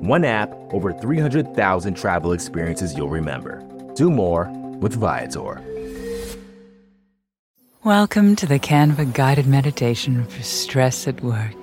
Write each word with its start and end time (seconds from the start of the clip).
One 0.00 0.24
app, 0.24 0.50
over 0.72 0.94
300,000 0.94 1.92
travel 1.94 2.32
experiences 2.32 2.96
you'll 2.96 3.10
remember. 3.10 3.62
Do 3.96 4.10
more 4.10 4.48
with 4.80 4.94
Viator. 4.94 5.60
Welcome 7.84 8.34
to 8.36 8.46
the 8.46 8.58
Canva 8.58 9.12
guided 9.12 9.46
meditation 9.46 10.24
for 10.24 10.42
stress 10.42 11.06
at 11.06 11.22
work. 11.22 11.54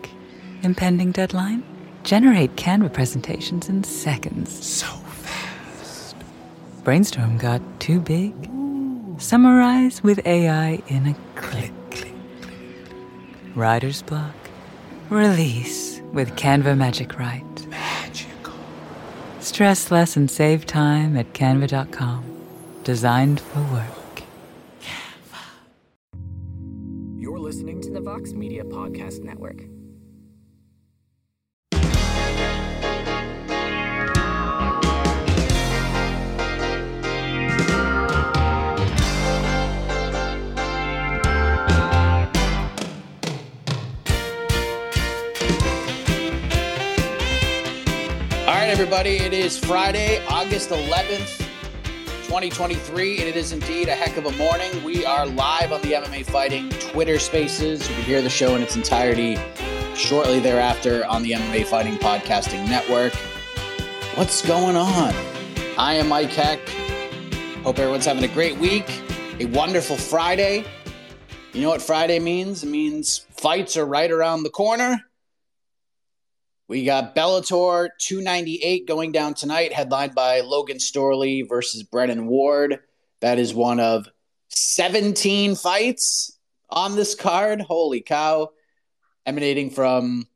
Impending 0.62 1.12
deadline? 1.12 1.64
Generate 2.04 2.56
Canva 2.56 2.94
presentations 2.94 3.70
in 3.70 3.84
seconds. 3.84 4.64
So 4.64 4.86
fast. 4.86 6.16
Brainstorm 6.84 7.40
got 7.40 7.60
too 7.80 8.00
big? 8.00 8.36
Summarize 9.18 10.04
with 10.04 10.24
AI 10.28 10.80
in 10.90 11.08
a 11.08 11.16
click. 11.34 11.74
click, 11.90 12.14
click. 12.44 12.94
Writer's 13.56 14.04
block? 14.04 14.36
Release 15.10 16.02
with 16.14 16.36
Canva 16.36 16.78
Magic 16.78 17.18
Write. 17.18 17.57
Stress 19.48 19.92
less 19.92 20.18
and 20.18 20.30
save 20.30 20.66
time 20.66 21.16
at 21.16 21.32
canva.com. 21.32 22.22
Designed 22.84 23.40
for 23.40 23.62
work. 23.72 24.24
Canva. 24.82 25.42
You're 27.16 27.40
listening 27.40 27.80
to 27.84 27.90
the 27.90 28.02
Vox 28.02 28.34
Media 28.34 28.66
Podcast 28.66 29.24
Network. 29.24 29.64
Everybody. 48.66 49.18
It 49.18 49.34
is 49.34 49.58
Friday, 49.58 50.26
August 50.28 50.72
11th, 50.72 51.38
2023, 52.26 53.20
and 53.20 53.28
it 53.28 53.36
is 53.36 53.52
indeed 53.52 53.88
a 53.88 53.92
heck 53.92 54.18
of 54.18 54.26
a 54.26 54.32
morning. 54.32 54.84
We 54.84 55.06
are 55.06 55.26
live 55.26 55.72
on 55.72 55.82
the 55.82 55.94
MMA 55.94 56.26
Fighting 56.26 56.70
Twitter 56.70 57.20
Spaces. 57.20 57.88
You 57.88 57.96
can 57.96 58.04
hear 58.04 58.22
the 58.22 58.30
show 58.30 58.56
in 58.56 58.64
its 58.64 58.76
entirety 58.76 59.38
shortly 59.96 60.40
thereafter 60.40 61.06
on 61.06 61.24
the 61.24 61.32
MMA 61.32 61.66
Fighting 61.66 61.98
Podcasting 61.98 62.68
Network. 62.68 63.14
What's 64.16 64.46
going 64.46 64.76
on? 64.76 65.14
I 65.78 65.94
am 65.94 66.10
Mike 66.10 66.32
Heck. 66.32 66.60
Hope 67.64 67.80
everyone's 67.80 68.06
having 68.06 68.24
a 68.24 68.34
great 68.34 68.58
week, 68.58 68.90
a 69.40 69.46
wonderful 69.46 69.98
Friday. 69.98 70.66
You 71.54 71.62
know 71.62 71.70
what 71.70 71.82
Friday 71.82 72.20
means? 72.20 72.64
It 72.64 72.68
means 72.68 73.28
fights 73.32 73.78
are 73.78 73.86
right 73.86 74.12
around 74.12 74.44
the 74.44 74.50
corner. 74.50 75.04
We 76.70 76.84
got 76.84 77.16
Bellator 77.16 77.88
298 77.98 78.88
going 78.88 79.14
down 79.14 79.36
tonight, 79.36 79.72
headlined 79.72 80.14
by 80.14 80.42
Logan 80.42 80.80
Storley 80.80 81.48
versus 81.48 81.84
Brennan 81.84 82.28
Ward. 82.28 82.80
That 83.22 83.40
is 83.40 83.54
one 83.54 83.80
of 83.80 84.10
17 84.50 85.56
fights 85.56 86.38
on 86.70 86.98
this 86.98 87.16
card. 87.16 87.62
Holy 87.62 88.02
cow. 88.02 88.50
Emanating 89.26 89.70
from 89.70 90.28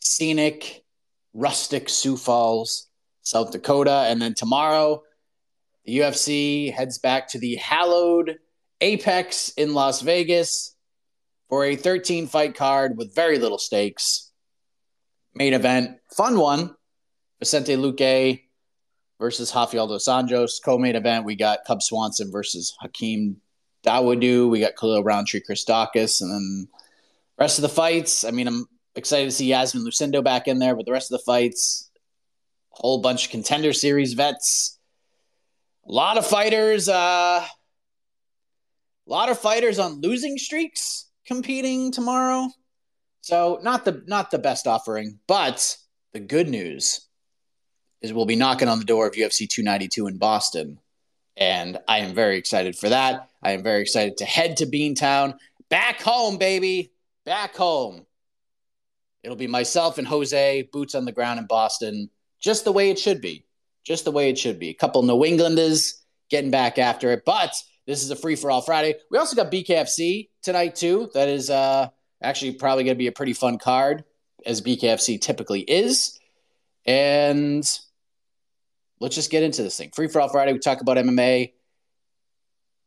scenic, 0.00 0.84
rustic 1.32 1.88
Sioux 1.88 2.18
Falls, 2.18 2.88
South 3.22 3.50
Dakota. 3.50 4.04
And 4.08 4.20
then 4.20 4.34
tomorrow, 4.34 5.02
the 5.86 6.00
UFC 6.00 6.74
heads 6.74 6.98
back 6.98 7.28
to 7.28 7.38
the 7.38 7.56
hallowed 7.56 8.36
Apex 8.82 9.48
in 9.56 9.72
Las 9.72 10.02
Vegas 10.02 10.76
for 11.48 11.64
a 11.64 11.74
13 11.74 12.26
fight 12.26 12.54
card 12.54 12.98
with 12.98 13.14
very 13.14 13.38
little 13.38 13.58
stakes 13.58 14.23
main 15.34 15.54
event, 15.54 15.98
fun 16.10 16.38
one. 16.38 16.74
Vicente 17.40 17.76
Luque 17.76 18.40
versus 19.18 19.54
Rafael 19.54 19.86
dos 19.86 20.06
Anjos. 20.06 20.62
Co-main 20.64 20.96
event, 20.96 21.24
we 21.24 21.34
got 21.34 21.64
Cub 21.66 21.82
Swanson 21.82 22.30
versus 22.30 22.74
Hakeem 22.80 23.36
Dawodu. 23.84 24.48
We 24.48 24.60
got 24.60 24.76
Khalil 24.76 25.02
Rountree, 25.02 25.40
Chris 25.40 25.64
Daukaus, 25.64 26.22
and 26.22 26.30
then 26.30 26.68
rest 27.38 27.58
of 27.58 27.62
the 27.62 27.68
fights. 27.68 28.24
I 28.24 28.30
mean, 28.30 28.46
I'm 28.46 28.66
excited 28.94 29.26
to 29.26 29.30
see 29.30 29.46
Yasmin 29.46 29.84
Lucindo 29.84 30.22
back 30.22 30.48
in 30.48 30.58
there, 30.58 30.74
but 30.74 30.86
the 30.86 30.92
rest 30.92 31.12
of 31.12 31.18
the 31.18 31.24
fights, 31.24 31.90
a 32.72 32.76
whole 32.80 33.00
bunch 33.00 33.26
of 33.26 33.30
contender 33.30 33.72
series 33.72 34.14
vets. 34.14 34.78
A 35.86 35.92
lot 35.92 36.16
of 36.16 36.26
fighters, 36.26 36.88
uh, 36.88 37.44
a 37.44 39.10
lot 39.10 39.28
of 39.28 39.38
fighters 39.38 39.78
on 39.78 40.00
losing 40.00 40.38
streaks 40.38 41.10
competing 41.26 41.92
tomorrow. 41.92 42.48
So 43.24 43.58
not 43.62 43.86
the 43.86 44.02
not 44.06 44.30
the 44.30 44.38
best 44.38 44.66
offering, 44.66 45.18
but 45.26 45.78
the 46.12 46.20
good 46.20 46.46
news 46.46 47.08
is 48.02 48.12
we'll 48.12 48.26
be 48.26 48.36
knocking 48.36 48.68
on 48.68 48.78
the 48.78 48.84
door 48.84 49.06
of 49.06 49.14
UFC 49.14 49.48
292 49.48 50.08
in 50.08 50.18
Boston, 50.18 50.78
and 51.34 51.78
I 51.88 52.00
am 52.00 52.14
very 52.14 52.36
excited 52.36 52.76
for 52.76 52.90
that. 52.90 53.30
I 53.42 53.52
am 53.52 53.62
very 53.62 53.80
excited 53.80 54.18
to 54.18 54.26
head 54.26 54.58
to 54.58 54.66
Beantown, 54.66 55.38
back 55.70 56.02
home, 56.02 56.36
baby, 56.36 56.92
back 57.24 57.56
home. 57.56 58.04
It'll 59.22 59.38
be 59.38 59.46
myself 59.46 59.96
and 59.96 60.06
Jose, 60.06 60.68
boots 60.70 60.94
on 60.94 61.06
the 61.06 61.12
ground 61.12 61.40
in 61.40 61.46
Boston, 61.46 62.10
just 62.40 62.66
the 62.66 62.72
way 62.72 62.90
it 62.90 62.98
should 62.98 63.22
be, 63.22 63.46
just 63.84 64.04
the 64.04 64.12
way 64.12 64.28
it 64.28 64.36
should 64.36 64.58
be. 64.58 64.68
A 64.68 64.74
couple 64.74 65.02
New 65.02 65.24
Englanders 65.24 66.02
getting 66.28 66.50
back 66.50 66.78
after 66.78 67.10
it, 67.10 67.22
but 67.24 67.54
this 67.86 68.02
is 68.02 68.10
a 68.10 68.16
free 68.16 68.36
for 68.36 68.50
all 68.50 68.60
Friday. 68.60 68.96
We 69.10 69.16
also 69.16 69.34
got 69.34 69.50
BKFC 69.50 70.28
tonight 70.42 70.76
too. 70.76 71.08
That 71.14 71.30
is 71.30 71.48
uh 71.48 71.88
Actually, 72.24 72.52
probably 72.52 72.84
going 72.84 72.96
to 72.96 72.98
be 72.98 73.06
a 73.06 73.12
pretty 73.12 73.34
fun 73.34 73.58
card, 73.58 74.04
as 74.44 74.62
BKFC 74.62 75.20
typically 75.20 75.60
is. 75.60 76.18
And 76.86 77.64
let's 79.00 79.14
just 79.14 79.30
get 79.30 79.42
into 79.42 79.62
this 79.62 79.76
thing. 79.76 79.90
Free 79.94 80.08
for 80.08 80.20
all 80.20 80.28
Friday. 80.28 80.52
We 80.52 80.58
talk 80.58 80.80
about 80.80 80.96
MMA. 80.96 81.52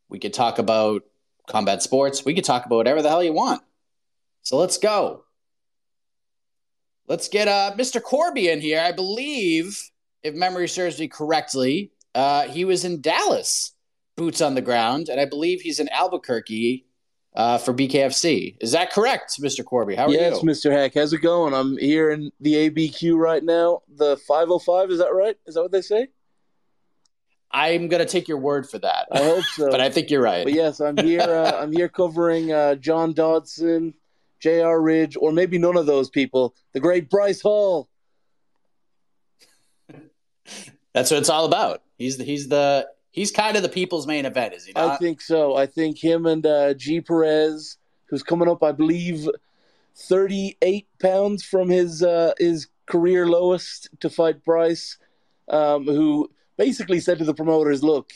We 0.10 0.20
could 0.20 0.34
talk 0.34 0.60
about 0.60 1.04
combat 1.48 1.84
sports. 1.84 2.26
We 2.26 2.34
could 2.34 2.44
talk 2.44 2.66
about 2.66 2.78
whatever 2.78 3.02
the 3.02 3.10
hell 3.10 3.24
you 3.24 3.34
want. 3.34 3.62
So 4.42 4.58
let's 4.58 4.78
go. 4.78 5.24
Let's 7.08 7.30
get 7.30 7.48
uh, 7.48 7.74
Mr. 7.78 8.02
Corby 8.02 8.50
in 8.50 8.60
here. 8.60 8.82
I 8.82 8.92
believe, 8.92 9.82
if 10.24 10.34
memory 10.36 10.68
serves 10.68 11.00
me 11.00 11.08
correctly, 11.08 11.92
uh, 12.16 12.48
he 12.48 12.66
was 12.66 12.84
in 12.84 13.02
Dallas, 13.02 13.74
boots 14.16 14.42
on 14.42 14.56
the 14.56 14.62
ground, 14.62 15.08
and 15.08 15.20
I 15.20 15.26
believe 15.26 15.62
he's 15.62 15.80
in 15.80 15.88
Albuquerque 15.90 16.87
uh, 17.38 17.60
for 17.60 17.74
BKFC. 17.74 18.58
Is 18.60 18.72
that 18.72 18.92
correct, 18.92 19.40
Mr. 19.40 19.64
Corby? 19.64 19.96
How 19.96 20.08
are 20.08 20.10
yes, 20.10 20.42
you? 20.42 20.50
Yes, 20.50 20.66
Mr. 20.66 20.72
Heck. 20.72 20.96
How's 20.96 21.14
it 21.14 21.20
going? 21.20 21.54
I'm 21.54 21.78
here 21.78 22.10
in 22.10 22.32
the 22.42 22.70
ABQ 22.70 23.16
right 23.16 23.44
now. 23.44 23.84
The 23.96 24.18
505, 24.18 24.90
is 24.90 24.98
that 24.98 25.14
right? 25.14 25.38
Is 25.46 25.54
that 25.54 25.62
what 25.62 25.72
they 25.72 25.82
say? 25.82 26.08
I'm 27.50 27.88
gonna 27.88 28.06
take 28.06 28.28
your 28.28 28.40
word 28.40 28.70
for 28.70 28.80
that. 28.80 29.08
I 29.12 29.20
hope 29.20 29.44
so, 29.46 29.70
but 29.72 29.80
I 29.80 29.90
think 29.90 30.10
you're 30.10 30.22
right. 30.22 30.44
But 30.44 30.54
yes, 30.54 30.82
I'm 30.82 30.98
here. 30.98 31.22
Uh, 31.22 31.52
I'm 31.62 31.72
here 31.72 31.88
covering 31.88 32.52
uh, 32.52 32.76
John 32.76 33.14
Dodson, 33.14 33.94
J.R. 34.42 34.82
Ridge, 34.82 35.16
or 35.18 35.32
maybe 35.32 35.58
none 35.58 35.78
of 35.78 35.86
those 35.86 36.10
people. 36.10 36.56
The 36.74 36.82
great 36.82 37.10
Bryce 37.10 37.40
Hall. 37.40 37.88
That's 40.94 41.12
what 41.12 41.20
it's 41.20 41.30
all 41.30 41.46
about. 41.46 41.84
He's 41.98 42.18
the, 42.18 42.26
he's 42.26 42.50
the 42.50 42.90
he's 43.18 43.32
kind 43.32 43.58
of 43.58 43.64
the 43.64 43.70
people's 43.70 44.06
main 44.06 44.26
event, 44.26 44.54
is 44.54 44.66
he 44.66 44.74
not? 44.74 44.92
I 44.92 44.98
think 44.98 45.22
so. 45.22 45.56
I 45.56 45.66
think 45.66 45.98
him 45.98 46.26
and 46.28 46.46
uh, 46.46 46.76
Gee 46.76 47.02
Perez, 47.02 47.78
who's 48.06 48.22
coming 48.22 48.48
up, 48.48 48.64
I 48.64 48.72
believe, 48.72 49.28
thirty-eight 49.96 50.88
pounds 51.02 51.44
from 51.44 51.70
his 51.70 52.04
uh, 52.04 52.34
his 52.38 52.68
career 52.86 53.28
lowest 53.28 53.90
to 54.00 54.10
fight 54.10 54.46
Bryce, 54.46 54.98
um, 55.50 55.86
who 55.86 56.30
basically 56.58 57.00
said 57.00 57.18
to 57.18 57.26
the 57.26 57.34
promoters, 57.34 57.84
"Look, 57.84 58.14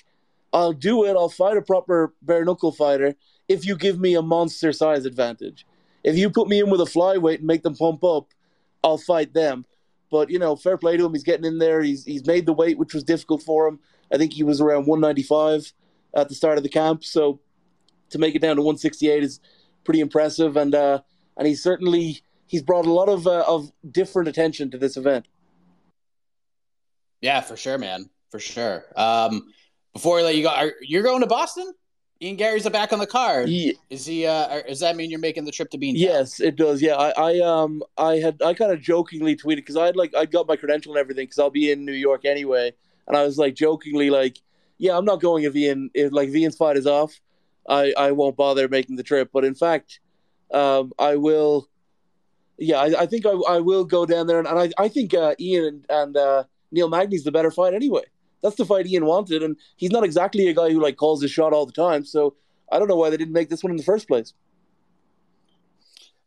I'll 0.53 0.73
do 0.73 1.03
it. 1.05 1.17
I'll 1.17 1.29
fight 1.29 1.57
a 1.57 1.61
proper 1.61 2.13
bare 2.21 2.45
knuckle 2.45 2.71
fighter 2.71 3.15
if 3.49 3.65
you 3.65 3.75
give 3.75 3.99
me 3.99 4.13
a 4.13 4.21
monster 4.21 4.71
size 4.71 5.05
advantage. 5.05 5.65
If 6.03 6.15
you 6.15 6.29
put 6.29 6.47
me 6.47 6.59
in 6.59 6.69
with 6.69 6.81
a 6.81 6.85
flyweight 6.85 7.39
and 7.39 7.47
make 7.47 7.63
them 7.63 7.75
pump 7.75 8.03
up, 8.03 8.27
I'll 8.83 8.99
fight 8.99 9.33
them." 9.33 9.65
But 10.11 10.29
you 10.29 10.39
know, 10.39 10.57
fair 10.57 10.77
play 10.77 10.97
to 10.97 11.05
him. 11.05 11.13
He's 11.13 11.23
getting 11.23 11.45
in 11.45 11.57
there. 11.57 11.81
He's 11.81 12.05
he's 12.05 12.27
made 12.27 12.45
the 12.45 12.53
weight, 12.53 12.77
which 12.77 12.93
was 12.93 13.03
difficult 13.03 13.41
for 13.41 13.67
him. 13.67 13.79
I 14.13 14.17
think 14.17 14.33
he 14.33 14.43
was 14.43 14.59
around 14.61 14.87
195 14.87 15.73
at 16.15 16.29
the 16.29 16.35
start 16.35 16.57
of 16.57 16.63
the 16.63 16.69
camp. 16.69 17.03
So 17.03 17.39
to 18.09 18.19
make 18.19 18.35
it 18.35 18.39
down 18.39 18.55
to 18.57 18.61
168 18.61 19.23
is 19.23 19.39
pretty 19.83 19.99
impressive, 19.99 20.57
and 20.57 20.75
uh, 20.75 21.01
and 21.37 21.47
he's 21.47 21.63
certainly 21.63 22.21
he's 22.47 22.61
brought 22.61 22.85
a 22.85 22.91
lot 22.91 23.09
of 23.09 23.27
uh, 23.27 23.43
of 23.47 23.71
different 23.89 24.27
attention 24.29 24.69
to 24.71 24.77
this 24.77 24.97
event. 24.97 25.27
Yeah, 27.21 27.41
for 27.41 27.55
sure, 27.55 27.77
man, 27.77 28.09
for 28.29 28.39
sure. 28.39 28.85
Um, 28.95 29.51
before 29.93 30.19
I 30.19 30.23
let 30.23 30.35
you 30.35 30.43
go, 30.43 30.49
are, 30.49 30.73
you're 30.81 31.03
going 31.03 31.21
to 31.21 31.27
Boston? 31.27 31.71
Ian 32.21 32.35
Garry's 32.35 32.69
back 32.69 32.93
on 32.93 32.99
the 32.99 33.07
card. 33.07 33.49
Ye- 33.49 33.75
Is 33.89 34.05
he? 34.05 34.27
Uh, 34.27 34.61
does 34.67 34.79
that 34.81 34.95
mean 34.95 35.09
you're 35.09 35.19
making 35.19 35.45
the 35.45 35.51
trip 35.51 35.71
to 35.71 35.77
Beantown? 35.77 35.93
Yes, 35.95 36.39
it 36.39 36.55
does. 36.55 36.81
Yeah, 36.81 36.95
I, 36.95 37.09
I 37.17 37.39
um, 37.39 37.81
I 37.97 38.15
had, 38.17 38.41
I 38.43 38.53
kind 38.53 38.71
of 38.71 38.79
jokingly 38.79 39.35
tweeted 39.35 39.57
because 39.57 39.75
I 39.75 39.87
had 39.87 39.95
like, 39.95 40.15
I 40.15 40.25
got 40.25 40.47
my 40.47 40.55
credential 40.55 40.91
and 40.93 40.99
everything 40.99 41.23
because 41.25 41.39
I'll 41.39 41.49
be 41.49 41.71
in 41.71 41.83
New 41.83 41.93
York 41.93 42.25
anyway, 42.25 42.73
and 43.07 43.17
I 43.17 43.23
was 43.23 43.37
like 43.37 43.55
jokingly 43.55 44.09
like, 44.09 44.37
yeah, 44.77 44.97
I'm 44.97 45.05
not 45.05 45.21
going 45.21 45.43
if 45.43 45.55
Ian, 45.55 45.89
if 45.93 46.11
like 46.11 46.29
if 46.29 46.35
Ian's 46.35 46.57
fight 46.57 46.77
is 46.77 46.87
off, 46.87 47.19
I, 47.69 47.93
I 47.97 48.11
won't 48.11 48.35
bother 48.35 48.67
making 48.67 48.95
the 48.95 49.03
trip. 49.03 49.29
But 49.31 49.45
in 49.45 49.53
fact, 49.55 49.99
um, 50.53 50.91
I 50.97 51.15
will. 51.15 51.67
Yeah, 52.57 52.77
I, 52.77 53.01
I 53.01 53.05
think 53.07 53.25
I, 53.25 53.31
I 53.49 53.59
will 53.59 53.85
go 53.85 54.05
down 54.05 54.27
there, 54.27 54.37
and, 54.37 54.47
and 54.47 54.59
I, 54.59 54.69
I 54.77 54.87
think 54.87 55.13
uh, 55.13 55.33
Ian 55.39 55.65
and, 55.65 55.85
and 55.89 56.17
uh, 56.17 56.43
Neil 56.71 56.89
Magny's 56.89 57.23
the 57.23 57.31
better 57.31 57.49
fight 57.49 57.73
anyway. 57.73 58.03
That's 58.41 58.55
the 58.55 58.65
fight 58.65 58.87
Ian 58.87 59.05
wanted, 59.05 59.43
and 59.43 59.55
he's 59.77 59.91
not 59.91 60.03
exactly 60.03 60.47
a 60.47 60.53
guy 60.53 60.71
who 60.71 60.81
like 60.81 60.97
calls 60.97 61.21
his 61.21 61.31
shot 61.31 61.53
all 61.53 61.65
the 61.65 61.71
time. 61.71 62.05
So 62.05 62.35
I 62.71 62.79
don't 62.79 62.87
know 62.87 62.95
why 62.95 63.09
they 63.09 63.17
didn't 63.17 63.33
make 63.33 63.49
this 63.49 63.63
one 63.63 63.71
in 63.71 63.77
the 63.77 63.83
first 63.83 64.07
place. 64.07 64.33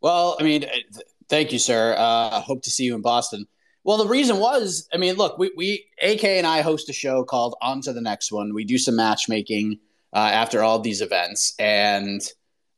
Well, 0.00 0.36
I 0.38 0.42
mean, 0.42 0.62
th- 0.62 1.06
thank 1.28 1.52
you, 1.52 1.58
sir. 1.58 1.94
Uh, 1.96 2.40
hope 2.40 2.62
to 2.62 2.70
see 2.70 2.84
you 2.84 2.94
in 2.94 3.00
Boston. 3.00 3.46
Well, 3.84 3.98
the 3.98 4.08
reason 4.08 4.38
was, 4.38 4.88
I 4.92 4.96
mean, 4.96 5.16
look, 5.16 5.38
we, 5.38 5.52
we 5.56 5.86
AK 6.02 6.24
and 6.24 6.46
I 6.46 6.62
host 6.62 6.88
a 6.88 6.92
show 6.92 7.22
called 7.22 7.54
On 7.60 7.82
to 7.82 7.92
the 7.92 8.00
Next 8.00 8.32
One. 8.32 8.54
We 8.54 8.64
do 8.64 8.78
some 8.78 8.96
matchmaking 8.96 9.78
uh, 10.12 10.18
after 10.18 10.62
all 10.62 10.78
these 10.78 11.02
events, 11.02 11.54
and 11.58 12.22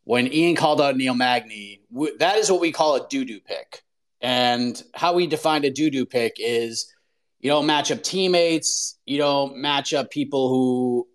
when 0.04 0.32
Ian 0.32 0.54
called 0.54 0.80
out 0.80 0.96
Neil 0.96 1.14
Magny, 1.14 1.80
that 2.18 2.36
is 2.36 2.50
what 2.50 2.60
we 2.60 2.70
call 2.70 2.94
a 2.94 3.08
doo 3.08 3.24
doo 3.24 3.40
pick. 3.40 3.82
And 4.20 4.80
how 4.94 5.14
we 5.14 5.26
define 5.26 5.64
a 5.64 5.70
doo 5.70 5.90
doo 5.90 6.06
pick 6.06 6.36
is 6.38 6.92
you 7.40 7.50
don't 7.50 7.66
match 7.66 7.90
up 7.90 8.02
teammates, 8.02 8.98
you 9.04 9.18
don't 9.18 9.56
match 9.56 9.92
up 9.92 10.10
people 10.10 10.48
who 10.48 11.06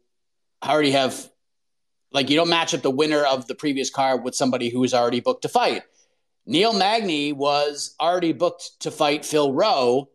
already 0.64 0.92
have, 0.92 1.30
like, 2.12 2.30
you 2.30 2.36
don't 2.36 2.50
match 2.50 2.74
up 2.74 2.82
the 2.82 2.92
winner 2.92 3.24
of 3.24 3.48
the 3.48 3.56
previous 3.56 3.90
card 3.90 4.24
with 4.24 4.36
somebody 4.36 4.70
who 4.70 4.84
is 4.84 4.94
already 4.94 5.22
booked 5.22 5.42
to 5.44 5.50
fight. 5.50 5.84
Neil 6.46 6.74
Magny 6.74 7.34
was 7.34 7.96
already 8.00 8.34
booked 8.34 8.80
to 8.82 8.92
fight 8.92 9.26
Phil 9.26 9.54
Rowe, 9.54 10.10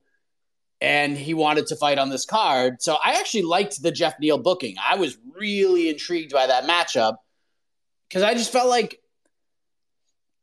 and 0.81 1.17
he 1.17 1.34
wanted 1.34 1.67
to 1.69 1.76
fight 1.76 1.99
on 1.99 2.11
this 2.11 2.25
card. 2.25 2.82
So 2.82 2.96
I 3.02 3.19
actually 3.19 3.43
liked 3.43 3.82
the 3.82 3.93
Jeff 3.93 4.14
Neal 4.20 4.38
booking. 4.38 4.76
I 4.84 4.96
was 4.96 5.17
really 5.34 5.88
intrigued 5.88 6.32
by 6.32 6.46
that 6.46 6.64
matchup 6.64 7.17
because 8.08 8.23
I 8.23 8.34
just 8.34 8.52
felt 8.52 8.69
like 8.69 9.00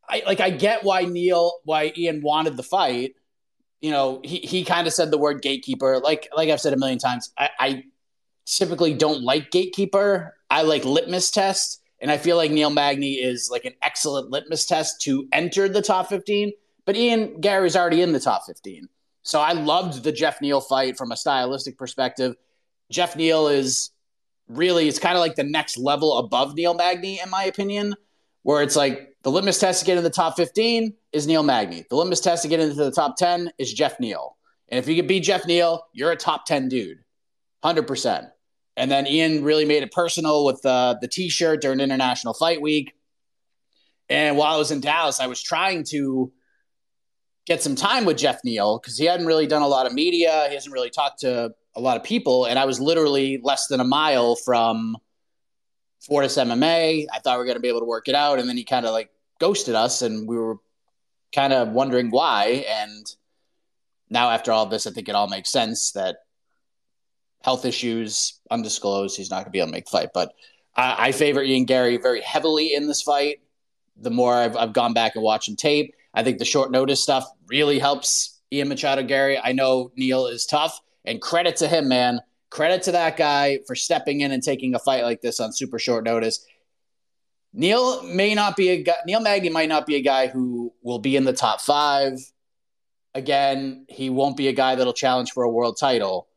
I 0.08 0.22
like 0.26 0.40
I 0.40 0.50
get 0.50 0.84
why 0.84 1.02
Neil 1.02 1.52
why 1.64 1.92
Ian 1.96 2.22
wanted 2.22 2.56
the 2.56 2.62
fight. 2.62 3.12
You 3.80 3.90
know, 3.90 4.20
he, 4.24 4.38
he 4.38 4.64
kind 4.64 4.86
of 4.86 4.92
said 4.92 5.10
the 5.10 5.18
word 5.18 5.42
gatekeeper. 5.42 6.00
Like 6.00 6.28
like 6.36 6.48
I've 6.48 6.60
said 6.60 6.72
a 6.72 6.78
million 6.78 6.98
times, 6.98 7.32
I, 7.38 7.50
I 7.58 7.84
typically 8.46 8.94
don't 8.94 9.22
like 9.22 9.50
gatekeeper. 9.50 10.34
I 10.50 10.62
like 10.62 10.84
litmus 10.84 11.30
test. 11.30 11.80
And 12.00 12.10
I 12.10 12.18
feel 12.18 12.36
like 12.36 12.50
Neil 12.50 12.70
Magny 12.70 13.14
is 13.14 13.48
like 13.50 13.64
an 13.64 13.74
excellent 13.82 14.30
litmus 14.30 14.66
test 14.66 15.00
to 15.02 15.26
enter 15.32 15.68
the 15.68 15.82
top 15.82 16.08
15. 16.08 16.52
But 16.84 16.96
Ian 16.96 17.40
Garry's 17.40 17.76
already 17.76 18.02
in 18.02 18.12
the 18.12 18.20
top 18.20 18.44
15. 18.46 18.88
So 19.22 19.40
I 19.40 19.52
loved 19.52 20.04
the 20.04 20.12
Jeff 20.12 20.40
Neal 20.40 20.60
fight 20.60 20.98
from 20.98 21.12
a 21.12 21.16
stylistic 21.16 21.78
perspective. 21.78 22.36
Jeff 22.90 23.16
Neal 23.16 23.48
is 23.48 23.90
really, 24.48 24.86
it's 24.86 24.98
kind 24.98 25.16
of 25.16 25.20
like 25.20 25.34
the 25.34 25.44
next 25.44 25.78
level 25.78 26.18
above 26.18 26.54
Neil 26.54 26.74
Magny, 26.74 27.20
in 27.20 27.30
my 27.30 27.44
opinion, 27.44 27.94
where 28.42 28.62
it's 28.62 28.76
like 28.76 29.16
the 29.22 29.30
litmus 29.30 29.58
test 29.58 29.80
to 29.80 29.86
get 29.86 29.96
in 29.96 30.04
the 30.04 30.10
top 30.10 30.36
15 30.36 30.92
is 31.12 31.26
Neil 31.26 31.42
Magny. 31.42 31.86
The 31.88 31.96
litmus 31.96 32.20
test 32.20 32.42
to 32.42 32.48
get 32.48 32.60
into 32.60 32.74
the 32.74 32.90
top 32.90 33.16
10 33.16 33.50
is 33.56 33.72
Jeff 33.72 33.98
Neal. 33.98 34.36
And 34.68 34.78
if 34.78 34.88
you 34.88 34.96
can 34.96 35.06
beat 35.06 35.20
Jeff 35.20 35.46
Neal, 35.46 35.86
you're 35.94 36.12
a 36.12 36.16
top 36.16 36.44
10 36.44 36.68
dude, 36.68 36.98
100%. 37.64 38.30
And 38.76 38.90
then 38.90 39.06
Ian 39.06 39.44
really 39.44 39.64
made 39.64 39.82
it 39.82 39.92
personal 39.92 40.44
with 40.44 40.64
uh, 40.66 40.96
the 41.00 41.08
T-shirt 41.08 41.60
during 41.60 41.80
International 41.80 42.34
Fight 42.34 42.60
Week. 42.60 42.92
And 44.08 44.36
while 44.36 44.54
I 44.54 44.58
was 44.58 44.70
in 44.70 44.80
Dallas, 44.80 45.20
I 45.20 45.26
was 45.28 45.40
trying 45.40 45.84
to 45.90 46.32
get 47.46 47.62
some 47.62 47.76
time 47.76 48.04
with 48.04 48.16
Jeff 48.16 48.40
Neal 48.44 48.78
because 48.78 48.98
he 48.98 49.04
hadn't 49.04 49.26
really 49.26 49.46
done 49.46 49.62
a 49.62 49.68
lot 49.68 49.86
of 49.86 49.92
media. 49.92 50.46
He 50.48 50.54
hasn't 50.54 50.72
really 50.72 50.90
talked 50.90 51.20
to 51.20 51.54
a 51.76 51.80
lot 51.80 51.96
of 51.96 52.04
people. 52.04 52.46
And 52.46 52.58
I 52.58 52.64
was 52.64 52.80
literally 52.80 53.40
less 53.42 53.66
than 53.66 53.80
a 53.80 53.84
mile 53.84 54.36
from 54.36 54.96
Fortis 56.00 56.36
MMA. 56.36 57.06
I 57.12 57.18
thought 57.20 57.36
we 57.36 57.38
were 57.38 57.44
going 57.44 57.56
to 57.56 57.62
be 57.62 57.68
able 57.68 57.80
to 57.80 57.86
work 57.86 58.08
it 58.08 58.14
out. 58.14 58.38
And 58.38 58.48
then 58.48 58.56
he 58.56 58.64
kind 58.64 58.86
of 58.86 58.92
like 58.92 59.10
ghosted 59.40 59.74
us 59.74 60.02
and 60.02 60.28
we 60.28 60.36
were 60.36 60.56
kind 61.34 61.52
of 61.52 61.68
wondering 61.68 62.10
why. 62.10 62.64
And 62.68 63.06
now, 64.10 64.30
after 64.30 64.52
all 64.52 64.66
this, 64.66 64.86
I 64.86 64.90
think 64.90 65.08
it 65.08 65.14
all 65.14 65.28
makes 65.28 65.50
sense 65.50 65.92
that 65.92 66.16
health 67.44 67.66
issues, 67.66 68.40
undisclosed. 68.50 69.18
He's 69.18 69.28
not 69.28 69.36
going 69.36 69.44
to 69.44 69.50
be 69.50 69.58
able 69.58 69.68
to 69.68 69.72
make 69.72 69.84
the 69.84 69.90
fight. 69.90 70.08
But 70.14 70.32
I, 70.74 71.08
I 71.08 71.12
favor 71.12 71.42
Ian 71.42 71.66
Garry 71.66 71.98
very 71.98 72.22
heavily 72.22 72.72
in 72.74 72.88
this 72.88 73.02
fight. 73.02 73.42
The 73.98 74.10
more 74.10 74.34
I've, 74.34 74.56
I've 74.56 74.72
gone 74.72 74.94
back 74.94 75.14
and 75.14 75.22
watched 75.22 75.44
some 75.44 75.56
tape, 75.56 75.94
I 76.14 76.22
think 76.22 76.38
the 76.38 76.46
short 76.46 76.70
notice 76.70 77.02
stuff 77.02 77.26
really 77.48 77.78
helps 77.78 78.40
Ian 78.50 78.68
Machado 78.68 79.02
Garry. 79.02 79.38
I 79.38 79.52
know 79.52 79.92
Neil 79.94 80.26
is 80.26 80.46
tough, 80.46 80.80
and 81.04 81.20
credit 81.20 81.56
to 81.56 81.68
him, 81.68 81.86
man. 81.86 82.20
Credit 82.48 82.82
to 82.84 82.92
that 82.92 83.18
guy 83.18 83.58
for 83.66 83.74
stepping 83.74 84.22
in 84.22 84.32
and 84.32 84.42
taking 84.42 84.74
a 84.74 84.78
fight 84.78 85.02
like 85.02 85.20
this 85.20 85.38
on 85.38 85.52
super 85.52 85.78
short 85.78 86.02
notice. 86.02 86.46
Neil 87.52 88.02
may 88.04 88.34
not 88.34 88.56
be 88.56 88.70
a 88.70 88.82
guy, 88.82 88.96
Neil 89.06 89.20
Magny 89.20 89.50
might 89.50 89.68
not 89.68 89.86
be 89.86 89.96
a 89.96 90.00
guy 90.00 90.28
who 90.28 90.72
will 90.82 90.98
be 90.98 91.14
in 91.14 91.24
the 91.24 91.32
top 91.32 91.60
five. 91.60 92.14
Again, 93.14 93.84
he 93.90 94.08
won't 94.08 94.36
be 94.36 94.48
a 94.48 94.52
guy 94.52 94.76
that'll 94.76 94.94
challenge 94.94 95.32
for 95.32 95.42
a 95.44 95.50
world 95.50 95.76
title 95.78 96.28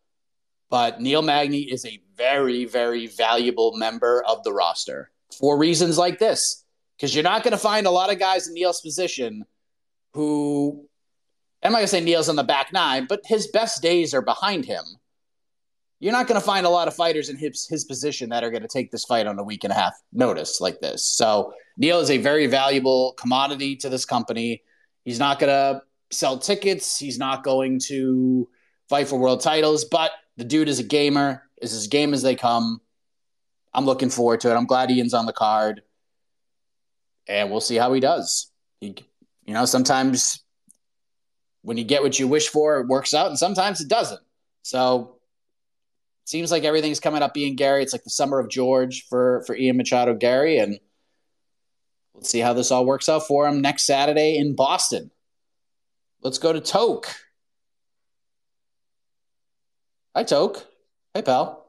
but 0.70 1.02
Neil 1.02 1.22
Magny 1.22 1.62
is 1.62 1.86
a 1.86 2.00
very, 2.16 2.66
very 2.66 3.08
valuable 3.08 3.76
member 3.78 4.24
of 4.28 4.44
the 4.44 4.54
roster 4.54 5.12
for 5.38 5.58
reasons 5.58 5.98
like 5.98 6.20
this. 6.20 6.64
Because 6.98 7.14
you're 7.14 7.24
not 7.24 7.44
going 7.44 7.52
to 7.52 7.58
find 7.58 7.86
a 7.86 7.92
lot 7.92 8.12
of 8.12 8.18
guys 8.18 8.48
in 8.48 8.56
Neil's 8.56 8.82
position 8.82 9.46
who, 10.14 10.88
I'm 11.62 11.72
not 11.72 11.78
going 11.78 11.86
to 11.86 11.92
say 11.92 12.02
Neil's 12.02 12.28
on 12.28 12.36
the 12.36 12.44
back 12.44 12.74
nine, 12.74 13.06
but 13.08 13.22
his 13.24 13.48
best 13.48 13.84
days 13.84 14.16
are 14.16 14.22
behind 14.22 14.66
him. 14.66 14.84
You're 16.00 16.14
not 16.14 16.28
going 16.28 16.40
to 16.40 16.46
find 16.46 16.66
a 16.66 16.70
lot 16.70 16.88
of 16.88 16.96
fighters 16.96 17.30
in 17.30 17.38
his, 17.38 17.68
his 17.68 17.84
position 17.86 18.30
that 18.30 18.44
are 18.44 18.50
going 18.50 18.64
to 18.64 18.68
take 18.68 18.92
this 18.92 19.06
fight 19.06 19.28
on 19.28 19.38
a 19.38 19.44
week 19.44 19.64
and 19.64 19.72
a 19.72 19.76
half 19.76 19.94
notice 20.12 20.60
like 20.60 20.80
this. 20.80 21.06
So 21.06 21.54
Neil 21.78 22.00
is 22.00 22.10
a 22.10 22.18
very 22.18 22.48
valuable 22.48 23.14
commodity 23.14 23.76
to 23.78 23.90
this 23.90 24.06
company. 24.06 24.64
He's 25.06 25.20
not 25.20 25.40
going 25.40 25.50
to 25.50 25.82
sell 26.12 26.38
tickets. 26.40 26.98
He's 26.98 27.18
not 27.18 27.44
going 27.44 27.80
to 27.86 28.48
fight 28.90 29.08
for 29.08 29.20
world 29.20 29.42
titles, 29.42 29.86
but 29.86 30.12
the 30.38 30.46
dude 30.46 30.70
is 30.70 30.80
a 30.80 30.84
gamer, 30.84 31.44
is 31.62 31.74
as 31.74 31.88
game 31.88 32.14
as 32.14 32.22
they 32.22 32.36
come. 32.36 32.80
I'm 33.74 33.86
looking 33.86 34.10
forward 34.10 34.42
to 34.42 34.52
it. 34.52 34.56
I'm 34.56 34.66
glad 34.66 34.92
Ian's 34.92 35.14
on 35.14 35.26
the 35.26 35.34
card. 35.34 35.82
And 37.28 37.52
we'll 37.52 37.62
see 37.62 37.76
how 37.76 37.92
he 37.94 38.00
does. 38.00 38.52
He, 38.80 38.96
you 39.46 39.54
know, 39.54 39.66
sometimes 39.66 40.44
when 41.62 41.78
you 41.78 41.84
get 41.84 42.02
what 42.02 42.18
you 42.18 42.28
wish 42.28 42.48
for, 42.48 42.80
it 42.80 42.88
works 42.88 43.14
out, 43.14 43.28
and 43.28 43.38
sometimes 43.38 43.82
it 43.82 43.90
doesn't. 43.90 44.22
So 44.62 45.18
it 46.24 46.30
seems 46.30 46.52
like 46.52 46.64
everything's 46.64 47.00
coming 47.00 47.22
up 47.22 47.36
Ian 47.36 47.56
Garry. 47.56 47.84
It's 47.84 47.94
like 47.94 48.04
the 48.04 48.10
summer 48.10 48.40
of 48.40 48.50
George 48.50 49.06
for 49.10 49.44
for 49.46 49.56
Ian 49.56 49.78
Machado 49.78 50.14
Garry, 50.14 50.60
and 50.60 50.80
let's 52.14 52.30
see 52.30 52.40
how 52.40 52.54
this 52.54 52.72
all 52.72 52.86
works 52.86 53.10
out 53.10 53.28
for 53.28 53.48
him 53.48 53.62
next 53.62 53.84
Saturday 53.84 54.38
in 54.38 54.56
Boston. 54.56 55.12
Let's 56.22 56.38
go 56.38 56.54
to 56.54 56.62
Toke. 56.62 57.14
Hi, 60.18 60.24
Toke. 60.24 60.66
Hey, 61.14 61.22
pal. 61.22 61.68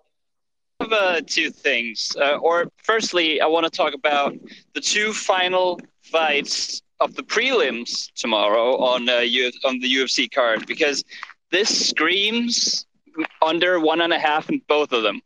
I 0.81 0.85
have 0.85 0.93
uh, 0.95 1.21
two 1.27 1.51
things. 1.51 2.17
Uh, 2.19 2.37
or 2.37 2.73
firstly, 2.83 3.43
I 3.43 3.47
want 3.47 3.65
to 3.65 3.71
talk 3.71 3.93
about 3.93 4.35
the 4.73 4.81
two 4.81 5.13
final 5.13 5.79
fights 6.01 6.81
of 6.99 7.15
the 7.15 7.23
prelims 7.23 8.11
tomorrow 8.15 8.79
on 8.79 9.07
uh, 9.07 9.19
U- 9.19 9.53
on 9.67 9.81
the 9.81 9.95
UFC 9.97 10.33
card 10.33 10.67
because 10.67 11.05
this 11.51 11.91
screams 11.91 12.87
under 13.43 13.81
one 13.81 14.01
and 14.01 14.15
a 14.15 14.19
half 14.19 14.49
in 14.49 14.63
both 14.67 14.93
of 14.93 15.03
them. 15.03 15.21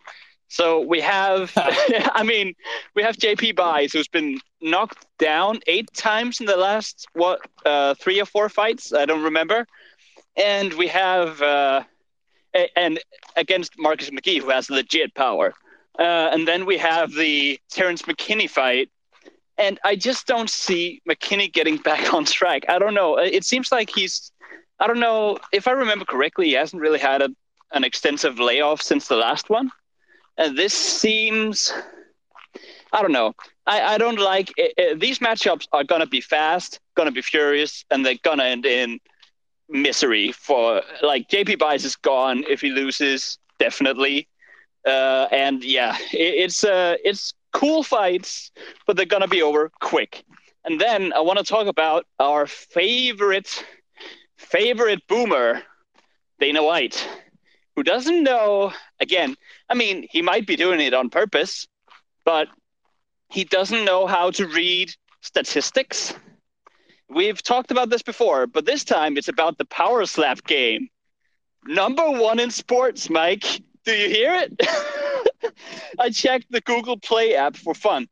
So 0.48 0.80
we 0.80 1.00
have, 1.00 1.52
I 1.56 2.24
mean, 2.24 2.54
we 2.96 3.04
have 3.04 3.16
JP 3.16 3.54
Buys 3.54 3.92
who's 3.92 4.08
been 4.08 4.40
knocked 4.60 5.06
down 5.18 5.60
eight 5.68 5.92
times 5.94 6.40
in 6.40 6.46
the 6.46 6.56
last 6.56 7.06
what 7.12 7.38
uh, 7.64 7.94
three 7.94 8.20
or 8.20 8.26
four 8.26 8.48
fights. 8.48 8.92
I 8.92 9.06
don't 9.06 9.22
remember, 9.22 9.68
and 10.36 10.72
we 10.72 10.88
have 10.88 11.40
uh, 11.40 11.84
and 12.76 13.00
against 13.36 13.78
Marcus 13.78 14.10
McGhee, 14.10 14.40
who 14.40 14.50
has 14.50 14.70
legit 14.70 15.14
power. 15.14 15.54
Uh, 15.98 16.30
and 16.32 16.48
then 16.48 16.64
we 16.66 16.78
have 16.78 17.12
the 17.12 17.58
Terrence 17.70 18.02
McKinney 18.02 18.48
fight. 18.48 18.90
And 19.58 19.78
I 19.84 19.96
just 19.96 20.26
don't 20.26 20.50
see 20.50 21.02
McKinney 21.08 21.52
getting 21.52 21.76
back 21.88 22.12
on 22.12 22.24
track. 22.24 22.64
I 22.68 22.78
don't 22.78 22.94
know. 22.94 23.18
Uh, 23.18 23.22
it 23.22 23.44
seems 23.44 23.70
like 23.70 23.90
he's, 23.90 24.32
I 24.80 24.86
don't 24.86 25.00
know, 25.00 25.38
if 25.52 25.68
I 25.68 25.72
remember 25.72 26.04
correctly, 26.04 26.46
he 26.46 26.52
hasn't 26.52 26.82
really 26.82 26.98
had 26.98 27.22
a, 27.22 27.28
an 27.72 27.84
extensive 27.84 28.38
layoff 28.38 28.82
since 28.82 29.08
the 29.08 29.16
last 29.16 29.50
one. 29.50 29.70
And 30.38 30.56
this 30.56 30.72
seems, 30.72 31.72
I 32.92 33.02
don't 33.02 33.12
know. 33.12 33.34
I, 33.66 33.94
I 33.94 33.98
don't 33.98 34.18
like 34.18 34.50
it, 34.56 34.72
it, 34.76 35.00
these 35.00 35.18
matchups 35.20 35.68
are 35.72 35.84
going 35.84 36.00
to 36.00 36.06
be 36.06 36.20
fast, 36.20 36.80
going 36.96 37.06
to 37.06 37.12
be 37.12 37.22
furious, 37.22 37.84
and 37.90 38.04
they're 38.04 38.18
going 38.22 38.38
to 38.38 38.44
end 38.44 38.66
in 38.66 38.98
misery 39.72 40.32
for 40.32 40.82
like 41.02 41.28
JP 41.28 41.58
Buys 41.58 41.84
is 41.84 41.96
gone 41.96 42.44
if 42.48 42.60
he 42.60 42.70
loses, 42.70 43.38
definitely. 43.58 44.28
Uh, 44.86 45.28
and 45.30 45.64
yeah, 45.64 45.96
it, 46.12 46.34
it's 46.44 46.64
uh, 46.64 46.96
it's 47.04 47.34
cool 47.52 47.82
fights, 47.82 48.50
but 48.86 48.96
they're 48.96 49.06
gonna 49.06 49.28
be 49.28 49.42
over 49.42 49.70
quick. 49.80 50.24
And 50.64 50.80
then 50.80 51.12
I 51.12 51.20
want 51.20 51.38
to 51.38 51.44
talk 51.44 51.66
about 51.66 52.06
our 52.20 52.46
favorite 52.46 53.64
favorite 54.36 55.06
boomer, 55.08 55.62
Dana 56.40 56.62
White, 56.62 57.06
who 57.76 57.82
doesn't 57.82 58.22
know. 58.22 58.72
Again, 59.00 59.36
I 59.68 59.74
mean, 59.74 60.06
he 60.10 60.22
might 60.22 60.46
be 60.46 60.56
doing 60.56 60.80
it 60.80 60.94
on 60.94 61.10
purpose, 61.10 61.66
but 62.24 62.48
he 63.30 63.44
doesn't 63.44 63.84
know 63.84 64.06
how 64.06 64.30
to 64.32 64.46
read 64.46 64.94
statistics. 65.20 66.14
We've 67.14 67.42
talked 67.42 67.70
about 67.70 67.90
this 67.90 68.02
before, 68.02 68.46
but 68.46 68.64
this 68.64 68.84
time 68.84 69.16
it's 69.16 69.28
about 69.28 69.58
the 69.58 69.66
power 69.66 70.06
slap 70.06 70.44
game. 70.44 70.88
Number 71.66 72.10
one 72.10 72.40
in 72.40 72.50
sports, 72.50 73.10
Mike. 73.10 73.44
Do 73.84 73.92
you 73.92 74.08
hear 74.08 74.34
it? 74.34 75.54
I 75.98 76.10
checked 76.10 76.46
the 76.50 76.60
Google 76.62 76.98
Play 76.98 77.34
app 77.34 77.56
for 77.56 77.74
fun 77.74 78.08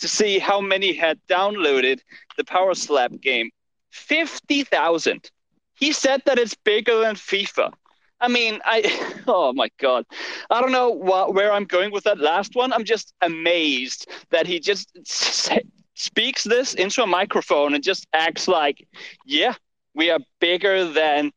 to 0.00 0.08
see 0.08 0.38
how 0.38 0.60
many 0.60 0.92
had 0.92 1.18
downloaded 1.28 2.00
the 2.36 2.44
power 2.44 2.74
slap 2.74 3.12
game. 3.20 3.50
50,000. 3.92 5.30
He 5.74 5.92
said 5.92 6.22
that 6.26 6.38
it's 6.38 6.54
bigger 6.54 6.98
than 7.00 7.14
FIFA. 7.14 7.72
I 8.20 8.28
mean, 8.28 8.60
I 8.64 9.22
oh 9.26 9.52
my 9.52 9.70
god, 9.78 10.04
I 10.50 10.60
don't 10.60 10.72
know 10.72 10.90
what, 10.90 11.34
where 11.34 11.52
I'm 11.52 11.64
going 11.64 11.92
with 11.92 12.04
that 12.04 12.18
last 12.18 12.54
one. 12.54 12.72
I'm 12.72 12.84
just 12.84 13.12
amazed 13.22 14.08
that 14.30 14.46
he 14.46 14.60
just 14.60 14.90
speaks 15.94 16.44
this 16.44 16.74
into 16.74 17.02
a 17.02 17.06
microphone 17.06 17.74
and 17.74 17.82
just 17.82 18.06
acts 18.12 18.48
like, 18.48 18.86
yeah, 19.24 19.54
we 19.94 20.10
are 20.10 20.18
bigger 20.40 20.84
than 20.84 21.32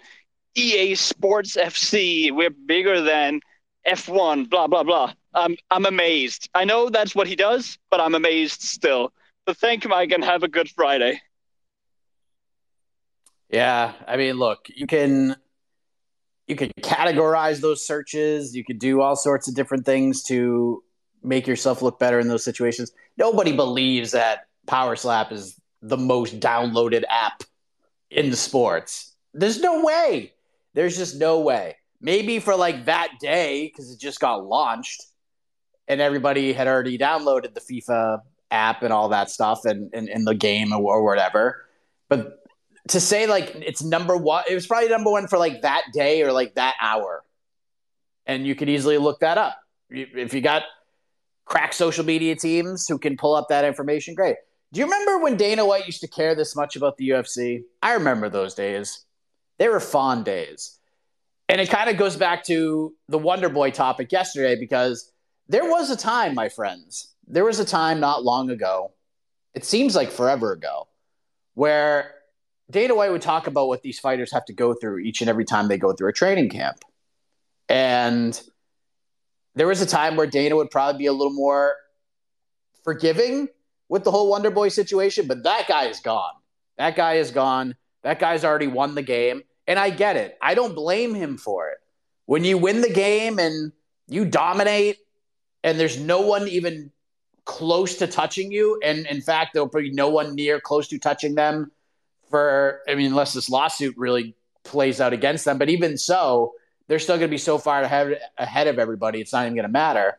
EA 0.56 0.96
Sports 0.96 1.56
FC. 1.56 2.32
We're 2.32 2.50
bigger 2.50 3.02
than 3.02 3.42
F1. 3.88 4.50
Blah 4.50 4.68
blah 4.68 4.84
blah. 4.84 5.14
I'm 5.34 5.56
I'm 5.70 5.86
amazed. 5.86 6.50
I 6.54 6.66
know 6.66 6.90
that's 6.90 7.16
what 7.16 7.28
he 7.28 7.36
does, 7.36 7.78
but 7.90 8.02
I'm 8.02 8.16
amazed 8.16 8.62
still. 8.62 9.14
But 9.46 9.58
thank 9.58 9.84
you, 9.84 9.90
Mike, 9.90 10.12
and 10.12 10.24
have 10.24 10.44
a 10.44 10.48
good 10.48 10.70
Friday. 10.70 11.22
Yeah, 13.50 13.94
I 14.06 14.18
mean, 14.18 14.36
look, 14.36 14.68
you 14.76 14.88
can 14.88 15.38
you 16.48 16.56
can 16.56 16.72
categorize 16.82 17.62
those 17.62 17.86
searches. 17.86 18.56
You 18.56 18.64
could 18.64 18.80
do 18.80 19.02
all 19.02 19.16
sorts 19.16 19.48
of 19.48 19.56
different 19.56 19.86
things 19.86 20.24
to 20.24 20.84
make 21.24 21.48
yourself 21.48 21.82
look 21.82 22.00
better 22.00 22.20
in 22.20 22.28
those 22.28 22.44
situations. 22.44 22.92
Nobody 23.18 23.56
believes 23.56 24.12
that 24.12 24.47
Power 24.68 24.96
Slap 24.96 25.32
is 25.32 25.60
the 25.82 25.98
most 25.98 26.40
downloaded 26.40 27.04
app 27.10 27.44
in 28.12 28.30
the 28.30 28.38
sports. 28.38 29.16
There's 29.34 29.60
no 29.62 29.84
way. 29.84 30.34
There's 30.74 30.98
just 30.98 31.18
no 31.18 31.40
way. 31.40 31.78
Maybe 32.00 32.40
for 32.40 32.56
like 32.56 32.86
that 32.86 33.14
day 33.20 33.68
because 33.68 33.92
it 33.92 34.00
just 34.00 34.20
got 34.20 34.46
launched 34.46 35.04
and 35.88 36.00
everybody 36.02 36.54
had 36.54 36.68
already 36.68 36.98
downloaded 36.98 37.54
the 37.54 37.62
FIFA 37.62 38.20
app 38.52 38.84
and 38.84 38.94
all 38.94 39.10
that 39.10 39.32
stuff 39.32 39.66
and 39.66 39.92
in 39.94 40.26
the 40.26 40.36
game 40.36 40.72
or 40.74 41.04
whatever. 41.04 41.66
But 42.10 42.40
to 42.90 43.00
say 43.00 43.26
like 43.26 43.56
it's 43.56 43.84
number 43.84 44.16
one, 44.16 44.44
it 44.50 44.54
was 44.54 44.68
probably 44.68 44.90
number 44.90 45.10
one 45.10 45.28
for 45.28 45.40
like 45.40 45.62
that 45.64 45.84
day 45.94 46.22
or 46.24 46.32
like 46.32 46.56
that 46.56 46.76
hour. 46.82 47.24
And 48.26 48.46
you 48.46 48.56
could 48.56 48.70
easily 48.70 48.98
look 48.98 49.22
that 49.22 49.38
up. 49.38 49.58
If 49.90 50.34
you 50.34 50.42
got 50.42 50.64
crack 51.46 51.74
social 51.74 52.06
media 52.06 52.36
teams 52.36 52.88
who 52.88 52.98
can 52.98 53.18
pull 53.18 53.36
up 53.36 53.48
that 53.50 53.66
information, 53.66 54.14
great. 54.14 54.36
Do 54.74 54.82
you 54.82 54.86
remember 54.86 55.20
when 55.20 55.38
Dana 55.38 55.66
White 55.66 55.86
used 55.86 56.02
to 56.02 56.08
care 56.08 56.36
this 56.36 56.56
much 56.56 56.76
about 56.76 56.98
the 56.98 57.10
UFC? 57.10 57.64
I 57.82 57.94
remember 57.94 58.28
those 58.28 58.54
days. 58.54 59.06
They 59.60 59.70
were 59.70 59.80
fond 59.80 60.26
days. 60.26 60.78
And 61.48 61.62
it 61.62 61.70
kind 61.70 61.90
of 61.90 61.96
goes 61.98 62.18
back 62.18 62.44
to 62.46 62.94
the 63.08 63.18
Wonder 63.18 63.48
Boy 63.48 63.72
topic 63.72 64.12
yesterday 64.12 64.60
because 64.60 65.12
there 65.48 65.64
was 65.64 65.90
a 65.90 65.96
time, 65.96 66.36
my 66.36 66.50
friends, 66.50 67.14
there 67.26 67.46
was 67.46 67.60
a 67.60 67.66
time 67.66 68.02
not 68.02 68.24
long 68.24 68.50
ago, 68.50 68.92
it 69.54 69.64
seems 69.64 69.96
like 69.96 70.12
forever 70.12 70.52
ago, 70.52 70.90
where 71.54 72.14
Dana 72.70 72.94
White 72.94 73.12
would 73.12 73.22
talk 73.22 73.48
about 73.48 73.70
what 73.70 73.82
these 73.82 74.00
fighters 74.00 74.34
have 74.34 74.44
to 74.46 74.54
go 74.54 74.74
through 74.74 75.00
each 75.00 75.22
and 75.22 75.30
every 75.30 75.46
time 75.46 75.70
they 75.70 75.78
go 75.78 75.94
through 75.94 76.10
a 76.10 76.14
training 76.14 76.50
camp. 76.50 76.84
And 77.70 78.40
there 79.56 79.68
was 79.68 79.82
a 79.82 79.86
time 79.86 80.18
where 80.18 80.28
Dana 80.28 80.58
would 80.58 80.70
probably 80.70 81.00
be 81.00 81.06
a 81.06 81.14
little 81.14 81.34
more 81.34 81.76
forgiving 82.84 83.48
with 83.90 84.04
the 84.04 84.12
whole 84.12 84.30
Wonder 84.30 84.52
Boy 84.52 84.70
situation, 84.70 85.28
but 85.28 85.44
that 85.44 85.68
guy 85.68 85.86
is 85.86 86.00
gone. 86.00 86.34
That 86.78 86.96
guy 86.96 87.16
is 87.16 87.32
gone. 87.32 87.76
That 88.04 88.20
guy's 88.20 88.44
already 88.44 88.68
won 88.68 88.96
the 88.96 89.02
game. 89.02 89.44
And 89.68 89.78
I 89.78 89.90
get 89.90 90.16
it. 90.16 90.38
I 90.42 90.54
don't 90.54 90.76
blame 90.76 91.14
him 91.14 91.38
for 91.38 91.70
it. 91.70 91.78
When 92.26 92.44
you 92.44 92.58
win 92.58 92.82
the 92.82 92.90
game 92.90 93.40
and 93.40 93.72
you 94.08 94.26
dominate, 94.26 94.98
and 95.64 95.80
there's 95.80 96.00
no 96.00 96.22
one 96.22 96.48
even 96.48 96.92
close 97.46 97.96
to 97.98 98.08
touching 98.08 98.52
you, 98.52 98.80
and 98.84 99.06
in 99.08 99.22
fact, 99.22 99.52
there'll 99.54 99.68
be 99.68 99.92
no 99.92 100.10
one 100.10 100.36
near 100.36 100.60
close 100.60 100.88
to 100.90 101.00
touching 101.00 101.36
them 101.36 101.72
for, 102.30 102.82
I 102.88 102.96
mean, 102.96 103.08
unless 103.08 103.34
this 103.34 103.50
lawsuit 103.50 103.96
really 103.98 104.36
plays 104.64 105.02
out 105.02 105.14
against 105.14 105.46
them. 105.46 105.58
But 105.58 105.70
even 105.70 105.98
so, 105.98 106.54
they're 106.88 107.00
still 107.00 107.18
going 107.18 107.30
to 107.30 107.34
be 107.34 107.38
so 107.38 107.58
far 107.58 107.82
ahead, 107.82 108.20
ahead 108.38 108.68
of 108.68 108.80
everybody, 108.80 109.20
it's 109.20 109.34
not 109.34 109.44
even 109.44 109.56
going 109.56 109.64
to 109.64 109.72
matter. 109.72 110.18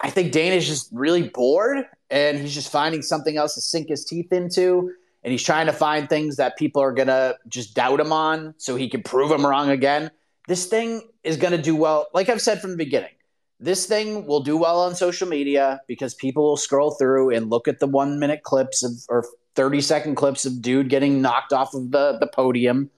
I 0.00 0.10
think 0.10 0.32
Dana's 0.32 0.66
just 0.66 0.88
really 0.92 1.28
bored 1.28 1.84
and 2.10 2.38
he's 2.38 2.54
just 2.54 2.72
finding 2.72 3.02
something 3.02 3.36
else 3.36 3.54
to 3.54 3.60
sink 3.60 3.88
his 3.88 4.04
teeth 4.04 4.32
into. 4.32 4.92
And 5.22 5.32
he's 5.32 5.42
trying 5.42 5.66
to 5.66 5.72
find 5.72 6.08
things 6.08 6.36
that 6.36 6.56
people 6.56 6.80
are 6.80 6.92
going 6.92 7.08
to 7.08 7.36
just 7.48 7.74
doubt 7.74 8.00
him 8.00 8.12
on 8.12 8.54
so 8.56 8.76
he 8.76 8.88
can 8.88 9.02
prove 9.02 9.28
them 9.28 9.44
wrong 9.44 9.68
again. 9.68 10.10
This 10.48 10.64
thing 10.64 11.02
is 11.22 11.36
going 11.36 11.52
to 11.52 11.60
do 11.60 11.76
well. 11.76 12.06
Like 12.14 12.30
I've 12.30 12.40
said 12.40 12.60
from 12.62 12.70
the 12.70 12.78
beginning, 12.78 13.10
this 13.58 13.84
thing 13.84 14.26
will 14.26 14.40
do 14.40 14.56
well 14.56 14.80
on 14.80 14.94
social 14.94 15.28
media 15.28 15.82
because 15.86 16.14
people 16.14 16.44
will 16.44 16.56
scroll 16.56 16.92
through 16.92 17.30
and 17.30 17.50
look 17.50 17.68
at 17.68 17.78
the 17.78 17.86
one 17.86 18.18
minute 18.18 18.42
clips 18.42 18.82
of, 18.82 18.92
or 19.10 19.26
30 19.54 19.82
second 19.82 20.14
clips 20.14 20.46
of 20.46 20.62
dude 20.62 20.88
getting 20.88 21.20
knocked 21.20 21.52
off 21.52 21.74
of 21.74 21.90
the, 21.90 22.16
the 22.18 22.26
podium. 22.26 22.90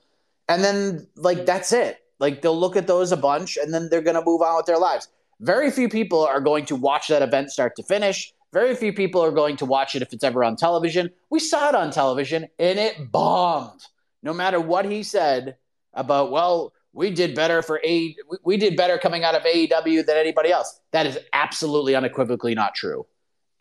And 0.49 0.63
then, 0.63 1.09
like, 1.17 1.47
that's 1.47 1.73
it. 1.73 1.99
Like, 2.21 2.43
they'll 2.43 2.59
look 2.59 2.77
at 2.77 2.87
those 2.87 3.11
a 3.11 3.17
bunch 3.17 3.57
and 3.57 3.75
then 3.75 3.89
they're 3.91 4.01
going 4.01 4.15
to 4.15 4.25
move 4.25 4.43
on 4.43 4.57
with 4.57 4.67
their 4.67 4.79
lives. 4.79 5.09
Very 5.43 5.71
few 5.71 5.89
people 5.89 6.25
are 6.25 6.41
going 6.41 6.65
to 6.67 6.77
watch 6.77 7.09
that 7.09 7.21
event 7.21 7.51
start 7.51 7.77
to 7.77 7.83
finish. 7.83 8.33
Very 8.53 8.75
few 8.75 8.93
people 8.93 9.23
are 9.23 9.31
going 9.31 9.57
to 9.59 9.67
watch 9.67 9.95
it 9.95 10.03
if 10.03 10.13
it's 10.13 10.25
ever 10.25 10.43
on 10.45 10.57
television. 10.57 11.11
We 11.31 11.41
saw 11.41 11.69
it 11.69 11.75
on 11.75 11.91
television 11.91 12.49
and 12.59 12.79
it 12.79 13.11
bombed. 13.13 13.83
No 14.23 14.33
matter 14.33 14.61
what 14.61 14.85
he 14.85 15.03
said 15.03 15.57
about, 15.93 16.31
well, 16.31 16.73
we 16.95 17.11
did 17.11 17.35
better 17.35 17.63
for 17.63 17.81
A 17.85 18.15
we 18.45 18.57
did 18.57 18.77
better 18.77 18.99
coming 18.99 19.25
out 19.25 19.35
of 19.35 19.43
AEW 19.43 20.07
than 20.07 20.17
anybody 20.17 20.51
else. 20.51 20.81
That 20.93 21.07
is 21.07 21.19
absolutely 21.33 21.95
unequivocally 21.95 22.55
not 22.55 22.75
true. 22.75 23.07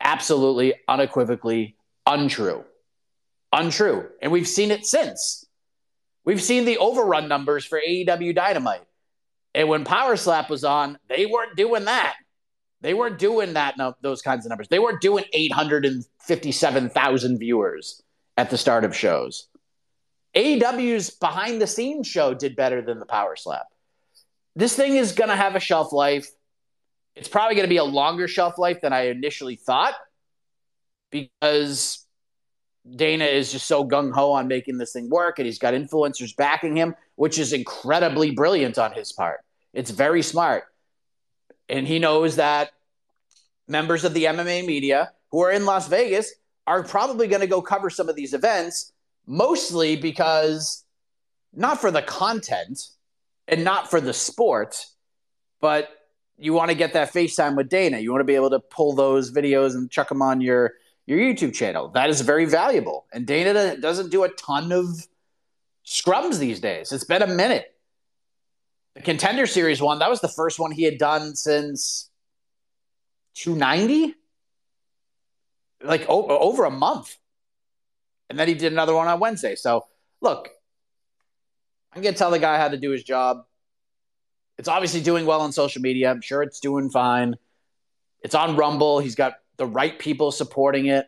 Absolutely 0.00 0.74
unequivocally 0.88 1.76
untrue 2.06 2.64
untrue. 3.52 4.08
And 4.20 4.32
we've 4.32 4.48
seen 4.48 4.70
it 4.70 4.86
since. 4.86 5.46
We've 6.24 6.42
seen 6.42 6.64
the 6.64 6.78
overrun 6.78 7.28
numbers 7.28 7.64
for 7.64 7.80
AEW 7.86 8.34
Dynamite. 8.34 8.82
And 9.54 9.68
when 9.68 9.84
Power 9.84 10.16
Slap 10.16 10.48
was 10.48 10.64
on, 10.64 10.98
they 11.08 11.26
weren't 11.26 11.56
doing 11.56 11.84
that. 11.84 12.14
They 12.80 12.94
weren't 12.94 13.18
doing 13.18 13.52
that, 13.52 13.76
no, 13.78 13.94
those 14.02 14.22
kinds 14.22 14.44
of 14.44 14.50
numbers. 14.50 14.68
They 14.68 14.80
weren't 14.80 15.00
doing 15.00 15.24
857,000 15.32 17.38
viewers 17.38 18.02
at 18.36 18.50
the 18.50 18.58
start 18.58 18.84
of 18.84 18.96
shows. 18.96 19.46
AEW's 20.34 21.10
behind 21.10 21.60
the 21.60 21.66
scenes 21.66 22.08
show 22.08 22.34
did 22.34 22.56
better 22.56 22.82
than 22.82 22.98
the 22.98 23.06
Power 23.06 23.36
Slap. 23.36 23.66
This 24.56 24.74
thing 24.74 24.96
is 24.96 25.12
going 25.12 25.30
to 25.30 25.36
have 25.36 25.54
a 25.54 25.60
shelf 25.60 25.92
life. 25.92 26.28
It's 27.14 27.28
probably 27.28 27.54
going 27.54 27.66
to 27.66 27.70
be 27.70 27.76
a 27.76 27.84
longer 27.84 28.26
shelf 28.26 28.58
life 28.58 28.80
than 28.80 28.92
I 28.92 29.08
initially 29.08 29.56
thought 29.56 29.94
because 31.10 32.04
Dana 32.96 33.26
is 33.26 33.52
just 33.52 33.68
so 33.68 33.86
gung 33.86 34.12
ho 34.12 34.32
on 34.32 34.48
making 34.48 34.78
this 34.78 34.92
thing 34.92 35.08
work, 35.08 35.38
and 35.38 35.46
he's 35.46 35.58
got 35.58 35.74
influencers 35.74 36.34
backing 36.34 36.76
him, 36.76 36.96
which 37.16 37.38
is 37.38 37.52
incredibly 37.52 38.30
brilliant 38.30 38.78
on 38.78 38.92
his 38.92 39.12
part. 39.12 39.40
It's 39.72 39.90
very 39.90 40.22
smart. 40.22 40.64
And 41.68 41.86
he 41.86 41.98
knows 41.98 42.36
that 42.36 42.70
members 43.68 44.04
of 44.04 44.14
the 44.14 44.24
MMA 44.24 44.66
media 44.66 45.12
who 45.30 45.40
are 45.42 45.50
in 45.50 45.64
Las 45.64 45.88
Vegas 45.88 46.32
are 46.66 46.82
probably 46.82 47.26
going 47.26 47.40
to 47.40 47.46
go 47.46 47.62
cover 47.62 47.90
some 47.90 48.08
of 48.08 48.16
these 48.16 48.34
events, 48.34 48.92
mostly 49.26 49.96
because 49.96 50.84
not 51.52 51.80
for 51.80 51.90
the 51.90 52.02
content 52.02 52.88
and 53.48 53.64
not 53.64 53.90
for 53.90 54.00
the 54.00 54.12
sport, 54.12 54.86
but 55.60 55.90
you 56.38 56.52
want 56.52 56.70
to 56.70 56.76
get 56.76 56.92
that 56.94 57.12
FaceTime 57.12 57.56
with 57.56 57.68
Dana. 57.68 57.98
You 57.98 58.10
want 58.10 58.20
to 58.20 58.26
be 58.26 58.34
able 58.34 58.50
to 58.50 58.60
pull 58.60 58.94
those 58.94 59.30
videos 59.30 59.74
and 59.74 59.90
chuck 59.90 60.08
them 60.08 60.22
on 60.22 60.40
your 60.40 60.72
your 61.06 61.18
YouTube 61.18 61.52
channel. 61.52 61.88
That 61.88 62.10
is 62.10 62.20
very 62.20 62.44
valuable. 62.44 63.06
And 63.12 63.26
Dana 63.26 63.76
doesn't 63.76 64.10
do 64.10 64.22
a 64.22 64.28
ton 64.30 64.70
of 64.70 65.06
scrums 65.86 66.38
these 66.38 66.60
days. 66.60 66.92
It's 66.92 67.04
been 67.04 67.22
a 67.22 67.26
minute. 67.26 67.66
The 68.94 69.02
Contender 69.02 69.46
Series 69.46 69.80
one, 69.80 69.98
that 70.00 70.10
was 70.10 70.20
the 70.20 70.28
first 70.28 70.58
one 70.58 70.70
he 70.70 70.82
had 70.82 70.98
done 70.98 71.34
since 71.34 72.10
290? 73.34 74.14
Like 75.82 76.06
o- 76.08 76.26
over 76.26 76.64
a 76.64 76.70
month. 76.70 77.16
And 78.28 78.38
then 78.38 78.48
he 78.48 78.54
did 78.54 78.72
another 78.72 78.94
one 78.94 79.08
on 79.08 79.18
Wednesday. 79.20 79.56
So, 79.56 79.86
look, 80.20 80.48
I'm 81.92 82.02
gonna 82.02 82.16
tell 82.16 82.30
the 82.30 82.38
guy 82.38 82.58
how 82.58 82.68
to 82.68 82.76
do 82.76 82.90
his 82.90 83.02
job. 83.02 83.44
It's 84.58 84.68
obviously 84.68 85.00
doing 85.00 85.26
well 85.26 85.40
on 85.40 85.52
social 85.52 85.82
media. 85.82 86.10
I'm 86.10 86.20
sure 86.20 86.42
it's 86.42 86.60
doing 86.60 86.88
fine. 86.90 87.36
It's 88.22 88.34
on 88.34 88.56
Rumble. 88.56 89.00
He's 89.00 89.14
got 89.14 89.34
the 89.56 89.66
right 89.66 89.98
people 89.98 90.30
supporting 90.30 90.86
it 90.86 91.06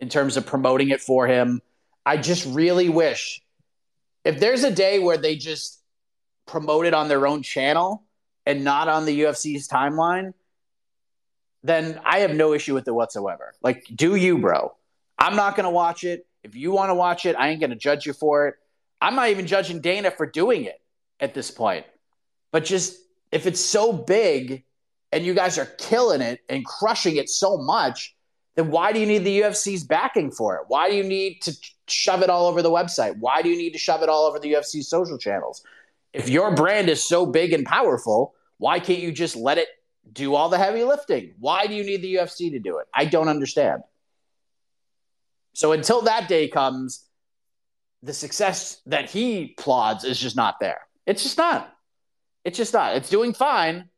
in 0.00 0.08
terms 0.08 0.36
of 0.36 0.46
promoting 0.46 0.90
it 0.90 1.00
for 1.00 1.26
him. 1.26 1.60
I 2.04 2.16
just 2.16 2.46
really 2.46 2.88
wish 2.88 3.42
if 4.24 4.38
there's 4.40 4.64
a 4.64 4.70
day 4.70 4.98
where 4.98 5.16
they 5.16 5.36
just 5.36 5.82
promote 6.46 6.86
it 6.86 6.94
on 6.94 7.08
their 7.08 7.26
own 7.26 7.42
channel 7.42 8.04
and 8.46 8.64
not 8.64 8.88
on 8.88 9.04
the 9.04 9.22
UFC's 9.22 9.68
timeline, 9.68 10.34
then 11.62 12.00
I 12.04 12.20
have 12.20 12.34
no 12.34 12.52
issue 12.52 12.74
with 12.74 12.88
it 12.88 12.92
whatsoever. 12.92 13.54
Like, 13.62 13.84
do 13.94 14.16
you, 14.16 14.38
bro? 14.38 14.74
I'm 15.18 15.36
not 15.36 15.54
going 15.56 15.64
to 15.64 15.70
watch 15.70 16.04
it. 16.04 16.26
If 16.42 16.56
you 16.56 16.72
want 16.72 16.90
to 16.90 16.94
watch 16.94 17.24
it, 17.24 17.36
I 17.36 17.48
ain't 17.50 17.60
going 17.60 17.70
to 17.70 17.76
judge 17.76 18.04
you 18.06 18.12
for 18.12 18.48
it. 18.48 18.54
I'm 19.00 19.14
not 19.14 19.30
even 19.30 19.46
judging 19.46 19.80
Dana 19.80 20.10
for 20.10 20.26
doing 20.26 20.64
it 20.64 20.80
at 21.20 21.34
this 21.34 21.50
point. 21.50 21.86
But 22.50 22.64
just 22.64 22.96
if 23.30 23.46
it's 23.46 23.60
so 23.60 23.92
big 23.92 24.64
and 25.12 25.24
you 25.24 25.34
guys 25.34 25.58
are 25.58 25.66
killing 25.66 26.20
it 26.20 26.40
and 26.48 26.64
crushing 26.64 27.16
it 27.16 27.28
so 27.28 27.56
much, 27.56 28.16
then 28.56 28.70
why 28.70 28.92
do 28.92 29.00
you 29.00 29.06
need 29.06 29.24
the 29.24 29.40
UFC's 29.40 29.84
backing 29.84 30.30
for 30.30 30.56
it? 30.56 30.62
Why 30.68 30.90
do 30.90 30.96
you 30.96 31.04
need 31.04 31.40
to 31.42 31.56
shove 31.92 32.22
it 32.22 32.30
all 32.30 32.46
over 32.46 32.62
the 32.62 32.70
website? 32.70 33.16
Why 33.18 33.42
do 33.42 33.48
you 33.48 33.56
need 33.56 33.72
to 33.72 33.78
shove 33.78 34.02
it 34.02 34.08
all 34.08 34.26
over 34.26 34.38
the 34.38 34.52
UFC's 34.52 34.88
social 34.88 35.18
channels? 35.18 35.62
If 36.12 36.28
your 36.28 36.54
brand 36.54 36.88
is 36.88 37.02
so 37.02 37.24
big 37.26 37.52
and 37.52 37.64
powerful, 37.64 38.34
why 38.58 38.80
can't 38.80 39.00
you 39.00 39.12
just 39.12 39.36
let 39.36 39.58
it 39.58 39.68
do 40.12 40.34
all 40.34 40.48
the 40.48 40.58
heavy 40.58 40.84
lifting? 40.84 41.34
Why 41.38 41.66
do 41.66 41.74
you 41.74 41.84
need 41.84 42.02
the 42.02 42.14
UFC 42.14 42.50
to 42.50 42.58
do 42.58 42.78
it? 42.78 42.86
I 42.94 43.04
don't 43.04 43.28
understand. 43.28 43.82
So 45.54 45.72
until 45.72 46.02
that 46.02 46.28
day 46.28 46.48
comes, 46.48 47.04
the 48.02 48.12
success 48.12 48.80
that 48.86 49.10
he 49.10 49.54
plods 49.58 50.04
is 50.04 50.18
just 50.18 50.36
not 50.36 50.58
there. 50.60 50.80
It's 51.06 51.22
just 51.22 51.38
not. 51.38 51.72
It's 52.44 52.56
just 52.56 52.72
not. 52.72 52.96
It's 52.96 53.08
doing 53.08 53.32
fine, 53.32 53.88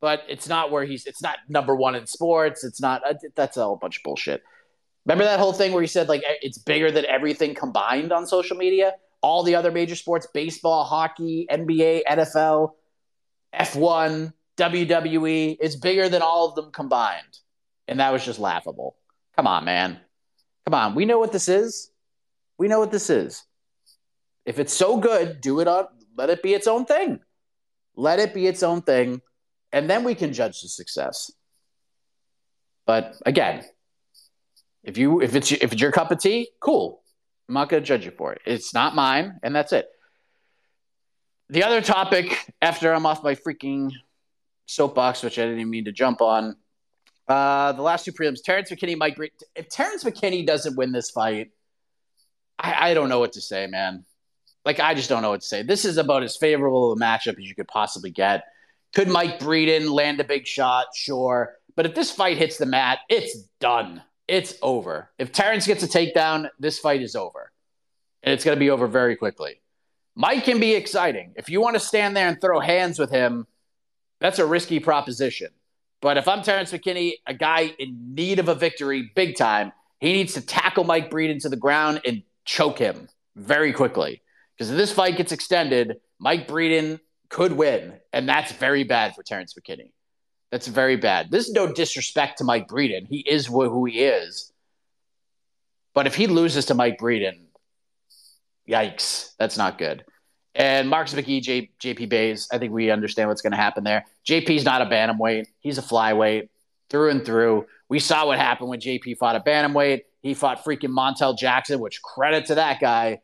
but 0.00 0.22
it's 0.28 0.48
not 0.48 0.70
where 0.70 0.84
he's. 0.84 1.06
It's 1.06 1.22
not 1.22 1.38
number 1.48 1.76
one 1.76 1.94
in 1.94 2.06
sports. 2.06 2.64
It's 2.64 2.80
not. 2.80 3.02
Uh, 3.06 3.14
that's 3.34 3.56
a 3.56 3.64
whole 3.64 3.76
bunch 3.76 3.98
of 3.98 4.02
bullshit. 4.04 4.42
Remember 5.04 5.24
that 5.24 5.40
whole 5.40 5.52
thing 5.52 5.72
where 5.72 5.82
he 5.82 5.88
said 5.88 6.08
like 6.08 6.22
it's 6.42 6.58
bigger 6.58 6.90
than 6.90 7.04
everything 7.06 7.54
combined 7.54 8.12
on 8.12 8.26
social 8.26 8.56
media? 8.56 8.94
All 9.20 9.42
the 9.42 9.54
other 9.54 9.70
major 9.70 9.94
sports, 9.94 10.26
baseball, 10.32 10.84
hockey, 10.84 11.46
NBA, 11.50 12.02
NFL, 12.08 12.70
F1, 13.54 14.32
WWE, 14.56 15.56
is 15.60 15.76
bigger 15.76 16.08
than 16.08 16.22
all 16.22 16.48
of 16.48 16.54
them 16.54 16.72
combined. 16.72 17.38
And 17.86 18.00
that 18.00 18.12
was 18.12 18.24
just 18.24 18.38
laughable. 18.38 18.96
Come 19.36 19.46
on, 19.46 19.64
man. 19.64 19.98
Come 20.66 20.74
on. 20.74 20.94
We 20.94 21.04
know 21.04 21.18
what 21.18 21.32
this 21.32 21.48
is. 21.48 21.90
We 22.58 22.68
know 22.68 22.80
what 22.80 22.90
this 22.90 23.10
is. 23.10 23.44
If 24.44 24.58
it's 24.58 24.72
so 24.72 24.96
good, 24.96 25.40
do 25.40 25.60
it 25.60 25.68
on 25.68 25.86
let 26.16 26.30
it 26.30 26.42
be 26.42 26.54
its 26.54 26.66
own 26.66 26.84
thing. 26.84 27.20
Let 27.96 28.18
it 28.18 28.34
be 28.34 28.46
its 28.46 28.62
own 28.62 28.82
thing, 28.82 29.20
and 29.72 29.88
then 29.88 30.04
we 30.04 30.14
can 30.14 30.32
judge 30.32 30.62
the 30.62 30.68
success. 30.68 31.30
But 32.86 33.16
again, 33.26 33.64
if 34.82 34.98
you 34.98 35.20
if 35.20 35.34
it's 35.34 35.52
if 35.52 35.72
it's 35.72 35.80
your 35.80 35.92
cup 35.92 36.10
of 36.10 36.18
tea, 36.18 36.48
cool. 36.60 37.02
I'm 37.48 37.54
not 37.54 37.68
going 37.68 37.82
to 37.82 37.86
judge 37.86 38.04
you 38.04 38.12
for 38.12 38.32
it. 38.32 38.40
It's 38.46 38.72
not 38.72 38.94
mine, 38.94 39.38
and 39.42 39.54
that's 39.54 39.72
it. 39.72 39.88
The 41.48 41.64
other 41.64 41.80
topic, 41.82 42.50
after 42.62 42.92
I'm 42.92 43.04
off 43.04 43.22
my 43.22 43.34
freaking 43.34 43.92
soapbox, 44.66 45.22
which 45.22 45.38
I 45.38 45.42
didn't 45.42 45.58
even 45.58 45.70
mean 45.70 45.84
to 45.84 45.92
jump 45.92 46.22
on, 46.22 46.56
uh, 47.28 47.72
the 47.72 47.82
last 47.82 48.04
two 48.04 48.12
prelims, 48.12 48.42
Terrence 48.42 48.70
McKinney 48.70 48.96
might. 48.96 49.18
If 49.54 49.68
Terrence 49.68 50.04
McKinney 50.04 50.46
doesn't 50.46 50.76
win 50.76 50.92
this 50.92 51.10
fight, 51.10 51.50
I, 52.58 52.90
I 52.90 52.94
don't 52.94 53.08
know 53.08 53.18
what 53.18 53.32
to 53.32 53.40
say, 53.40 53.66
man. 53.66 54.04
Like 54.64 54.80
I 54.80 54.94
just 54.94 55.08
don't 55.08 55.22
know 55.22 55.30
what 55.30 55.40
to 55.40 55.46
say. 55.46 55.62
This 55.62 55.84
is 55.84 55.98
about 55.98 56.22
as 56.22 56.36
favorable 56.36 56.92
a 56.92 56.96
matchup 56.96 57.38
as 57.38 57.48
you 57.48 57.54
could 57.54 57.68
possibly 57.68 58.10
get. 58.10 58.44
Could 58.94 59.08
Mike 59.08 59.38
Breeden 59.38 59.90
land 59.90 60.20
a 60.20 60.24
big 60.24 60.46
shot? 60.46 60.86
Sure. 60.94 61.54
But 61.74 61.86
if 61.86 61.94
this 61.94 62.10
fight 62.10 62.36
hits 62.36 62.58
the 62.58 62.66
mat, 62.66 63.00
it's 63.08 63.36
done. 63.58 64.02
It's 64.28 64.54
over. 64.62 65.10
If 65.18 65.32
Terrence 65.32 65.66
gets 65.66 65.82
a 65.82 65.88
takedown, 65.88 66.48
this 66.58 66.78
fight 66.78 67.02
is 67.02 67.16
over. 67.16 67.50
And 68.22 68.32
it's 68.32 68.44
going 68.44 68.56
to 68.56 68.60
be 68.60 68.70
over 68.70 68.86
very 68.86 69.16
quickly. 69.16 69.60
Mike 70.14 70.44
can 70.44 70.60
be 70.60 70.74
exciting. 70.74 71.32
If 71.36 71.48
you 71.48 71.60
want 71.60 71.74
to 71.74 71.80
stand 71.80 72.16
there 72.16 72.28
and 72.28 72.40
throw 72.40 72.60
hands 72.60 72.98
with 72.98 73.10
him, 73.10 73.46
that's 74.20 74.38
a 74.38 74.46
risky 74.46 74.78
proposition. 74.78 75.48
But 76.00 76.16
if 76.16 76.28
I'm 76.28 76.42
Terrence 76.42 76.72
McKinney, 76.72 77.14
a 77.26 77.34
guy 77.34 77.74
in 77.78 78.14
need 78.14 78.38
of 78.38 78.48
a 78.48 78.54
victory 78.54 79.10
big 79.14 79.36
time, 79.36 79.72
he 80.00 80.12
needs 80.12 80.34
to 80.34 80.40
tackle 80.40 80.84
Mike 80.84 81.10
Breeden 81.10 81.40
to 81.42 81.48
the 81.48 81.56
ground 81.56 82.00
and 82.04 82.22
choke 82.44 82.78
him 82.78 83.08
very 83.36 83.72
quickly. 83.72 84.20
Because 84.56 84.70
if 84.70 84.76
this 84.76 84.92
fight 84.92 85.16
gets 85.16 85.32
extended, 85.32 85.96
Mike 86.18 86.46
Breeden 86.46 87.00
could 87.28 87.52
win, 87.52 87.94
and 88.12 88.28
that's 88.28 88.52
very 88.52 88.84
bad 88.84 89.14
for 89.14 89.22
Terrence 89.22 89.54
McKinney. 89.54 89.92
That's 90.52 90.68
very 90.68 90.96
bad. 90.96 91.32
This 91.32 91.48
is 91.48 91.52
no 91.52 91.66
disrespect 91.66 92.38
to 92.38 92.44
Mike 92.44 92.68
Breeden. 92.68 93.08
He 93.08 93.18
is 93.20 93.46
who 93.46 93.84
he 93.86 94.04
is. 94.04 94.52
But 95.94 96.06
if 96.06 96.14
he 96.14 96.28
loses 96.28 96.66
to 96.66 96.74
Mike 96.74 96.98
Breeden, 96.98 97.46
yikes, 98.68 99.34
that's 99.38 99.56
not 99.56 99.78
good. 99.78 100.04
And 100.54 100.88
Marcus 100.88 101.14
McGhee, 101.14 101.42
J- 101.42 101.70
JP 101.82 102.08
Buys, 102.08 102.48
I 102.52 102.58
think 102.58 102.72
we 102.72 102.90
understand 102.90 103.28
what's 103.28 103.42
going 103.42 103.52
to 103.52 103.56
happen 103.56 103.82
there. 103.82 104.04
JP's 104.28 104.64
not 104.64 104.82
a 104.82 104.86
bantamweight. 104.86 105.46
He's 105.58 105.78
a 105.78 105.82
flyweight 105.82 106.50
through 106.88 107.10
and 107.10 107.24
through. 107.24 107.66
We 107.88 107.98
saw 107.98 108.26
what 108.26 108.38
happened 108.38 108.68
when 108.68 108.80
JP 108.80 109.16
fought 109.16 109.34
a 109.34 109.40
bantamweight. 109.40 110.02
He 110.20 110.34
fought 110.34 110.62
freaking 110.64 110.90
Montel 110.90 111.36
Jackson, 111.36 111.80
which 111.80 112.00
credit 112.02 112.46
to 112.46 112.54
that 112.56 112.78
guy 112.78 113.22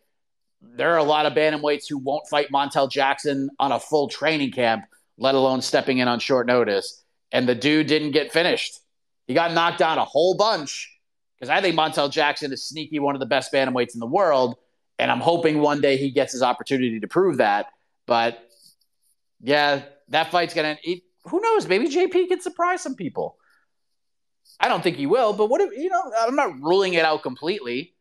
there 0.61 0.93
are 0.93 0.99
a 0.99 1.05
lot 1.05 1.27
of 1.27 1.35
bantamweights 1.35 1.89
who 1.89 1.99
won't 1.99 2.27
fight 2.27 2.51
Montel 2.51 2.91
Jackson 2.91 3.51
on 3.59 3.73
a 3.73 3.81
full 3.81 4.09
training 4.09 4.53
camp, 4.53 4.85
let 5.17 5.35
alone 5.35 5.63
stepping 5.63 5.99
in 5.99 6.09
on 6.09 6.19
short 6.19 6.47
notice. 6.47 7.05
And 7.33 7.49
the 7.49 7.55
dude 7.55 7.87
didn't 7.87 8.13
get 8.13 8.33
finished. 8.33 8.81
He 9.27 9.35
got 9.35 9.53
knocked 9.53 9.79
down 9.79 9.99
a 9.99 10.05
whole 10.05 10.35
bunch 10.35 10.91
because 11.39 11.51
I 11.51 11.61
think 11.61 11.77
Montel 11.77 12.11
Jackson 12.11 12.53
is 12.53 12.65
sneaky 12.65 12.99
one 12.99 13.15
of 13.15 13.21
the 13.21 13.27
best 13.27 13.53
bantamweights 13.53 13.95
in 13.95 14.01
the 14.01 14.07
world. 14.07 14.57
And 14.99 15.11
I'm 15.11 15.21
hoping 15.21 15.61
one 15.61 15.81
day 15.81 15.97
he 15.97 16.11
gets 16.11 16.33
his 16.33 16.43
opportunity 16.43 16.99
to 17.01 17.07
prove 17.07 17.37
that. 17.37 17.67
But 18.07 18.43
yeah, 19.41 19.83
that 20.09 20.31
fight's 20.31 20.55
to, 20.55 20.77
who 21.25 21.41
knows? 21.41 21.69
Maybe 21.69 21.89
JP 21.89 22.29
can 22.29 22.41
surprise 22.41 22.83
some 22.83 22.95
people. 22.95 23.37
I 24.59 24.69
don't 24.69 24.83
think 24.83 24.97
he 24.97 25.07
will, 25.07 25.35
but 25.35 25.51
what 25.51 25.61
if, 25.61 25.71
you 25.77 25.89
know, 25.89 26.03
I'm 26.19 26.35
not 26.35 26.59
ruling 26.61 26.95
it 26.95 27.05
out 27.05 27.23
completely. 27.23 27.95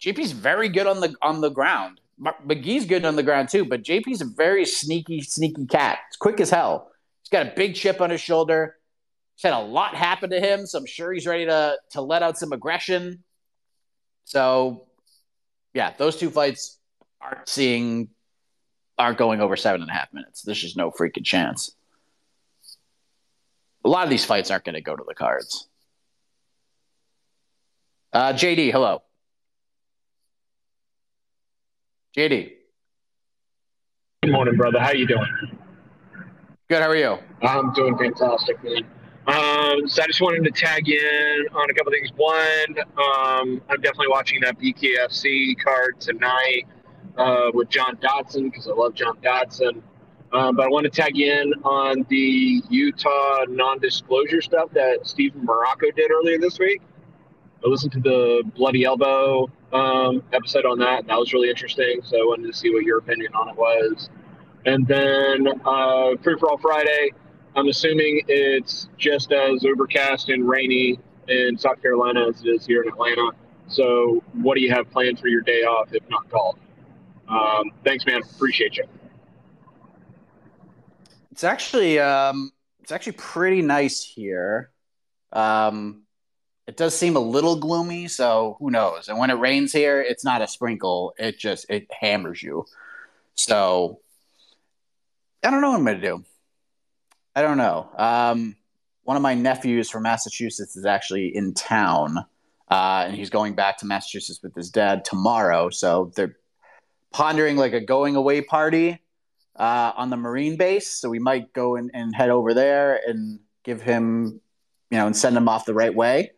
JP's 0.00 0.32
very 0.32 0.68
good 0.68 0.86
on 0.86 1.00
the 1.00 1.14
on 1.22 1.40
the 1.40 1.50
ground. 1.50 2.00
McGhee's 2.20 2.86
good 2.86 3.04
on 3.04 3.16
the 3.16 3.22
ground 3.22 3.48
too, 3.48 3.64
but 3.64 3.82
JP's 3.82 4.20
a 4.20 4.24
very 4.24 4.64
sneaky, 4.64 5.20
sneaky 5.20 5.66
cat. 5.66 5.98
It's 6.08 6.16
quick 6.16 6.40
as 6.40 6.50
hell. 6.50 6.90
He's 7.24 7.30
got 7.30 7.46
a 7.46 7.52
big 7.56 7.74
chip 7.74 8.02
on 8.02 8.10
his 8.10 8.20
shoulder. 8.20 8.76
He's 9.36 9.42
had 9.42 9.54
a 9.54 9.64
lot 9.64 9.94
happen 9.94 10.30
to 10.30 10.38
him, 10.38 10.66
so 10.66 10.78
I'm 10.78 10.86
sure 10.86 11.12
he's 11.12 11.26
ready 11.26 11.46
to 11.46 11.78
to 11.92 12.02
let 12.02 12.22
out 12.22 12.38
some 12.38 12.52
aggression. 12.52 13.24
So, 14.24 14.86
yeah, 15.72 15.92
those 15.96 16.16
two 16.16 16.30
fights 16.30 16.78
aren't 17.20 17.48
seeing 17.48 18.10
aren't 18.98 19.18
going 19.18 19.40
over 19.40 19.56
seven 19.56 19.80
and 19.80 19.90
a 19.90 19.94
half 19.94 20.12
minutes. 20.12 20.42
There's 20.42 20.60
just 20.60 20.76
no 20.76 20.90
freaking 20.90 21.24
chance. 21.24 21.74
A 23.84 23.88
lot 23.88 24.04
of 24.04 24.10
these 24.10 24.24
fights 24.24 24.50
aren't 24.50 24.64
going 24.64 24.76
to 24.76 24.80
go 24.80 24.94
to 24.94 25.04
the 25.06 25.14
cards. 25.14 25.68
Uh, 28.12 28.32
JD, 28.32 28.70
hello. 28.70 29.02
JD. 32.16 32.52
Good 34.22 34.32
morning, 34.32 34.56
brother. 34.56 34.78
How 34.78 34.92
you 34.92 35.06
doing? 35.06 35.26
Good. 36.70 36.80
How 36.80 36.88
are 36.88 36.96
you? 36.96 37.18
I'm 37.42 37.74
doing 37.74 37.98
fantastic, 37.98 38.56
man. 38.64 38.84
Um, 39.26 39.86
so 39.86 40.02
I 40.02 40.06
just 40.06 40.22
wanted 40.22 40.44
to 40.44 40.50
tag 40.50 40.88
in 40.88 41.46
on 41.52 41.68
a 41.68 41.74
couple 41.74 41.92
things. 41.92 42.08
One, 42.16 42.78
um, 42.78 43.60
I'm 43.68 43.82
definitely 43.82 44.08
watching 44.08 44.40
that 44.40 44.58
BKFC 44.58 45.62
card 45.62 46.00
tonight 46.00 46.62
uh, 47.18 47.50
with 47.52 47.68
John 47.68 47.98
Dodson 48.00 48.48
because 48.48 48.66
I 48.66 48.72
love 48.72 48.94
John 48.94 49.18
Dodson. 49.22 49.82
Um, 50.32 50.56
but 50.56 50.64
I 50.64 50.68
want 50.70 50.84
to 50.84 50.90
tag 50.90 51.18
in 51.18 51.52
on 51.64 52.06
the 52.08 52.62
Utah 52.70 53.44
non-disclosure 53.46 54.40
stuff 54.40 54.70
that 54.72 55.00
Steven 55.06 55.46
Marrocco 55.46 55.94
did 55.94 56.10
earlier 56.10 56.38
this 56.38 56.58
week. 56.58 56.80
I 57.62 57.68
listened 57.68 57.92
to 57.92 58.00
the 58.00 58.42
Bloody 58.56 58.84
Elbow 58.84 59.50
um, 59.74 60.22
episode 60.32 60.64
on 60.64 60.78
that. 60.78 61.06
That 61.08 61.18
was 61.18 61.34
really 61.34 61.50
interesting. 61.50 62.00
So 62.04 62.16
I 62.16 62.24
wanted 62.24 62.46
to 62.46 62.58
see 62.58 62.70
what 62.70 62.84
your 62.84 63.00
opinion 63.00 63.34
on 63.34 63.50
it 63.50 63.56
was. 63.56 64.08
And 64.66 64.86
then 64.86 65.48
uh, 65.64 66.16
Free 66.22 66.36
for 66.38 66.50
All 66.50 66.58
Friday, 66.58 67.10
I'm 67.54 67.68
assuming 67.68 68.22
it's 68.28 68.88
just 68.98 69.32
as 69.32 69.64
overcast 69.64 70.30
and 70.30 70.48
rainy 70.48 70.98
in 71.28 71.58
South 71.58 71.80
Carolina 71.82 72.28
as 72.28 72.42
it 72.42 72.48
is 72.48 72.66
here 72.66 72.82
in 72.82 72.88
Atlanta. 72.88 73.30
So 73.68 74.22
what 74.32 74.56
do 74.56 74.62
you 74.62 74.70
have 74.72 74.90
planned 74.90 75.18
for 75.18 75.28
your 75.28 75.42
day 75.42 75.62
off, 75.62 75.92
if 75.92 76.02
not 76.08 76.28
golf? 76.30 76.56
Um, 77.28 77.70
thanks, 77.84 78.04
man. 78.06 78.22
Appreciate 78.34 78.76
you. 78.76 78.84
It's 81.32 81.44
actually 81.44 81.98
um, 81.98 82.52
it's 82.80 82.92
actually 82.92 83.12
pretty 83.14 83.62
nice 83.62 84.02
here. 84.02 84.70
Um, 85.32 86.02
it 86.66 86.76
does 86.76 86.96
seem 86.96 87.16
a 87.16 87.20
little 87.20 87.56
gloomy, 87.56 88.08
so 88.08 88.56
who 88.60 88.70
knows? 88.70 89.08
And 89.08 89.18
when 89.18 89.30
it 89.30 89.34
rains 89.34 89.72
here, 89.72 90.00
it's 90.00 90.24
not 90.24 90.42
a 90.42 90.46
sprinkle; 90.46 91.14
it 91.18 91.38
just 91.38 91.68
it 91.68 91.90
hammers 91.90 92.42
you. 92.42 92.66
So 93.34 94.00
I 95.44 95.50
don't 95.50 95.60
know 95.60 95.70
what 95.70 95.78
I'm 95.78 95.84
going 95.84 96.00
to 96.00 96.06
do. 96.06 96.24
I 97.36 97.42
don't 97.42 97.58
know. 97.58 97.90
Um, 97.96 98.56
one 99.02 99.16
of 99.16 99.22
my 99.22 99.34
nephews 99.34 99.90
from 99.90 100.04
Massachusetts 100.04 100.76
is 100.76 100.86
actually 100.86 101.34
in 101.36 101.52
town, 101.52 102.18
uh, 102.70 103.04
and 103.06 103.14
he's 103.14 103.28
going 103.28 103.54
back 103.54 103.78
to 103.78 103.86
Massachusetts 103.86 104.40
with 104.42 104.54
his 104.54 104.70
dad 104.70 105.04
tomorrow. 105.04 105.68
So 105.68 106.12
they're 106.16 106.36
pondering 107.12 107.56
like 107.56 107.74
a 107.74 107.80
going 107.80 108.16
away 108.16 108.40
party 108.40 108.98
uh, 109.56 109.92
on 109.96 110.10
the 110.10 110.16
Marine 110.16 110.56
base. 110.56 110.88
So 110.88 111.10
we 111.10 111.18
might 111.18 111.52
go 111.52 111.76
and, 111.76 111.90
and 111.92 112.14
head 112.14 112.30
over 112.30 112.54
there 112.54 113.00
and 113.06 113.38
give 113.64 113.82
him, 113.82 114.40
you 114.90 114.98
know, 114.98 115.06
and 115.06 115.16
send 115.16 115.36
him 115.36 115.48
off 115.48 115.66
the 115.66 115.74
right 115.74 115.94
way. 115.94 116.30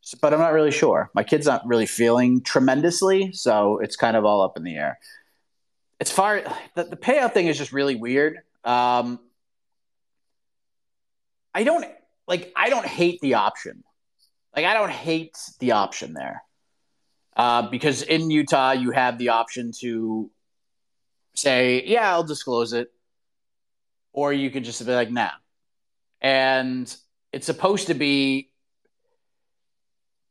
So, 0.00 0.18
but 0.20 0.34
I'm 0.34 0.40
not 0.40 0.52
really 0.52 0.70
sure. 0.70 1.10
My 1.14 1.22
kid's 1.22 1.46
not 1.46 1.66
really 1.66 1.86
feeling 1.86 2.42
tremendously, 2.42 3.32
so 3.32 3.78
it's 3.78 3.96
kind 3.96 4.16
of 4.16 4.24
all 4.24 4.42
up 4.42 4.56
in 4.56 4.64
the 4.64 4.76
air. 4.76 4.98
As 6.00 6.10
far 6.10 6.42
the, 6.74 6.84
the 6.84 6.96
payout 6.96 7.32
thing 7.32 7.46
is 7.46 7.56
just 7.56 7.72
really 7.72 7.94
weird. 7.94 8.38
Um, 8.64 9.20
I 11.54 11.64
don't 11.64 11.86
like. 12.26 12.52
I 12.56 12.68
don't 12.68 12.86
hate 12.86 13.20
the 13.20 13.34
option. 13.34 13.84
Like 14.54 14.64
I 14.66 14.74
don't 14.74 14.90
hate 14.90 15.36
the 15.60 15.72
option 15.72 16.14
there, 16.14 16.42
uh, 17.36 17.70
because 17.70 18.02
in 18.02 18.30
Utah 18.30 18.72
you 18.72 18.90
have 18.90 19.18
the 19.18 19.30
option 19.30 19.72
to 19.80 20.30
say, 21.34 21.84
"Yeah, 21.86 22.10
I'll 22.10 22.24
disclose 22.24 22.72
it," 22.72 22.92
or 24.12 24.32
you 24.32 24.50
could 24.50 24.64
just 24.64 24.84
be 24.84 24.92
like, 24.92 25.10
"Nah," 25.10 25.30
and 26.20 26.94
it's 27.32 27.46
supposed 27.46 27.86
to 27.86 27.94
be 27.94 28.50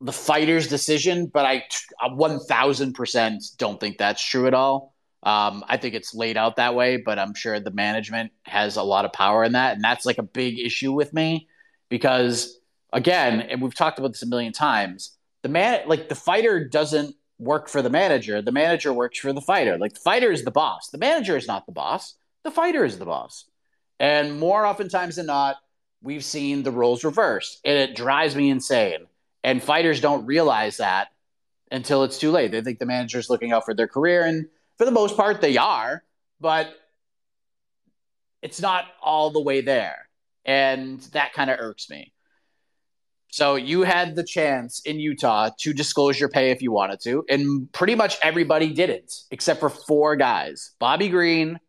the 0.01 0.13
fighter's 0.13 0.67
decision, 0.67 1.27
but 1.27 1.45
I 1.45 1.63
one 2.09 2.39
thousand 2.39 2.93
percent 2.93 3.43
don't 3.57 3.79
think 3.79 3.97
that's 3.97 4.23
true 4.23 4.47
at 4.47 4.53
all. 4.53 4.92
Um, 5.23 5.63
I 5.69 5.77
think 5.77 5.95
it's 5.95 6.13
laid 6.13 6.35
out 6.35 6.57
that 6.57 6.75
way, 6.75 6.97
but 6.97 7.17
I'm 7.17 7.33
sure 7.33 7.59
the 7.59 7.71
management 7.71 8.31
has 8.43 8.75
a 8.75 8.83
lot 8.83 9.05
of 9.05 9.13
power 9.13 9.43
in 9.43 9.53
that. 9.53 9.75
And 9.75 9.83
that's 9.83 10.05
like 10.05 10.17
a 10.17 10.23
big 10.23 10.59
issue 10.59 10.91
with 10.91 11.13
me 11.13 11.47
because, 11.89 12.59
again, 12.91 13.41
and 13.41 13.61
we've 13.61 13.75
talked 13.75 13.99
about 13.99 14.09
this 14.09 14.23
a 14.23 14.27
million 14.27 14.51
times, 14.51 15.17
the 15.41 15.49
man, 15.49 15.87
like 15.87 16.09
the 16.09 16.15
fighter 16.15 16.67
doesn't 16.67 17.15
work 17.39 17.69
for 17.69 17.81
the 17.81 17.89
manager. 17.89 18.41
The 18.41 18.51
manager 18.51 18.91
works 18.91 19.19
for 19.19 19.33
the 19.33 19.41
fighter. 19.41 19.77
Like 19.77 19.93
the 19.93 19.99
fighter 19.99 20.31
is 20.31 20.43
the 20.43 20.51
boss. 20.51 20.89
The 20.89 20.97
manager 20.97 21.37
is 21.37 21.47
not 21.47 21.65
the 21.65 21.71
boss. 21.71 22.15
The 22.43 22.51
fighter 22.51 22.83
is 22.83 22.99
the 22.99 23.05
boss. 23.05 23.45
And 23.99 24.39
more 24.39 24.65
oftentimes 24.65 25.15
than 25.15 25.27
not, 25.27 25.57
we've 26.01 26.23
seen 26.23 26.63
the 26.63 26.71
roles 26.71 27.03
reversed. 27.03 27.61
And 27.63 27.77
it 27.77 27.95
drives 27.95 28.35
me 28.35 28.49
insane. 28.49 29.07
And 29.43 29.63
fighters 29.63 30.01
don't 30.01 30.25
realize 30.25 30.77
that 30.77 31.09
until 31.71 32.03
it's 32.03 32.19
too 32.19 32.31
late. 32.31 32.51
They 32.51 32.61
think 32.61 32.79
the 32.79 32.85
manager 32.85 33.19
is 33.19 33.29
looking 33.29 33.51
out 33.51 33.65
for 33.65 33.73
their 33.73 33.87
career 33.87 34.25
and 34.25 34.47
for 34.77 34.85
the 34.85 34.91
most 34.91 35.15
part, 35.15 35.41
they 35.41 35.57
are, 35.57 36.03
but 36.39 36.73
it's 38.41 38.61
not 38.61 38.85
all 39.01 39.29
the 39.31 39.41
way 39.41 39.61
there. 39.61 40.09
And 40.45 40.99
that 41.13 41.33
kind 41.33 41.49
of 41.49 41.59
irks 41.59 41.89
me. 41.89 42.13
So 43.33 43.55
you 43.55 43.81
had 43.81 44.15
the 44.15 44.23
chance 44.23 44.81
in 44.85 44.99
Utah 44.99 45.49
to 45.61 45.73
disclose 45.73 46.19
your 46.19 46.29
pay 46.29 46.51
if 46.51 46.61
you 46.61 46.71
wanted 46.71 46.99
to, 47.01 47.25
and 47.29 47.71
pretty 47.71 47.95
much 47.95 48.17
everybody 48.21 48.71
didn't, 48.71 49.11
except 49.31 49.59
for 49.59 49.69
four 49.69 50.15
guys: 50.15 50.75
Bobby 50.77 51.09
Green, 51.09 51.59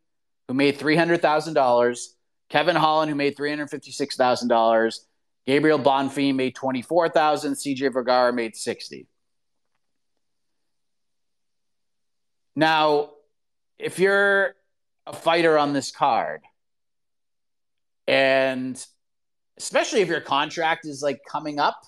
who 0.47 0.53
made 0.53 0.77
three 0.77 0.95
hundred 0.95 1.23
thousand 1.23 1.55
dollars, 1.55 2.17
Kevin 2.51 2.77
Holland, 2.77 3.09
who 3.09 3.17
made 3.17 3.35
three 3.35 3.49
hundred 3.49 3.71
fifty-six 3.71 4.15
thousand 4.15 4.49
dollars, 4.49 5.07
Gabriel 5.47 5.79
Bonfim 5.79 6.35
made 6.35 6.55
twenty-four 6.55 7.09
thousand, 7.09 7.55
CJ 7.55 7.95
Vergara 7.95 8.31
made 8.31 8.55
sixty. 8.57 9.07
Now, 12.57 13.11
if 13.79 13.99
you're 13.99 14.55
a 15.07 15.13
fighter 15.13 15.59
on 15.59 15.73
this 15.73 15.91
card, 15.91 16.43
and 18.07 18.85
especially 19.57 20.01
if 20.01 20.09
your 20.09 20.21
contract 20.21 20.87
is 20.87 21.03
like 21.03 21.21
coming 21.29 21.59
up, 21.59 21.81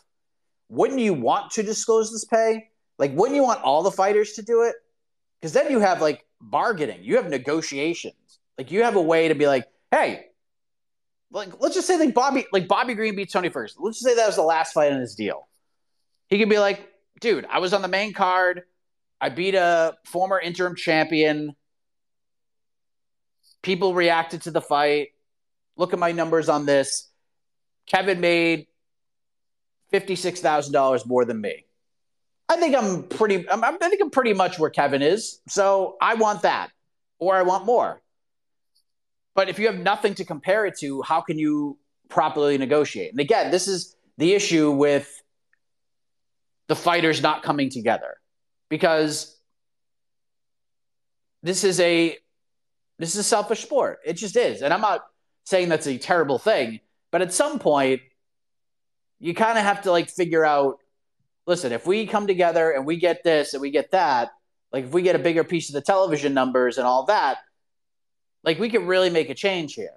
wouldn't 0.68 1.00
you 1.00 1.14
want 1.14 1.52
to 1.52 1.62
disclose 1.62 2.10
this 2.10 2.24
pay? 2.24 2.68
Like, 2.98 3.14
wouldn't 3.14 3.36
you 3.36 3.42
want 3.42 3.62
all 3.62 3.82
the 3.82 3.90
fighters 3.90 4.32
to 4.32 4.42
do 4.42 4.62
it? 4.62 4.74
Because 5.40 5.52
then 5.52 5.70
you 5.70 5.80
have 5.80 6.00
like 6.00 6.24
bargaining, 6.40 7.02
you 7.02 7.16
have 7.16 7.28
negotiations. 7.28 8.14
Like, 8.58 8.70
you 8.70 8.82
have 8.82 8.96
a 8.96 9.02
way 9.02 9.28
to 9.28 9.34
be 9.34 9.46
like, 9.46 9.66
hey, 9.90 10.26
like 11.30 11.60
let's 11.60 11.74
just 11.74 11.86
say 11.86 11.98
like 11.98 12.14
Bobby, 12.14 12.46
like 12.52 12.68
Bobby 12.68 12.94
Green 12.94 13.14
beats 13.14 13.32
Tony 13.32 13.48
Ferguson. 13.48 13.82
Let's 13.82 13.98
just 13.98 14.06
say 14.06 14.16
that 14.16 14.26
was 14.26 14.36
the 14.36 14.42
last 14.42 14.72
fight 14.72 14.92
in 14.92 15.00
his 15.00 15.14
deal. 15.14 15.46
He 16.28 16.38
could 16.38 16.48
be 16.48 16.58
like, 16.58 16.88
dude, 17.20 17.46
I 17.50 17.58
was 17.58 17.72
on 17.72 17.82
the 17.82 17.88
main 17.88 18.12
card. 18.12 18.62
I 19.20 19.28
beat 19.30 19.54
a 19.54 19.94
former 20.04 20.38
interim 20.38 20.76
champion. 20.76 21.54
People 23.62 23.94
reacted 23.94 24.42
to 24.42 24.50
the 24.50 24.60
fight. 24.60 25.08
Look 25.76 25.92
at 25.92 25.98
my 25.98 26.12
numbers 26.12 26.48
on 26.48 26.66
this. 26.66 27.08
Kevin 27.86 28.20
made 28.20 28.66
$56,000 29.92 31.06
more 31.06 31.24
than 31.24 31.40
me. 31.40 31.64
I 32.48 32.56
think 32.56 32.76
I'm 32.76 33.04
pretty 33.04 33.48
I'm, 33.48 33.64
I 33.64 33.72
think 33.72 34.00
I'm 34.00 34.10
pretty 34.10 34.32
much 34.32 34.58
where 34.58 34.70
Kevin 34.70 35.02
is. 35.02 35.40
So 35.48 35.96
I 36.00 36.14
want 36.14 36.42
that 36.42 36.70
or 37.18 37.34
I 37.34 37.42
want 37.42 37.66
more. 37.66 38.00
But 39.34 39.48
if 39.48 39.58
you 39.58 39.66
have 39.66 39.78
nothing 39.78 40.14
to 40.14 40.24
compare 40.24 40.64
it 40.66 40.78
to, 40.80 41.02
how 41.02 41.20
can 41.20 41.38
you 41.38 41.78
properly 42.08 42.56
negotiate? 42.56 43.10
And 43.10 43.20
again, 43.20 43.50
this 43.50 43.68
is 43.68 43.96
the 44.16 44.32
issue 44.32 44.70
with 44.70 45.22
the 46.68 46.76
fighters 46.76 47.20
not 47.20 47.42
coming 47.42 47.68
together 47.68 48.15
because 48.68 49.36
this 51.42 51.64
is 51.64 51.80
a 51.80 52.16
this 52.98 53.10
is 53.10 53.16
a 53.16 53.24
selfish 53.24 53.62
sport. 53.62 53.98
It 54.04 54.14
just 54.14 54.36
is. 54.36 54.62
And 54.62 54.72
I'm 54.72 54.80
not 54.80 55.04
saying 55.44 55.68
that's 55.68 55.86
a 55.86 55.98
terrible 55.98 56.38
thing, 56.38 56.80
but 57.12 57.22
at 57.22 57.32
some 57.32 57.58
point 57.58 58.00
you 59.18 59.34
kind 59.34 59.58
of 59.58 59.64
have 59.64 59.82
to 59.82 59.90
like 59.90 60.10
figure 60.10 60.44
out 60.44 60.78
listen, 61.46 61.72
if 61.72 61.86
we 61.86 62.06
come 62.06 62.26
together 62.26 62.72
and 62.72 62.84
we 62.84 62.96
get 62.96 63.22
this 63.22 63.54
and 63.54 63.60
we 63.60 63.70
get 63.70 63.92
that, 63.92 64.30
like 64.72 64.84
if 64.84 64.92
we 64.92 65.02
get 65.02 65.14
a 65.14 65.20
bigger 65.20 65.44
piece 65.44 65.68
of 65.68 65.74
the 65.74 65.80
television 65.80 66.34
numbers 66.34 66.78
and 66.78 66.86
all 66.86 67.06
that, 67.06 67.38
like 68.42 68.58
we 68.58 68.68
could 68.68 68.82
really 68.82 69.10
make 69.10 69.30
a 69.30 69.34
change 69.34 69.74
here. 69.74 69.94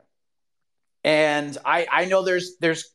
And 1.03 1.57
I 1.65 1.87
I 1.91 2.05
know 2.05 2.21
there's 2.21 2.57
there's 2.59 2.91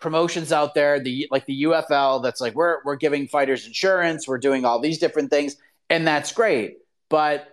promotions 0.00 0.50
out 0.52 0.74
there, 0.74 0.98
the 0.98 1.28
like 1.30 1.46
the 1.46 1.64
UFL 1.64 2.22
that's 2.22 2.40
like 2.40 2.54
we're 2.54 2.78
we're 2.84 2.96
giving 2.96 3.28
fighters 3.28 3.66
insurance, 3.66 4.26
we're 4.26 4.38
doing 4.38 4.64
all 4.64 4.80
these 4.80 4.98
different 4.98 5.30
things, 5.30 5.56
and 5.88 6.06
that's 6.06 6.32
great. 6.32 6.78
But 7.08 7.46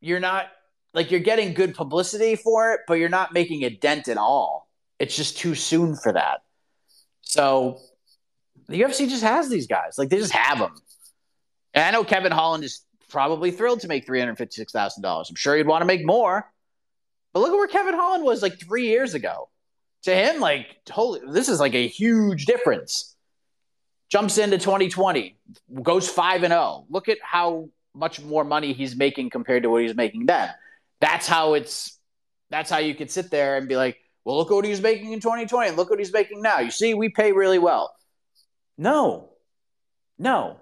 you're 0.00 0.20
not 0.20 0.48
like 0.92 1.10
you're 1.10 1.20
getting 1.20 1.54
good 1.54 1.74
publicity 1.74 2.36
for 2.36 2.72
it, 2.72 2.80
but 2.86 2.94
you're 2.94 3.08
not 3.08 3.32
making 3.32 3.64
a 3.64 3.70
dent 3.70 4.08
at 4.08 4.18
all. 4.18 4.68
It's 4.98 5.16
just 5.16 5.38
too 5.38 5.54
soon 5.54 5.96
for 5.96 6.12
that. 6.12 6.42
So 7.22 7.78
the 8.68 8.80
UFC 8.80 9.08
just 9.08 9.22
has 9.22 9.48
these 9.48 9.66
guys. 9.66 9.96
Like 9.96 10.10
they 10.10 10.18
just 10.18 10.32
have 10.32 10.58
them. 10.58 10.74
And 11.72 11.84
I 11.84 11.90
know 11.92 12.04
Kevin 12.04 12.32
Holland 12.32 12.64
is 12.64 12.84
probably 13.08 13.50
thrilled 13.50 13.80
to 13.80 13.88
make 13.88 14.04
three 14.04 14.18
hundred 14.18 14.36
fifty-six 14.36 14.72
thousand 14.72 15.02
dollars. 15.02 15.30
I'm 15.30 15.36
sure 15.36 15.56
he'd 15.56 15.66
want 15.66 15.82
to 15.82 15.86
make 15.86 16.04
more. 16.04 16.50
But 17.32 17.40
look 17.40 17.52
at 17.52 17.56
where 17.56 17.68
Kevin 17.68 17.94
Holland 17.94 18.24
was 18.24 18.42
like 18.42 18.58
three 18.58 18.88
years 18.88 19.14
ago 19.14 19.48
to 20.02 20.14
him, 20.14 20.40
like, 20.40 20.66
holy, 20.90 21.20
this 21.30 21.48
is 21.48 21.60
like 21.60 21.74
a 21.74 21.86
huge 21.86 22.46
difference. 22.46 23.14
Jumps 24.10 24.38
into 24.38 24.58
2020, 24.58 25.36
goes 25.82 26.08
5 26.08 26.42
and 26.42 26.52
0. 26.52 26.86
Look 26.90 27.08
at 27.08 27.18
how 27.22 27.68
much 27.94 28.20
more 28.20 28.44
money 28.44 28.72
he's 28.72 28.96
making 28.96 29.30
compared 29.30 29.62
to 29.62 29.70
what 29.70 29.82
he's 29.82 29.94
making 29.94 30.26
then. 30.26 30.48
That's 31.00 31.26
how 31.26 31.54
it's 31.54 31.98
that's 32.50 32.70
how 32.70 32.78
you 32.78 32.94
could 32.94 33.10
sit 33.10 33.30
there 33.30 33.56
and 33.56 33.68
be 33.68 33.76
like, 33.76 33.98
well, 34.24 34.36
look 34.36 34.50
what 34.50 34.64
he's 34.64 34.80
making 34.80 35.12
in 35.12 35.20
2020 35.20 35.68
and 35.68 35.76
look 35.76 35.88
what 35.88 35.98
he's 35.98 36.12
making 36.12 36.42
now. 36.42 36.58
You 36.58 36.70
see, 36.70 36.94
we 36.94 37.08
pay 37.08 37.32
really 37.32 37.58
well. 37.58 37.94
No. 38.76 39.30
No. 40.18 40.58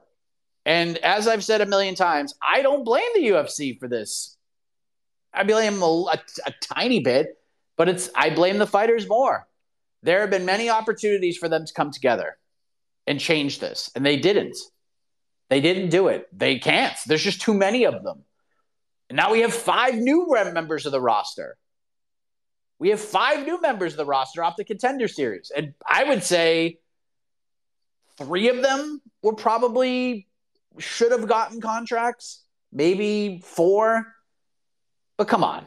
And 0.66 0.98
as 0.98 1.26
I've 1.26 1.42
said 1.42 1.62
a 1.62 1.66
million 1.66 1.94
times, 1.94 2.34
I 2.42 2.60
don't 2.60 2.84
blame 2.84 3.08
the 3.14 3.28
UFC 3.28 3.78
for 3.78 3.88
this. 3.88 4.36
I 5.32 5.44
blame 5.44 5.74
them 5.74 5.82
a, 5.82 5.86
a, 5.86 6.18
a 6.46 6.52
tiny 6.60 7.00
bit 7.00 7.37
but 7.78 7.88
it's 7.88 8.10
I 8.14 8.28
blame 8.28 8.58
the 8.58 8.66
fighters 8.66 9.08
more. 9.08 9.46
There 10.02 10.20
have 10.20 10.30
been 10.30 10.44
many 10.44 10.68
opportunities 10.68 11.38
for 11.38 11.48
them 11.48 11.64
to 11.64 11.72
come 11.72 11.90
together 11.90 12.36
and 13.06 13.18
change 13.18 13.60
this, 13.60 13.90
and 13.94 14.04
they 14.04 14.18
didn't. 14.18 14.58
They 15.48 15.62
didn't 15.62 15.88
do 15.88 16.08
it. 16.08 16.26
They 16.30 16.58
can't. 16.58 16.94
There's 17.06 17.22
just 17.22 17.40
too 17.40 17.54
many 17.54 17.84
of 17.84 18.02
them. 18.02 18.24
And 19.08 19.16
now 19.16 19.32
we 19.32 19.40
have 19.40 19.54
five 19.54 19.94
new 19.94 20.26
members 20.28 20.84
of 20.84 20.92
the 20.92 21.00
roster. 21.00 21.56
We 22.78 22.90
have 22.90 23.00
five 23.00 23.46
new 23.46 23.60
members 23.60 23.94
of 23.94 23.96
the 23.96 24.04
roster 24.04 24.44
off 24.44 24.56
the 24.56 24.64
contender 24.64 25.08
series. 25.08 25.50
And 25.56 25.72
I 25.88 26.04
would 26.04 26.22
say 26.22 26.78
three 28.18 28.50
of 28.50 28.62
them 28.62 29.00
were 29.22 29.34
probably 29.34 30.28
should 30.78 31.12
have 31.12 31.26
gotten 31.26 31.60
contracts, 31.60 32.44
maybe 32.70 33.40
four. 33.42 34.06
But 35.16 35.28
come 35.28 35.42
on. 35.42 35.64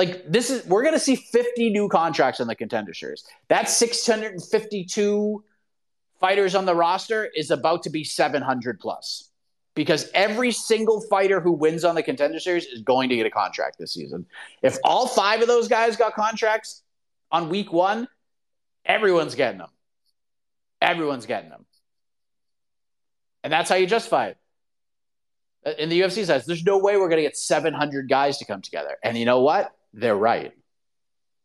Like 0.00 0.32
this 0.32 0.48
is 0.48 0.64
we're 0.64 0.82
gonna 0.82 0.98
see 0.98 1.14
50 1.14 1.68
new 1.68 1.86
contracts 1.86 2.40
on 2.40 2.46
the 2.46 2.54
contender 2.54 2.94
series. 2.94 3.22
That 3.48 3.68
652 3.68 5.44
fighters 6.18 6.54
on 6.54 6.64
the 6.64 6.74
roster 6.74 7.28
is 7.36 7.50
about 7.50 7.82
to 7.82 7.90
be 7.90 8.02
700 8.02 8.80
plus 8.80 9.28
because 9.74 10.08
every 10.14 10.52
single 10.52 11.02
fighter 11.02 11.38
who 11.38 11.52
wins 11.52 11.84
on 11.84 11.94
the 11.94 12.02
contender 12.02 12.40
series 12.40 12.64
is 12.64 12.80
going 12.80 13.10
to 13.10 13.16
get 13.16 13.26
a 13.26 13.30
contract 13.30 13.76
this 13.78 13.92
season. 13.92 14.24
If 14.62 14.78
all 14.84 15.06
five 15.06 15.42
of 15.42 15.48
those 15.48 15.68
guys 15.68 15.98
got 15.98 16.14
contracts 16.14 16.82
on 17.30 17.50
week 17.50 17.70
one, 17.70 18.08
everyone's 18.86 19.34
getting 19.34 19.58
them. 19.58 19.68
Everyone's 20.80 21.26
getting 21.26 21.50
them. 21.50 21.66
And 23.44 23.52
that's 23.52 23.68
how 23.68 23.76
you 23.76 23.86
justify 23.86 24.28
it. 24.28 24.38
And 25.78 25.92
the 25.92 26.00
UFC 26.00 26.24
says 26.24 26.46
there's 26.46 26.64
no 26.64 26.78
way 26.78 26.96
we're 26.96 27.10
going 27.10 27.18
to 27.18 27.28
get 27.28 27.36
700 27.36 28.08
guys 28.08 28.38
to 28.38 28.46
come 28.46 28.62
together. 28.62 28.96
And 29.04 29.18
you 29.18 29.26
know 29.26 29.42
what? 29.42 29.70
They're 29.92 30.16
right. 30.16 30.52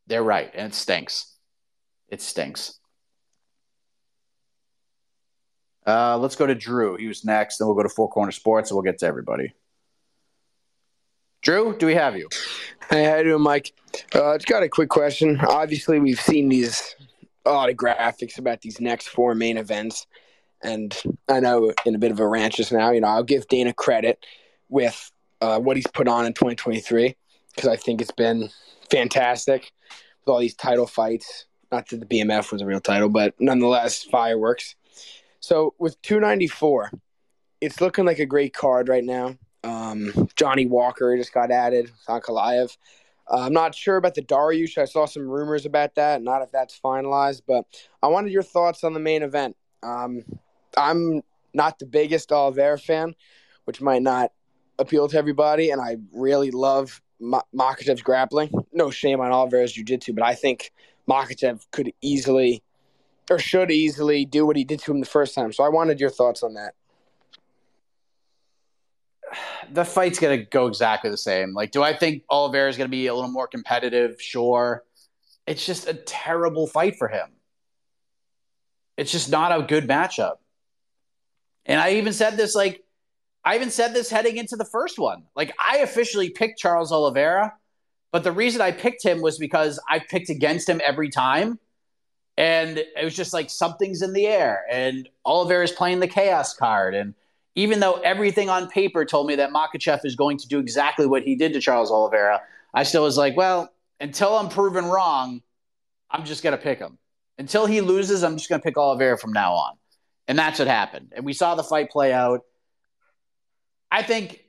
They're 0.08 0.24
right. 0.24 0.52
And 0.54 0.68
it 0.68 0.76
stinks. 0.76 1.34
It 2.10 2.22
stinks. 2.22 2.80
Uh, 5.86 6.18
let's 6.18 6.36
go 6.36 6.48
to 6.48 6.56
Drew. 6.56 6.98
He 6.98 7.08
was 7.08 7.24
next. 7.26 7.58
Then 7.58 7.68
we'll 7.68 7.76
go 7.76 7.84
to 7.84 7.90
Four 7.90 8.10
Corner 8.10 8.32
Sports 8.32 8.70
and 8.70 8.76
we'll 8.76 8.84
get 8.84 9.00
to 9.00 9.06
everybody. 9.06 9.54
Drew, 11.42 11.78
do 11.78 11.86
we 11.86 11.94
have 11.94 12.18
you? 12.18 12.28
Hey, 12.90 13.06
how 13.06 13.18
you 13.18 13.24
doing, 13.26 13.42
Mike? 13.42 13.72
Uh, 14.14 14.36
just 14.36 14.48
got 14.48 14.64
a 14.64 14.70
quick 14.70 14.90
question. 14.90 15.40
Obviously, 15.48 16.00
we've 16.00 16.20
seen 16.20 16.50
these 16.50 16.96
a 17.46 17.52
lot 17.52 17.70
of 17.70 17.76
graphics 17.76 18.40
about 18.40 18.62
these 18.62 18.82
next 18.82 19.10
four 19.10 19.36
main 19.36 19.58
events, 19.58 20.08
and 20.64 21.00
I 21.30 21.40
know 21.40 21.72
in 21.86 21.94
a 21.94 22.00
bit 22.00 22.10
of 22.10 22.20
a 22.20 22.28
rant 22.28 22.56
just 22.56 22.72
now. 22.72 22.90
You 22.90 23.02
know, 23.02 23.08
I'll 23.08 23.24
give 23.24 23.48
Dana 23.48 23.74
credit 23.74 24.26
with 24.70 25.12
uh, 25.40 25.60
what 25.60 25.78
he's 25.78 25.86
put 25.86 26.08
on 26.08 26.26
in 26.26 26.34
2023 26.34 27.16
because 27.56 27.70
I 27.70 27.76
think 27.76 28.02
it's 28.02 28.12
been 28.12 28.50
fantastic 28.90 29.72
with 30.22 30.34
all 30.34 30.40
these 30.40 30.56
title 30.56 30.88
fights. 30.88 31.46
Not 31.72 31.90
that 31.90 32.00
the 32.00 32.06
BMF 32.06 32.52
was 32.52 32.62
a 32.62 32.66
real 32.66 32.80
title, 32.80 33.10
but 33.10 33.34
nonetheless, 33.40 34.04
fireworks. 34.04 34.76
So 35.40 35.74
with 35.80 36.02
294, 36.02 36.92
it's 37.62 37.82
looking 37.82 38.06
like 38.06 38.20
a 38.20 38.26
great 38.26 38.54
card 38.54 38.90
right 38.90 39.04
now. 39.04 39.36
Um, 39.64 40.30
Johnny 40.36 40.68
Walker 40.68 41.16
just 41.18 41.34
got 41.34 41.52
added, 41.52 41.92
Ankalaev. 42.08 42.78
Uh, 43.28 43.40
I'm 43.42 43.54
not 43.54 43.74
sure 43.74 43.98
about 43.98 44.14
the 44.14 44.22
Dariush. 44.22 44.78
I 44.78 44.86
saw 44.86 45.06
some 45.06 45.28
rumors 45.28 45.66
about 45.66 45.96
that. 45.96 46.22
Not 46.22 46.44
if 46.44 46.52
that's 46.52 46.80
finalized, 46.80 47.42
but 47.48 47.66
I 48.04 48.08
wanted 48.08 48.32
your 48.32 48.44
thoughts 48.44 48.84
on 48.84 48.94
the 48.94 49.00
main 49.00 49.24
event. 49.24 49.56
Um, 49.82 50.24
I'm 50.78 51.22
not 51.54 51.80
the 51.80 51.86
biggest 51.86 52.32
Oliveira 52.32 52.78
fan, 52.78 53.16
which 53.64 53.82
might 53.82 54.04
not 54.04 54.32
appeal 54.78 55.08
to 55.08 55.18
everybody, 55.18 55.72
and 55.72 55.82
I 55.82 55.98
really 56.14 56.52
love 56.52 57.02
Ma- 57.20 57.42
Makhachev's 57.54 58.02
grappling. 58.02 58.52
No 58.74 58.92
shame 58.92 59.22
on 59.22 59.32
Oliveira's 59.32 59.74
jiu-jitsu, 59.74 60.14
but 60.14 60.24
I 60.24 60.36
think 60.36 60.72
Makhachev 61.08 61.66
could 61.72 61.94
easily 62.02 62.64
or 63.30 63.40
should 63.40 63.72
easily 63.72 64.26
do 64.26 64.46
what 64.46 64.56
he 64.56 64.64
did 64.64 64.80
to 64.82 64.92
him 64.92 65.00
the 65.00 65.06
first 65.06 65.34
time. 65.34 65.52
So 65.52 65.64
I 65.64 65.70
wanted 65.70 66.00
your 66.00 66.10
thoughts 66.10 66.44
on 66.44 66.54
that. 66.54 66.74
The 69.72 69.84
fight's 69.84 70.20
gonna 70.20 70.44
go 70.44 70.68
exactly 70.68 71.10
the 71.10 71.18
same. 71.18 71.54
Like, 71.54 71.72
do 71.72 71.82
I 71.82 71.96
think 71.96 72.24
Oliveira 72.30 72.70
is 72.70 72.78
gonna 72.78 72.90
be 72.90 73.08
a 73.08 73.16
little 73.16 73.32
more 73.32 73.48
competitive? 73.48 74.22
Sure. 74.22 74.84
It's 75.48 75.66
just 75.66 75.88
a 75.88 75.94
terrible 75.94 76.68
fight 76.68 76.98
for 76.98 77.08
him. 77.08 77.30
It's 78.98 79.12
just 79.12 79.30
not 79.30 79.58
a 79.58 79.64
good 79.64 79.88
matchup. 79.88 80.36
And 81.66 81.82
I 81.82 81.94
even 81.94 82.14
said 82.14 82.38
this 82.38 82.56
like 82.56 82.85
I 83.46 83.56
even 83.56 83.70
said 83.70 83.94
this 83.94 84.10
heading 84.10 84.38
into 84.38 84.56
the 84.56 84.66
first 84.66 84.98
one. 84.98 85.24
Like 85.36 85.54
I 85.60 85.78
officially 85.78 86.32
picked 86.32 86.60
Charles 86.60 86.92
Oliveira, 86.92 87.54
but 88.12 88.24
the 88.24 88.32
reason 88.32 88.60
I 88.60 88.72
picked 88.72 89.04
him 89.04 89.22
was 89.22 89.38
because 89.38 89.80
I 89.88 90.00
picked 90.00 90.30
against 90.30 90.68
him 90.68 90.82
every 90.86 91.10
time. 91.10 91.60
And 92.38 92.80
it 92.80 93.04
was 93.04 93.16
just 93.16 93.34
like 93.34 93.50
something's 93.50 94.02
in 94.02 94.14
the 94.14 94.26
air. 94.26 94.66
And 94.70 95.08
Oliveira 95.26 95.64
is 95.64 95.72
playing 95.72 96.00
the 96.00 96.08
chaos 96.08 96.54
card. 96.54 96.96
And 96.96 97.14
even 97.56 97.80
though 97.80 97.94
everything 98.02 98.50
on 98.50 98.68
paper 98.68 99.06
told 99.06 99.28
me 99.28 99.36
that 99.36 99.52
Makhachev 99.52 100.02
is 100.04 100.16
going 100.16 100.38
to 100.40 100.48
do 100.48 100.60
exactly 100.60 101.06
what 101.06 101.24
he 101.24 101.36
did 101.36 101.54
to 101.54 101.62
Charles 101.62 101.92
Oliveira, 101.92 102.42
I 102.74 102.84
still 102.84 103.04
was 103.04 103.18
like, 103.18 103.38
well, 103.38 103.72
until 104.02 104.36
I'm 104.36 104.50
proven 104.50 104.86
wrong, 104.86 105.42
I'm 106.12 106.26
just 106.26 106.44
going 106.44 106.58
to 106.58 106.62
pick 106.62 106.80
him. 106.80 106.98
Until 107.38 107.66
he 107.66 107.80
loses, 107.80 108.24
I'm 108.24 108.38
just 108.38 108.50
going 108.50 108.60
to 108.60 108.66
pick 108.66 108.78
Oliveira 108.78 109.18
from 109.18 109.32
now 109.32 109.54
on. 109.54 109.74
And 110.28 110.38
that's 110.38 110.60
what 110.60 110.68
happened. 110.68 111.14
And 111.16 111.26
we 111.26 111.34
saw 111.34 111.56
the 111.56 111.64
fight 111.64 111.90
play 111.90 112.12
out. 112.12 112.42
I 113.96 114.04
think 114.04 114.44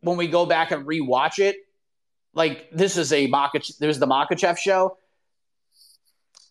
when 0.00 0.16
we 0.16 0.26
go 0.26 0.46
back 0.46 0.70
and 0.70 0.86
rewatch 0.86 1.38
it, 1.38 1.56
like 2.32 2.70
this 2.72 2.96
is 2.96 3.12
a 3.12 3.26
there's 3.78 3.98
the 3.98 4.06
Makhachev 4.06 4.56
show. 4.56 4.96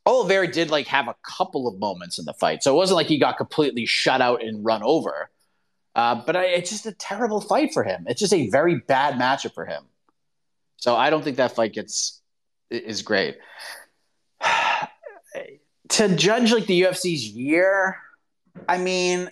Oliveira 0.06 0.52
did 0.52 0.70
like 0.70 0.86
have 0.86 1.08
a 1.08 1.16
couple 1.28 1.68
of 1.68 1.80
moments 1.80 2.20
in 2.20 2.26
the 2.26 2.34
fight, 2.34 2.62
so 2.62 2.72
it 2.72 2.78
wasn't 2.78 2.98
like 2.98 3.08
he 3.08 3.18
got 3.18 3.38
completely 3.38 3.88
shut 3.88 4.22
out 4.22 4.44
and 4.44 4.64
run 4.64 4.84
over. 4.84 5.32
Uh, 5.96 6.22
but 6.24 6.36
I, 6.36 6.46
it's 6.46 6.70
just 6.70 6.86
a 6.86 6.92
terrible 6.92 7.42
fight 7.42 7.74
for 7.74 7.84
him. 7.84 8.06
It's 8.08 8.20
just 8.20 8.34
a 8.34 8.48
very 8.52 8.76
bad 8.76 9.16
matchup 9.16 9.56
for 9.56 9.66
him. 9.66 9.82
So 10.78 10.96
I 10.96 11.10
don't 11.10 11.24
think 11.24 11.38
that 11.38 11.56
fight 11.56 11.74
gets 11.74 12.22
is 12.70 13.02
great. 13.02 13.38
to 15.90 16.16
judge 16.16 16.54
like 16.54 16.68
the 16.68 16.84
UFC's 16.84 17.28
year, 17.28 17.98
I 18.70 18.78
mean, 18.78 19.32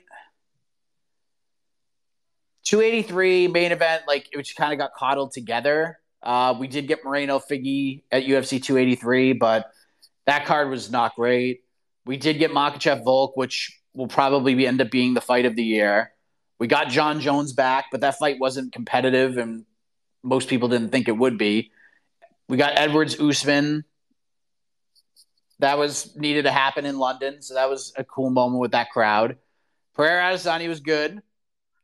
283 2.73 3.49
main 3.49 3.71
event, 3.71 4.01
like 4.07 4.27
which 4.33 4.55
kind 4.55 4.73
of 4.73 4.79
got 4.79 4.95
coddled 4.95 5.31
together. 5.31 5.99
Uh, 6.23 6.55
we 6.59 6.67
did 6.67 6.87
get 6.87 7.05
Moreno 7.05 7.37
Figgy 7.37 8.01
at 8.11 8.23
UFC 8.23 8.59
283, 8.63 9.33
but 9.33 9.69
that 10.25 10.47
card 10.47 10.71
was 10.71 10.89
not 10.89 11.13
great. 11.15 11.61
We 12.07 12.17
did 12.17 12.39
get 12.39 12.49
Makhachev 12.49 13.03
Volk, 13.03 13.37
which 13.37 13.79
will 13.93 14.07
probably 14.07 14.65
end 14.65 14.81
up 14.81 14.89
being 14.89 15.13
the 15.13 15.21
fight 15.21 15.45
of 15.45 15.55
the 15.55 15.63
year. 15.63 16.13
We 16.57 16.65
got 16.65 16.89
Jon 16.89 17.21
Jones 17.21 17.53
back, 17.53 17.85
but 17.91 18.01
that 18.01 18.17
fight 18.17 18.37
wasn't 18.39 18.73
competitive, 18.73 19.37
and 19.37 19.65
most 20.23 20.49
people 20.49 20.67
didn't 20.67 20.89
think 20.89 21.07
it 21.07 21.15
would 21.15 21.37
be. 21.37 21.69
We 22.49 22.57
got 22.57 22.73
Edwards 22.75 23.19
Usman. 23.19 23.85
That 25.59 25.77
was 25.77 26.15
needed 26.15 26.45
to 26.45 26.51
happen 26.51 26.87
in 26.87 26.97
London, 26.97 27.43
so 27.43 27.53
that 27.53 27.69
was 27.69 27.93
a 27.95 28.03
cool 28.03 28.31
moment 28.31 28.61
with 28.61 28.71
that 28.71 28.89
crowd. 28.89 29.37
Pereira 29.93 30.33
Adesanya 30.33 30.69
was 30.69 30.79
good. 30.79 31.21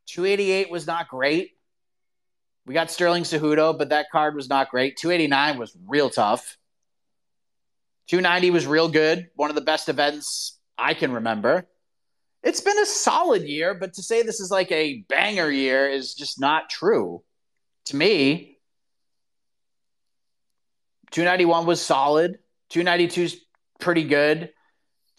288 0.09 0.71
was 0.71 0.87
not 0.87 1.07
great. 1.07 1.51
We 2.65 2.73
got 2.73 2.91
Sterling 2.91 3.23
Cejudo, 3.23 3.77
but 3.77 3.89
that 3.89 4.07
card 4.11 4.35
was 4.35 4.49
not 4.49 4.69
great. 4.69 4.97
289 4.97 5.57
was 5.57 5.75
real 5.87 6.09
tough. 6.09 6.57
290 8.07 8.51
was 8.51 8.65
real 8.65 8.89
good. 8.89 9.29
One 9.35 9.49
of 9.49 9.55
the 9.55 9.61
best 9.61 9.87
events 9.87 10.57
I 10.77 10.93
can 10.95 11.11
remember. 11.11 11.67
It's 12.41 12.61
been 12.61 12.79
a 12.79 12.85
solid 12.85 13.43
year, 13.43 13.73
but 13.73 13.93
to 13.95 14.03
say 14.03 14.23
this 14.23 14.39
is 14.39 14.49
like 14.49 14.71
a 14.71 15.05
banger 15.09 15.51
year 15.51 15.89
is 15.89 16.15
just 16.15 16.39
not 16.39 16.69
true. 16.69 17.21
To 17.85 17.95
me, 17.95 18.57
291 21.11 21.65
was 21.65 21.81
solid. 21.81 22.39
292 22.69 23.21
is 23.21 23.41
pretty 23.79 24.03
good. 24.03 24.51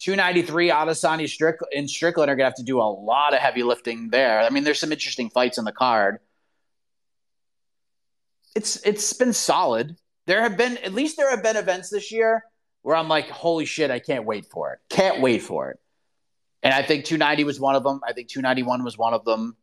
293 0.01 0.69
Adesanya 0.69 1.29
Strick- 1.29 1.59
and 1.75 1.87
Strickland 1.87 2.31
are 2.31 2.35
going 2.35 2.45
to 2.45 2.49
have 2.49 2.55
to 2.55 2.63
do 2.63 2.79
a 2.79 2.89
lot 2.89 3.35
of 3.35 3.39
heavy 3.39 3.61
lifting 3.61 4.09
there. 4.09 4.39
I 4.39 4.49
mean, 4.49 4.63
there's 4.63 4.79
some 4.79 4.91
interesting 4.91 5.29
fights 5.29 5.59
in 5.59 5.63
the 5.63 5.71
card. 5.71 6.17
It's 8.55 8.77
it's 8.85 9.13
been 9.13 9.31
solid. 9.31 9.95
There 10.25 10.41
have 10.41 10.57
been 10.57 10.77
at 10.79 10.93
least 10.93 11.17
there 11.17 11.29
have 11.29 11.43
been 11.43 11.55
events 11.55 11.89
this 11.89 12.11
year 12.11 12.43
where 12.81 12.95
I'm 12.95 13.07
like, 13.07 13.29
holy 13.29 13.65
shit, 13.65 13.91
I 13.91 13.99
can't 13.99 14.25
wait 14.25 14.45
for 14.45 14.73
it. 14.73 14.79
Can't 14.89 15.21
wait 15.21 15.43
for 15.43 15.69
it. 15.69 15.79
And 16.63 16.73
I 16.73 16.81
think 16.81 17.05
290 17.05 17.43
was 17.43 17.59
one 17.59 17.75
of 17.75 17.83
them. 17.83 18.01
I 18.05 18.13
think 18.13 18.27
291 18.27 18.83
was 18.83 18.97
one 18.97 19.13
of 19.13 19.23
them. 19.23 19.55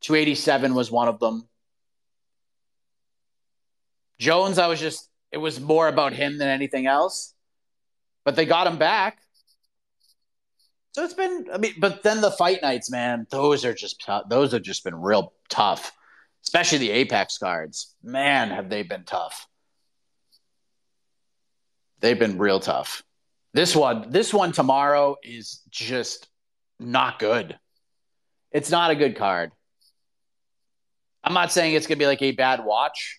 287 0.00 0.74
was 0.74 0.90
one 0.90 1.06
of 1.06 1.20
them. 1.20 1.48
Jones, 4.18 4.58
I 4.58 4.66
was 4.66 4.80
just, 4.80 5.08
it 5.30 5.38
was 5.38 5.60
more 5.60 5.88
about 5.88 6.12
him 6.12 6.38
than 6.38 6.48
anything 6.48 6.86
else. 6.86 7.34
But 8.24 8.36
they 8.36 8.46
got 8.46 8.66
him 8.66 8.78
back. 8.78 9.18
So 10.92 11.04
it's 11.04 11.14
been, 11.14 11.46
I 11.52 11.58
mean, 11.58 11.74
but 11.78 12.02
then 12.02 12.20
the 12.20 12.30
fight 12.30 12.60
nights, 12.62 12.90
man, 12.90 13.26
those 13.30 13.64
are 13.64 13.72
just, 13.72 14.04
those 14.28 14.52
have 14.52 14.62
just 14.62 14.84
been 14.84 14.94
real 14.94 15.32
tough, 15.48 15.92
especially 16.44 16.78
the 16.78 16.90
Apex 16.90 17.38
cards. 17.38 17.94
Man, 18.02 18.50
have 18.50 18.68
they 18.68 18.82
been 18.82 19.04
tough. 19.04 19.46
They've 22.00 22.18
been 22.18 22.36
real 22.36 22.60
tough. 22.60 23.02
This 23.54 23.74
one, 23.74 24.10
this 24.10 24.34
one 24.34 24.52
tomorrow 24.52 25.16
is 25.22 25.62
just 25.70 26.28
not 26.78 27.18
good. 27.18 27.58
It's 28.50 28.70
not 28.70 28.90
a 28.90 28.94
good 28.94 29.16
card. 29.16 29.52
I'm 31.24 31.34
not 31.34 31.52
saying 31.52 31.74
it's 31.74 31.86
gonna 31.86 31.98
be 31.98 32.06
like 32.06 32.22
a 32.22 32.32
bad 32.32 32.64
watch. 32.64 33.18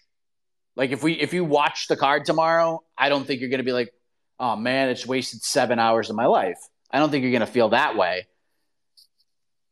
Like 0.75 0.91
if 0.91 1.03
we 1.03 1.13
if 1.13 1.33
you 1.33 1.45
watch 1.45 1.87
the 1.87 1.95
card 1.95 2.25
tomorrow, 2.25 2.83
I 2.97 3.09
don't 3.09 3.25
think 3.25 3.41
you're 3.41 3.49
gonna 3.49 3.63
be 3.63 3.71
like, 3.71 3.91
oh 4.39 4.55
man, 4.55 4.89
it's 4.89 5.05
wasted 5.05 5.43
seven 5.43 5.79
hours 5.79 6.09
of 6.09 6.15
my 6.15 6.25
life. 6.25 6.57
I 6.91 6.99
don't 6.99 7.09
think 7.09 7.23
you're 7.23 7.31
gonna 7.33 7.47
feel 7.47 7.69
that 7.69 7.95
way. 7.97 8.27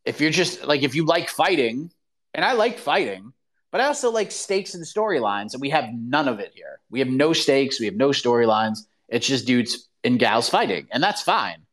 If 0.06 0.22
you're 0.22 0.32
just 0.32 0.66
like 0.66 0.84
if 0.84 0.96
you 0.96 1.06
like 1.06 1.30
fighting, 1.30 1.92
and 2.34 2.46
I 2.46 2.54
like 2.54 2.80
fighting, 2.80 3.34
But 3.72 3.82
I 3.82 3.86
also 3.86 4.12
like 4.12 4.32
stakes 4.32 4.74
and 4.74 4.84
storylines, 4.84 5.54
and 5.54 5.62
we 5.62 5.70
have 5.70 5.90
none 5.94 6.28
of 6.28 6.40
it 6.40 6.52
here. 6.54 6.82
We 6.90 7.00
have 7.00 7.08
no 7.08 7.34
stakes, 7.34 7.80
we 7.80 7.86
have 7.86 7.96
no 7.96 8.10
storylines. 8.10 8.80
It's 9.08 9.28
just 9.28 9.48
dudes 9.48 9.88
and 10.04 10.20
gals 10.20 10.50
fighting, 10.50 10.88
and 10.92 11.02
that's 11.02 11.22
fine. 11.22 11.66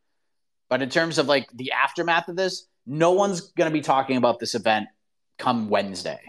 But 0.69 0.83
in 0.83 0.91
terms 0.91 1.19
of 1.19 1.27
like 1.27 1.49
the 1.53 1.73
aftermath 1.73 2.29
of 2.29 2.37
this, 2.37 2.67
no 2.87 3.13
one's 3.13 3.41
going 3.41 3.71
to 3.71 3.73
be 3.73 3.81
talking 3.81 4.17
about 4.17 4.39
this 4.39 4.55
event 4.55 4.89
come 5.39 5.69
Wednesday. 5.69 6.21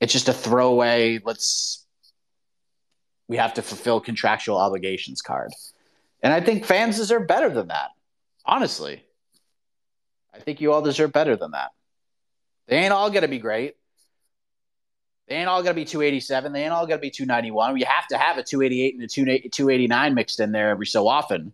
It's 0.00 0.12
just 0.12 0.28
a 0.28 0.32
throwaway, 0.32 1.20
let's 1.24 1.85
we 3.28 3.36
have 3.36 3.54
to 3.54 3.62
fulfill 3.62 4.00
contractual 4.00 4.56
obligations 4.56 5.22
card. 5.22 5.50
And 6.22 6.32
I 6.32 6.40
think 6.40 6.64
fans 6.64 6.96
deserve 6.96 7.26
better 7.26 7.48
than 7.48 7.68
that. 7.68 7.90
Honestly. 8.44 9.02
I 10.34 10.38
think 10.38 10.60
you 10.60 10.72
all 10.72 10.82
deserve 10.82 11.12
better 11.12 11.36
than 11.36 11.52
that. 11.52 11.70
They 12.68 12.76
ain't 12.76 12.92
all 12.92 13.10
going 13.10 13.22
to 13.22 13.28
be 13.28 13.38
great. 13.38 13.76
They 15.28 15.36
ain't 15.36 15.48
all 15.48 15.62
going 15.62 15.74
to 15.74 15.80
be 15.80 15.84
287. 15.84 16.52
They 16.52 16.62
ain't 16.62 16.72
all 16.72 16.86
going 16.86 16.98
to 16.98 17.02
be 17.02 17.10
291. 17.10 17.72
We 17.72 17.82
have 17.82 18.06
to 18.08 18.18
have 18.18 18.38
a 18.38 18.42
288 18.42 18.94
and 18.94 19.02
a 19.04 19.48
289 19.48 20.14
mixed 20.14 20.40
in 20.40 20.52
there 20.52 20.70
every 20.70 20.86
so 20.86 21.08
often. 21.08 21.52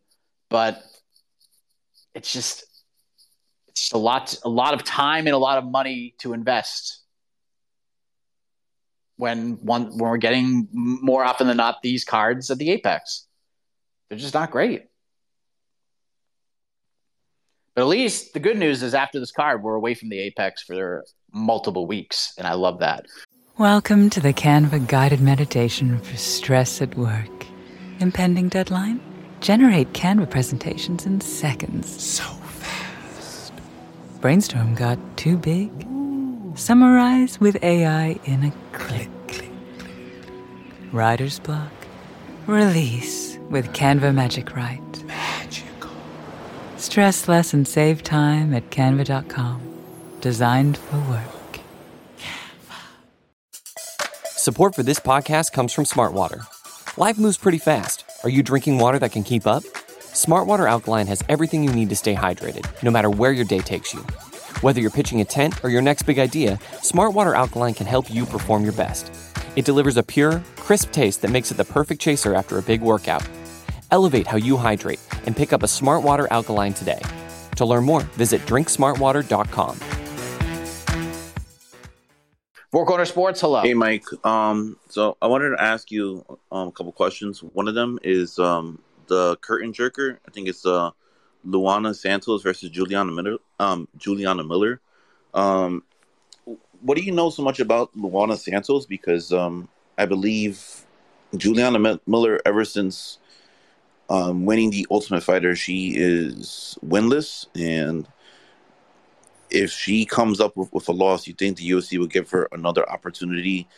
But 0.50 0.82
it's 2.14 2.32
just 2.32 2.64
it's 3.68 3.80
just 3.80 3.92
a 3.94 3.98
lot 3.98 4.38
a 4.44 4.48
lot 4.48 4.74
of 4.74 4.84
time 4.84 5.26
and 5.26 5.34
a 5.34 5.38
lot 5.38 5.56
of 5.56 5.64
money 5.64 6.14
to 6.18 6.34
invest 6.34 7.01
when 9.22 9.52
one 9.62 9.96
when 9.96 9.98
we're 9.98 10.16
getting 10.16 10.66
more 10.72 11.22
often 11.22 11.46
than 11.46 11.56
not 11.56 11.80
these 11.80 12.04
cards 12.04 12.50
at 12.50 12.58
the 12.58 12.72
apex. 12.72 13.28
They're 14.08 14.18
just 14.18 14.34
not 14.34 14.50
great. 14.50 14.86
But 17.76 17.82
at 17.82 17.86
least 17.86 18.34
the 18.34 18.40
good 18.40 18.58
news 18.58 18.82
is 18.82 18.94
after 18.94 19.20
this 19.20 19.30
card, 19.30 19.62
we're 19.62 19.76
away 19.76 19.94
from 19.94 20.08
the 20.08 20.18
apex 20.18 20.64
for 20.64 21.04
multiple 21.32 21.86
weeks, 21.86 22.34
and 22.36 22.48
I 22.48 22.54
love 22.54 22.80
that. 22.80 23.06
Welcome 23.58 24.10
to 24.10 24.18
the 24.18 24.32
Canva 24.32 24.88
guided 24.88 25.20
meditation 25.20 26.00
for 26.00 26.16
stress 26.16 26.82
at 26.82 26.96
work. 26.96 27.46
Impending 28.00 28.48
deadline? 28.48 29.00
Generate 29.40 29.92
Canva 29.92 30.30
presentations 30.30 31.06
in 31.06 31.20
seconds. 31.20 31.88
So 32.02 32.24
fast. 32.24 33.52
Brainstorm 34.20 34.74
got 34.74 34.98
too 35.16 35.36
big? 35.38 35.70
Summarize 36.54 37.40
with 37.40 37.62
AI 37.62 38.18
in 38.24 38.44
a 38.44 38.52
click. 38.76 39.08
Writer's 40.92 41.38
block? 41.38 41.72
Release 42.46 43.38
with 43.48 43.72
Canva 43.72 44.14
Magic 44.14 44.54
Write. 44.54 45.04
Magical. 45.04 45.90
Stress 46.76 47.26
less 47.26 47.54
and 47.54 47.66
save 47.66 48.02
time 48.02 48.52
at 48.52 48.68
canva.com. 48.70 49.62
Designed 50.20 50.76
for 50.76 50.98
work. 51.08 51.60
Canva. 52.18 52.76
Support 54.26 54.74
for 54.74 54.82
this 54.82 55.00
podcast 55.00 55.52
comes 55.52 55.72
from 55.72 55.84
Smartwater. 55.84 56.46
Life 56.98 57.18
moves 57.18 57.38
pretty 57.38 57.58
fast. 57.58 58.04
Are 58.24 58.30
you 58.30 58.42
drinking 58.42 58.76
water 58.78 58.98
that 58.98 59.12
can 59.12 59.22
keep 59.24 59.46
up? 59.46 59.62
Smartwater 60.12 60.68
Alkaline 60.68 61.06
has 61.06 61.24
everything 61.30 61.64
you 61.64 61.72
need 61.72 61.88
to 61.88 61.96
stay 61.96 62.14
hydrated, 62.14 62.66
no 62.82 62.90
matter 62.90 63.08
where 63.08 63.32
your 63.32 63.46
day 63.46 63.60
takes 63.60 63.94
you. 63.94 64.04
Whether 64.62 64.80
you're 64.80 64.90
pitching 64.90 65.20
a 65.20 65.24
tent 65.24 65.64
or 65.64 65.70
your 65.70 65.82
next 65.82 66.04
big 66.04 66.20
idea, 66.20 66.56
Smartwater 66.74 67.34
Alkaline 67.36 67.74
can 67.74 67.88
help 67.88 68.08
you 68.08 68.24
perform 68.24 68.62
your 68.62 68.72
best. 68.74 69.12
It 69.56 69.64
delivers 69.64 69.96
a 69.96 70.04
pure, 70.04 70.40
crisp 70.54 70.92
taste 70.92 71.20
that 71.22 71.32
makes 71.32 71.50
it 71.50 71.56
the 71.56 71.64
perfect 71.64 72.00
chaser 72.00 72.32
after 72.32 72.58
a 72.58 72.62
big 72.62 72.80
workout. 72.80 73.28
Elevate 73.90 74.24
how 74.24 74.36
you 74.36 74.56
hydrate 74.56 75.00
and 75.26 75.36
pick 75.36 75.52
up 75.52 75.64
a 75.64 75.66
Smartwater 75.66 76.28
Alkaline 76.30 76.74
today. 76.74 77.02
To 77.56 77.64
learn 77.64 77.82
more, 77.82 78.02
visit 78.14 78.40
drinksmartwater.com. 78.42 79.76
Four 82.70 82.86
Corner 82.86 83.04
Sports, 83.04 83.40
hello. 83.40 83.62
Hey, 83.62 83.74
Mike. 83.74 84.04
Um, 84.24 84.78
so 84.88 85.16
I 85.20 85.26
wanted 85.26 85.56
to 85.56 85.60
ask 85.60 85.90
you 85.90 86.24
um, 86.52 86.68
a 86.68 86.72
couple 86.72 86.92
questions. 86.92 87.42
One 87.42 87.66
of 87.66 87.74
them 87.74 87.98
is 88.04 88.38
um, 88.38 88.80
the 89.08 89.36
curtain 89.40 89.72
jerker. 89.72 90.18
I 90.24 90.30
think 90.30 90.46
it's 90.46 90.64
uh, 90.64 90.92
Luana 91.46 91.94
Santos 91.94 92.42
versus 92.42 92.70
Juliana 92.70 93.12
Miller. 93.12 93.38
Um, 93.58 93.88
Juliana 93.96 94.44
Miller. 94.44 94.80
Um, 95.34 95.82
what 96.80 96.96
do 96.96 97.02
you 97.02 97.12
know 97.12 97.30
so 97.30 97.42
much 97.42 97.60
about 97.60 97.96
Luana 97.96 98.36
Santos? 98.36 98.86
Because 98.86 99.32
um, 99.32 99.68
I 99.96 100.06
believe 100.06 100.84
Juliana 101.36 102.00
Miller, 102.06 102.40
ever 102.44 102.64
since 102.64 103.18
um, 104.10 104.44
winning 104.44 104.70
the 104.70 104.86
Ultimate 104.90 105.22
Fighter, 105.22 105.56
she 105.56 105.94
is 105.96 106.78
winless. 106.84 107.46
And 107.54 108.06
if 109.50 109.70
she 109.70 110.04
comes 110.04 110.40
up 110.40 110.56
with, 110.56 110.72
with 110.72 110.88
a 110.88 110.92
loss, 110.92 111.26
you 111.26 111.34
think 111.34 111.56
the 111.56 111.70
UFC 111.70 111.98
will 111.98 112.06
give 112.06 112.30
her 112.30 112.48
another 112.52 112.88
opportunity 112.90 113.68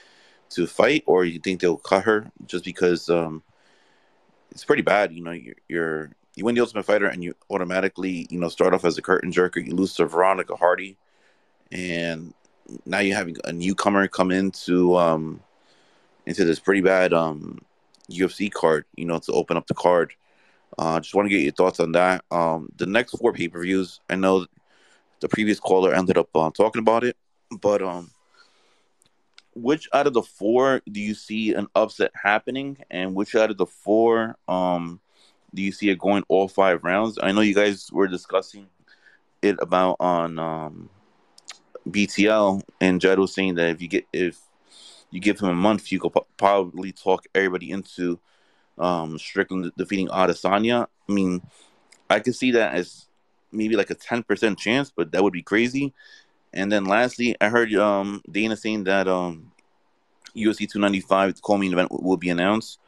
to 0.51 0.67
fight, 0.67 1.03
or 1.07 1.25
you 1.25 1.39
think 1.39 1.61
they'll 1.61 1.77
cut 1.77 2.05
her 2.05 2.31
just 2.47 2.65
because 2.65 3.09
um, 3.09 3.43
it's 4.51 4.65
pretty 4.65 4.83
bad? 4.83 5.13
You 5.13 5.23
know, 5.23 5.33
you're, 5.33 5.57
you're 5.69 6.11
you 6.37 6.45
win 6.45 6.55
the 6.55 6.61
Ultimate 6.61 6.85
Fighter 6.85 7.07
and 7.07 7.23
you 7.23 7.35
automatically 7.51 8.27
you 8.31 8.39
know 8.39 8.49
start 8.49 8.75
off 8.75 8.85
as 8.85 8.99
a 8.99 9.03
curtain 9.03 9.33
jerker. 9.33 9.65
You 9.65 9.75
lose 9.75 9.95
to 9.95 10.07
Veronica 10.07 10.57
Hardy, 10.57 10.97
and 11.71 12.35
now 12.87 13.01
you're 13.01 13.17
having 13.17 13.37
a 13.45 13.53
newcomer 13.53 14.09
come 14.09 14.31
into 14.31 14.97
um 14.97 15.41
into 16.27 16.45
this 16.45 16.59
pretty 16.59 16.81
bad 16.81 17.13
um 17.13 17.61
UFC 18.11 18.53
card, 18.53 18.85
you 18.97 19.05
know, 19.05 19.19
to 19.19 19.33
open 19.33 19.57
up 19.57 19.67
the 19.67 19.75
card. 19.75 20.15
Uh, 20.77 20.99
just 21.01 21.15
want 21.15 21.27
to 21.27 21.31
get 21.31 21.43
your 21.43 21.53
thoughts 21.53 21.81
on 21.81 21.93
that. 21.93 22.25
Um, 22.31 22.69
the 22.77 22.87
next 22.87 23.13
four 23.13 23.33
pay 23.33 23.49
per 23.49 23.63
views, 23.63 24.01
I 24.11 24.17
know 24.17 24.47
the 25.21 25.29
previous 25.29 25.61
caller 25.61 25.95
ended 25.95 26.19
up 26.19 26.29
uh, 26.35 26.51
talking 26.51 26.81
about 26.81 27.05
it, 27.05 27.17
but 27.61 27.81
um, 27.81 28.11
which 29.55 29.89
out 29.93 30.07
of 30.07 30.15
the 30.15 30.23
four 30.23 30.83
do 30.91 31.01
you 31.01 31.15
see 31.15 31.55
an 31.55 31.69
upset 31.75 32.11
happening, 32.21 32.79
and 32.91 33.15
which 33.15 33.35
out 33.35 33.51
of 33.51 33.57
the 33.57 33.67
four 33.67 34.37
um 34.49 35.01
do 35.55 35.63
you 35.63 35.73
see 35.73 35.89
it 35.89 35.99
going 35.99 36.25
all 36.29 36.49
five 36.49 36.85
rounds? 36.85 37.19
I 37.23 37.33
know 37.33 37.41
you 37.41 37.55
guys 37.55 37.91
were 37.93 38.09
discussing 38.09 38.67
it 39.43 39.57
about 39.61 39.97
on 40.01 40.39
um 40.39 40.91
BTL, 41.89 42.63
and 42.81 43.01
Jed 43.01 43.19
was 43.19 43.35
saying 43.35 43.55
that 43.57 43.71
if 43.71 43.83
you 43.83 43.89
get 43.89 44.07
if 44.13 44.39
you 45.11 45.21
give 45.21 45.39
him 45.39 45.49
a 45.49 45.55
month, 45.55 45.93
you 45.93 46.01
could 46.01 46.13
probably 46.37 46.93
talk 46.93 47.27
everybody 47.35 47.71
into 47.71 48.19
um, 48.79 49.19
Strickland 49.19 49.71
defeating 49.77 50.09
Adesanya. 50.09 50.89
I 51.09 51.13
mean, 51.13 51.43
I 52.11 52.21
could 52.21 52.35
see 52.35 52.51
that 52.53 52.75
as 52.75 53.07
maybe 53.53 53.77
like 53.77 53.91
a 53.91 53.95
ten 53.95 54.23
percent 54.23 54.59
chance, 54.59 54.91
but 54.95 55.13
that 55.13 55.23
would 55.23 55.33
be 55.33 55.43
crazy. 55.43 55.93
And 56.53 56.71
then 56.71 56.85
lastly, 56.85 57.37
I 57.41 57.49
heard 57.49 57.73
um, 57.75 58.23
Dana 58.31 58.57
saying 58.57 58.85
that 58.85 59.09
um, 59.09 59.53
UFC 60.37 60.71
295 60.71 61.35
the 61.35 61.41
co-main 61.41 61.73
event 61.73 61.91
will 61.91 62.17
be 62.17 62.31
announced. 62.31 62.79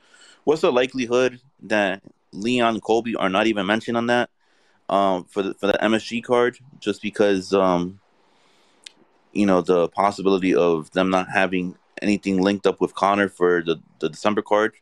What's 0.44 0.62
the 0.62 0.72
likelihood 0.72 1.40
that 1.64 2.02
Leon 2.36 2.80
Colby 2.80 3.16
are 3.16 3.28
not 3.28 3.46
even 3.46 3.66
mentioned 3.66 3.96
on 3.96 4.06
that 4.06 4.30
um, 4.88 5.24
for 5.24 5.42
the 5.42 5.54
for 5.54 5.66
the 5.66 5.78
MSG 5.82 6.22
card? 6.22 6.58
Just 6.80 7.02
because 7.02 7.52
um, 7.52 8.00
you 9.36 9.46
know, 9.46 9.60
the 9.60 9.88
possibility 9.88 10.54
of 10.54 10.90
them 10.92 11.10
not 11.10 11.28
having 11.28 11.76
anything 12.00 12.40
linked 12.40 12.66
up 12.66 12.80
with 12.80 12.94
Connor 12.94 13.28
for 13.28 13.62
the, 13.62 13.76
the 13.98 14.08
December 14.08 14.42
card 14.42 14.74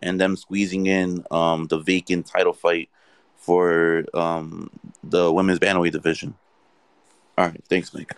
and 0.00 0.20
them 0.20 0.36
squeezing 0.36 0.86
in 0.86 1.24
um, 1.30 1.66
the 1.66 1.78
vacant 1.78 2.26
title 2.26 2.52
fight 2.52 2.88
for 3.36 4.04
um, 4.14 4.70
the 5.02 5.32
women's 5.32 5.58
bantamweight 5.58 5.92
division. 5.92 6.34
All 7.36 7.46
right, 7.46 7.62
thanks, 7.68 7.92
Mike. 7.92 8.16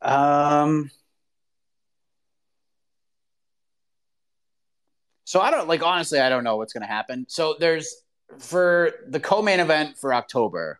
Um. 0.00 0.90
So 5.32 5.40
I 5.40 5.50
don't 5.50 5.66
like 5.66 5.82
honestly. 5.82 6.20
I 6.20 6.28
don't 6.28 6.44
know 6.44 6.58
what's 6.58 6.74
going 6.74 6.82
to 6.82 6.92
happen. 6.92 7.24
So 7.26 7.56
there's 7.58 8.02
for 8.38 8.92
the 9.08 9.18
co-main 9.18 9.60
event 9.60 9.96
for 9.96 10.12
October 10.12 10.78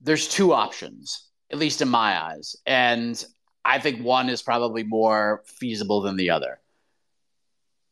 there's 0.00 0.26
two 0.26 0.54
options, 0.54 1.28
at 1.52 1.58
least 1.58 1.82
in 1.82 1.88
my 1.90 2.18
eyes. 2.18 2.56
And 2.64 3.22
I 3.62 3.78
think 3.78 4.02
one 4.02 4.30
is 4.30 4.40
probably 4.40 4.84
more 4.84 5.42
feasible 5.44 6.00
than 6.00 6.16
the 6.16 6.30
other. 6.30 6.60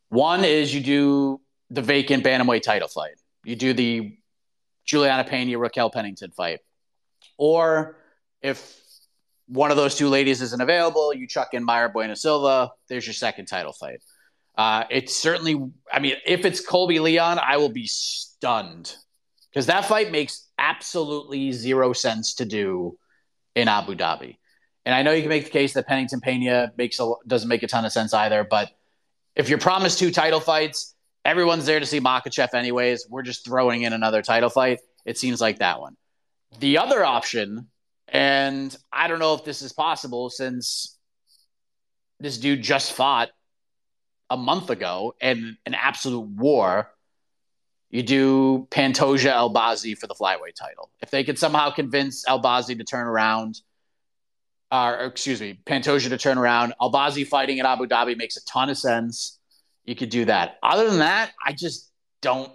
One 0.09 0.45
is 0.45 0.75
you 0.75 0.81
do 0.81 1.43
the 1.69 1.83
vacant 1.83 2.25
bantamweight 2.25 2.63
title 2.63 2.89
fight. 2.89 3.17
You 3.45 3.55
do 3.55 3.75
the 3.75 4.17
Juliana 4.87 5.25
Pena 5.25 5.59
Raquel 5.59 5.91
Pennington 5.91 6.31
fight. 6.31 6.61
Or 7.37 7.99
if 8.41 8.81
one 9.47 9.71
of 9.71 9.77
those 9.77 9.95
two 9.95 10.09
ladies 10.09 10.41
isn't 10.41 10.63
available, 10.63 11.13
you 11.13 11.29
chuck 11.29 11.53
in 11.53 11.67
Mayra 11.67 11.93
Bueno 11.93 12.15
Silva. 12.15 12.71
There's 12.89 13.07
your 13.07 13.13
second 13.13 13.45
title 13.45 13.75
fight. 13.75 14.01
Uh, 14.57 14.85
it's 14.91 15.17
certainly, 15.17 15.61
I 15.93 15.99
mean, 15.99 16.15
if 16.27 16.45
it's 16.45 16.65
Colby 16.65 17.01
Leon, 17.01 17.41
I 17.43 17.57
will 17.57 17.71
be 17.71 17.87
stunned 17.87 18.95
because 19.51 19.67
that 19.67 19.85
fight 19.85 20.13
makes 20.13 20.49
absolutely 20.59 21.53
zero 21.53 21.93
sense 21.93 22.35
to 22.35 22.45
do 22.45 22.97
in 23.55 23.69
Abu 23.69 23.95
Dhabi. 23.95 24.37
And 24.85 24.95
I 24.95 25.03
know 25.03 25.13
you 25.13 25.23
can 25.23 25.29
make 25.29 25.45
the 25.45 25.51
case 25.51 25.73
that 25.73 25.87
Pennington 25.87 26.21
Pena 26.21 26.73
makes 26.77 27.01
a, 27.01 27.13
doesn't 27.27 27.49
make 27.49 27.63
a 27.63 27.67
ton 27.67 27.85
of 27.85 27.93
sense 27.93 28.13
either. 28.13 28.45
But 28.45 28.71
if 29.35 29.49
you're 29.49 29.59
promised 29.59 29.99
two 29.99 30.11
title 30.11 30.41
fights, 30.41 30.95
everyone's 31.25 31.67
there 31.67 31.81
to 31.81 31.87
see 31.87 32.01
Makhachev 32.01 32.55
anyways. 32.55 33.07
We're 33.09 33.23
just 33.23 33.45
throwing 33.45 33.83
in 33.83 33.93
another 33.93 34.23
title 34.23 34.51
fight. 34.51 34.81
It 35.05 35.19
seems 35.19 35.41
like 35.41 35.59
that 35.59 35.81
one. 35.81 35.97
The 36.61 36.79
other 36.79 37.05
option, 37.05 37.69
And 38.09 38.77
I 38.93 39.09
don't 39.09 39.19
know 39.19 39.35
if 39.35 39.45
this 39.45 39.63
is 39.63 39.73
possible 39.73 40.31
since 40.31 40.99
this 42.21 42.39
dude 42.39 42.63
just 42.63 42.93
fought 42.93 43.31
a 44.35 44.37
month 44.37 44.69
ago 44.69 45.15
and 45.21 45.57
an 45.65 45.75
absolute 45.75 46.27
war. 46.27 46.91
You 47.89 48.03
do 48.03 48.67
Pantoja 48.71 49.33
Albazi 49.33 49.97
for 49.97 50.09
the 50.09 50.15
flyweight 50.15 50.57
title. 50.59 50.91
If 51.01 51.11
they 51.11 51.23
could 51.23 51.39
somehow 51.39 51.71
convince 51.71 52.25
Albazi 52.25 52.77
to 52.77 52.85
turn 52.85 53.07
around, 53.07 53.61
uh, 54.73 54.97
or 54.99 55.05
excuse 55.07 55.41
me, 55.41 55.61
Pantoja 55.65 56.09
to 56.09 56.19
turn 56.19 56.37
around, 56.37 56.75
Albazi 56.81 57.25
fighting 57.25 57.59
in 57.59 57.67
Abu 57.67 57.87
Dhabi 57.87 58.17
makes 58.17 58.37
a 58.37 58.45
ton 58.45 58.69
of 58.69 58.77
sense. 58.77 59.39
You 59.85 59.95
could 59.95 60.11
do 60.11 60.25
that. 60.25 60.59
Other 60.63 60.91
than 60.91 60.99
that, 60.99 61.31
I 61.45 61.53
just 61.53 61.93
don't 62.21 62.51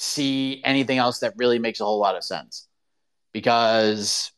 see 0.00 0.60
anything 0.64 0.98
else 0.98 1.20
that 1.20 1.34
really 1.36 1.60
makes 1.60 1.78
a 1.78 1.84
whole 1.84 2.00
lot 2.00 2.16
of 2.16 2.24
sense 2.24 2.66
because 3.32 4.32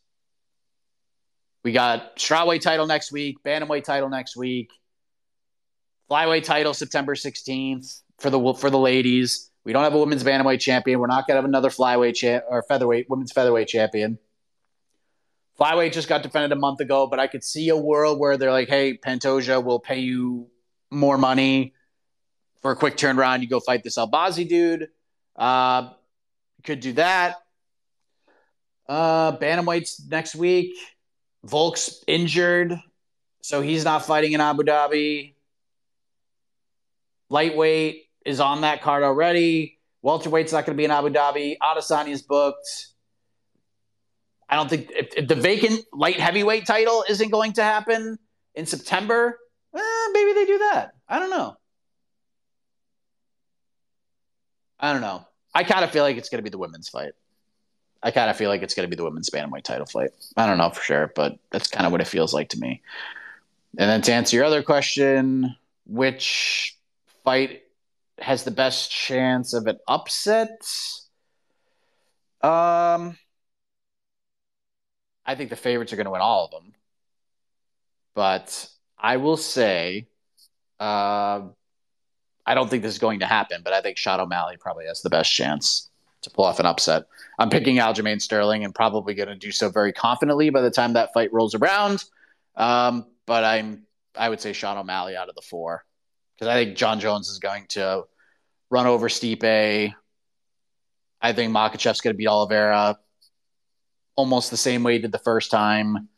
we 1.63 1.73
got 1.73 2.17
strawweight 2.17 2.61
title 2.61 2.87
next 2.87 3.11
week, 3.11 3.39
bantamweight 3.43 3.85
title 3.85 4.11
next 4.11 4.37
week, 4.37 4.69
flyweight 6.11 6.45
title 6.45 6.75
September 6.75 7.15
16th 7.15 8.03
for 8.19 8.31
the 8.31 8.55
for 8.55 8.71
the 8.71 8.79
ladies. 8.79 9.51
We 9.65 9.73
don't 9.73 9.83
have 9.83 9.95
a 9.95 9.99
women's 9.99 10.23
bantamweight 10.25 10.61
champion. 10.61 11.01
We're 11.01 11.07
not 11.07 11.27
going 11.27 11.35
to 11.35 11.39
have 11.39 11.45
another 11.45 11.71
flyweight 11.71 12.15
cha- 12.17 12.47
or 12.49 12.63
featherweight 12.63 13.09
women's 13.09 13.33
featherweight 13.33 13.69
champion. 13.69 14.19
Flyweight 15.59 15.93
just 15.93 16.09
got 16.09 16.23
defended 16.23 16.53
a 16.53 16.57
month 16.57 16.81
ago, 16.81 17.07
but 17.07 17.21
I 17.21 17.27
could 17.29 17.45
see 17.45 17.69
a 17.69 17.77
world 17.77 18.19
where 18.19 18.37
they're 18.37 18.53
like, 18.53 18.69
"Hey, 18.69 18.99
Pantoja, 18.99 19.65
we'll 19.65 19.79
pay 19.79 20.01
you 20.01 20.49
more 20.91 21.17
money 21.17 21.75
for 22.61 22.73
a 22.73 22.77
quick 22.77 22.97
turnaround. 22.97 23.41
You 23.41 23.49
go 23.49 23.61
fight 23.61 23.83
this 23.83 23.97
Albazi 23.97 24.49
dude." 24.49 24.89
Uh, 25.37 25.91
could 26.65 26.81
do 26.81 26.93
that. 26.95 27.37
Uh, 28.89 29.37
bantamweight's 29.37 30.05
next 30.07 30.35
week. 30.35 30.75
Volk's 31.45 32.03
injured, 32.07 32.79
so 33.43 33.61
he's 33.61 33.85
not 33.85 34.05
fighting 34.05 34.33
in 34.33 34.41
Abu 34.41 34.63
Dhabi. 34.63 35.34
Lightweight 37.31 38.05
is 38.25 38.41
on 38.41 38.63
that 38.63 38.83
card 38.83 39.03
already. 39.03 39.79
Welterweight's 40.03 40.53
not 40.53 40.67
going 40.67 40.77
to 40.77 40.81
be 40.81 40.85
in 40.85 40.91
Abu 40.91 41.09
Dhabi. 41.09 41.57
Adesanya 41.63 42.11
is 42.11 42.23
booked. 42.23 42.89
I 44.49 44.57
don't 44.57 44.69
think 44.69 44.91
if, 44.91 45.15
if, 45.17 45.29
the 45.29 45.35
vacant 45.35 45.81
light 45.93 46.21
heavyweight 46.21 46.67
title 46.67 47.05
isn't 47.09 47.31
going 47.31 47.55
to 47.55 47.63
happen 47.63 48.19
in 48.55 48.67
September, 48.67 49.39
eh, 49.75 50.09
maybe 50.13 50.33
they 50.35 50.45
do 50.45 50.59
that. 50.59 50.93
I 51.09 51.19
don't 51.19 51.31
know. 51.31 51.57
I 54.79 54.93
don't 54.93 55.01
know. 55.01 55.27
I 55.55 55.65
kind 55.65 55.85
of 55.85 55.91
feel 55.91 56.03
like 56.03 56.19
it's 56.19 56.29
going 56.29 56.39
to 56.39 56.43
be 56.43 56.51
the 56.51 56.59
women's 56.59 56.89
fight. 56.89 57.13
I 58.03 58.11
kind 58.11 58.29
of 58.29 58.37
feel 58.37 58.51
like 58.51 58.63
it's 58.63 58.75
going 58.75 58.89
to 58.89 58.95
be 58.95 58.97
the 58.97 59.05
women's 59.05 59.31
bantamweight 59.31 59.63
title 59.63 59.87
fight. 59.87 60.11
I 60.37 60.47
don't 60.47 60.59
know 60.59 60.69
for 60.69 60.83
sure, 60.83 61.11
but 61.17 61.39
that's 61.51 61.69
kind 61.69 61.87
of 61.87 61.93
what 61.93 62.03
it 62.03 62.07
feels 62.07 62.35
like 62.35 62.51
to 62.51 62.59
me. 62.59 62.83
And 63.79 63.89
then 63.89 64.03
to 64.03 64.13
answer 64.13 64.37
your 64.37 64.45
other 64.45 64.63
question, 64.63 65.57
which 65.87 66.74
fight 67.25 67.63
has 68.19 68.45
the 68.45 68.51
best 68.51 68.91
chance 68.91 69.55
of 69.55 69.67
an 69.67 69.79
upset? 69.89 70.61
Um, 72.43 73.17
I 75.27 75.35
think 75.35 75.51
the 75.51 75.57
favorites 75.57 75.93
are 75.93 75.97
going 75.97 76.05
to 76.05 76.11
win 76.11 76.21
all 76.21 76.45
of 76.45 76.51
them. 76.51 76.75
But 78.15 78.69
I 78.99 79.17
will 79.17 79.37
say, 79.37 80.07
uh, 80.79 81.43
I 82.47 82.55
don't 82.55 82.69
think 82.69 82.83
this 82.83 82.93
is 82.93 82.99
going 82.99 83.21
to 83.21 83.27
happen, 83.27 83.63
but 83.65 83.73
I 83.73 83.81
think 83.81 83.97
Sean 83.97 84.21
O'Malley 84.21 84.57
probably 84.59 84.87
has 84.87 85.03
the 85.03 85.11
best 85.11 85.33
chance 85.33 85.91
to 86.23 86.31
pull 86.31 86.45
off 86.45 86.61
an 86.61 86.67
upset. 86.67 87.05
I'm 87.39 87.51
picking 87.51 87.77
Aljamain 87.77 88.21
Sterling 88.21 88.65
and 88.65 88.75
probably 88.75 89.15
going 89.15 89.29
to 89.29 89.35
do 89.35 89.51
so 89.51 89.69
very 89.69 89.93
confidently 89.93 90.51
by 90.51 90.61
the 90.61 90.71
time 90.71 90.93
that 90.95 91.13
fight 91.13 91.33
rolls 91.33 91.55
around. 91.55 92.05
Um, 92.57 93.07
but 93.27 93.45
I'm 93.45 93.87
I 94.17 94.29
would 94.29 94.41
say 94.41 94.53
Sean 94.53 94.79
O'Malley 94.79 95.17
out 95.17 95.29
of 95.29 95.35
the 95.35 95.43
four 95.43 95.85
because 96.35 96.49
I 96.49 96.55
think 96.55 96.77
Jon 96.77 97.01
Jones 97.01 97.29
is 97.29 97.39
going 97.39 97.67
to 97.71 98.05
run 98.71 98.87
over 98.87 99.09
Stipe. 99.09 99.93
I 101.21 101.33
think 101.33 101.53
Makhachev's 101.55 102.01
going 102.01 102.15
to 102.15 102.19
beat 102.19 102.27
Oliveira 102.27 102.99
almost 104.17 104.51
the 104.51 104.57
same 104.57 104.83
way 104.83 104.95
he 104.95 104.99
did 104.99 105.13
the 105.13 105.19
first 105.19 105.51
time. 105.51 106.09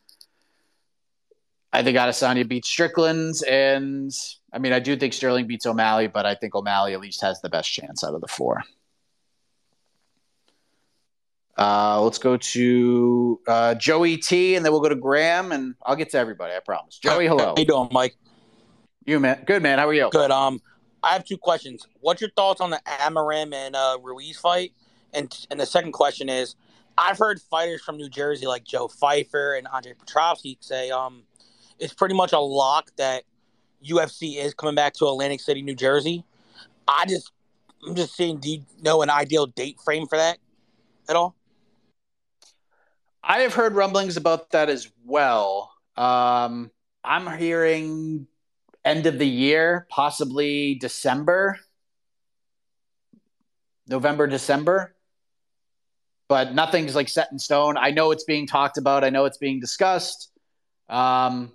I 1.73 1.83
think 1.83 1.99
Adesanya 1.99 2.49
beats 2.49 2.69
Strickland, 2.69 3.35
and 3.47 4.11
I 4.53 4.59
mean 4.59 4.73
I 4.73 4.79
do 4.79 4.97
think 4.97 5.13
Sterling 5.13 5.47
beats 5.47 5.67
O'Malley, 5.67 6.07
but 6.07 6.25
I 6.25 6.35
think 6.35 6.55
O'Malley 6.55 6.95
at 6.95 7.01
least 7.01 7.21
has 7.21 7.41
the 7.41 7.51
best 7.51 7.71
chance 7.71 8.03
out 8.03 8.15
of 8.15 8.21
the 8.21 8.29
four. 8.29 8.63
Uh, 11.59 12.03
let's 12.03 12.19
go 12.19 12.37
to 12.37 13.41
uh, 13.47 13.75
Joey 13.75 14.17
T, 14.19 14.57
and 14.57 14.65
then 14.65 14.73
we'll 14.73 14.83
go 14.83 14.89
to 14.89 14.97
Graham, 14.97 15.53
and 15.53 15.75
I'll 15.85 15.97
get 15.97 16.11
to 16.11 16.19
everybody. 16.19 16.55
I 16.55 16.61
promise. 16.61 16.99
Joey, 16.99 17.27
hello. 17.27 17.47
How 17.47 17.55
you 17.57 17.67
doing, 17.67 17.89
Mike? 17.93 18.17
You 19.07 19.21
man, 19.21 19.45
good 19.47 19.63
man. 19.63 19.79
How 19.79 19.87
are 19.87 19.95
you? 19.95 20.09
Good. 20.11 20.33
Um, 20.33 20.61
I 21.01 21.13
have 21.13 21.25
two 21.25 21.39
questions. 21.39 21.87
What's 22.01 22.21
your 22.21 22.31
thoughts 22.31 22.61
on 22.61 22.71
the 22.71 22.81
Amorim 22.85 23.55
and 23.55 23.77
uh, 23.77 23.99
Ruiz 24.03 24.37
fight? 24.37 24.73
And 25.15 25.33
and 25.49 25.61
the 25.61 25.67
second 25.67 25.93
question 25.93 26.29
is, 26.29 26.57
I've 26.99 27.17
heard 27.17 27.41
fighters 27.41 27.83
from 27.83 27.99
New 27.99 28.09
Jersey 28.09 28.47
like 28.47 28.65
Joe 28.65 28.89
Pyfer 28.89 29.55
and 29.55 29.69
Andre 29.69 29.93
Petroski 29.93 30.57
say, 30.59 30.91
um, 30.91 31.23
it's 31.79 31.95
pretty 31.95 32.17
much 32.17 32.33
a 32.33 32.41
lock 32.41 32.91
that 32.97 33.23
UFC 33.89 34.39
is 34.39 34.55
coming 34.55 34.75
back 34.75 34.95
to 34.95 35.07
Atlantic 35.07 35.41
City, 35.41 35.63
New 35.63 35.77
Jersey. 35.77 36.25
I 36.89 37.05
just, 37.07 37.31
I'm 37.87 37.95
just 37.95 38.17
seeing. 38.17 38.39
do 38.39 38.51
you 38.51 38.63
know 38.83 39.03
an 39.03 39.11
ideal 39.11 39.47
date 39.47 39.79
frame 39.85 40.09
for 40.09 40.19
that 40.19 40.39
at 41.09 41.15
all? 41.15 41.37
I 43.23 43.41
have 43.41 43.55
heard 43.55 43.75
rumblings 43.75 44.17
about 44.17 44.51
that 44.51 44.69
as 44.69 44.91
well. 45.05 45.71
Um, 45.97 46.73
I'm 47.05 47.39
hearing 47.39 48.27
end 48.87 49.07
of 49.07 49.19
the 49.19 49.27
year, 49.27 49.87
possibly 49.91 50.77
December, 50.77 51.59
November, 53.87 54.27
December. 54.27 54.95
But 56.29 56.55
nothing's 56.55 56.95
like 56.95 57.09
set 57.09 57.31
in 57.31 57.39
stone. 57.39 57.77
I 57.77 57.93
know 57.93 58.11
it's 58.11 58.25
being 58.25 58.47
talked 58.47 58.79
about. 58.79 59.05
I 59.05 59.11
know 59.11 59.27
it's 59.27 59.39
being 59.39 59.61
discussed. 59.61 60.31
Um, 60.89 61.53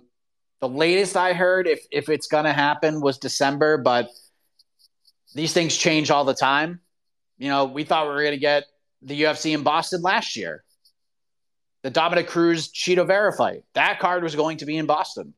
the 0.60 0.68
latest 0.68 1.16
I 1.16 1.34
heard, 1.34 1.66
if 1.66 1.84
if 1.90 2.08
it's 2.08 2.26
gonna 2.26 2.52
happen, 2.52 3.00
was 3.00 3.18
December. 3.18 3.76
But 3.76 4.08
these 5.34 5.52
things 5.52 5.76
change 5.76 6.10
all 6.10 6.24
the 6.24 6.34
time. 6.34 6.80
You 7.36 7.48
know, 7.48 7.66
we 7.66 7.84
thought 7.84 8.06
we 8.06 8.14
were 8.14 8.24
gonna 8.24 8.36
get 8.38 8.64
the 9.02 9.22
UFC 9.22 9.52
in 9.52 9.62
Boston 9.62 10.00
last 10.00 10.36
year 10.36 10.64
the 11.82 11.90
Dominick 11.90 12.28
Cruz 12.28 12.70
Chito 12.72 13.06
Vera 13.06 13.32
fight. 13.32 13.64
That 13.74 13.98
card 13.98 14.22
was 14.22 14.36
going 14.36 14.58
to 14.58 14.66
be 14.66 14.76
in 14.76 14.86
Boston. 14.86 15.34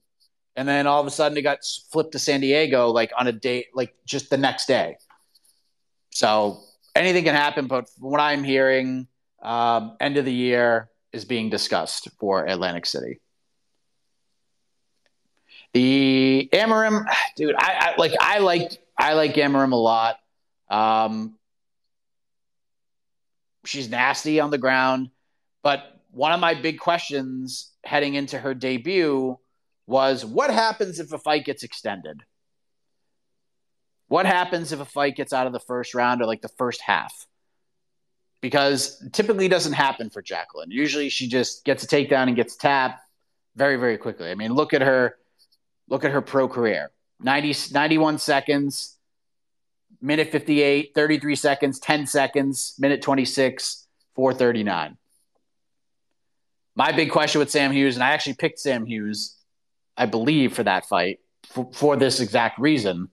And 0.57 0.69
then 0.69 0.87
all 0.87 1.01
of 1.01 1.07
a 1.07 1.11
sudden 1.11 1.37
it 1.37 1.43
got 1.43 1.59
flipped 1.91 2.13
to 2.13 2.19
San 2.19 2.41
Diego 2.41 2.89
like 2.91 3.13
on 3.19 3.27
a 3.27 3.33
date, 3.33 3.67
like 3.75 3.95
just 4.07 4.31
the 4.31 4.37
next 4.37 4.67
day. 4.67 4.97
So 6.11 6.61
anything 6.95 7.25
can 7.25 7.35
happen, 7.35 7.67
but 7.67 7.89
what 7.99 8.21
I'm 8.21 8.45
hearing, 8.45 9.09
um, 9.43 9.97
end 10.01 10.17
of 10.17 10.25
the 10.25 10.33
year 10.33 10.89
is 11.13 11.25
being 11.25 11.51
discussed 11.51 12.09
for 12.19 12.45
Atlantic 12.45 12.87
City. 12.87 13.21
The 15.73 16.49
Amorim, 16.53 17.05
dude, 17.37 17.55
I, 17.57 17.93
I 17.93 17.95
like 17.99 18.13
I 18.21 18.39
like 18.39 18.79
I 18.97 19.15
like 19.15 19.35
Amorim 19.35 19.73
a 19.73 19.77
lot. 19.77 20.19
Um, 20.71 21.37
she's 23.65 23.89
nasty 23.89 24.41
on 24.41 24.51
the 24.51 24.59
ground, 24.59 25.11
but 25.63 26.01
one 26.11 26.33
of 26.33 26.41
my 26.41 26.55
big 26.55 26.79
questions 26.79 27.73
heading 27.85 28.15
into 28.15 28.39
her 28.39 28.55
debut 28.55 29.37
was 29.87 30.25
what 30.25 30.51
happens 30.51 31.01
if 31.01 31.13
a 31.13 31.19
fight 31.19 31.45
gets 31.45 31.63
extended? 31.63 32.23
What 34.09 34.27
happens 34.27 34.73
if 34.73 34.81
a 34.81 34.85
fight 34.85 35.17
gets 35.17 35.33
out 35.33 35.47
of 35.47 35.53
the 35.53 35.61
first 35.61 35.95
round 35.95 36.21
or 36.23 36.27
like 36.27 36.43
the 36.43 36.49
first 36.49 36.81
half? 36.81 37.27
Because 38.41 39.03
typically 39.13 39.49
doesn't 39.49 39.73
happen 39.73 40.11
for 40.11 40.21
Jacqueline. 40.21 40.71
Usually 40.71 41.09
she 41.09 41.29
just 41.29 41.65
gets 41.65 41.83
a 41.85 41.87
takedown 41.87 42.29
and 42.29 42.37
gets 42.37 42.57
tapped 42.57 43.01
very, 43.57 43.77
very 43.77 43.97
quickly. 43.97 44.31
I 44.31 44.35
mean, 44.35 44.53
look 44.53 44.75
at 44.75 44.83
her, 44.83 45.17
look 45.89 46.05
at 46.05 46.11
her 46.11 46.21
pro 46.21 46.49
career 46.49 46.91
90, 47.21 47.73
91 47.73 48.19
seconds, 48.19 48.97
minute 50.01 50.31
58, 50.31 50.93
33 50.95 51.37
seconds, 51.37 51.79
10 51.79 52.07
seconds, 52.07 52.75
minute 52.79 53.01
26, 53.01 53.87
439 54.15 54.99
my 56.75 56.93
big 56.93 57.11
question 57.11 57.39
with 57.39 57.51
Sam 57.51 57.73
Hughes, 57.73 57.95
and 57.95 58.03
I 58.03 58.11
actually 58.11 58.35
picked 58.35 58.59
Sam 58.59 58.85
Hughes, 58.87 59.37
I 59.97 60.07
believe, 60.07 60.55
for 60.55 60.63
that 60.63 60.87
fight 60.87 61.21
for, 61.47 61.71
for 61.73 61.97
this 61.97 62.21
exact 62.21 62.59
reason. 62.59 63.09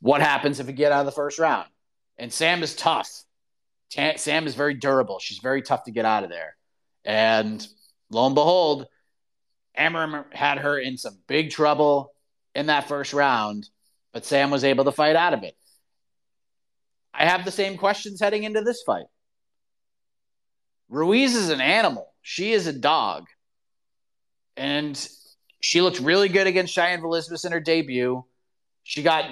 What 0.00 0.20
happens 0.20 0.60
if 0.60 0.66
we 0.66 0.72
get 0.72 0.92
out 0.92 1.00
of 1.00 1.06
the 1.06 1.12
first 1.12 1.38
round? 1.38 1.68
And 2.18 2.32
Sam 2.32 2.62
is 2.62 2.74
tough. 2.74 3.24
Sam 3.90 4.46
is 4.46 4.54
very 4.54 4.74
durable. 4.74 5.18
She's 5.18 5.38
very 5.38 5.62
tough 5.62 5.84
to 5.84 5.90
get 5.90 6.04
out 6.04 6.22
of 6.24 6.30
there. 6.30 6.56
And 7.04 7.66
lo 8.10 8.26
and 8.26 8.34
behold, 8.34 8.86
Amorim 9.78 10.32
had 10.32 10.58
her 10.58 10.78
in 10.78 10.96
some 10.96 11.18
big 11.26 11.50
trouble 11.50 12.12
in 12.54 12.66
that 12.66 12.88
first 12.88 13.12
round, 13.12 13.68
but 14.12 14.24
Sam 14.24 14.50
was 14.50 14.64
able 14.64 14.84
to 14.84 14.92
fight 14.92 15.16
out 15.16 15.34
of 15.34 15.42
it. 15.42 15.56
I 17.12 17.24
have 17.26 17.44
the 17.44 17.50
same 17.50 17.76
questions 17.76 18.20
heading 18.20 18.44
into 18.44 18.60
this 18.60 18.82
fight. 18.86 19.06
Ruiz 20.88 21.34
is 21.34 21.50
an 21.50 21.60
animal. 21.60 22.12
She 22.22 22.52
is 22.52 22.66
a 22.66 22.72
dog. 22.72 23.26
and 24.56 25.08
she 25.60 25.82
looked 25.82 26.00
really 26.00 26.28
good 26.28 26.46
against 26.46 26.74
Cheyanne 26.74 27.02
Vlismas 27.02 27.44
in 27.44 27.52
her 27.52 27.60
debut. 27.60 28.24
She 28.82 29.02
got 29.02 29.26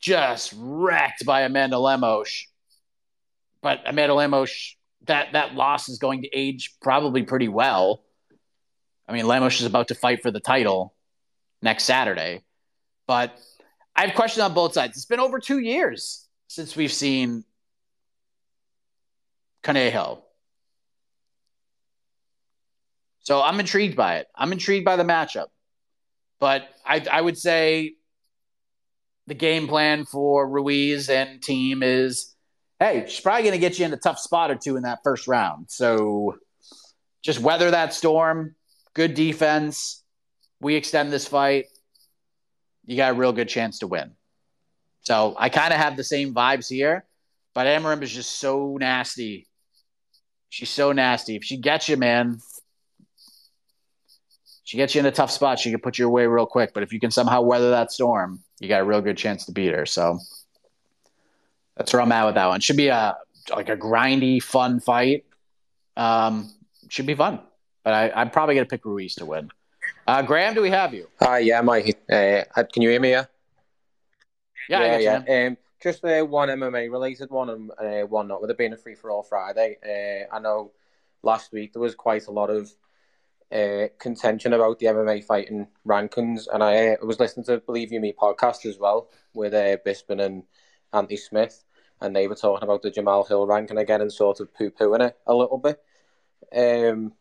just 0.00 0.54
wrecked 0.56 1.26
by 1.26 1.42
Amanda 1.42 1.78
Lemos. 1.78 2.46
But 3.60 3.80
Amanda 3.86 4.14
Lemos, 4.14 4.76
that, 5.06 5.32
that 5.32 5.54
loss 5.54 5.88
is 5.88 5.98
going 5.98 6.22
to 6.22 6.28
age 6.28 6.76
probably 6.80 7.22
pretty 7.24 7.48
well. 7.48 8.04
I 9.08 9.12
mean, 9.12 9.26
Lemos 9.26 9.60
is 9.60 9.66
about 9.66 9.88
to 9.88 9.94
fight 9.94 10.22
for 10.22 10.30
the 10.30 10.40
title 10.40 10.94
next 11.60 11.84
Saturday. 11.84 12.42
But 13.06 13.36
I 13.94 14.06
have 14.06 14.14
questions 14.14 14.42
on 14.42 14.54
both 14.54 14.72
sides. 14.72 14.96
It's 14.96 15.06
been 15.06 15.20
over 15.20 15.38
two 15.38 15.58
years 15.58 16.28
since 16.46 16.76
we've 16.76 16.92
seen 16.92 17.44
Conejo. 19.62 20.22
So 23.20 23.40
I'm 23.42 23.60
intrigued 23.60 23.96
by 23.96 24.18
it. 24.18 24.28
I'm 24.34 24.52
intrigued 24.52 24.84
by 24.84 24.96
the 24.96 25.04
matchup. 25.04 25.46
But 26.42 26.68
I, 26.84 27.06
I 27.08 27.20
would 27.20 27.38
say 27.38 27.94
the 29.28 29.34
game 29.34 29.68
plan 29.68 30.04
for 30.04 30.50
Ruiz 30.50 31.08
and 31.08 31.40
team 31.40 31.84
is 31.84 32.34
hey, 32.80 33.04
she's 33.06 33.20
probably 33.20 33.42
going 33.42 33.52
to 33.52 33.60
get 33.60 33.78
you 33.78 33.84
in 33.84 33.92
a 33.92 33.96
tough 33.96 34.18
spot 34.18 34.50
or 34.50 34.56
two 34.56 34.76
in 34.76 34.82
that 34.82 34.98
first 35.04 35.28
round. 35.28 35.66
So 35.70 36.38
just 37.22 37.38
weather 37.38 37.70
that 37.70 37.94
storm. 37.94 38.56
Good 38.92 39.14
defense. 39.14 40.02
We 40.60 40.74
extend 40.74 41.12
this 41.12 41.28
fight. 41.28 41.66
You 42.86 42.96
got 42.96 43.12
a 43.12 43.14
real 43.14 43.32
good 43.32 43.48
chance 43.48 43.78
to 43.78 43.86
win. 43.86 44.10
So 45.02 45.36
I 45.38 45.48
kind 45.48 45.72
of 45.72 45.78
have 45.78 45.96
the 45.96 46.02
same 46.02 46.34
vibes 46.34 46.68
here, 46.68 47.04
but 47.54 47.68
Amorim 47.68 48.02
is 48.02 48.10
just 48.10 48.40
so 48.40 48.76
nasty. 48.80 49.46
She's 50.48 50.70
so 50.70 50.90
nasty. 50.90 51.36
If 51.36 51.44
she 51.44 51.56
gets 51.56 51.88
you, 51.88 51.96
man, 51.96 52.40
she 54.72 54.78
gets 54.78 54.94
you 54.94 55.00
in 55.00 55.04
a 55.04 55.10
tough 55.10 55.30
spot. 55.30 55.58
She 55.58 55.70
can 55.70 55.80
put 55.80 55.98
you 55.98 56.06
away 56.06 56.26
real 56.26 56.46
quick. 56.46 56.72
But 56.72 56.82
if 56.82 56.94
you 56.94 56.98
can 56.98 57.10
somehow 57.10 57.42
weather 57.42 57.68
that 57.72 57.92
storm, 57.92 58.42
you 58.58 58.68
got 58.68 58.80
a 58.80 58.84
real 58.84 59.02
good 59.02 59.18
chance 59.18 59.44
to 59.44 59.52
beat 59.52 59.70
her. 59.70 59.84
So 59.84 60.18
that's 61.76 61.92
where 61.92 62.00
I'm 62.00 62.10
at 62.10 62.24
with 62.24 62.36
that 62.36 62.46
one. 62.46 62.60
Should 62.60 62.78
be 62.78 62.88
a 62.88 63.18
like 63.54 63.68
a 63.68 63.76
grindy, 63.76 64.42
fun 64.42 64.80
fight. 64.80 65.26
Um, 65.94 66.54
should 66.88 67.04
be 67.04 67.14
fun. 67.14 67.40
But 67.84 67.92
I, 67.92 68.22
am 68.22 68.30
probably 68.30 68.54
gonna 68.54 68.64
pick 68.64 68.86
Ruiz 68.86 69.14
to 69.16 69.26
win. 69.26 69.50
Uh, 70.06 70.22
Graham, 70.22 70.54
do 70.54 70.62
we 70.62 70.70
have 70.70 70.94
you? 70.94 71.06
Hi, 71.20 71.34
uh, 71.34 71.36
yeah, 71.40 71.60
Mike. 71.60 71.94
Uh, 72.10 72.44
can 72.72 72.80
you 72.80 72.88
hear 72.88 73.00
me? 73.00 73.10
Yeah, 73.10 73.26
yeah, 74.70 74.96
yeah. 74.96 75.22
yeah. 75.28 75.46
Um, 75.48 75.58
just 75.82 76.02
uh, 76.02 76.24
one 76.24 76.48
MMA 76.48 76.90
related 76.90 77.28
one 77.28 77.50
and 77.50 77.70
uh, 77.72 78.06
one 78.06 78.26
not. 78.26 78.40
With 78.40 78.50
it 78.50 78.56
being 78.56 78.72
a 78.72 78.78
free 78.78 78.94
for 78.94 79.10
all 79.10 79.22
Friday, 79.22 79.76
uh, 79.84 80.34
I 80.34 80.38
know 80.38 80.70
last 81.22 81.52
week 81.52 81.74
there 81.74 81.82
was 81.82 81.94
quite 81.94 82.26
a 82.26 82.30
lot 82.30 82.48
of 82.48 82.72
uh, 83.52 83.88
contention 83.98 84.52
about 84.52 84.78
the 84.78 84.86
MMA 84.86 85.24
fighting 85.24 85.66
rankings, 85.86 86.46
and 86.52 86.62
I 86.62 86.96
was 87.02 87.20
listening 87.20 87.44
to 87.46 87.58
Believe 87.58 87.92
You 87.92 88.00
Me 88.00 88.12
podcast 88.12 88.64
as 88.64 88.78
well 88.78 89.10
with 89.34 89.52
uh, 89.52 89.76
Bisping 89.86 90.24
and 90.24 90.44
Andy 90.92 91.16
Smith, 91.16 91.62
and 92.00 92.16
they 92.16 92.28
were 92.28 92.34
talking 92.34 92.64
about 92.64 92.82
the 92.82 92.90
Jamal 92.90 93.24
Hill 93.24 93.46
ranking 93.46 93.76
again 93.76 94.00
and 94.00 94.12
sort 94.12 94.40
of 94.40 94.54
poo 94.54 94.70
pooing 94.70 95.06
it 95.06 95.18
a 95.26 95.34
little 95.34 95.58
bit. 95.58 95.80
Um, 96.54 97.12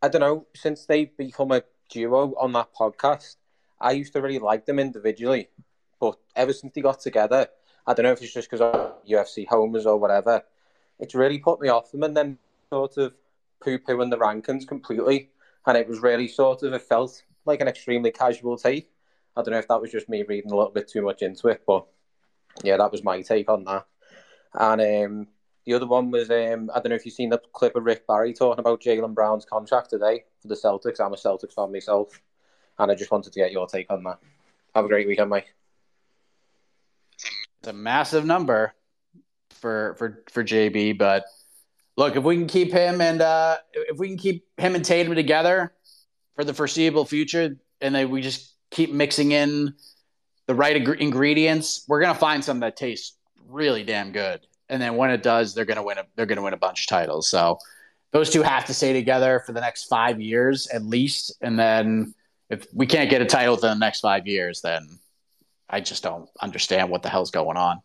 I 0.00 0.08
don't 0.08 0.20
know, 0.20 0.46
since 0.54 0.86
they've 0.86 1.16
become 1.16 1.50
a 1.50 1.62
duo 1.90 2.34
on 2.40 2.52
that 2.52 2.74
podcast, 2.74 3.36
I 3.80 3.92
used 3.92 4.12
to 4.12 4.22
really 4.22 4.38
like 4.38 4.66
them 4.66 4.78
individually, 4.78 5.48
but 6.00 6.16
ever 6.36 6.52
since 6.52 6.72
they 6.74 6.80
got 6.80 7.00
together, 7.00 7.48
I 7.86 7.94
don't 7.94 8.04
know 8.04 8.12
if 8.12 8.22
it's 8.22 8.32
just 8.32 8.48
because 8.48 8.60
of 8.60 9.04
UFC 9.04 9.48
homers 9.48 9.86
or 9.86 9.96
whatever, 9.96 10.42
it's 11.00 11.16
really 11.16 11.40
put 11.40 11.60
me 11.60 11.68
off 11.68 11.90
them 11.90 12.04
and 12.04 12.16
then 12.16 12.38
sort 12.70 12.96
of 12.98 13.14
poo 13.60 13.78
pooing 13.80 14.10
the 14.10 14.16
rankings 14.16 14.66
completely 14.66 15.31
and 15.66 15.76
it 15.76 15.88
was 15.88 16.00
really 16.00 16.28
sort 16.28 16.62
of 16.62 16.72
it 16.72 16.82
felt 16.82 17.22
like 17.44 17.60
an 17.60 17.68
extremely 17.68 18.10
casual 18.10 18.56
take. 18.56 18.90
I 19.36 19.42
don't 19.42 19.52
know 19.52 19.58
if 19.58 19.68
that 19.68 19.80
was 19.80 19.90
just 19.90 20.08
me 20.08 20.22
reading 20.22 20.52
a 20.52 20.56
little 20.56 20.72
bit 20.72 20.88
too 20.88 21.02
much 21.02 21.22
into 21.22 21.48
it, 21.48 21.62
but 21.66 21.86
yeah, 22.62 22.76
that 22.76 22.92
was 22.92 23.02
my 23.02 23.22
take 23.22 23.48
on 23.48 23.64
that. 23.64 23.86
And 24.54 24.80
um, 24.80 25.26
the 25.64 25.74
other 25.74 25.86
one 25.86 26.10
was 26.10 26.30
um, 26.30 26.70
I 26.74 26.80
don't 26.80 26.90
know 26.90 26.96
if 26.96 27.06
you've 27.06 27.14
seen 27.14 27.30
the 27.30 27.40
clip 27.52 27.76
of 27.76 27.84
Rick 27.84 28.06
Barry 28.06 28.32
talking 28.32 28.60
about 28.60 28.82
Jaylen 28.82 29.14
Brown's 29.14 29.44
contract 29.44 29.90
today 29.90 30.24
for 30.40 30.48
the 30.48 30.54
Celtics. 30.54 31.00
I'm 31.00 31.12
a 31.12 31.16
Celtics 31.16 31.54
fan 31.54 31.72
myself, 31.72 32.20
and 32.78 32.90
I 32.90 32.94
just 32.94 33.10
wanted 33.10 33.32
to 33.32 33.38
get 33.38 33.52
your 33.52 33.66
take 33.66 33.90
on 33.90 34.04
that. 34.04 34.18
Have 34.74 34.84
a 34.84 34.88
great 34.88 35.06
weekend, 35.06 35.30
Mike. 35.30 35.54
It's 37.60 37.68
a 37.68 37.72
massive 37.72 38.24
number 38.24 38.74
for 39.50 39.94
for 39.98 40.22
for 40.30 40.42
JB, 40.42 40.98
but 40.98 41.24
look, 41.96 42.16
if 42.16 42.24
we 42.24 42.36
can 42.36 42.46
keep 42.46 42.72
him 42.72 43.00
and 43.00 43.20
uh, 43.20 43.56
if 43.72 43.98
we 43.98 44.08
can 44.08 44.18
keep 44.18 44.46
him 44.56 44.74
and 44.74 44.84
Tatum 44.84 45.14
together 45.14 45.72
for 46.34 46.44
the 46.44 46.54
foreseeable 46.54 47.04
future, 47.04 47.56
and 47.80 47.94
then 47.94 48.10
we 48.10 48.22
just 48.22 48.54
keep 48.70 48.92
mixing 48.92 49.32
in 49.32 49.74
the 50.46 50.54
right 50.54 50.76
ag- 50.76 51.00
ingredients, 51.00 51.84
we're 51.88 52.00
gonna 52.00 52.14
find 52.14 52.44
something 52.44 52.60
that 52.60 52.76
tastes 52.76 53.16
really 53.46 53.84
damn 53.84 54.12
good. 54.12 54.40
And 54.68 54.80
then 54.80 54.96
when 54.96 55.10
it 55.10 55.22
does, 55.22 55.54
they're 55.54 55.64
gonna 55.64 55.82
win. 55.82 55.98
A, 55.98 56.04
they're 56.16 56.26
gonna 56.26 56.42
win 56.42 56.54
a 56.54 56.58
bunch 56.58 56.82
of 56.82 56.86
titles. 56.88 57.28
So 57.28 57.58
those 58.12 58.30
two 58.30 58.42
have 58.42 58.66
to 58.66 58.74
stay 58.74 58.92
together 58.92 59.42
for 59.44 59.52
the 59.52 59.60
next 59.60 59.84
five 59.84 60.20
years 60.20 60.68
at 60.68 60.84
least. 60.84 61.36
And 61.40 61.58
then 61.58 62.14
if 62.50 62.66
we 62.72 62.86
can't 62.86 63.10
get 63.10 63.22
a 63.22 63.26
title 63.26 63.54
within 63.54 63.70
the 63.70 63.84
next 63.84 64.00
five 64.00 64.26
years, 64.26 64.60
then 64.60 64.98
I 65.68 65.80
just 65.80 66.02
don't 66.02 66.28
understand 66.40 66.90
what 66.90 67.02
the 67.02 67.08
hell's 67.08 67.30
going 67.30 67.56
on. 67.56 67.80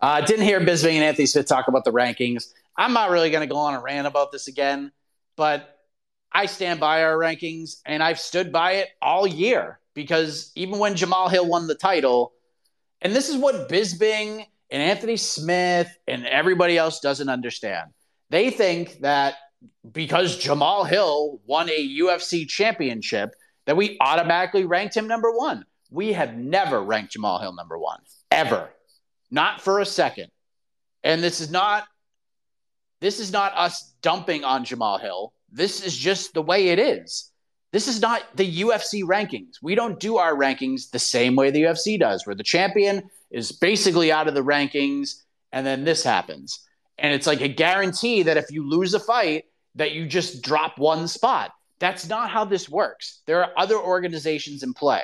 Uh, 0.00 0.20
didn't 0.20 0.44
hear 0.44 0.60
Bisping 0.60 0.94
and 0.94 1.04
Anthony 1.04 1.26
Smith 1.26 1.46
talk 1.46 1.68
about 1.68 1.84
the 1.84 1.92
rankings. 1.92 2.52
I'm 2.76 2.92
not 2.92 3.10
really 3.10 3.30
going 3.30 3.46
to 3.46 3.52
go 3.52 3.58
on 3.58 3.74
a 3.74 3.80
rant 3.80 4.06
about 4.06 4.32
this 4.32 4.48
again, 4.48 4.92
but 5.36 5.78
I 6.32 6.46
stand 6.46 6.80
by 6.80 7.04
our 7.04 7.16
rankings 7.16 7.76
and 7.84 8.02
I've 8.02 8.18
stood 8.18 8.52
by 8.52 8.72
it 8.72 8.88
all 9.00 9.26
year 9.26 9.78
because 9.94 10.50
even 10.54 10.78
when 10.78 10.96
Jamal 10.96 11.28
Hill 11.28 11.46
won 11.46 11.66
the 11.66 11.74
title, 11.74 12.32
and 13.02 13.14
this 13.14 13.28
is 13.28 13.36
what 13.36 13.68
Bisping 13.68 14.46
and 14.70 14.82
Anthony 14.82 15.16
Smith 15.16 15.88
and 16.08 16.26
everybody 16.26 16.78
else 16.78 17.00
doesn't 17.00 17.28
understand. 17.28 17.90
They 18.30 18.50
think 18.50 19.00
that 19.00 19.34
because 19.92 20.38
Jamal 20.38 20.84
Hill 20.84 21.40
won 21.44 21.68
a 21.68 21.98
UFC 22.00 22.48
championship, 22.48 23.34
that 23.66 23.76
we 23.76 23.96
automatically 24.00 24.64
ranked 24.64 24.96
him 24.96 25.06
number 25.06 25.30
one. 25.30 25.64
We 25.90 26.14
have 26.14 26.34
never 26.34 26.82
ranked 26.82 27.12
Jamal 27.12 27.38
Hill 27.38 27.54
number 27.54 27.78
one, 27.78 28.00
ever. 28.30 28.70
Not 29.30 29.60
for 29.60 29.78
a 29.78 29.86
second. 29.86 30.30
And 31.04 31.22
this 31.22 31.40
is 31.40 31.50
not 31.50 31.86
this 33.02 33.18
is 33.18 33.32
not 33.32 33.52
us 33.56 33.92
dumping 34.00 34.44
on 34.44 34.64
Jamal 34.64 34.96
Hill. 34.96 35.32
This 35.50 35.84
is 35.84 35.96
just 35.96 36.34
the 36.34 36.40
way 36.40 36.68
it 36.68 36.78
is. 36.78 37.32
This 37.72 37.88
is 37.88 38.00
not 38.00 38.22
the 38.36 38.62
UFC 38.62 39.02
rankings. 39.02 39.54
We 39.60 39.74
don't 39.74 39.98
do 39.98 40.18
our 40.18 40.36
rankings 40.36 40.90
the 40.90 41.00
same 41.00 41.34
way 41.34 41.50
the 41.50 41.64
UFC 41.64 41.98
does, 41.98 42.24
where 42.24 42.36
the 42.36 42.44
champion 42.44 43.02
is 43.32 43.50
basically 43.50 44.12
out 44.12 44.28
of 44.28 44.34
the 44.34 44.44
rankings 44.44 45.16
and 45.50 45.66
then 45.66 45.82
this 45.82 46.04
happens. 46.04 46.60
And 46.96 47.12
it's 47.12 47.26
like 47.26 47.40
a 47.40 47.48
guarantee 47.48 48.22
that 48.22 48.36
if 48.36 48.52
you 48.52 48.68
lose 48.68 48.94
a 48.94 49.00
fight, 49.00 49.46
that 49.74 49.90
you 49.90 50.06
just 50.06 50.40
drop 50.40 50.78
one 50.78 51.08
spot. 51.08 51.50
That's 51.80 52.08
not 52.08 52.30
how 52.30 52.44
this 52.44 52.68
works. 52.68 53.22
There 53.26 53.42
are 53.42 53.50
other 53.56 53.78
organizations 53.78 54.62
in 54.62 54.74
play. 54.74 55.02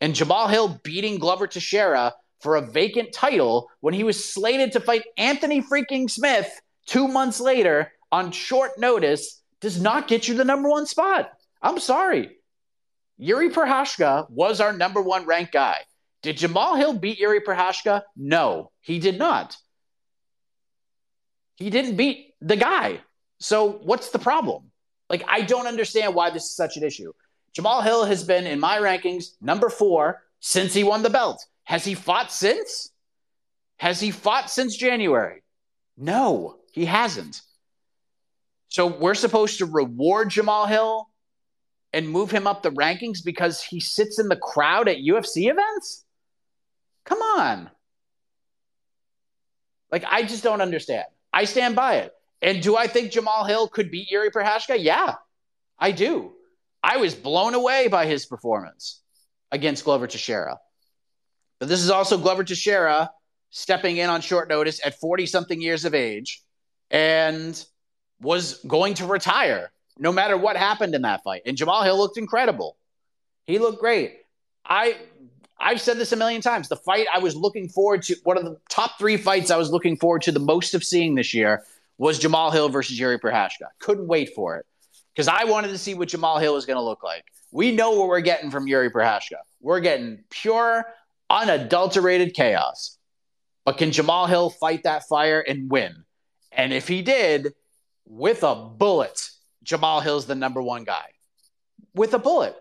And 0.00 0.14
Jamal 0.14 0.48
Hill 0.48 0.80
beating 0.82 1.18
Glover 1.18 1.48
Teixeira 1.48 2.14
for 2.40 2.56
a 2.56 2.62
vacant 2.62 3.12
title 3.12 3.68
when 3.80 3.92
he 3.92 4.04
was 4.04 4.24
slated 4.24 4.72
to 4.72 4.80
fight 4.80 5.02
Anthony 5.18 5.60
freaking 5.60 6.08
Smith 6.08 6.48
two 6.86 7.08
months 7.08 7.40
later 7.40 7.92
on 8.12 8.32
short 8.32 8.78
notice 8.78 9.42
does 9.60 9.80
not 9.80 10.08
get 10.08 10.28
you 10.28 10.34
the 10.34 10.44
number 10.44 10.68
one 10.68 10.86
spot. 10.86 11.30
I'm 11.62 11.78
sorry. 11.78 12.36
Yuri 13.16 13.50
Prochazka 13.50 14.30
was 14.30 14.60
our 14.60 14.72
number 14.72 15.00
one 15.00 15.26
ranked 15.26 15.52
guy. 15.52 15.78
Did 16.22 16.36
Jamal 16.36 16.76
Hill 16.76 16.94
beat 16.94 17.18
Yuri 17.18 17.40
Prochazka? 17.40 18.02
No, 18.16 18.70
he 18.80 18.98
did 18.98 19.18
not. 19.18 19.56
He 21.56 21.70
didn't 21.70 21.96
beat 21.96 22.34
the 22.40 22.56
guy. 22.56 23.00
So 23.38 23.72
what's 23.84 24.10
the 24.10 24.18
problem? 24.18 24.70
Like, 25.08 25.24
I 25.28 25.42
don't 25.42 25.66
understand 25.66 26.14
why 26.14 26.30
this 26.30 26.44
is 26.44 26.56
such 26.56 26.76
an 26.76 26.82
issue. 26.82 27.12
Jamal 27.52 27.82
Hill 27.82 28.04
has 28.04 28.24
been 28.24 28.46
in 28.46 28.58
my 28.58 28.78
rankings 28.78 29.34
number 29.40 29.68
four 29.68 30.22
since 30.40 30.74
he 30.74 30.82
won 30.82 31.02
the 31.02 31.10
belt. 31.10 31.44
Has 31.64 31.84
he 31.84 31.94
fought 31.94 32.32
since? 32.32 32.90
Has 33.76 34.00
he 34.00 34.10
fought 34.10 34.50
since 34.50 34.76
January? 34.76 35.42
No. 35.96 36.56
He 36.74 36.86
hasn't. 36.86 37.40
So 38.68 38.88
we're 38.88 39.14
supposed 39.14 39.58
to 39.58 39.66
reward 39.66 40.30
Jamal 40.30 40.66
Hill 40.66 41.08
and 41.92 42.08
move 42.08 42.32
him 42.32 42.48
up 42.48 42.64
the 42.64 42.72
rankings 42.72 43.24
because 43.24 43.62
he 43.62 43.78
sits 43.78 44.18
in 44.18 44.28
the 44.28 44.34
crowd 44.34 44.88
at 44.88 44.96
UFC 44.96 45.48
events? 45.48 46.04
Come 47.04 47.20
on. 47.20 47.70
Like, 49.92 50.04
I 50.10 50.24
just 50.24 50.42
don't 50.42 50.60
understand. 50.60 51.04
I 51.32 51.44
stand 51.44 51.76
by 51.76 51.98
it. 51.98 52.12
And 52.42 52.60
do 52.60 52.76
I 52.76 52.88
think 52.88 53.12
Jamal 53.12 53.44
Hill 53.44 53.68
could 53.68 53.92
beat 53.92 54.10
Yuri 54.10 54.32
Prochazka? 54.32 54.76
Yeah, 54.76 55.14
I 55.78 55.92
do. 55.92 56.32
I 56.82 56.96
was 56.96 57.14
blown 57.14 57.54
away 57.54 57.86
by 57.86 58.06
his 58.06 58.26
performance 58.26 59.00
against 59.52 59.84
Glover 59.84 60.08
Teixeira. 60.08 60.58
But 61.60 61.68
this 61.68 61.80
is 61.80 61.90
also 61.90 62.18
Glover 62.18 62.42
Teixeira 62.42 63.12
stepping 63.50 63.98
in 63.98 64.10
on 64.10 64.20
short 64.20 64.48
notice 64.48 64.84
at 64.84 64.98
40 64.98 65.26
something 65.26 65.62
years 65.62 65.84
of 65.84 65.94
age 65.94 66.42
and 66.94 67.66
was 68.20 68.60
going 68.68 68.94
to 68.94 69.06
retire 69.06 69.72
no 69.98 70.12
matter 70.12 70.36
what 70.36 70.56
happened 70.56 70.94
in 70.94 71.02
that 71.02 71.24
fight. 71.24 71.42
And 71.44 71.56
Jamal 71.56 71.82
Hill 71.82 71.98
looked 71.98 72.16
incredible. 72.16 72.76
He 73.46 73.58
looked 73.58 73.80
great. 73.80 74.14
I 74.64 74.96
I've 75.58 75.80
said 75.80 75.98
this 75.98 76.12
a 76.12 76.16
million 76.16 76.40
times. 76.40 76.68
The 76.68 76.76
fight 76.76 77.06
I 77.12 77.18
was 77.18 77.36
looking 77.36 77.68
forward 77.68 78.02
to, 78.04 78.16
one 78.24 78.38
of 78.38 78.44
the 78.44 78.58
top 78.68 78.98
three 78.98 79.16
fights 79.16 79.50
I 79.50 79.56
was 79.56 79.70
looking 79.70 79.96
forward 79.96 80.22
to 80.22 80.32
the 80.32 80.40
most 80.40 80.74
of 80.74 80.84
seeing 80.84 81.14
this 81.14 81.34
year 81.34 81.64
was 81.98 82.18
Jamal 82.18 82.50
Hill 82.50 82.68
versus 82.68 82.98
Jiri 82.98 83.20
Prochazka. 83.20 83.68
Couldn't 83.80 84.06
wait 84.06 84.30
for 84.34 84.56
it 84.56 84.66
because 85.14 85.28
I 85.28 85.44
wanted 85.44 85.68
to 85.68 85.78
see 85.78 85.94
what 85.94 86.08
Jamal 86.08 86.38
Hill 86.38 86.54
was 86.54 86.66
going 86.66 86.76
to 86.76 86.82
look 86.82 87.02
like. 87.02 87.24
We 87.50 87.72
know 87.72 87.92
what 87.92 88.08
we're 88.08 88.20
getting 88.20 88.50
from 88.50 88.66
Yuri 88.66 88.90
Prochazka. 88.90 89.38
We're 89.60 89.80
getting 89.80 90.24
pure, 90.30 90.86
unadulterated 91.30 92.34
chaos. 92.34 92.98
But 93.64 93.78
can 93.78 93.92
Jamal 93.92 94.26
Hill 94.26 94.50
fight 94.50 94.82
that 94.84 95.04
fire 95.08 95.40
and 95.40 95.70
win? 95.70 96.03
And 96.56 96.72
if 96.72 96.88
he 96.88 97.02
did, 97.02 97.54
with 98.06 98.42
a 98.42 98.54
bullet, 98.54 99.30
Jamal 99.62 100.00
Hill's 100.00 100.26
the 100.26 100.34
number 100.34 100.62
one 100.62 100.84
guy. 100.84 101.06
With 101.94 102.14
a 102.14 102.18
bullet. 102.18 102.56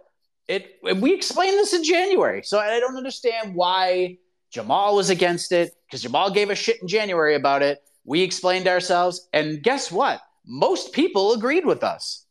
It 0.48 0.78
we 0.84 1.14
explained 1.14 1.58
this 1.58 1.74
in 1.74 1.84
January. 1.84 2.44
So 2.44 2.60
I 2.60 2.80
don't 2.80 2.98
understand 2.98 3.56
why 3.56 4.18
Jamal 4.52 4.96
was 4.96 5.10
against 5.10 5.52
it, 5.52 5.74
because 5.88 6.02
Jamal 6.02 6.32
gave 6.32 6.50
a 6.50 6.56
shit 6.56 6.82
in 6.82 6.88
January 6.88 7.36
about 7.36 7.62
it. 7.62 7.82
We 8.06 8.22
explained 8.22 8.68
ourselves, 8.68 9.28
and 9.32 9.64
guess 9.64 9.92
what? 9.92 10.22
Most 10.46 10.92
people 10.94 11.34
agreed 11.34 11.66
with 11.66 11.84
us. 11.84 12.26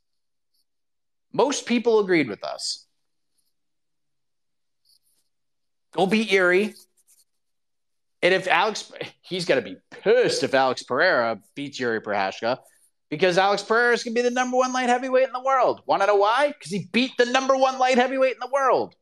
Most 1.32 1.64
people 1.64 2.00
agreed 2.00 2.28
with 2.28 2.44
us. 2.44 2.86
Go 5.92 6.06
beat 6.06 6.28
Jiri. 6.28 6.74
And 8.22 8.32
if 8.32 8.46
Alex, 8.46 8.92
he's 9.20 9.44
going 9.44 9.62
to 9.62 9.68
be 9.68 9.76
pissed 9.90 10.44
if 10.44 10.54
Alex 10.54 10.82
Pereira 10.84 11.40
beats 11.54 11.80
Yuri 11.80 12.00
Prochazka 12.00 12.58
because 13.10 13.36
Alex 13.36 13.62
Pereira 13.62 13.92
is 13.92 14.04
going 14.04 14.14
to 14.14 14.22
be 14.22 14.28
the 14.28 14.34
number 14.34 14.56
one 14.56 14.72
light 14.72 14.88
heavyweight 14.88 15.26
in 15.26 15.32
the 15.32 15.42
world. 15.42 15.82
Want 15.86 16.02
to 16.02 16.06
know 16.06 16.16
why? 16.16 16.48
Because 16.48 16.70
he 16.70 16.88
beat 16.92 17.10
the 17.18 17.26
number 17.26 17.56
one 17.56 17.78
light 17.78 17.98
heavyweight 17.98 18.34
in 18.34 18.40
the 18.40 18.50
world. 18.52 18.94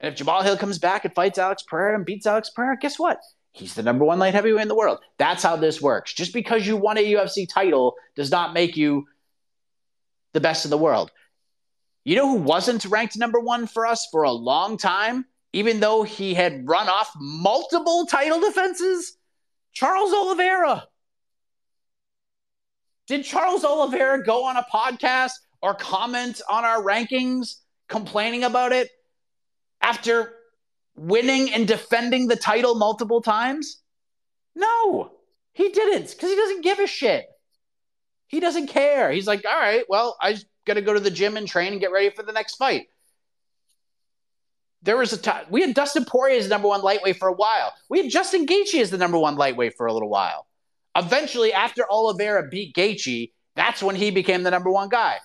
And 0.00 0.12
if 0.12 0.18
Jamal 0.18 0.42
Hill 0.42 0.56
comes 0.56 0.78
back 0.78 1.04
and 1.04 1.14
fights 1.14 1.38
Alex 1.38 1.62
Pereira 1.62 1.94
and 1.94 2.04
beats 2.04 2.26
Alex 2.26 2.50
Pereira, 2.50 2.76
guess 2.78 2.98
what? 2.98 3.20
He's 3.52 3.74
the 3.74 3.82
number 3.82 4.04
one 4.04 4.18
light 4.18 4.34
heavyweight 4.34 4.62
in 4.62 4.68
the 4.68 4.74
world. 4.74 4.98
That's 5.18 5.42
how 5.42 5.56
this 5.56 5.80
works. 5.80 6.12
Just 6.12 6.32
because 6.32 6.66
you 6.66 6.76
won 6.76 6.98
a 6.98 7.12
UFC 7.12 7.46
title 7.48 7.94
does 8.16 8.30
not 8.30 8.52
make 8.52 8.76
you 8.76 9.06
the 10.32 10.40
best 10.40 10.64
in 10.64 10.70
the 10.70 10.78
world. 10.78 11.12
You 12.02 12.16
know 12.16 12.28
who 12.28 12.42
wasn't 12.42 12.84
ranked 12.86 13.16
number 13.16 13.38
one 13.38 13.66
for 13.66 13.86
us 13.86 14.08
for 14.10 14.24
a 14.24 14.32
long 14.32 14.76
time? 14.76 15.26
Even 15.54 15.78
though 15.78 16.02
he 16.02 16.34
had 16.34 16.68
run 16.68 16.88
off 16.88 17.12
multiple 17.16 18.06
title 18.06 18.40
defenses? 18.40 19.16
Charles 19.72 20.12
Oliveira. 20.12 20.88
Did 23.06 23.24
Charles 23.24 23.64
Oliveira 23.64 24.24
go 24.24 24.44
on 24.44 24.56
a 24.56 24.66
podcast 24.72 25.32
or 25.62 25.74
comment 25.74 26.40
on 26.50 26.64
our 26.64 26.82
rankings 26.82 27.60
complaining 27.88 28.42
about 28.42 28.72
it 28.72 28.88
after 29.80 30.32
winning 30.96 31.52
and 31.52 31.68
defending 31.68 32.26
the 32.26 32.36
title 32.36 32.74
multiple 32.74 33.22
times? 33.22 33.80
No, 34.56 35.12
he 35.52 35.68
didn't 35.68 36.10
because 36.10 36.30
he 36.30 36.36
doesn't 36.36 36.64
give 36.64 36.80
a 36.80 36.88
shit. 36.88 37.26
He 38.26 38.40
doesn't 38.40 38.68
care. 38.68 39.12
He's 39.12 39.28
like, 39.28 39.44
all 39.44 39.60
right, 39.60 39.84
well, 39.88 40.16
I 40.20 40.36
got 40.66 40.74
to 40.74 40.82
go 40.82 40.94
to 40.94 41.00
the 41.00 41.10
gym 41.12 41.36
and 41.36 41.46
train 41.46 41.70
and 41.72 41.80
get 41.80 41.92
ready 41.92 42.10
for 42.10 42.24
the 42.24 42.32
next 42.32 42.56
fight. 42.56 42.88
There 44.84 44.96
was 44.96 45.12
a 45.12 45.18
time 45.18 45.46
we 45.50 45.62
had 45.62 45.74
Dustin 45.74 46.04
Poirier 46.04 46.38
as 46.38 46.44
the 46.44 46.50
number 46.50 46.68
one 46.68 46.82
lightweight 46.82 47.16
for 47.16 47.28
a 47.28 47.32
while. 47.32 47.72
We 47.88 48.02
had 48.02 48.10
Justin 48.10 48.46
Gaethje 48.46 48.80
as 48.80 48.90
the 48.90 48.98
number 48.98 49.18
one 49.18 49.36
lightweight 49.36 49.76
for 49.76 49.86
a 49.86 49.92
little 49.92 50.10
while. 50.10 50.46
Eventually, 50.94 51.52
after 51.52 51.90
Oliveira 51.90 52.48
beat 52.48 52.74
Gaethje, 52.74 53.32
that's 53.56 53.82
when 53.82 53.96
he 53.96 54.10
became 54.10 54.42
the 54.42 54.50
number 54.50 54.70
one 54.70 54.88
guy. 54.88 55.16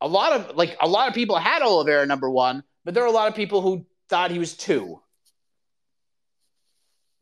A 0.00 0.08
lot 0.08 0.32
of 0.32 0.56
like 0.56 0.76
a 0.80 0.88
lot 0.88 1.08
of 1.08 1.14
people 1.14 1.36
had 1.36 1.62
Oliveira 1.62 2.06
number 2.06 2.30
one, 2.30 2.62
but 2.84 2.94
there 2.94 3.02
were 3.02 3.08
a 3.08 3.12
lot 3.12 3.28
of 3.28 3.34
people 3.34 3.60
who 3.60 3.86
thought 4.08 4.30
he 4.30 4.38
was 4.38 4.56
two. 4.56 5.00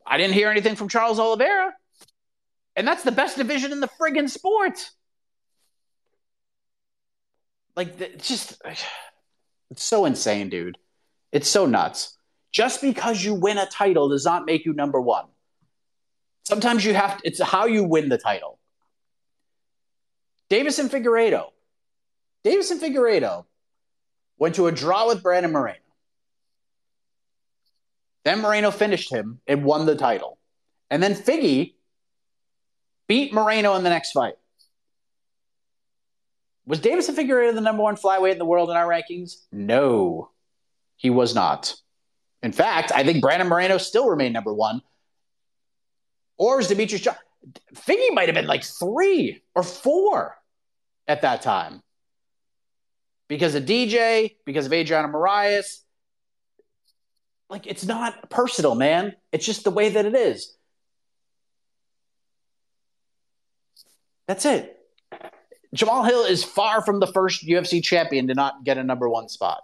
I 0.05 0.17
didn't 0.17 0.33
hear 0.33 0.49
anything 0.49 0.75
from 0.75 0.87
Charles 0.87 1.19
Oliveira. 1.19 1.73
And 2.75 2.87
that's 2.87 3.03
the 3.03 3.11
best 3.11 3.37
division 3.37 3.71
in 3.71 3.79
the 3.79 3.89
friggin' 3.99 4.29
sport. 4.29 4.91
Like, 7.75 7.99
it's 7.99 8.27
just, 8.27 8.61
it's 9.71 9.83
so 9.83 10.05
insane, 10.05 10.49
dude. 10.49 10.77
It's 11.35 11.49
so 11.49 11.65
nuts. 11.65 12.17
Just 12.53 12.81
because 12.81 13.21
you 13.21 13.33
win 13.33 13.57
a 13.57 13.65
title 13.65 14.07
does 14.07 14.23
not 14.23 14.45
make 14.45 14.63
you 14.65 14.71
number 14.71 15.01
one. 15.01 15.25
Sometimes 16.45 16.85
you 16.85 16.93
have 16.93 17.17
to, 17.17 17.27
it's 17.27 17.41
how 17.41 17.65
you 17.65 17.83
win 17.83 18.07
the 18.07 18.17
title. 18.17 18.57
Deiveson 20.49 20.89
Figueiredo. 20.89 21.49
Deiveson 22.45 22.79
Figueiredo 22.79 23.43
went 24.37 24.55
to 24.55 24.67
a 24.67 24.71
draw 24.71 25.07
with 25.07 25.21
Brandon 25.21 25.51
Moreno. 25.51 25.77
Then 28.23 28.39
Moreno 28.39 28.71
finished 28.71 29.11
him 29.11 29.41
and 29.45 29.65
won 29.65 29.85
the 29.85 29.97
title. 29.97 30.37
And 30.89 31.03
then 31.03 31.15
Figgy 31.15 31.73
beat 33.07 33.33
Moreno 33.33 33.75
in 33.75 33.83
the 33.83 33.89
next 33.89 34.13
fight. 34.13 34.35
Was 36.65 36.79
Deiveson 36.79 37.13
Figueiredo 37.13 37.53
the 37.53 37.59
number 37.59 37.83
one 37.83 37.97
flyweight 37.97 38.31
in 38.31 38.37
the 38.37 38.45
world 38.45 38.69
in 38.69 38.77
our 38.77 38.87
rankings? 38.87 39.41
No. 39.51 40.29
He 40.97 41.09
was 41.09 41.35
not. 41.35 41.75
In 42.41 42.51
fact, 42.51 42.91
I 42.93 43.03
think 43.03 43.21
Brandon 43.21 43.47
Moreno 43.47 43.77
still 43.77 44.07
remained 44.07 44.33
number 44.33 44.53
one. 44.53 44.81
Or 46.37 46.59
is 46.59 46.67
Demetrious 46.67 47.01
Johnson? 47.01 47.21
Figgy 47.73 48.13
might 48.13 48.27
have 48.27 48.35
been 48.35 48.47
like 48.47 48.63
three 48.63 49.41
or 49.53 49.63
four 49.63 50.37
at 51.07 51.21
that 51.21 51.41
time. 51.41 51.81
Because 53.27 53.55
of 53.55 53.65
DJ, 53.65 54.35
because 54.45 54.65
of 54.65 54.73
Adriano 54.73 55.07
Moraes. 55.07 55.79
Like, 57.49 57.67
it's 57.67 57.85
not 57.85 58.29
personal, 58.29 58.75
man. 58.75 59.15
It's 59.31 59.45
just 59.45 59.63
the 59.63 59.71
way 59.71 59.89
that 59.89 60.05
it 60.05 60.15
is. 60.15 60.55
That's 64.27 64.45
it. 64.45 64.77
Jamal 65.73 66.03
Hill 66.03 66.23
is 66.23 66.43
far 66.43 66.81
from 66.81 66.99
the 66.99 67.07
first 67.07 67.45
UFC 67.45 67.83
champion 67.83 68.27
to 68.27 68.33
not 68.33 68.63
get 68.63 68.77
a 68.77 68.83
number 68.83 69.09
one 69.09 69.29
spot. 69.29 69.63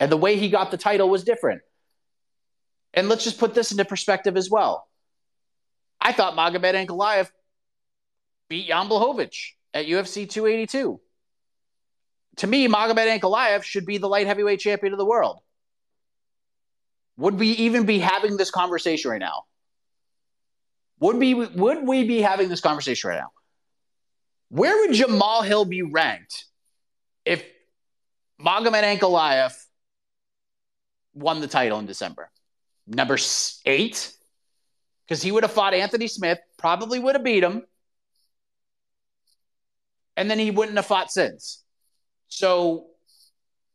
And 0.00 0.12
the 0.12 0.16
way 0.16 0.36
he 0.36 0.48
got 0.48 0.70
the 0.70 0.76
title 0.76 1.08
was 1.08 1.24
different. 1.24 1.62
And 2.94 3.08
let's 3.08 3.24
just 3.24 3.38
put 3.38 3.54
this 3.54 3.72
into 3.72 3.84
perspective 3.84 4.36
as 4.36 4.50
well. 4.50 4.86
I 6.00 6.12
thought 6.12 6.34
Magomed 6.34 6.86
Ankalaev 6.86 7.30
beat 8.48 8.68
Jan 8.68 8.86
at 9.74 9.86
UFC 9.86 10.28
282. 10.28 11.00
To 12.36 12.46
me, 12.46 12.68
Magomed 12.68 13.18
Ankalaev 13.18 13.62
should 13.62 13.84
be 13.84 13.98
the 13.98 14.08
light 14.08 14.26
heavyweight 14.26 14.60
champion 14.60 14.92
of 14.92 14.98
the 14.98 15.04
world. 15.04 15.40
Would 17.16 17.34
we 17.34 17.48
even 17.48 17.84
be 17.84 17.98
having 17.98 18.36
this 18.36 18.50
conversation 18.50 19.10
right 19.10 19.20
now? 19.20 19.42
Would 21.00 21.16
we 21.16 21.34
would 21.34 21.86
we 21.86 22.04
be 22.04 22.20
having 22.22 22.48
this 22.48 22.60
conversation 22.60 23.10
right 23.10 23.18
now? 23.18 23.30
Where 24.50 24.76
would 24.78 24.94
Jamal 24.94 25.42
Hill 25.42 25.64
be 25.64 25.82
ranked 25.82 26.46
if 27.24 27.44
Magomed 28.40 28.98
Ankalaev 28.98 29.52
won 31.18 31.40
the 31.40 31.48
title 31.48 31.78
in 31.78 31.86
December. 31.86 32.30
Number 32.86 33.18
eight, 33.66 34.12
because 35.06 35.22
he 35.22 35.32
would 35.32 35.42
have 35.42 35.52
fought 35.52 35.74
Anthony 35.74 36.06
Smith, 36.06 36.38
probably 36.56 36.98
would 36.98 37.14
have 37.14 37.24
beat 37.24 37.42
him, 37.44 37.64
and 40.16 40.30
then 40.30 40.38
he 40.38 40.50
wouldn't 40.50 40.76
have 40.76 40.86
fought 40.86 41.10
since. 41.10 41.62
So 42.28 42.86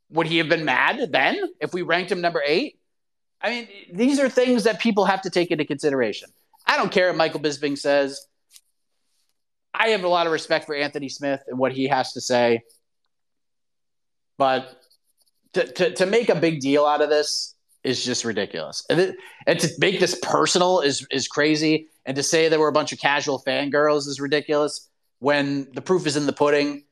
would 0.10 0.28
he 0.28 0.38
have 0.38 0.50
been 0.50 0.66
mad 0.66 1.12
then 1.12 1.40
if 1.60 1.74
we 1.74 1.82
ranked 1.82 2.12
him 2.12 2.22
number 2.22 2.42
eight? 2.46 2.80
I 3.42 3.50
mean, 3.50 3.68
these 3.92 4.20
are 4.20 4.30
things 4.30 4.64
that 4.64 4.80
people 4.80 5.06
have 5.06 5.22
to 5.24 5.30
take 5.30 5.52
into 5.52 5.66
consideration. 5.66 6.30
I 6.66 6.78
don't 6.78 6.92
care 6.92 7.08
what 7.08 7.18
Michael 7.18 7.40
Bisping 7.40 7.78
says. 7.78 8.26
I 9.74 9.90
have 9.90 10.04
a 10.04 10.08
lot 10.08 10.28
of 10.28 10.34
respect 10.34 10.66
for 10.66 10.76
Anthony 10.76 11.10
Smith 11.10 11.42
and 11.48 11.58
what 11.58 11.74
he 11.74 11.88
has 11.88 12.14
to 12.14 12.22
say. 12.22 12.62
But 14.38 14.83
to, 15.54 15.72
to, 15.74 15.94
to 15.94 16.06
make 16.06 16.30
a 16.30 16.36
big 16.36 16.60
deal 16.60 16.86
out 16.86 17.02
of 17.02 17.10
this 17.10 17.56
is 17.84 18.04
just 18.04 18.26
ridiculous. 18.26 18.86
And, 18.90 19.00
it, 19.00 19.16
and 19.46 19.60
to 19.60 19.70
make 19.80 20.00
this 20.00 20.18
personal 20.22 20.80
is 20.80 21.06
is 21.12 21.28
crazy. 21.28 21.88
And 22.06 22.16
to 22.16 22.24
say 22.24 22.50
there 22.50 22.60
were 22.60 22.68
a 22.68 22.74
bunch 22.74 22.92
of 22.92 23.00
casual 23.00 23.42
fangirls 23.46 24.08
is 24.08 24.20
ridiculous 24.20 24.90
when 25.20 25.68
the 25.74 25.82
proof 25.82 26.06
is 26.06 26.18
in 26.18 26.26
the 26.26 26.34
pudding. 26.34 26.84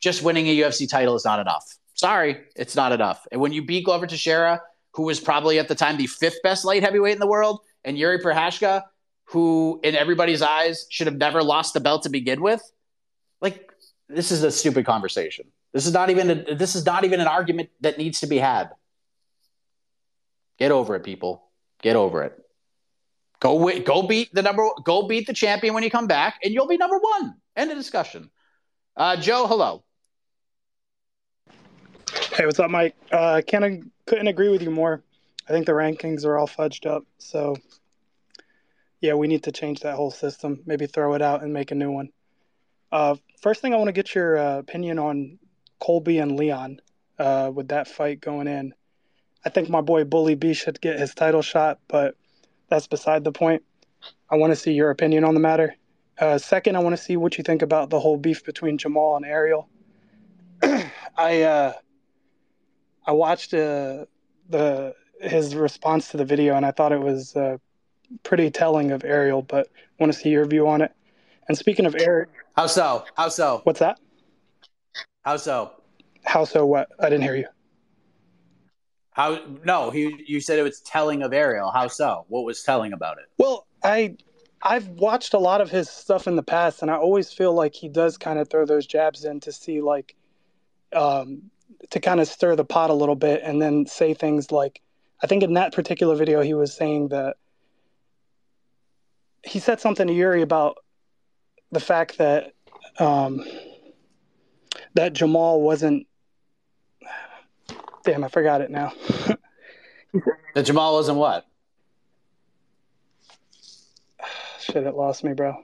Just 0.00 0.22
winning 0.22 0.46
a 0.46 0.56
UFC 0.56 0.88
title 0.88 1.14
is 1.16 1.24
not 1.24 1.40
enough. 1.40 1.64
Sorry, 1.94 2.38
it's 2.54 2.76
not 2.76 2.92
enough. 2.92 3.26
And 3.32 3.40
when 3.40 3.52
you 3.52 3.64
beat 3.64 3.84
Glover 3.84 4.06
Teixeira, 4.06 4.60
who 4.92 5.02
was 5.02 5.18
probably 5.18 5.58
at 5.58 5.66
the 5.66 5.74
time 5.74 5.96
the 5.96 6.06
fifth 6.06 6.38
best 6.42 6.64
light 6.64 6.82
heavyweight 6.82 7.14
in 7.14 7.18
the 7.18 7.26
world, 7.26 7.60
and 7.84 7.98
Yuri 7.98 8.18
Prochazka, 8.18 8.82
who 9.24 9.80
in 9.82 9.96
everybody's 9.96 10.40
eyes 10.40 10.86
should 10.90 11.06
have 11.06 11.16
never 11.16 11.42
lost 11.42 11.74
the 11.74 11.80
belt 11.80 12.04
to 12.04 12.08
begin 12.08 12.40
with, 12.40 12.62
like 13.40 13.72
this 14.08 14.30
is 14.30 14.42
a 14.42 14.52
stupid 14.52 14.86
conversation. 14.86 15.46
This 15.78 15.86
is 15.86 15.92
not 15.92 16.10
even 16.10 16.28
a, 16.28 16.54
this 16.56 16.74
is 16.74 16.84
not 16.84 17.04
even 17.04 17.20
an 17.20 17.28
argument 17.28 17.68
that 17.82 17.98
needs 17.98 18.18
to 18.18 18.26
be 18.26 18.36
had. 18.36 18.70
Get 20.58 20.72
over 20.72 20.96
it, 20.96 21.04
people. 21.04 21.44
Get 21.80 21.94
over 21.94 22.24
it. 22.24 22.36
Go 23.38 23.54
wait, 23.54 23.84
go 23.84 24.02
beat 24.02 24.34
the 24.34 24.42
number 24.42 24.68
go 24.82 25.06
beat 25.06 25.28
the 25.28 25.32
champion 25.32 25.74
when 25.74 25.84
you 25.84 25.90
come 25.90 26.08
back, 26.08 26.40
and 26.42 26.52
you'll 26.52 26.66
be 26.66 26.78
number 26.78 26.98
one. 26.98 27.36
End 27.54 27.70
of 27.70 27.76
discussion. 27.76 28.28
Uh, 28.96 29.14
Joe, 29.18 29.46
hello. 29.46 29.84
Hey, 32.32 32.44
what's 32.44 32.58
up, 32.58 32.72
Mike? 32.72 32.96
Uh, 33.12 33.40
can't 33.46 33.88
couldn't 34.04 34.26
agree 34.26 34.48
with 34.48 34.62
you 34.62 34.72
more. 34.72 35.04
I 35.48 35.52
think 35.52 35.64
the 35.64 35.70
rankings 35.74 36.24
are 36.24 36.36
all 36.36 36.48
fudged 36.48 36.90
up. 36.90 37.04
So, 37.18 37.54
yeah, 39.00 39.14
we 39.14 39.28
need 39.28 39.44
to 39.44 39.52
change 39.52 39.82
that 39.82 39.94
whole 39.94 40.10
system. 40.10 40.60
Maybe 40.66 40.86
throw 40.86 41.14
it 41.14 41.22
out 41.22 41.44
and 41.44 41.52
make 41.52 41.70
a 41.70 41.76
new 41.76 41.92
one. 41.92 42.08
Uh, 42.90 43.14
first 43.40 43.62
thing, 43.62 43.74
I 43.74 43.76
want 43.76 43.86
to 43.86 43.92
get 43.92 44.12
your 44.16 44.36
uh, 44.36 44.58
opinion 44.58 44.98
on 44.98 45.38
Colby 45.80 46.18
and 46.18 46.38
Leon 46.38 46.80
uh, 47.18 47.50
with 47.54 47.68
that 47.68 47.88
fight 47.88 48.20
going 48.20 48.46
in. 48.46 48.74
I 49.44 49.50
think 49.50 49.68
my 49.68 49.80
boy 49.80 50.04
Bully 50.04 50.34
B 50.34 50.54
should 50.54 50.80
get 50.80 50.98
his 50.98 51.14
title 51.14 51.42
shot, 51.42 51.78
but 51.88 52.16
that's 52.68 52.86
beside 52.86 53.24
the 53.24 53.32
point. 53.32 53.62
I 54.30 54.36
want 54.36 54.52
to 54.52 54.56
see 54.56 54.72
your 54.72 54.90
opinion 54.90 55.24
on 55.24 55.34
the 55.34 55.40
matter. 55.40 55.74
Uh, 56.18 56.38
second, 56.38 56.76
I 56.76 56.80
want 56.80 56.96
to 56.96 57.02
see 57.02 57.16
what 57.16 57.38
you 57.38 57.44
think 57.44 57.62
about 57.62 57.90
the 57.90 58.00
whole 58.00 58.16
beef 58.16 58.44
between 58.44 58.76
Jamal 58.78 59.16
and 59.16 59.24
Ariel. 59.24 59.68
I 61.16 61.42
uh, 61.42 61.72
I 63.06 63.12
watched 63.12 63.54
uh, 63.54 64.06
the 64.48 64.94
his 65.20 65.54
response 65.54 66.08
to 66.08 66.16
the 66.16 66.24
video, 66.24 66.56
and 66.56 66.66
I 66.66 66.72
thought 66.72 66.92
it 66.92 67.00
was 67.00 67.36
uh, 67.36 67.58
pretty 68.24 68.50
telling 68.50 68.90
of 68.90 69.04
Ariel. 69.04 69.42
But 69.42 69.68
I 69.68 70.02
want 70.02 70.12
to 70.12 70.18
see 70.18 70.30
your 70.30 70.44
view 70.44 70.68
on 70.68 70.82
it. 70.82 70.92
And 71.48 71.56
speaking 71.56 71.86
of 71.86 71.94
Ariel, 71.94 72.28
how 72.56 72.66
so? 72.66 73.04
How 73.16 73.28
so? 73.28 73.60
What's 73.64 73.78
that? 73.78 73.98
How 75.28 75.36
so? 75.36 75.72
How 76.24 76.46
so? 76.46 76.64
What? 76.64 76.88
I 76.98 77.10
didn't 77.10 77.24
hear 77.24 77.36
you. 77.36 77.48
How? 79.10 79.38
No, 79.62 79.90
he. 79.90 80.24
You 80.26 80.40
said 80.40 80.58
it 80.58 80.62
was 80.62 80.80
telling 80.80 81.22
of 81.22 81.34
Ariel. 81.34 81.70
How 81.70 81.86
so? 81.86 82.24
What 82.28 82.46
was 82.46 82.62
telling 82.62 82.94
about 82.94 83.18
it? 83.18 83.26
Well, 83.36 83.66
I 83.84 84.16
I've 84.62 84.88
watched 84.88 85.34
a 85.34 85.38
lot 85.38 85.60
of 85.60 85.70
his 85.70 85.90
stuff 85.90 86.26
in 86.28 86.36
the 86.36 86.42
past, 86.42 86.80
and 86.80 86.90
I 86.90 86.94
always 86.94 87.30
feel 87.30 87.52
like 87.52 87.74
he 87.74 87.90
does 87.90 88.16
kind 88.16 88.38
of 88.38 88.48
throw 88.48 88.64
those 88.64 88.86
jabs 88.86 89.26
in 89.26 89.38
to 89.40 89.52
see 89.52 89.82
like, 89.82 90.16
um, 90.94 91.42
to 91.90 92.00
kind 92.00 92.20
of 92.20 92.28
stir 92.28 92.56
the 92.56 92.64
pot 92.64 92.88
a 92.88 92.94
little 92.94 93.14
bit, 93.14 93.42
and 93.44 93.60
then 93.60 93.84
say 93.84 94.14
things 94.14 94.50
like, 94.50 94.80
I 95.22 95.26
think 95.26 95.42
in 95.42 95.52
that 95.52 95.74
particular 95.74 96.16
video 96.16 96.40
he 96.40 96.54
was 96.54 96.72
saying 96.72 97.08
that 97.08 97.36
he 99.44 99.58
said 99.58 99.78
something 99.78 100.06
to 100.06 100.12
Yuri 100.14 100.40
about 100.40 100.78
the 101.70 101.80
fact 101.80 102.16
that 102.16 102.54
um, 102.98 103.44
that 104.98 105.12
Jamal 105.12 105.60
wasn't. 105.60 106.08
Damn, 108.04 108.24
I 108.24 108.28
forgot 108.28 108.62
it 108.62 108.68
now. 108.68 108.92
that 110.56 110.62
Jamal 110.62 110.94
wasn't 110.94 111.18
what? 111.18 111.46
Shit, 114.60 114.82
it 114.82 114.96
lost 114.96 115.22
me, 115.22 115.34
bro. 115.34 115.54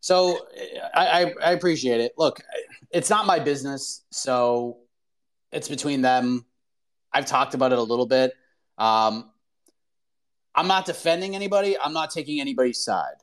So 0.00 0.38
I, 0.94 1.06
I, 1.06 1.34
I 1.44 1.52
appreciate 1.52 2.00
it. 2.00 2.12
Look, 2.16 2.40
it's 2.90 3.10
not 3.10 3.26
my 3.26 3.38
business, 3.38 4.06
so 4.10 4.78
it's 5.52 5.68
between 5.68 6.00
them. 6.00 6.46
I've 7.12 7.26
talked 7.26 7.52
about 7.52 7.72
it 7.72 7.78
a 7.78 7.82
little 7.82 8.06
bit. 8.06 8.32
Um, 8.78 9.30
I'm 10.54 10.66
not 10.66 10.86
defending 10.86 11.36
anybody. 11.36 11.76
I'm 11.78 11.92
not 11.92 12.08
taking 12.08 12.40
anybody's 12.40 12.82
side. 12.82 13.20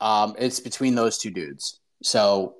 Um, 0.00 0.36
it's 0.38 0.60
between 0.60 0.94
those 0.94 1.18
two 1.18 1.30
dudes. 1.32 1.80
So 2.04 2.56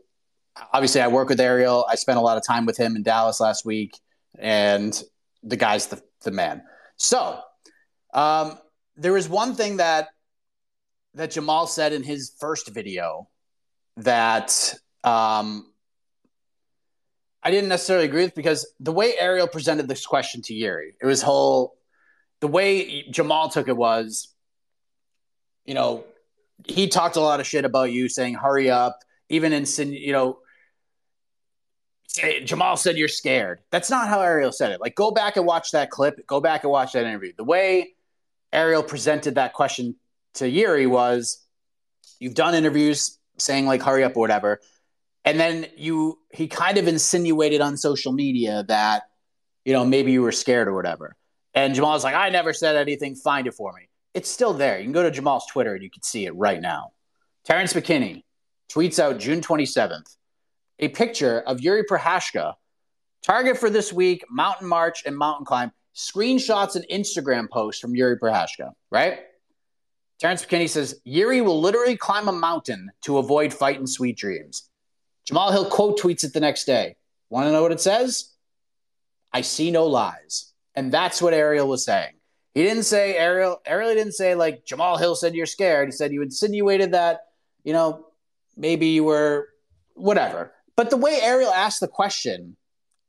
obviously, 0.72 1.02
I 1.02 1.08
work 1.08 1.28
with 1.28 1.38
Ariel. 1.38 1.86
I 1.88 1.96
spent 1.96 2.18
a 2.18 2.22
lot 2.22 2.38
of 2.38 2.46
time 2.46 2.64
with 2.64 2.78
him 2.78 2.96
in 2.96 3.02
Dallas 3.02 3.40
last 3.40 3.64
week, 3.64 3.98
and 4.38 5.00
the 5.42 5.56
guy's 5.56 5.86
the, 5.86 6.02
the 6.22 6.30
man. 6.30 6.62
So 6.96 7.40
um, 8.14 8.58
there 8.96 9.12
was 9.12 9.28
one 9.28 9.54
thing 9.54 9.76
that 9.76 10.08
that 11.14 11.30
Jamal 11.30 11.66
said 11.66 11.92
in 11.92 12.02
his 12.02 12.32
first 12.40 12.70
video 12.70 13.28
that 13.98 14.74
um, 15.04 15.70
I 17.42 17.50
didn't 17.50 17.68
necessarily 17.68 18.06
agree 18.06 18.24
with 18.24 18.34
because 18.34 18.66
the 18.80 18.92
way 18.92 19.12
Ariel 19.20 19.46
presented 19.46 19.88
this 19.88 20.06
question 20.06 20.40
to 20.42 20.54
Yuri, 20.54 20.94
it 21.00 21.06
was 21.06 21.20
whole. 21.20 21.76
The 22.40 22.48
way 22.48 23.02
Jamal 23.10 23.48
took 23.50 23.68
it 23.68 23.76
was, 23.76 24.34
you 25.64 25.74
know, 25.74 26.04
he 26.66 26.88
talked 26.88 27.16
a 27.16 27.20
lot 27.20 27.40
of 27.40 27.46
shit 27.46 27.66
about 27.66 27.92
you, 27.92 28.08
saying 28.08 28.34
"hurry 28.34 28.70
up." 28.70 28.98
Even 29.28 29.52
in, 29.52 29.64
you 29.92 30.12
know, 30.12 30.38
Jamal 32.44 32.76
said 32.76 32.96
you're 32.96 33.08
scared. 33.08 33.60
That's 33.70 33.90
not 33.90 34.08
how 34.08 34.20
Ariel 34.20 34.52
said 34.52 34.70
it. 34.70 34.80
Like, 34.80 34.94
go 34.94 35.10
back 35.10 35.36
and 35.36 35.46
watch 35.46 35.72
that 35.72 35.90
clip. 35.90 36.26
Go 36.26 36.40
back 36.40 36.62
and 36.62 36.70
watch 36.70 36.92
that 36.92 37.04
interview. 37.04 37.32
The 37.36 37.44
way 37.44 37.94
Ariel 38.52 38.82
presented 38.82 39.34
that 39.34 39.52
question 39.52 39.96
to 40.34 40.48
Yuri 40.48 40.86
was, 40.86 41.44
"You've 42.20 42.34
done 42.34 42.54
interviews 42.54 43.18
saying 43.38 43.66
like 43.66 43.82
hurry 43.82 44.04
up 44.04 44.16
or 44.16 44.20
whatever." 44.20 44.60
And 45.24 45.40
then 45.40 45.66
you 45.76 46.18
he 46.32 46.46
kind 46.46 46.78
of 46.78 46.86
insinuated 46.86 47.60
on 47.60 47.76
social 47.76 48.12
media 48.12 48.64
that, 48.68 49.04
you 49.64 49.72
know, 49.72 49.84
maybe 49.84 50.12
you 50.12 50.22
were 50.22 50.32
scared 50.32 50.68
or 50.68 50.74
whatever. 50.74 51.16
And 51.54 51.74
Jamal 51.74 51.92
was 51.92 52.04
like, 52.04 52.14
I 52.14 52.28
never 52.30 52.52
said 52.52 52.76
anything, 52.76 53.14
find 53.14 53.46
it 53.46 53.54
for 53.54 53.72
me. 53.72 53.88
It's 54.12 54.30
still 54.30 54.52
there. 54.52 54.78
You 54.78 54.84
can 54.84 54.92
go 54.92 55.02
to 55.02 55.10
Jamal's 55.10 55.46
Twitter 55.46 55.74
and 55.74 55.82
you 55.82 55.90
can 55.90 56.02
see 56.02 56.26
it 56.26 56.34
right 56.34 56.60
now. 56.60 56.92
Terrence 57.44 57.72
McKinney 57.72 58.24
tweets 58.70 58.98
out 58.98 59.18
June 59.18 59.40
27th 59.40 60.16
a 60.78 60.88
picture 60.88 61.40
of 61.40 61.60
Yuri 61.60 61.84
Prochazka, 61.84 62.54
target 63.22 63.58
for 63.58 63.70
this 63.70 63.92
week, 63.92 64.24
mountain 64.28 64.66
march 64.66 65.04
and 65.06 65.16
mountain 65.16 65.46
climb, 65.46 65.72
screenshots 65.94 66.74
and 66.76 66.84
Instagram 66.90 67.48
posts 67.48 67.80
from 67.80 67.94
Yuri 67.94 68.18
Prochazka, 68.18 68.72
right? 68.90 69.20
Terrence 70.20 70.44
McKinney 70.44 70.68
says 70.68 71.00
Yuri 71.04 71.40
will 71.40 71.60
literally 71.60 71.96
climb 71.96 72.28
a 72.28 72.32
mountain 72.32 72.90
to 73.02 73.18
avoid 73.18 73.52
fighting 73.52 73.86
sweet 73.86 74.16
dreams. 74.16 74.68
Jamal 75.26 75.52
Hill 75.52 75.66
quote 75.66 75.98
tweets 75.98 76.24
it 76.24 76.32
the 76.32 76.40
next 76.40 76.64
day. 76.64 76.96
Want 77.30 77.46
to 77.46 77.52
know 77.52 77.62
what 77.62 77.72
it 77.72 77.80
says? 77.80 78.32
I 79.32 79.40
see 79.40 79.70
no 79.70 79.86
lies. 79.86 80.52
And 80.74 80.92
that's 80.92 81.22
what 81.22 81.34
Ariel 81.34 81.68
was 81.68 81.84
saying. 81.84 82.12
He 82.54 82.62
didn't 82.62 82.84
say 82.84 83.16
Ariel. 83.16 83.60
Ariel 83.66 83.94
didn't 83.94 84.12
say 84.12 84.34
like 84.34 84.64
Jamal 84.64 84.96
Hill 84.96 85.16
said 85.16 85.34
you're 85.34 85.46
scared. 85.46 85.88
He 85.88 85.92
said 85.92 86.12
you 86.12 86.22
insinuated 86.22 86.92
that 86.92 87.20
you 87.64 87.72
know 87.72 88.06
maybe 88.56 88.88
you 88.88 89.04
were 89.04 89.48
whatever. 89.94 90.52
But 90.76 90.90
the 90.90 90.96
way 90.96 91.20
Ariel 91.22 91.52
asked 91.52 91.80
the 91.80 91.88
question, 91.88 92.56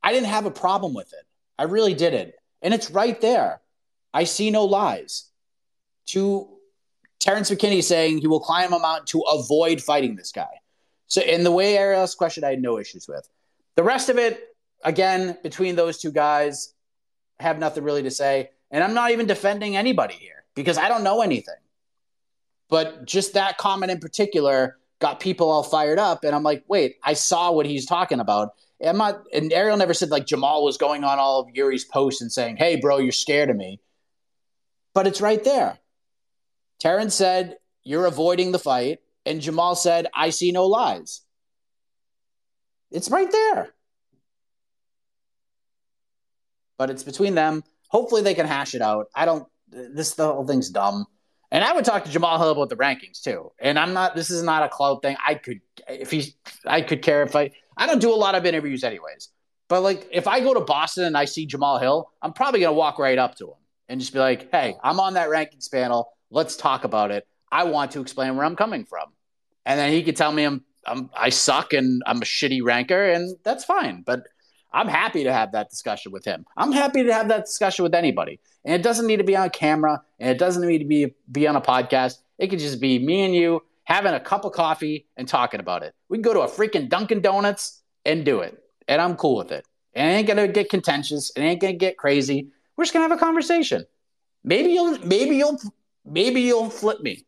I 0.03 0.13
didn't 0.13 0.27
have 0.27 0.45
a 0.45 0.51
problem 0.51 0.93
with 0.93 1.11
it. 1.13 1.25
I 1.57 1.63
really 1.63 1.93
didn't. 1.93 2.33
And 2.61 2.73
it's 2.73 2.91
right 2.91 3.19
there. 3.21 3.61
I 4.13 4.23
see 4.23 4.51
no 4.51 4.65
lies. 4.65 5.29
To 6.07 6.47
Terrence 7.19 7.49
McKinney 7.49 7.83
saying 7.83 8.19
he 8.19 8.27
will 8.27 8.39
climb 8.39 8.71
a 8.71 8.79
mountain 8.79 9.07
to 9.07 9.21
avoid 9.21 9.81
fighting 9.81 10.15
this 10.15 10.31
guy. 10.31 10.61
So, 11.07 11.21
in 11.21 11.43
the 11.43 11.51
way 11.51 11.77
Ariel 11.77 12.03
asked 12.03 12.13
the 12.13 12.17
question, 12.17 12.43
I 12.43 12.51
had 12.51 12.61
no 12.61 12.77
issues 12.77 13.07
with. 13.07 13.27
The 13.75 13.83
rest 13.83 14.09
of 14.09 14.17
it, 14.17 14.55
again, 14.83 15.37
between 15.41 15.75
those 15.75 15.99
two 15.99 16.11
guys, 16.11 16.73
have 17.39 17.59
nothing 17.59 17.83
really 17.83 18.03
to 18.03 18.11
say. 18.11 18.51
And 18.71 18.83
I'm 18.83 18.93
not 18.93 19.11
even 19.11 19.25
defending 19.25 19.75
anybody 19.75 20.13
here 20.13 20.45
because 20.55 20.77
I 20.77 20.87
don't 20.87 21.03
know 21.03 21.21
anything. 21.21 21.55
But 22.69 23.05
just 23.05 23.33
that 23.33 23.57
comment 23.57 23.91
in 23.91 23.99
particular 23.99 24.77
got 24.99 25.19
people 25.19 25.49
all 25.49 25.63
fired 25.63 25.99
up. 25.99 26.23
And 26.23 26.35
I'm 26.35 26.43
like, 26.43 26.63
wait, 26.67 26.95
I 27.03 27.13
saw 27.13 27.51
what 27.51 27.65
he's 27.65 27.85
talking 27.85 28.19
about. 28.19 28.49
I'm 28.83 28.97
not, 28.97 29.23
and 29.33 29.51
Ariel 29.53 29.77
never 29.77 29.93
said 29.93 30.09
like 30.09 30.25
Jamal 30.25 30.63
was 30.63 30.77
going 30.77 31.03
on 31.03 31.19
all 31.19 31.41
of 31.41 31.47
Yuri's 31.53 31.85
posts 31.85 32.21
and 32.21 32.31
saying, 32.31 32.57
hey, 32.57 32.75
bro, 32.75 32.97
you're 32.97 33.11
scared 33.11 33.49
of 33.49 33.55
me. 33.55 33.79
But 34.93 35.07
it's 35.07 35.21
right 35.21 35.43
there. 35.43 35.79
Terrence 36.79 37.15
said, 37.15 37.57
you're 37.83 38.05
avoiding 38.05 38.51
the 38.51 38.59
fight. 38.59 38.99
And 39.25 39.41
Jamal 39.41 39.75
said, 39.75 40.07
I 40.13 40.29
see 40.29 40.51
no 40.51 40.67
lies. 40.67 41.21
It's 42.91 43.09
right 43.09 43.31
there. 43.31 43.73
But 46.77 46.89
it's 46.89 47.03
between 47.03 47.35
them. 47.35 47.63
Hopefully 47.87 48.21
they 48.21 48.33
can 48.33 48.45
hash 48.45 48.75
it 48.75 48.81
out. 48.81 49.07
I 49.15 49.25
don't, 49.25 49.47
this, 49.67 50.13
the 50.13 50.31
whole 50.31 50.45
thing's 50.45 50.69
dumb. 50.69 51.05
And 51.51 51.63
I 51.63 51.73
would 51.73 51.85
talk 51.85 52.03
to 52.05 52.11
Jamal 52.11 52.37
Hill 52.37 52.51
about 52.51 52.69
the 52.69 52.75
rankings 52.75 53.21
too. 53.21 53.51
And 53.59 53.77
I'm 53.77 53.93
not, 53.93 54.15
this 54.15 54.29
is 54.29 54.43
not 54.43 54.63
a 54.63 54.69
cloud 54.69 55.01
thing. 55.01 55.15
I 55.25 55.35
could, 55.35 55.61
if 55.87 56.11
he, 56.11 56.33
I 56.65 56.81
could 56.81 57.01
care 57.01 57.23
if 57.23 57.35
I, 57.35 57.51
I 57.77 57.85
don't 57.85 58.01
do 58.01 58.13
a 58.13 58.15
lot 58.15 58.35
of 58.35 58.45
interviews 58.45 58.83
anyways. 58.83 59.29
But 59.67 59.81
like, 59.81 60.07
if 60.11 60.27
I 60.27 60.39
go 60.39 60.53
to 60.53 60.61
Boston 60.61 61.05
and 61.05 61.17
I 61.17 61.25
see 61.25 61.45
Jamal 61.45 61.79
Hill, 61.79 62.11
I'm 62.21 62.33
probably 62.33 62.61
to 62.61 62.71
walk 62.71 62.99
right 62.99 63.17
up 63.17 63.35
to 63.37 63.45
him 63.45 63.57
and 63.89 63.99
just 63.99 64.13
be 64.13 64.19
like, 64.19 64.51
hey, 64.51 64.75
I'm 64.83 64.99
on 64.99 65.13
that 65.13 65.29
rankings 65.29 65.71
panel. 65.71 66.11
Let's 66.29 66.55
talk 66.55 66.83
about 66.83 67.11
it. 67.11 67.27
I 67.51 67.63
want 67.63 67.91
to 67.91 68.01
explain 68.01 68.35
where 68.35 68.45
I'm 68.45 68.55
coming 68.55 68.85
from. 68.85 69.09
And 69.65 69.79
then 69.79 69.91
he 69.91 70.03
could 70.03 70.15
tell 70.15 70.31
me 70.31 70.43
I'm, 70.43 70.63
I'm 70.85 71.09
I 71.15 71.29
suck 71.29 71.73
and 71.73 72.03
I'm 72.05 72.17
a 72.17 72.25
shitty 72.25 72.63
ranker, 72.63 73.09
and 73.11 73.35
that's 73.43 73.65
fine. 73.65 74.03
But 74.05 74.23
I'm 74.75 74.89
happy 74.89 75.23
to 75.25 75.33
have 75.33 75.53
that 75.53 75.71
discussion 75.71 76.11
with 76.13 76.25
him. 76.25 76.45
I'm 76.57 76.73
happy 76.73 77.03
to 77.05 77.13
have 77.13 77.29
that 77.29 77.45
discussion 77.45 77.83
with 77.83 77.95
anybody. 77.95 78.41
And 78.65 78.75
it 78.75 78.83
doesn't 78.83 79.07
need 79.07 79.17
to 79.17 79.25
be 79.25 79.37
on 79.37 79.49
camera 79.51 80.03
and 80.19 80.29
it 80.31 80.39
doesn't 80.39 80.67
need 80.67 80.79
to 80.79 80.85
be 80.85 81.15
be 81.31 81.47
on 81.47 81.57
a 81.57 81.61
podcast. 81.61 82.15
It 82.39 82.49
could 82.49 82.59
just 82.59 82.81
be 82.81 82.99
me 82.99 83.23
and 83.23 83.35
you 83.35 83.63
having 83.85 84.13
a 84.13 84.21
cup 84.21 84.45
of 84.45 84.53
coffee 84.53 85.07
and 85.17 85.27
talking 85.27 85.61
about 85.61 85.83
it. 85.83 85.95
We 86.09 86.17
can 86.17 86.23
go 86.23 86.33
to 86.35 86.41
a 86.41 86.49
freaking 86.49 86.89
Dunkin' 86.89 87.21
Donuts 87.21 87.83
and 88.05 88.25
do 88.25 88.41
it. 88.41 88.61
And 88.89 89.01
I'm 89.01 89.15
cool 89.17 89.37
with 89.37 89.51
it. 89.53 89.65
And 89.95 90.11
it 90.11 90.15
ain't 90.15 90.27
gonna 90.27 90.47
get 90.49 90.69
contentious. 90.69 91.31
It 91.37 91.41
ain't 91.41 91.61
gonna 91.61 91.73
get 91.73 91.97
crazy. 91.97 92.49
We're 92.77 92.85
just 92.85 92.93
gonna 92.93 93.07
have 93.09 93.17
a 93.17 93.19
conversation. 93.23 93.85
Maybe 94.43 94.71
you'll 94.73 94.99
maybe 95.05 95.37
you'll 95.37 95.59
maybe 96.05 96.41
you'll 96.41 96.69
flip 96.71 97.01
me. 97.01 97.25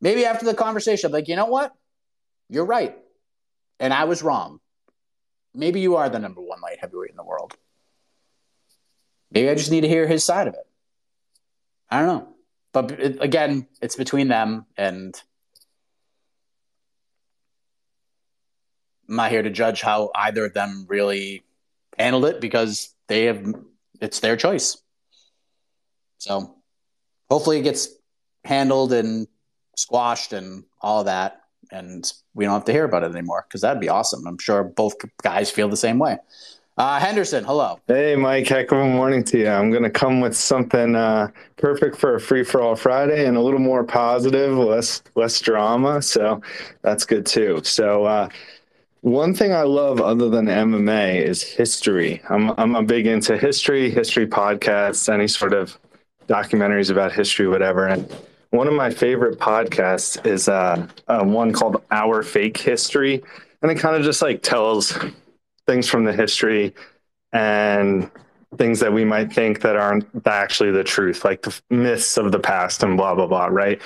maybe 0.00 0.24
after 0.26 0.44
the 0.46 0.54
conversation, 0.54 1.08
I'm 1.08 1.12
like, 1.12 1.28
you 1.28 1.36
know 1.36 1.46
what? 1.46 1.72
You're 2.50 2.66
right. 2.66 2.96
And 3.80 3.94
I 3.94 4.04
was 4.04 4.22
wrong. 4.22 4.60
Maybe 5.54 5.80
you 5.80 5.96
are 5.96 6.08
the 6.08 6.18
number 6.18 6.40
one 6.40 6.60
light 6.60 6.78
heavyweight 6.80 7.10
in 7.10 7.16
the 7.16 7.24
world. 7.24 7.54
Maybe 9.30 9.48
I 9.48 9.54
just 9.54 9.70
need 9.70 9.82
to 9.82 9.88
hear 9.88 10.06
his 10.06 10.24
side 10.24 10.48
of 10.48 10.54
it. 10.54 10.66
I 11.90 12.00
don't 12.00 12.08
know. 12.08 12.28
But 12.72 12.92
it, 12.92 13.22
again, 13.22 13.66
it's 13.82 13.96
between 13.96 14.28
them, 14.28 14.64
and 14.76 15.20
I'm 19.08 19.16
not 19.16 19.30
here 19.30 19.42
to 19.42 19.50
judge 19.50 19.82
how 19.82 20.10
either 20.14 20.46
of 20.46 20.54
them 20.54 20.86
really 20.88 21.44
handled 21.98 22.24
it 22.24 22.40
because 22.40 22.94
they 23.08 23.24
have 23.24 23.54
it's 24.00 24.20
their 24.20 24.36
choice. 24.36 24.78
So 26.16 26.56
hopefully 27.28 27.58
it 27.58 27.62
gets 27.62 27.88
handled 28.44 28.92
and 28.92 29.28
squashed 29.76 30.32
and 30.32 30.64
all 30.80 31.04
that, 31.04 31.41
and 31.72 32.12
we 32.34 32.44
don't 32.44 32.54
have 32.54 32.64
to 32.66 32.72
hear 32.72 32.84
about 32.84 33.02
it 33.02 33.10
anymore 33.10 33.44
because 33.48 33.62
that'd 33.62 33.80
be 33.80 33.88
awesome. 33.88 34.26
I'm 34.26 34.38
sure 34.38 34.62
both 34.62 34.94
guys 35.22 35.50
feel 35.50 35.68
the 35.68 35.76
same 35.76 35.98
way. 35.98 36.18
Uh, 36.78 36.98
Henderson, 36.98 37.44
hello. 37.44 37.78
Hey, 37.86 38.16
Mike. 38.16 38.46
Heck 38.46 38.72
of 38.72 38.78
a 38.78 38.86
morning 38.86 39.22
to 39.24 39.38
you. 39.38 39.48
I'm 39.48 39.70
going 39.70 39.82
to 39.82 39.90
come 39.90 40.20
with 40.20 40.34
something 40.34 40.96
uh, 40.96 41.28
perfect 41.56 41.96
for 41.96 42.14
a 42.14 42.20
free 42.20 42.44
for 42.44 42.62
all 42.62 42.76
Friday 42.76 43.26
and 43.26 43.36
a 43.36 43.40
little 43.40 43.60
more 43.60 43.84
positive, 43.84 44.56
less 44.56 45.02
less 45.14 45.38
drama. 45.40 46.00
So 46.00 46.40
that's 46.80 47.04
good 47.04 47.26
too. 47.26 47.60
So 47.62 48.04
uh, 48.04 48.28
one 49.02 49.34
thing 49.34 49.52
I 49.52 49.62
love 49.62 50.00
other 50.00 50.30
than 50.30 50.46
MMA 50.46 51.22
is 51.22 51.42
history. 51.42 52.22
I'm 52.30 52.52
I'm 52.58 52.74
a 52.74 52.82
big 52.82 53.06
into 53.06 53.36
history, 53.36 53.90
history 53.90 54.26
podcasts, 54.26 55.12
any 55.12 55.28
sort 55.28 55.52
of 55.52 55.78
documentaries 56.26 56.90
about 56.90 57.12
history, 57.12 57.48
whatever. 57.48 57.86
And 57.86 58.10
one 58.52 58.68
of 58.68 58.74
my 58.74 58.90
favorite 58.90 59.38
podcasts 59.38 60.24
is 60.26 60.46
uh, 60.46 60.86
uh, 61.08 61.24
one 61.24 61.52
called 61.52 61.82
Our 61.90 62.22
Fake 62.22 62.58
History, 62.58 63.22
and 63.62 63.70
it 63.70 63.76
kind 63.76 63.96
of 63.96 64.02
just 64.02 64.20
like 64.20 64.42
tells 64.42 64.96
things 65.66 65.88
from 65.88 66.04
the 66.04 66.12
history 66.12 66.74
and 67.32 68.10
things 68.58 68.78
that 68.80 68.92
we 68.92 69.06
might 69.06 69.32
think 69.32 69.62
that 69.62 69.76
aren't 69.76 70.06
actually 70.26 70.70
the 70.70 70.84
truth, 70.84 71.24
like 71.24 71.40
the 71.40 71.58
myths 71.70 72.18
of 72.18 72.30
the 72.30 72.38
past 72.38 72.82
and 72.82 72.98
blah 72.98 73.14
blah 73.14 73.26
blah. 73.26 73.46
Right. 73.46 73.80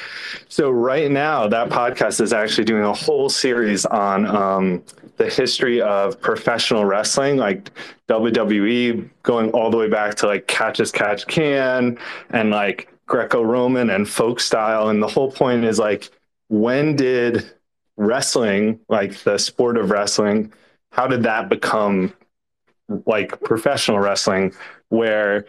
So 0.49 0.73
right 0.73 1.13
now, 1.13 1.47
that 1.47 1.69
podcast 1.69 2.21
is 2.21 2.33
actually 2.33 2.65
doing 2.65 2.83
a 2.83 2.93
whole 2.93 3.29
series 3.29 3.87
on 3.87 4.27
um, 4.27 4.83
the 5.17 5.31
history 5.31 5.81
of 5.81 6.21
professional 6.21 6.85
wrestling, 6.85 7.37
like 7.37 7.71
WWE, 8.09 9.09
going 9.23 9.53
all 9.53 9.71
the 9.71 9.77
way 9.77 9.89
back 9.89 10.17
to 10.17 10.27
like 10.27 10.49
catch 10.49 10.81
as 10.81 10.91
catch 10.91 11.25
can 11.29 11.97
and 12.31 12.51
like 12.51 12.93
Greco-Roman 13.07 13.91
and 13.91 14.09
folk 14.09 14.41
style. 14.41 14.89
And 14.89 15.03
the 15.03 15.09
whole 15.09 15.31
point 15.31 15.65
is 15.65 15.79
like, 15.79 16.11
when 16.49 16.97
did 16.97 17.51
wrestling, 17.97 18.81
like 18.89 19.19
the 19.23 19.39
sport 19.39 19.77
of 19.77 19.91
wrestling, 19.91 20.53
how 20.93 21.07
did 21.07 21.23
that 21.23 21.49
become 21.49 22.13
like 23.07 23.41
professional 23.43 23.99
wrestling 23.99 24.55
where 24.89 25.45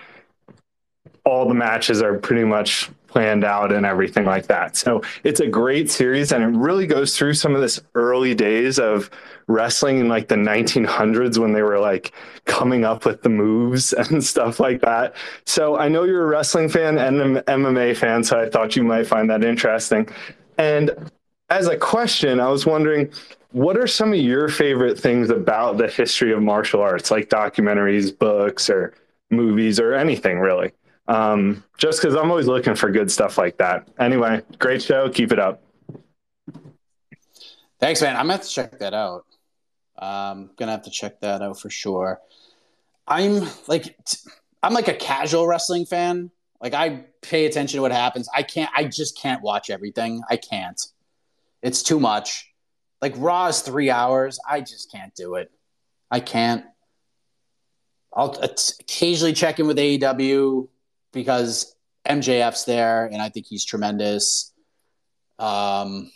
all 1.26 1.48
the 1.48 1.54
matches 1.54 2.02
are 2.02 2.18
pretty 2.18 2.44
much 2.44 2.90
planned 3.08 3.44
out 3.44 3.72
and 3.72 3.86
everything 3.86 4.26
like 4.26 4.48
that. 4.48 4.76
So 4.76 5.02
it's 5.24 5.40
a 5.40 5.48
great 5.48 5.90
series 5.90 6.32
and 6.32 6.44
it 6.44 6.58
really 6.58 6.88
goes 6.88 7.18
through 7.18 7.34
some 7.34 7.56
of 7.56 7.62
this 7.62 7.82
early 7.96 8.36
days 8.36 8.80
of 8.80 9.10
wrestling 9.48 10.00
in 10.00 10.08
like 10.08 10.28
the 10.28 10.36
1900s 10.36 11.38
when 11.38 11.54
they 11.54 11.62
were 11.62 11.80
like 11.80 12.12
coming 12.46 12.84
up 12.84 13.06
with 13.06 13.22
the 13.22 13.30
moves 13.30 13.94
and 13.94 14.24
stuff 14.24 14.60
like 14.60 14.82
that. 14.82 15.16
So 15.46 15.78
I 15.78 15.88
know 15.88 16.04
you're 16.04 16.24
a 16.24 16.28
wrestling 16.28 16.70
fan 16.70 16.98
and 16.98 17.22
an 17.22 17.36
MMA 17.44 17.96
fan, 17.96 18.24
so 18.24 18.40
I 18.40 18.50
thought 18.50 18.76
you 18.76 18.84
might 18.84 19.08
find 19.08 19.30
that 19.30 19.44
interesting. 19.44 20.08
And 20.58 21.12
as 21.50 21.68
a 21.68 21.78
question, 21.78 22.40
I 22.40 22.50
was 22.50 22.66
wondering 22.66 23.12
what 23.52 23.78
are 23.78 23.88
some 23.88 24.14
of 24.14 24.20
your 24.20 24.50
favorite 24.50 25.00
things 25.00 25.30
about 25.30 25.78
the 25.78 25.88
history 25.88 26.34
of 26.34 26.42
martial 26.42 26.82
arts, 26.82 27.10
like 27.10 27.30
documentaries, 27.30 28.18
books, 28.18 28.70
or 28.70 28.94
movies, 29.30 29.80
or 29.80 29.94
anything 29.94 30.40
really? 30.40 30.72
Um, 31.08 31.64
just 31.78 32.02
because 32.02 32.16
I'm 32.16 32.30
always 32.30 32.48
looking 32.48 32.76
for 32.76 32.92
good 32.92 33.10
stuff 33.10 33.38
like 33.38 33.58
that. 33.58 33.88
Anyway, 34.00 34.42
great 34.60 34.82
show. 34.82 35.10
Keep 35.10 35.32
it 35.32 35.40
up. 35.40 35.64
Thanks, 37.80 38.02
man. 38.02 38.16
I'm 38.16 38.24
gonna 38.24 38.34
have 38.34 38.44
to 38.44 38.50
check 38.50 38.80
that 38.80 38.94
out. 38.94 39.26
Um, 39.98 40.50
gonna 40.58 40.72
have 40.72 40.84
to 40.84 40.90
check 40.90 41.22
that 41.22 41.42
out 41.42 41.60
for 41.60 41.70
sure. 41.70 42.20
I'm 43.08 43.48
like, 43.68 43.96
I'm 44.62 44.74
like 44.74 44.88
a 44.88 44.94
casual 44.94 45.48
wrestling 45.48 45.86
fan. 45.86 46.32
Like 46.62 46.74
I 46.74 47.06
pay 47.22 47.46
attention 47.46 47.78
to 47.78 47.82
what 47.82 47.92
happens. 47.92 48.28
I 48.36 48.44
can't. 48.44 48.70
I 48.76 48.86
just 48.86 49.18
can't 49.18 49.42
watch 49.42 49.70
everything. 49.70 50.22
I 50.30 50.38
can't. 50.38 50.82
It's 51.62 51.84
too 51.84 52.00
much. 52.00 52.52
Like 53.02 53.14
Raw 53.18 53.48
is 53.48 53.62
three 53.62 53.90
hours. 53.90 54.40
I 54.48 54.62
just 54.62 54.92
can't 54.92 55.14
do 55.16 55.36
it. 55.36 55.52
I 56.10 56.20
can't. 56.20 56.66
I'll 58.12 58.38
occasionally 58.42 59.34
check 59.34 59.60
in 59.60 59.68
with 59.68 59.78
AEW 59.78 60.68
because 61.18 61.76
MJF's 62.08 62.66
there 62.66 63.06
and 63.06 63.22
I 63.22 63.30
think 63.30 63.46
he's 63.48 63.66
tremendous. 63.66 64.54
Um, 65.40 66.12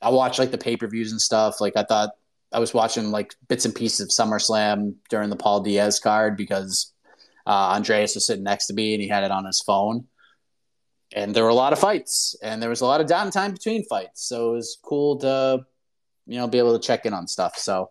I 0.00 0.10
watch 0.10 0.38
like 0.38 0.50
the 0.50 0.58
pay 0.58 0.76
per 0.76 0.86
views 0.86 1.12
and 1.12 1.20
stuff. 1.20 1.60
Like 1.60 1.76
I 1.76 1.82
thought 1.82 2.10
I 2.52 2.58
was 2.58 2.72
watching 2.72 3.10
like 3.10 3.34
bits 3.48 3.64
and 3.64 3.74
pieces 3.74 4.00
of 4.00 4.08
SummerSlam 4.08 4.94
during 5.10 5.30
the 5.30 5.36
Paul 5.36 5.60
Diaz 5.60 5.98
card 5.98 6.36
because 6.36 6.92
uh, 7.46 7.74
Andreas 7.74 8.14
was 8.14 8.26
sitting 8.26 8.44
next 8.44 8.66
to 8.66 8.74
me 8.74 8.94
and 8.94 9.02
he 9.02 9.08
had 9.08 9.24
it 9.24 9.30
on 9.30 9.44
his 9.44 9.60
phone 9.60 10.06
and 11.12 11.34
there 11.34 11.44
were 11.44 11.50
a 11.50 11.54
lot 11.54 11.72
of 11.72 11.78
fights 11.78 12.34
and 12.42 12.60
there 12.60 12.70
was 12.70 12.80
a 12.80 12.86
lot 12.86 13.00
of 13.00 13.06
downtime 13.06 13.52
between 13.52 13.84
fights 13.84 14.26
so 14.26 14.50
it 14.50 14.56
was 14.56 14.78
cool 14.82 15.18
to 15.18 15.64
you 16.26 16.38
know 16.38 16.48
be 16.48 16.58
able 16.58 16.78
to 16.78 16.84
check 16.84 17.06
in 17.06 17.12
on 17.12 17.26
stuff 17.26 17.56
so 17.56 17.90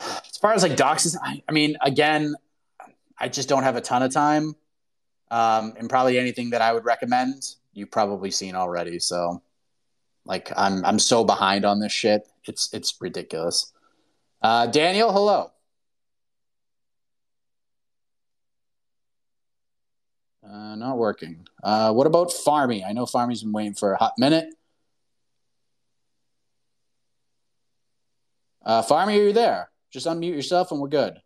as 0.00 0.36
far 0.40 0.52
as 0.52 0.62
like 0.62 0.76
docs 0.76 1.16
I, 1.22 1.42
I 1.48 1.52
mean 1.52 1.76
again 1.80 2.34
i 3.18 3.28
just 3.28 3.48
don't 3.48 3.62
have 3.62 3.76
a 3.76 3.80
ton 3.80 4.02
of 4.02 4.12
time 4.12 4.54
um, 5.30 5.74
and 5.78 5.88
probably 5.88 6.18
anything 6.18 6.50
that 6.50 6.62
i 6.62 6.72
would 6.72 6.84
recommend 6.84 7.54
you've 7.72 7.90
probably 7.90 8.30
seen 8.30 8.54
already 8.54 8.98
so 8.98 9.42
like 10.24 10.50
i'm 10.56 10.84
i'm 10.84 10.98
so 10.98 11.24
behind 11.24 11.64
on 11.64 11.80
this 11.80 11.92
shit 11.92 12.26
it's 12.44 12.72
it's 12.72 12.94
ridiculous 13.00 13.72
uh, 14.42 14.66
daniel 14.66 15.12
hello 15.12 15.50
Uh, 20.46 20.74
not 20.76 20.98
working. 20.98 21.46
Uh, 21.62 21.92
what 21.92 22.06
about 22.06 22.28
Farmy? 22.28 22.86
I 22.86 22.92
know 22.92 23.06
Farmy's 23.06 23.42
been 23.42 23.52
waiting 23.52 23.74
for 23.74 23.94
a 23.94 23.96
hot 23.96 24.12
minute. 24.18 24.54
Uh, 28.64 28.82
Farmy, 28.82 29.18
are 29.18 29.24
you 29.24 29.32
there? 29.32 29.70
Just 29.90 30.06
unmute 30.06 30.34
yourself 30.34 30.70
and 30.70 30.80
we're 30.80 30.88
good. 30.88 31.20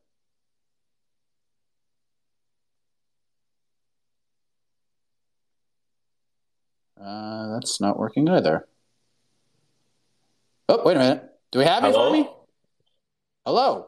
Uh, 7.01 7.53
that's 7.55 7.81
not 7.81 7.99
working 7.99 8.29
either. 8.29 8.67
Oh, 10.69 10.83
wait 10.85 10.97
a 10.97 11.01
minute. 11.01 11.31
Do 11.51 11.61
we 11.61 11.65
have 11.65 11.83
you, 11.85 11.91
Farmy? 11.91 12.29
Hello. 13.47 13.87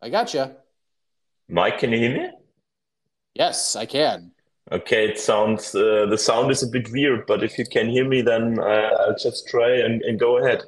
I 0.00 0.08
got 0.08 0.34
you. 0.34 0.50
Mike, 1.48 1.78
can 1.78 1.92
you 1.92 1.98
hear 1.98 2.12
me? 2.12 2.30
Yes, 3.34 3.76
I 3.76 3.86
can. 3.86 4.32
Okay, 4.70 5.08
it 5.08 5.18
sounds 5.18 5.74
uh, 5.74 6.06
the 6.08 6.16
sound 6.18 6.50
is 6.50 6.62
a 6.62 6.66
bit 6.66 6.90
weird, 6.90 7.26
but 7.26 7.42
if 7.42 7.58
you 7.58 7.66
can 7.66 7.88
hear 7.88 8.08
me, 8.08 8.22
then 8.22 8.58
uh, 8.58 8.90
I'll 9.00 9.16
just 9.16 9.46
try 9.48 9.76
and, 9.76 10.00
and 10.02 10.18
go 10.18 10.38
ahead. 10.38 10.62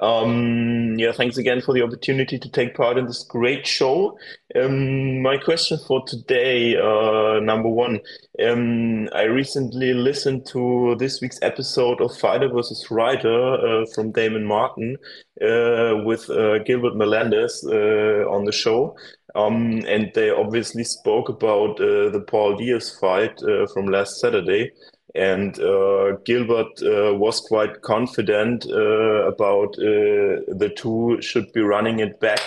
Um, 0.00 0.98
yeah, 0.98 1.12
thanks 1.12 1.36
again 1.36 1.60
for 1.60 1.72
the 1.72 1.82
opportunity 1.82 2.36
to 2.38 2.48
take 2.48 2.74
part 2.74 2.98
in 2.98 3.06
this 3.06 3.22
great 3.22 3.64
show. 3.64 4.18
Um, 4.56 5.22
my 5.22 5.36
question 5.36 5.78
for 5.86 6.04
today, 6.04 6.76
uh, 6.76 7.38
number 7.40 7.68
one, 7.68 8.00
um, 8.44 9.08
I 9.14 9.22
recently 9.22 9.94
listened 9.94 10.46
to 10.46 10.96
this 10.98 11.20
week's 11.20 11.38
episode 11.42 12.00
of 12.00 12.16
Fighter 12.16 12.48
versus 12.48 12.90
Writer 12.90 13.54
uh, 13.54 13.86
from 13.94 14.10
Damon 14.10 14.44
Martin 14.44 14.96
uh, 15.40 16.02
with 16.04 16.28
uh, 16.28 16.58
Gilbert 16.64 16.96
Melendez 16.96 17.64
uh, 17.64 18.28
on 18.28 18.44
the 18.44 18.52
show. 18.52 18.96
Um, 19.36 19.82
and 19.86 20.12
they 20.14 20.30
obviously 20.30 20.84
spoke 20.84 21.28
about 21.28 21.80
uh, 21.80 22.10
the 22.10 22.24
Paul 22.26 22.56
Diaz 22.56 22.96
fight 22.98 23.40
from 23.72 23.86
last 23.86 24.20
Saturday 24.20 24.70
and 25.14 25.58
uh, 25.60 26.16
Gilbert 26.24 26.82
uh, 26.82 27.14
was 27.14 27.40
quite 27.40 27.82
confident 27.82 28.66
uh, 28.66 29.26
about 29.26 29.78
uh, 29.78 30.42
the 30.48 30.72
two 30.76 31.18
should 31.20 31.52
be 31.52 31.60
running 31.60 32.00
it 32.00 32.18
back 32.20 32.40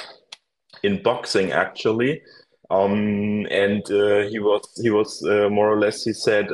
in 0.84 1.02
boxing 1.02 1.52
actually. 1.52 2.22
Um, 2.70 3.48
and 3.50 3.90
uh, 3.90 4.28
he 4.28 4.40
was 4.40 4.70
he 4.82 4.90
was 4.90 5.24
uh, 5.24 5.48
more 5.50 5.72
or 5.72 5.80
less 5.80 6.04
he 6.04 6.12
said, 6.12 6.50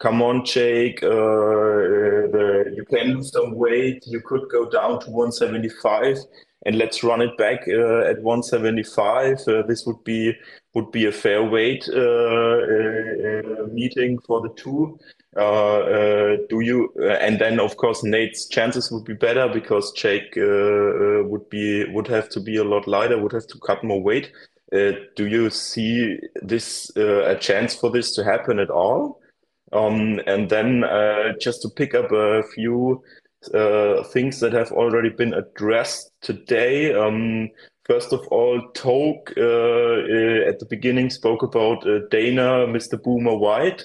"Come 0.00 0.20
on, 0.20 0.44
Jake, 0.44 1.00
the, 1.00 2.72
you 2.76 2.84
can 2.84 3.14
lose 3.14 3.32
some 3.32 3.54
weight. 3.54 4.02
You 4.06 4.20
could 4.20 4.48
go 4.50 4.68
down 4.68 4.98
to 5.00 5.10
175." 5.10 6.18
and 6.66 6.76
let's 6.76 7.02
run 7.02 7.22
it 7.22 7.36
back 7.38 7.60
uh, 7.68 8.00
at 8.00 8.20
175. 8.22 9.40
Uh, 9.46 9.62
this 9.62 9.86
would 9.86 10.02
be 10.04 10.34
would 10.74 10.90
be 10.92 11.06
a 11.06 11.12
fair 11.12 11.42
weight 11.42 11.88
uh, 11.88 11.98
uh, 11.98 13.62
uh 13.62 13.66
meeting 13.72 14.18
for 14.26 14.40
the 14.40 14.52
two. 14.56 14.98
Uh, 15.38 16.36
do 16.48 16.60
you? 16.60 16.92
and 17.20 17.38
then 17.38 17.60
of 17.60 17.76
course 17.76 18.02
Nate's 18.02 18.48
chances 18.48 18.90
would 18.90 19.04
be 19.04 19.14
better 19.14 19.48
because 19.48 19.92
Jake 19.92 20.34
would 20.36 21.48
be 21.48 21.84
would 21.92 22.08
have 22.08 22.28
to 22.30 22.40
be 22.40 22.56
a 22.56 22.64
lot 22.64 22.88
lighter, 22.88 23.18
would 23.18 23.32
have 23.32 23.46
to 23.46 23.58
cut 23.60 23.84
more 23.84 24.02
weight. 24.02 24.32
do 24.70 25.26
you 25.26 25.50
see 25.50 26.18
this 26.42 26.90
a 26.96 27.36
chance 27.40 27.74
for 27.74 27.90
this 27.90 28.14
to 28.16 28.24
happen 28.24 28.58
at 28.58 28.70
all? 28.70 29.20
Um, 29.72 30.20
and 30.26 30.48
then 30.48 30.84
just 31.40 31.62
to 31.62 31.68
pick 31.68 31.94
up 31.94 32.10
a 32.10 32.42
few 32.54 33.02
uh, 33.54 34.02
things 34.04 34.40
that 34.40 34.52
have 34.52 34.72
already 34.72 35.10
been 35.10 35.34
addressed 35.34 36.10
today. 36.20 36.92
Um, 36.92 37.50
first 37.84 38.12
of 38.12 38.26
all, 38.28 38.60
Toke 38.74 39.32
uh, 39.36 39.42
uh, 39.42 40.48
at 40.48 40.58
the 40.58 40.66
beginning 40.68 41.10
spoke 41.10 41.42
about 41.42 41.86
uh, 41.86 42.00
Dana, 42.10 42.66
Mr. 42.66 43.02
Boomer 43.02 43.36
White. 43.36 43.84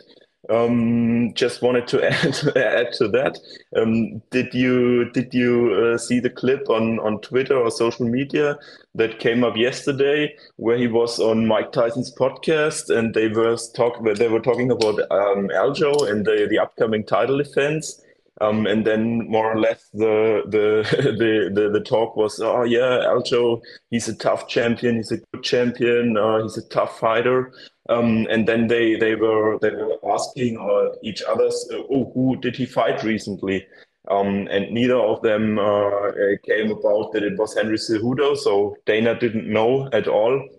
Um, 0.49 1.33
just 1.35 1.61
wanted 1.61 1.87
to 1.87 2.03
add, 2.11 2.57
add 2.57 2.93
to 2.93 3.07
that. 3.09 3.39
Um, 3.75 4.21
did 4.29 4.53
you 4.53 5.09
did 5.11 5.33
you 5.33 5.73
uh, 5.73 5.97
see 5.97 6.19
the 6.19 6.29
clip 6.29 6.69
on, 6.69 6.99
on 6.99 7.21
Twitter 7.21 7.57
or 7.57 7.71
social 7.71 8.05
media 8.05 8.57
that 8.95 9.19
came 9.19 9.43
up 9.43 9.55
yesterday, 9.55 10.35
where 10.57 10.77
he 10.77 10.87
was 10.87 11.19
on 11.19 11.47
Mike 11.47 11.71
Tyson's 11.71 12.13
podcast 12.13 12.95
and 12.95 13.13
they 13.13 13.29
were 13.29 13.57
talk 13.73 14.03
they 14.15 14.27
were 14.27 14.41
talking 14.41 14.69
about 14.69 14.99
um, 15.11 15.47
Aljo 15.49 16.09
and 16.09 16.25
the 16.25 16.47
the 16.49 16.59
upcoming 16.59 17.05
title 17.05 17.37
defense, 17.37 18.03
um, 18.41 18.65
and 18.65 18.85
then 18.85 19.29
more 19.29 19.51
or 19.51 19.59
less 19.59 19.89
the, 19.93 20.43
the 20.47 20.83
the 21.19 21.51
the 21.53 21.69
the, 21.69 21.79
talk 21.81 22.15
was, 22.15 22.39
oh 22.39 22.63
yeah, 22.63 23.05
Aljo, 23.05 23.61
he's 23.91 24.07
a 24.07 24.15
tough 24.15 24.47
champion, 24.47 24.95
he's 24.95 25.11
a 25.11 25.17
good 25.17 25.43
champion, 25.43 26.17
uh, 26.17 26.41
he's 26.41 26.57
a 26.57 26.67
tough 26.69 26.99
fighter. 26.99 27.53
Um, 27.89 28.27
and 28.29 28.47
then 28.47 28.67
they 28.67 28.95
they 28.95 29.15
were 29.15 29.59
they 29.61 29.69
were 29.71 29.97
asking 30.13 30.57
uh, 30.57 30.95
each 31.03 31.21
other, 31.23 31.45
uh, 31.45 31.83
oh, 31.91 32.11
who 32.13 32.37
did 32.37 32.55
he 32.55 32.65
fight 32.65 33.03
recently? 33.03 33.67
Um, 34.09 34.47
and 34.51 34.71
neither 34.71 34.97
of 34.97 35.21
them 35.21 35.59
uh, 35.59 36.11
came 36.45 36.71
about 36.71 37.13
that 37.13 37.23
it 37.23 37.37
was 37.37 37.55
Henry 37.55 37.77
Cejudo. 37.77 38.35
So 38.37 38.75
Dana 38.85 39.17
didn't 39.17 39.47
know 39.47 39.89
at 39.93 40.07
all 40.07 40.49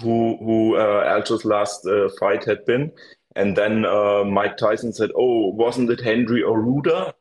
who 0.00 0.36
who 0.38 0.76
uh, 0.76 1.04
Aljo's 1.04 1.44
last 1.44 1.86
uh, 1.86 2.08
fight 2.20 2.44
had 2.44 2.64
been. 2.66 2.92
And 3.36 3.56
then 3.56 3.84
uh, 3.84 4.24
Mike 4.24 4.56
Tyson 4.56 4.92
said, 4.92 5.10
"Oh, 5.16 5.50
wasn't 5.50 5.90
it 5.90 6.00
Henry 6.00 6.42
Aruda?" 6.42 7.12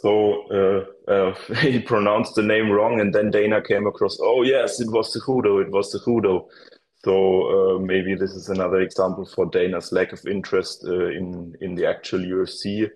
So 0.00 0.86
uh, 1.08 1.10
uh, 1.10 1.34
he 1.60 1.78
pronounced 1.80 2.34
the 2.34 2.42
name 2.42 2.70
wrong, 2.70 3.00
and 3.00 3.14
then 3.14 3.30
Dana 3.30 3.62
came 3.62 3.86
across, 3.86 4.18
"Oh 4.20 4.42
yes, 4.42 4.80
it 4.80 4.90
was 4.90 5.14
Cejudo. 5.14 5.62
It 5.62 5.70
was 5.70 5.94
Cejudo." 5.94 6.46
So 7.04 7.76
uh, 7.76 7.78
maybe 7.78 8.14
this 8.14 8.32
is 8.32 8.48
another 8.48 8.80
example 8.80 9.26
for 9.26 9.46
Dana's 9.46 9.92
lack 9.92 10.12
of 10.12 10.26
interest 10.26 10.84
uh, 10.86 11.08
in 11.08 11.54
in 11.60 11.74
the 11.74 11.86
actual 11.86 12.20
UFC 12.20 12.90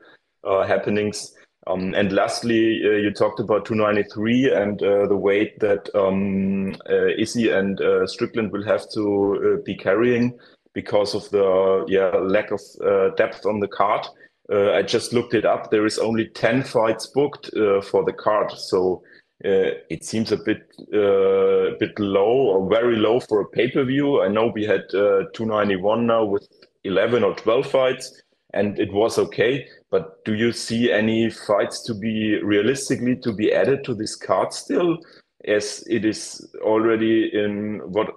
uh, 0.44 0.66
happenings. 0.66 1.34
Um, 1.66 1.92
and 1.94 2.12
lastly, 2.12 2.80
uh, 2.82 2.96
you 2.96 3.12
talked 3.12 3.40
about 3.40 3.66
293 3.66 4.52
and 4.52 4.82
uh, 4.82 5.06
the 5.06 5.16
weight 5.16 5.60
that 5.60 5.94
um, 5.94 6.74
uh, 6.88 7.08
Izzy 7.18 7.50
and 7.50 7.78
Strickland 8.08 8.52
will 8.52 8.64
have 8.64 8.90
to 8.94 9.62
be 9.66 9.76
carrying 9.76 10.38
because 10.74 11.14
of 11.14 11.28
the 11.30 11.84
yeah 11.88 12.16
lack 12.16 12.50
of 12.50 12.60
uh, 12.84 13.10
depth 13.16 13.46
on 13.46 13.60
the 13.60 13.68
card. 13.68 14.06
Uh, 14.50 14.72
I 14.72 14.82
just 14.82 15.12
looked 15.12 15.34
it 15.34 15.44
up. 15.44 15.70
There 15.70 15.86
is 15.86 15.98
only 15.98 16.28
ten 16.28 16.62
fights 16.62 17.06
booked 17.06 17.50
uh, 17.54 17.82
for 17.82 18.04
the 18.04 18.12
card, 18.12 18.52
so 18.52 19.02
uh, 19.44 19.70
it 19.88 20.04
seems 20.04 20.32
a 20.32 20.36
bit 20.36 20.62
uh, 20.92 21.74
a 21.74 21.76
bit 21.78 21.96
low 21.98 22.48
or 22.48 22.68
very 22.68 22.96
low 22.96 23.20
for 23.20 23.40
a 23.40 23.48
pay 23.48 23.70
per 23.70 23.84
view. 23.84 24.20
I 24.22 24.28
know 24.28 24.48
we 24.48 24.64
had 24.64 24.82
uh, 24.94 25.30
291 25.32 26.06
now 26.06 26.24
with 26.24 26.48
11 26.82 27.22
or 27.22 27.34
12 27.34 27.70
fights, 27.70 28.20
and 28.52 28.78
it 28.80 28.92
was 28.92 29.18
okay. 29.18 29.68
But 29.90 30.24
do 30.24 30.34
you 30.34 30.52
see 30.52 30.90
any 30.90 31.30
fights 31.30 31.82
to 31.84 31.94
be 31.94 32.42
realistically 32.42 33.16
to 33.16 33.32
be 33.32 33.52
added 33.52 33.84
to 33.84 33.94
this 33.94 34.16
card 34.16 34.52
still? 34.52 34.98
As 35.44 35.84
it 35.86 36.04
is 36.04 36.44
already 36.60 37.30
in 37.32 37.80
what 37.84 38.08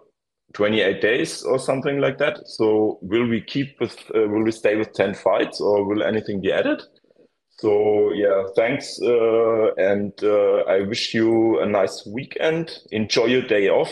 28 0.54 1.02
days 1.02 1.44
or 1.44 1.60
something 1.60 2.00
like 2.00 2.18
that. 2.18 2.48
So 2.48 3.00
will 3.02 3.28
we 3.28 3.42
keep 3.42 3.80
with, 3.80 3.98
uh, 4.16 4.28
will 4.28 4.44
we 4.44 4.52
stay 4.52 4.76
with 4.76 4.94
10 4.94 5.14
fights 5.16 5.62
or 5.62 5.86
will 5.86 6.04
anything 6.04 6.42
be 6.42 6.52
added? 6.52 6.82
So 7.60 8.12
yeah, 8.14 8.44
thanks. 8.56 9.00
Uh, 9.02 9.74
and 9.76 10.12
uh, 10.24 10.64
I 10.68 10.82
wish 10.82 11.14
you 11.14 11.60
a 11.60 11.66
nice 11.66 12.06
weekend. 12.08 12.72
Enjoy 12.92 13.26
your 13.26 13.44
day 13.44 13.70
off. 13.70 13.92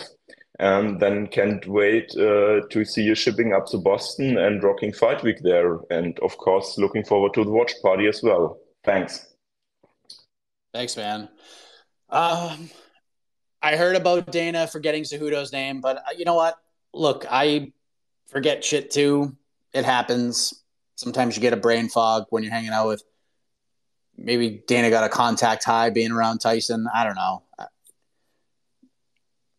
And 0.62 1.00
then 1.00 1.28
can't 1.28 1.66
wait 1.68 2.12
uh, 2.18 2.60
to 2.70 2.84
see 2.84 3.04
you 3.04 3.16
shipping 3.16 3.54
up 3.54 3.68
to 3.68 3.78
Boston 3.78 4.38
and 4.38 4.62
rocking 4.62 4.92
Fight 4.92 5.24
Week 5.24 5.38
there. 5.42 5.80
And 5.90 6.20
of 6.20 6.38
course, 6.38 6.78
looking 6.78 7.06
forward 7.06 7.34
to 7.36 7.46
the 7.46 7.52
watch 7.52 7.72
party 7.82 8.08
as 8.08 8.22
well. 8.22 8.60
Thanks. 8.84 9.26
Thanks, 10.74 10.98
man. 10.98 11.30
Um, 12.10 12.70
I 13.62 13.76
heard 13.76 13.96
about 13.96 14.32
Dana 14.32 14.68
forgetting 14.68 15.04
Cejudo's 15.04 15.52
name, 15.52 15.82
but 15.82 15.98
uh, 15.98 16.12
you 16.18 16.26
know 16.26 16.36
what? 16.36 16.56
Look, 16.94 17.26
I 17.30 17.74
forget 18.28 18.64
shit 18.64 18.92
too. 18.92 19.36
It 19.74 19.86
happens. 19.86 20.64
Sometimes 20.96 21.36
you 21.36 21.42
get 21.42 21.54
a 21.54 21.58
brain 21.58 21.90
fog 21.90 22.26
when 22.30 22.44
you're 22.44 22.54
hanging 22.54 22.72
out 22.72 22.88
with. 22.88 23.04
Maybe 24.18 24.64
Dana 24.68 24.90
got 24.90 25.04
a 25.04 25.10
contact 25.10 25.64
high 25.64 25.90
being 25.90 26.12
around 26.12 26.40
Tyson. 26.40 26.88
I 26.94 27.04
don't 27.04 27.16
know. 27.16 27.44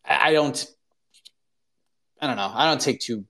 I 0.05 0.33
don't. 0.33 0.67
I 2.21 2.27
don't 2.27 2.37
know. 2.37 2.51
I 2.53 2.69
don't 2.69 2.81
take 2.81 3.01
too 3.01 3.25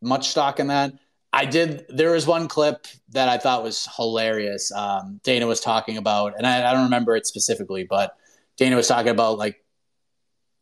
much 0.00 0.28
stock 0.28 0.60
in 0.60 0.68
that. 0.68 0.92
I 1.32 1.44
did. 1.44 1.84
There 1.88 2.12
was 2.12 2.26
one 2.26 2.48
clip 2.48 2.86
that 3.10 3.28
I 3.28 3.38
thought 3.38 3.62
was 3.62 3.88
hilarious. 3.96 4.72
Um, 4.72 5.20
Dana 5.24 5.46
was 5.46 5.60
talking 5.60 5.96
about, 5.96 6.34
and 6.36 6.46
I, 6.46 6.68
I 6.68 6.72
don't 6.72 6.84
remember 6.84 7.16
it 7.16 7.26
specifically, 7.26 7.84
but 7.84 8.16
Dana 8.56 8.76
was 8.76 8.86
talking 8.86 9.10
about 9.10 9.38
like 9.38 9.64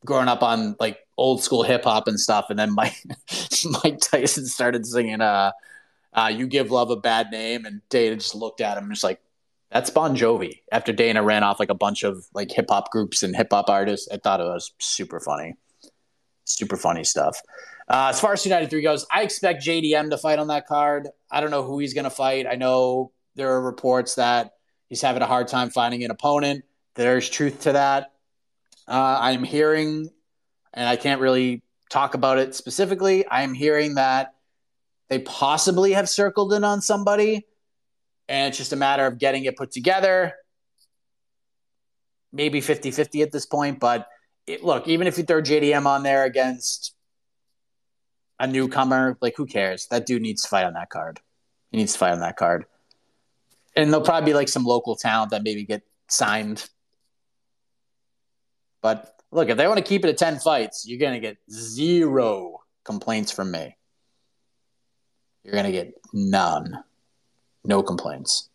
growing 0.07 0.29
up 0.29 0.43
on 0.43 0.77
like 0.81 0.99
old 1.19 1.43
school 1.43 1.63
hip 1.63 1.85
hop 1.85 2.09
and 2.09 2.19
stuff, 2.19 2.47
and 2.49 2.59
then 2.59 2.75
Mike 2.75 2.97
Mike 3.85 4.01
Tyson 4.01 4.47
started 4.47 4.87
singing 4.87 5.21
uh, 5.21 5.53
uh, 6.15 6.33
"You 6.35 6.47
Give 6.47 6.71
Love 6.71 6.91
a 6.91 6.97
Bad 6.97 7.31
Name," 7.31 7.67
and 7.67 7.83
Dana 7.91 8.17
just 8.17 8.35
looked 8.35 8.63
at 8.63 8.79
him 8.79 8.85
and 8.85 8.93
just 8.95 9.05
like, 9.05 9.21
"That's 9.71 9.91
Bon 9.91 10.17
Jovi." 10.17 10.61
After 10.73 10.93
Dana 10.93 11.23
ran 11.23 11.45
off 11.45 11.61
like 11.61 11.71
a 11.71 11.75
bunch 11.75 12.03
of 12.03 12.25
like 12.33 12.51
hip 12.51 12.67
hop 12.71 12.91
groups 12.91 13.23
and 13.23 13.37
hip 13.37 13.49
hop 13.51 13.69
artists, 13.69 14.09
I 14.11 14.17
thought 14.17 14.41
it 14.41 14.45
was 14.45 14.73
super 14.79 15.21
funny, 15.21 15.57
super 16.45 16.77
funny 16.77 17.05
stuff. 17.05 17.39
Uh, 17.89 18.09
as 18.11 18.21
far 18.21 18.33
as 18.33 18.45
United 18.45 18.71
Three 18.71 18.83
goes, 18.83 19.07
I 19.13 19.23
expect 19.23 19.63
JDM 19.63 20.11
to 20.11 20.19
fight 20.19 20.39
on 20.39 20.49
that 20.49 20.67
card. 20.67 21.09
I 21.31 21.41
don't 21.41 21.51
know 21.51 21.63
who 21.63 21.79
he's 21.79 21.95
going 21.95 22.05
to 22.05 22.11
fight. 22.11 22.47
I 22.47 22.57
know 22.57 23.13
there 23.37 23.53
are 23.53 23.61
reports 23.61 24.17
that 24.17 24.53
he's 24.89 25.03
having 25.03 25.23
a 25.23 25.27
hard 25.27 25.49
time 25.49 25.71
finding 25.71 26.03
an 26.03 26.11
opponent. 26.11 26.65
There's 26.95 27.29
truth 27.29 27.63
to 27.63 27.73
that. 27.73 28.13
Uh, 28.89 29.19
I'm 29.21 29.43
hearing, 29.43 30.11
and 30.73 30.89
I 30.89 30.97
can't 30.97 31.21
really 31.21 31.63
talk 31.91 32.15
about 32.15 32.39
it 32.39 32.55
specifically. 32.55 33.25
I'm 33.29 33.55
hearing 33.55 33.95
that 33.97 34.35
they 35.09 35.19
possibly 35.21 35.93
have 35.93 36.09
circled 36.09 36.53
in 36.53 36.65
on 36.65 36.81
somebody, 36.81 37.47
and 38.29 38.49
it's 38.49 38.59
just 38.59 38.73
a 38.73 38.77
matter 38.77 39.07
of 39.07 39.19
getting 39.19 39.45
it 39.45 39.57
put 39.57 39.71
together. 39.71 40.35
Maybe 42.33 42.61
50 42.61 42.91
50 42.91 43.23
at 43.23 43.33
this 43.33 43.47
point, 43.47 43.81
but 43.81 44.09
it, 44.47 44.63
look, 44.63 44.87
even 44.89 45.07
if 45.07 45.19
you 45.19 45.25
throw 45.25 45.43
JDM 45.43 45.87
on 45.87 46.03
there 46.03 46.25
against 46.25 46.95
a 48.39 48.47
newcomer, 48.47 49.17
like 49.21 49.35
who 49.37 49.47
cares? 49.47 49.87
That 49.91 50.07
dude 50.07 50.23
needs 50.23 50.43
to 50.43 50.49
fight 50.49 50.65
on 50.65 50.75
that 50.75 50.91
card. 50.91 51.21
He 51.71 51.79
needs 51.79 51.93
to 51.95 51.99
fight 51.99 52.13
on 52.13 52.21
that 52.21 52.37
card. 52.37 52.67
And 53.75 53.91
there'll 53.91 54.05
probably 54.05 54.31
be 54.31 54.35
like 54.35 54.49
some 54.49 54.65
local 54.65 54.97
talent 54.97 55.31
that 55.31 55.43
maybe 55.43 55.65
get 55.65 55.83
signed 56.09 56.69
but 58.87 59.21
look, 59.33 59.49
if 59.49 59.57
they 59.57 59.67
want 59.67 59.79
to 59.79 59.85
keep 59.85 60.05
it 60.05 60.11
at 60.11 60.17
10 60.17 60.39
fights, 60.39 60.87
you're 60.87 61.01
going 61.01 61.15
to 61.15 61.19
get 61.19 61.39
zero 61.51 62.61
complaints 62.85 63.33
from 63.33 63.51
me. 63.51 63.77
You're 65.43 65.55
going 65.55 65.65
to 65.65 65.73
get 65.73 65.95
none. 66.13 66.85
No 67.65 67.83
complaints. 67.83 68.49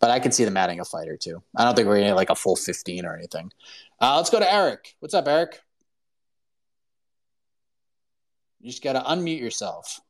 But 0.00 0.10
I 0.10 0.18
could 0.18 0.34
see 0.34 0.44
them 0.44 0.56
adding 0.56 0.80
a 0.80 0.84
fight 0.84 1.06
or 1.06 1.16
two. 1.16 1.44
I 1.56 1.62
don't 1.62 1.76
think 1.76 1.86
we're 1.86 1.94
going 1.94 2.06
to 2.06 2.10
get 2.10 2.16
like 2.16 2.30
a 2.30 2.34
full 2.34 2.56
15 2.56 3.06
or 3.06 3.14
anything. 3.14 3.52
Uh, 4.00 4.16
let's 4.16 4.30
go 4.30 4.40
to 4.40 4.52
Eric. 4.52 4.96
What's 4.98 5.14
up, 5.14 5.28
Eric? 5.28 5.60
You 8.62 8.68
just 8.68 8.82
got 8.82 8.94
to 8.94 9.00
unmute 9.02 9.38
yourself. 9.38 10.00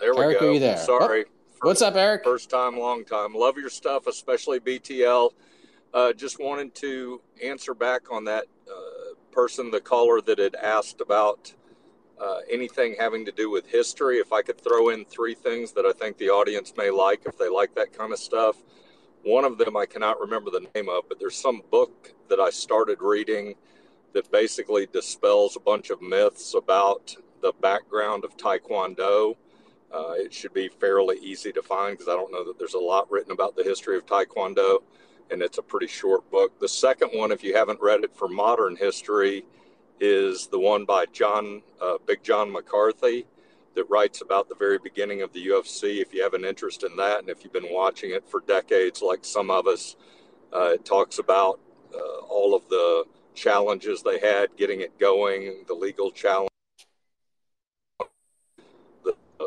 There 0.00 0.14
we 0.14 0.20
Eric, 0.20 0.38
go. 0.38 0.50
Are 0.50 0.52
you 0.52 0.60
there? 0.60 0.76
Sorry. 0.76 1.24
Oh, 1.64 1.68
what's 1.68 1.80
up, 1.80 1.96
Eric? 1.96 2.24
First 2.24 2.50
time, 2.50 2.78
long 2.78 3.06
time. 3.06 3.32
Love 3.34 3.56
your 3.56 3.70
stuff, 3.70 4.06
especially 4.06 4.60
BTL. 4.60 5.30
Uh, 5.94 6.12
just 6.12 6.40
wanted 6.40 6.74
to 6.74 7.20
answer 7.44 7.74
back 7.74 8.10
on 8.10 8.24
that 8.24 8.44
uh, 8.66 9.14
person, 9.30 9.70
the 9.70 9.80
caller 9.80 10.20
that 10.22 10.38
had 10.38 10.54
asked 10.54 11.00
about 11.02 11.52
uh, 12.18 12.38
anything 12.50 12.96
having 12.98 13.26
to 13.26 13.32
do 13.32 13.50
with 13.50 13.66
history. 13.66 14.16
If 14.18 14.32
I 14.32 14.42
could 14.42 14.58
throw 14.58 14.88
in 14.88 15.04
three 15.04 15.34
things 15.34 15.72
that 15.72 15.84
I 15.84 15.92
think 15.92 16.16
the 16.16 16.30
audience 16.30 16.72
may 16.76 16.90
like, 16.90 17.22
if 17.26 17.36
they 17.36 17.48
like 17.48 17.74
that 17.74 17.92
kind 17.96 18.12
of 18.12 18.18
stuff. 18.18 18.56
One 19.24 19.44
of 19.44 19.58
them 19.58 19.76
I 19.76 19.86
cannot 19.86 20.18
remember 20.18 20.50
the 20.50 20.66
name 20.74 20.88
of, 20.88 21.04
but 21.08 21.20
there's 21.20 21.36
some 21.36 21.62
book 21.70 22.12
that 22.28 22.40
I 22.40 22.50
started 22.50 22.98
reading 23.00 23.54
that 24.14 24.30
basically 24.32 24.86
dispels 24.86 25.56
a 25.56 25.60
bunch 25.60 25.90
of 25.90 26.00
myths 26.00 26.54
about 26.54 27.14
the 27.40 27.52
background 27.60 28.24
of 28.24 28.36
Taekwondo. 28.36 29.36
Uh, 29.92 30.12
it 30.16 30.32
should 30.32 30.54
be 30.54 30.68
fairly 30.68 31.18
easy 31.18 31.52
to 31.52 31.62
find 31.62 31.98
because 31.98 32.12
I 32.12 32.16
don't 32.16 32.32
know 32.32 32.44
that 32.44 32.58
there's 32.58 32.74
a 32.74 32.78
lot 32.78 33.10
written 33.10 33.32
about 33.32 33.56
the 33.56 33.62
history 33.62 33.96
of 33.96 34.06
Taekwondo, 34.06 34.78
and 35.32 35.42
it's 35.42 35.58
a 35.58 35.62
pretty 35.62 35.86
short 35.86 36.30
book. 36.30 36.60
The 36.60 36.68
second 36.68 37.10
one, 37.14 37.32
if 37.32 37.42
you 37.42 37.56
haven't 37.56 37.80
read 37.80 38.04
it 38.04 38.14
for 38.14 38.28
modern 38.28 38.76
history, 38.76 39.44
is 39.98 40.46
the 40.48 40.58
one 40.58 40.84
by 40.84 41.06
John 41.06 41.62
uh, 41.80 41.96
Big 42.06 42.22
John 42.22 42.52
McCarthy 42.52 43.24
that 43.74 43.84
writes 43.88 44.20
about 44.20 44.48
the 44.48 44.54
very 44.54 44.78
beginning 44.78 45.22
of 45.22 45.32
the 45.32 45.46
UFC. 45.46 46.02
If 46.02 46.12
you 46.12 46.22
have 46.22 46.34
an 46.34 46.44
interest 46.44 46.82
in 46.82 46.94
that, 46.96 47.20
and 47.20 47.30
if 47.30 47.42
you've 47.42 47.52
been 47.52 47.72
watching 47.72 48.10
it 48.10 48.28
for 48.28 48.40
decades, 48.40 49.00
like 49.00 49.24
some 49.24 49.50
of 49.50 49.66
us, 49.66 49.96
uh, 50.52 50.72
it 50.74 50.84
talks 50.84 51.18
about 51.18 51.58
uh, 51.94 52.24
all 52.28 52.54
of 52.54 52.68
the 52.68 53.04
challenges 53.34 54.02
they 54.02 54.18
had 54.18 54.54
getting 54.56 54.80
it 54.82 54.98
going, 54.98 55.64
the 55.66 55.74
legal 55.74 56.10
challenge, 56.10 56.50
the 59.02 59.14
uh, 59.40 59.44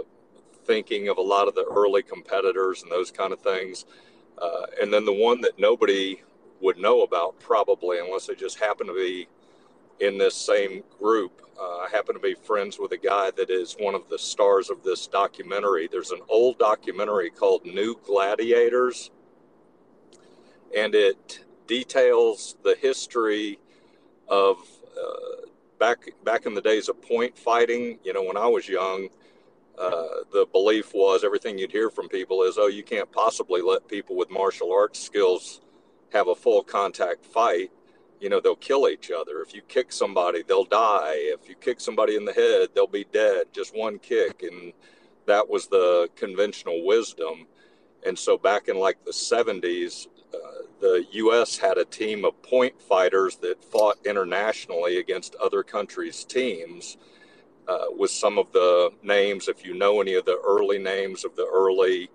thinking 0.65 1.09
of 1.09 1.19
a 1.19 1.21
lot 1.21 1.47
of 1.47 1.53
the 1.53 1.65
early 1.65 2.01
competitors 2.01 2.81
and 2.81 2.91
those 2.91 3.11
kind 3.11 3.31
of 3.31 3.39
things. 3.39 3.85
Uh, 4.41 4.65
and 4.81 4.93
then 4.93 5.05
the 5.05 5.13
one 5.13 5.41
that 5.41 5.57
nobody 5.57 6.21
would 6.61 6.77
know 6.77 7.03
about, 7.03 7.39
probably, 7.39 7.99
unless 7.99 8.27
they 8.27 8.35
just 8.35 8.59
happen 8.59 8.87
to 8.87 8.93
be 8.93 9.27
in 9.99 10.17
this 10.17 10.35
same 10.35 10.83
group. 10.99 11.41
Uh, 11.59 11.79
I 11.79 11.87
happen 11.89 12.15
to 12.15 12.19
be 12.19 12.33
friends 12.33 12.77
with 12.79 12.91
a 12.91 12.97
guy 12.97 13.31
that 13.31 13.49
is 13.49 13.75
one 13.79 13.95
of 13.95 14.09
the 14.09 14.19
stars 14.19 14.69
of 14.69 14.83
this 14.83 15.07
documentary. 15.07 15.87
There's 15.89 16.11
an 16.11 16.21
old 16.27 16.59
documentary 16.59 17.29
called 17.29 17.65
New 17.65 17.97
Gladiators, 18.05 19.11
and 20.75 20.93
it 20.93 21.45
details 21.67 22.57
the 22.63 22.75
history 22.75 23.59
of 24.27 24.57
uh, 24.99 25.47
back 25.79 26.09
back 26.23 26.45
in 26.45 26.53
the 26.53 26.61
days 26.61 26.89
of 26.89 27.01
point 27.01 27.37
fighting. 27.37 27.99
You 28.03 28.13
know, 28.13 28.23
when 28.23 28.37
I 28.37 28.47
was 28.47 28.67
young, 28.67 29.07
uh, 29.77 30.23
the 30.31 30.45
belief 30.51 30.93
was 30.93 31.23
everything 31.23 31.57
you'd 31.57 31.71
hear 31.71 31.89
from 31.89 32.09
people 32.09 32.43
is, 32.43 32.57
"Oh, 32.57 32.67
you 32.67 32.83
can't 32.83 33.11
possibly 33.11 33.61
let 33.61 33.87
people 33.87 34.15
with 34.15 34.29
martial 34.29 34.71
arts 34.73 34.99
skills 34.99 35.61
have 36.13 36.27
a 36.27 36.35
full 36.35 36.63
contact 36.63 37.25
fight." 37.25 37.71
you 38.19 38.29
know 38.29 38.39
they'll 38.39 38.55
kill 38.55 38.87
each 38.87 39.11
other. 39.11 39.41
If 39.41 39.53
you 39.53 39.61
kick 39.67 39.91
somebody 39.91 40.43
they'll 40.43 40.65
die. 40.65 41.13
If 41.15 41.49
you 41.49 41.55
kick 41.55 41.79
somebody 41.79 42.15
in 42.15 42.25
the 42.25 42.33
head 42.33 42.69
they'll 42.73 42.87
be 42.87 43.05
dead. 43.11 43.47
Just 43.53 43.75
one 43.75 43.99
kick. 43.99 44.43
And 44.43 44.73
that 45.25 45.47
was 45.49 45.67
the 45.67 46.09
conventional 46.15 46.85
wisdom. 46.85 47.47
And 48.05 48.17
so 48.17 48.37
back 48.37 48.67
in 48.67 48.77
like 48.77 49.03
the 49.05 49.11
70s 49.11 50.07
uh, 50.33 50.37
the 50.81 51.05
us 51.11 51.57
had 51.57 51.77
a 51.77 51.85
team 51.85 52.25
of 52.25 52.41
point 52.41 52.81
fighters 52.81 53.37
that 53.37 53.63
fought 53.63 53.97
internationally 54.05 54.97
against 54.97 55.35
other 55.35 55.63
countries 55.63 56.25
teams 56.25 56.97
uh, 57.67 57.85
with 57.97 58.11
some 58.11 58.37
of 58.37 58.51
the 58.51 58.91
names 59.03 59.47
if 59.47 59.65
you 59.65 59.73
know 59.73 60.01
any 60.01 60.13
of 60.13 60.25
the 60.25 60.39
early 60.45 60.77
names 60.77 61.25
of 61.25 61.35
the 61.35 61.47
early 61.51 62.09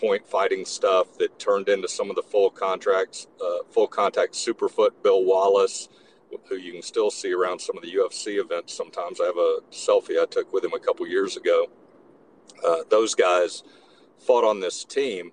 point 0.00 0.26
fighting 0.26 0.64
stuff 0.64 1.18
that 1.18 1.38
turned 1.38 1.68
into 1.68 1.86
some 1.86 2.08
of 2.08 2.16
the 2.16 2.22
full 2.22 2.50
contracts, 2.50 3.26
uh, 3.44 3.62
full 3.70 3.86
contact 3.86 4.32
Superfoot 4.32 4.90
Bill 5.02 5.24
Wallace, 5.24 5.88
who 6.48 6.56
you 6.56 6.72
can 6.72 6.82
still 6.82 7.10
see 7.10 7.32
around 7.32 7.60
some 7.60 7.76
of 7.76 7.82
the 7.82 7.92
UFC 7.92 8.40
events. 8.40 8.72
Sometimes 8.72 9.20
I 9.20 9.26
have 9.26 9.36
a 9.36 9.58
selfie 9.70 10.20
I 10.20 10.26
took 10.26 10.52
with 10.52 10.64
him 10.64 10.72
a 10.72 10.78
couple 10.78 11.06
years 11.06 11.36
ago. 11.36 11.66
Uh, 12.66 12.78
those 12.88 13.14
guys 13.14 13.62
fought 14.18 14.44
on 14.44 14.60
this 14.60 14.84
team. 14.84 15.32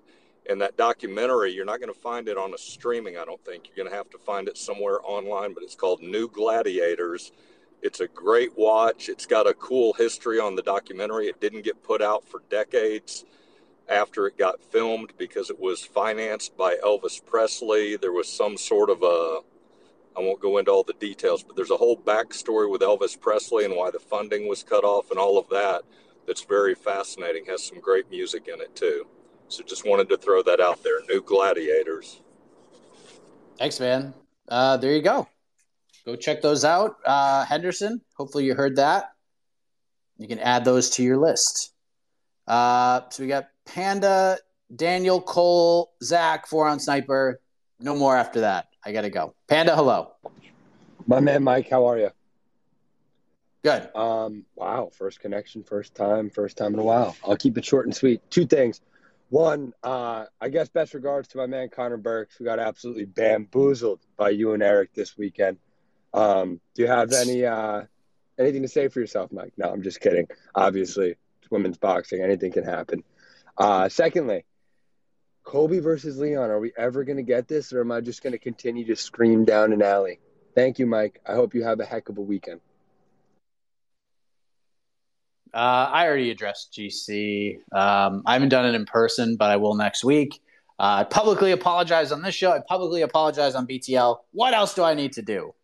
And 0.50 0.62
that 0.62 0.78
documentary, 0.78 1.52
you're 1.52 1.66
not 1.66 1.78
going 1.78 1.92
to 1.92 2.00
find 2.00 2.26
it 2.26 2.38
on 2.38 2.54
a 2.54 2.58
streaming, 2.58 3.18
I 3.18 3.26
don't 3.26 3.42
think. 3.44 3.66
You're 3.66 3.76
going 3.76 3.90
to 3.90 3.96
have 3.96 4.08
to 4.10 4.18
find 4.18 4.48
it 4.48 4.56
somewhere 4.56 4.98
online, 5.04 5.52
but 5.52 5.62
it's 5.62 5.74
called 5.74 6.02
New 6.02 6.26
Gladiators. 6.28 7.32
It's 7.82 8.00
a 8.00 8.08
great 8.08 8.56
watch. 8.56 9.08
It's 9.08 9.26
got 9.26 9.46
a 9.46 9.54
cool 9.54 9.92
history 9.92 10.40
on 10.40 10.56
the 10.56 10.62
documentary. 10.62 11.28
It 11.28 11.40
didn't 11.40 11.62
get 11.62 11.82
put 11.82 12.02
out 12.02 12.26
for 12.26 12.42
decades 12.50 13.24
after 13.88 14.26
it 14.26 14.36
got 14.36 14.60
filmed 14.60 15.12
because 15.16 15.48
it 15.48 15.58
was 15.58 15.84
financed 15.84 16.56
by 16.56 16.76
Elvis 16.84 17.24
Presley. 17.24 17.96
There 17.96 18.12
was 18.12 18.28
some 18.28 18.56
sort 18.56 18.90
of 18.90 19.02
a, 19.02 19.40
I 20.16 20.20
won't 20.20 20.40
go 20.40 20.58
into 20.58 20.70
all 20.70 20.82
the 20.82 20.92
details, 20.94 21.42
but 21.42 21.56
there's 21.56 21.70
a 21.70 21.76
whole 21.76 21.96
backstory 21.96 22.70
with 22.70 22.82
Elvis 22.82 23.18
Presley 23.18 23.64
and 23.64 23.74
why 23.76 23.90
the 23.90 23.98
funding 23.98 24.48
was 24.48 24.62
cut 24.62 24.84
off 24.84 25.10
and 25.10 25.18
all 25.18 25.38
of 25.38 25.48
that. 25.50 25.82
That's 26.26 26.42
very 26.42 26.74
fascinating. 26.74 27.46
Has 27.46 27.64
some 27.64 27.80
great 27.80 28.10
music 28.10 28.48
in 28.52 28.60
it 28.60 28.74
too. 28.76 29.06
So 29.48 29.62
just 29.62 29.86
wanted 29.86 30.08
to 30.10 30.18
throw 30.18 30.42
that 30.42 30.60
out 30.60 30.82
there. 30.82 31.00
New 31.08 31.22
Gladiators. 31.22 32.20
Thanks, 33.56 33.80
man. 33.80 34.12
Uh, 34.46 34.76
there 34.76 34.92
you 34.92 35.02
go. 35.02 35.26
Go 36.08 36.16
check 36.16 36.40
those 36.40 36.64
out. 36.64 36.96
Uh, 37.04 37.44
Henderson, 37.44 38.00
hopefully 38.16 38.46
you 38.46 38.54
heard 38.54 38.76
that. 38.76 39.12
You 40.16 40.26
can 40.26 40.38
add 40.38 40.64
those 40.64 40.88
to 40.92 41.02
your 41.02 41.18
list. 41.18 41.74
Uh, 42.46 43.02
so 43.10 43.22
we 43.22 43.28
got 43.28 43.50
Panda, 43.66 44.38
Daniel, 44.74 45.20
Cole, 45.20 45.92
Zach, 46.02 46.46
four 46.46 46.66
on 46.66 46.80
sniper. 46.80 47.42
No 47.78 47.94
more 47.94 48.16
after 48.16 48.40
that. 48.40 48.68
I 48.82 48.92
gotta 48.92 49.10
go. 49.10 49.34
Panda, 49.48 49.76
hello. 49.76 50.12
My 51.06 51.20
man 51.20 51.44
Mike, 51.44 51.68
how 51.68 51.86
are 51.86 51.98
you? 51.98 52.08
Good. 53.62 53.94
Um, 53.94 54.46
wow, 54.56 54.88
first 54.90 55.20
connection, 55.20 55.62
first 55.62 55.94
time, 55.94 56.30
first 56.30 56.56
time 56.56 56.72
in 56.72 56.80
a 56.80 56.84
while. 56.84 57.16
I'll 57.22 57.36
keep 57.36 57.58
it 57.58 57.66
short 57.66 57.84
and 57.84 57.94
sweet. 57.94 58.22
Two 58.30 58.46
things. 58.46 58.80
One, 59.28 59.74
uh, 59.82 60.24
I 60.40 60.48
guess 60.48 60.70
best 60.70 60.94
regards 60.94 61.28
to 61.28 61.36
my 61.36 61.44
man 61.44 61.68
Connor 61.68 61.98
Burks, 61.98 62.34
who 62.38 62.46
got 62.46 62.58
absolutely 62.58 63.04
bamboozled 63.04 64.00
by 64.16 64.30
you 64.30 64.54
and 64.54 64.62
Eric 64.62 64.94
this 64.94 65.18
weekend. 65.18 65.58
Um, 66.14 66.60
do 66.74 66.82
you 66.82 66.88
have 66.88 67.12
any 67.12 67.44
uh, 67.44 67.82
anything 68.38 68.62
to 68.62 68.68
say 68.68 68.88
for 68.88 69.00
yourself, 69.00 69.32
Mike? 69.32 69.52
No, 69.56 69.70
I'm 69.70 69.82
just 69.82 70.00
kidding. 70.00 70.26
Obviously, 70.54 71.16
it's 71.40 71.50
women's 71.50 71.78
boxing; 71.78 72.22
anything 72.22 72.52
can 72.52 72.64
happen. 72.64 73.02
Uh, 73.56 73.88
secondly, 73.88 74.44
Colby 75.44 75.80
versus 75.80 76.18
Leon. 76.18 76.50
Are 76.50 76.60
we 76.60 76.72
ever 76.76 77.04
going 77.04 77.16
to 77.16 77.22
get 77.22 77.48
this, 77.48 77.72
or 77.72 77.80
am 77.80 77.92
I 77.92 78.00
just 78.00 78.22
going 78.22 78.32
to 78.32 78.38
continue 78.38 78.86
to 78.86 78.96
scream 78.96 79.44
down 79.44 79.72
an 79.72 79.82
alley? 79.82 80.20
Thank 80.54 80.78
you, 80.78 80.86
Mike. 80.86 81.20
I 81.26 81.34
hope 81.34 81.54
you 81.54 81.64
have 81.64 81.80
a 81.80 81.84
heck 81.84 82.08
of 82.08 82.18
a 82.18 82.22
weekend. 82.22 82.60
Uh, 85.54 85.88
I 85.92 86.06
already 86.06 86.30
addressed 86.30 86.72
GC. 86.72 87.56
Um, 87.72 88.22
I 88.26 88.34
haven't 88.34 88.50
done 88.50 88.66
it 88.66 88.74
in 88.74 88.84
person, 88.84 89.36
but 89.36 89.50
I 89.50 89.56
will 89.56 89.74
next 89.74 90.04
week. 90.04 90.40
Uh, 90.78 91.00
I 91.00 91.04
publicly 91.04 91.52
apologize 91.52 92.12
on 92.12 92.22
this 92.22 92.34
show. 92.34 92.52
I 92.52 92.60
publicly 92.60 93.02
apologize 93.02 93.54
on 93.54 93.66
BTL. 93.66 94.18
What 94.32 94.54
else 94.54 94.74
do 94.74 94.84
I 94.84 94.94
need 94.94 95.12
to 95.14 95.22
do? 95.22 95.54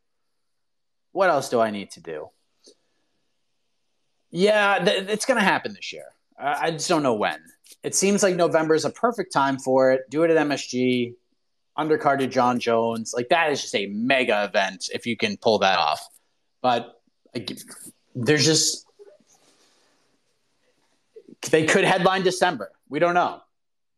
What 1.14 1.30
else 1.30 1.48
do 1.48 1.60
I 1.60 1.70
need 1.70 1.92
to 1.92 2.00
do? 2.00 2.28
Yeah, 4.32 4.84
th- 4.84 5.08
it's 5.08 5.24
going 5.24 5.38
to 5.38 5.44
happen 5.44 5.72
this 5.72 5.92
year. 5.92 6.06
I 6.36 6.72
just 6.72 6.88
don't 6.88 7.04
know 7.04 7.14
when. 7.14 7.38
It 7.84 7.94
seems 7.94 8.24
like 8.24 8.34
November 8.34 8.74
is 8.74 8.84
a 8.84 8.90
perfect 8.90 9.32
time 9.32 9.56
for 9.60 9.92
it. 9.92 10.10
Do 10.10 10.24
it 10.24 10.32
at 10.32 10.46
MSG, 10.48 11.14
undercarded 11.78 12.32
Jon 12.32 12.58
Jones. 12.58 13.14
Like 13.16 13.28
that 13.28 13.52
is 13.52 13.62
just 13.62 13.76
a 13.76 13.86
mega 13.86 14.44
event 14.44 14.90
if 14.92 15.06
you 15.06 15.16
can 15.16 15.36
pull 15.36 15.60
that 15.60 15.78
off. 15.78 16.04
But 16.62 17.00
like, 17.32 17.60
there's 18.16 18.44
just 18.44 18.84
they 21.52 21.64
could 21.64 21.84
headline 21.84 22.24
December. 22.24 22.72
We 22.88 22.98
don't 22.98 23.14
know. 23.14 23.40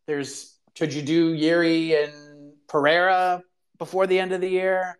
There's 0.06 0.54
could 0.76 0.92
you 0.92 1.00
do 1.00 1.32
Yuri 1.32 1.96
and 1.96 2.52
Pereira 2.68 3.42
before 3.78 4.06
the 4.06 4.18
end 4.18 4.32
of 4.32 4.42
the 4.42 4.50
year? 4.50 4.98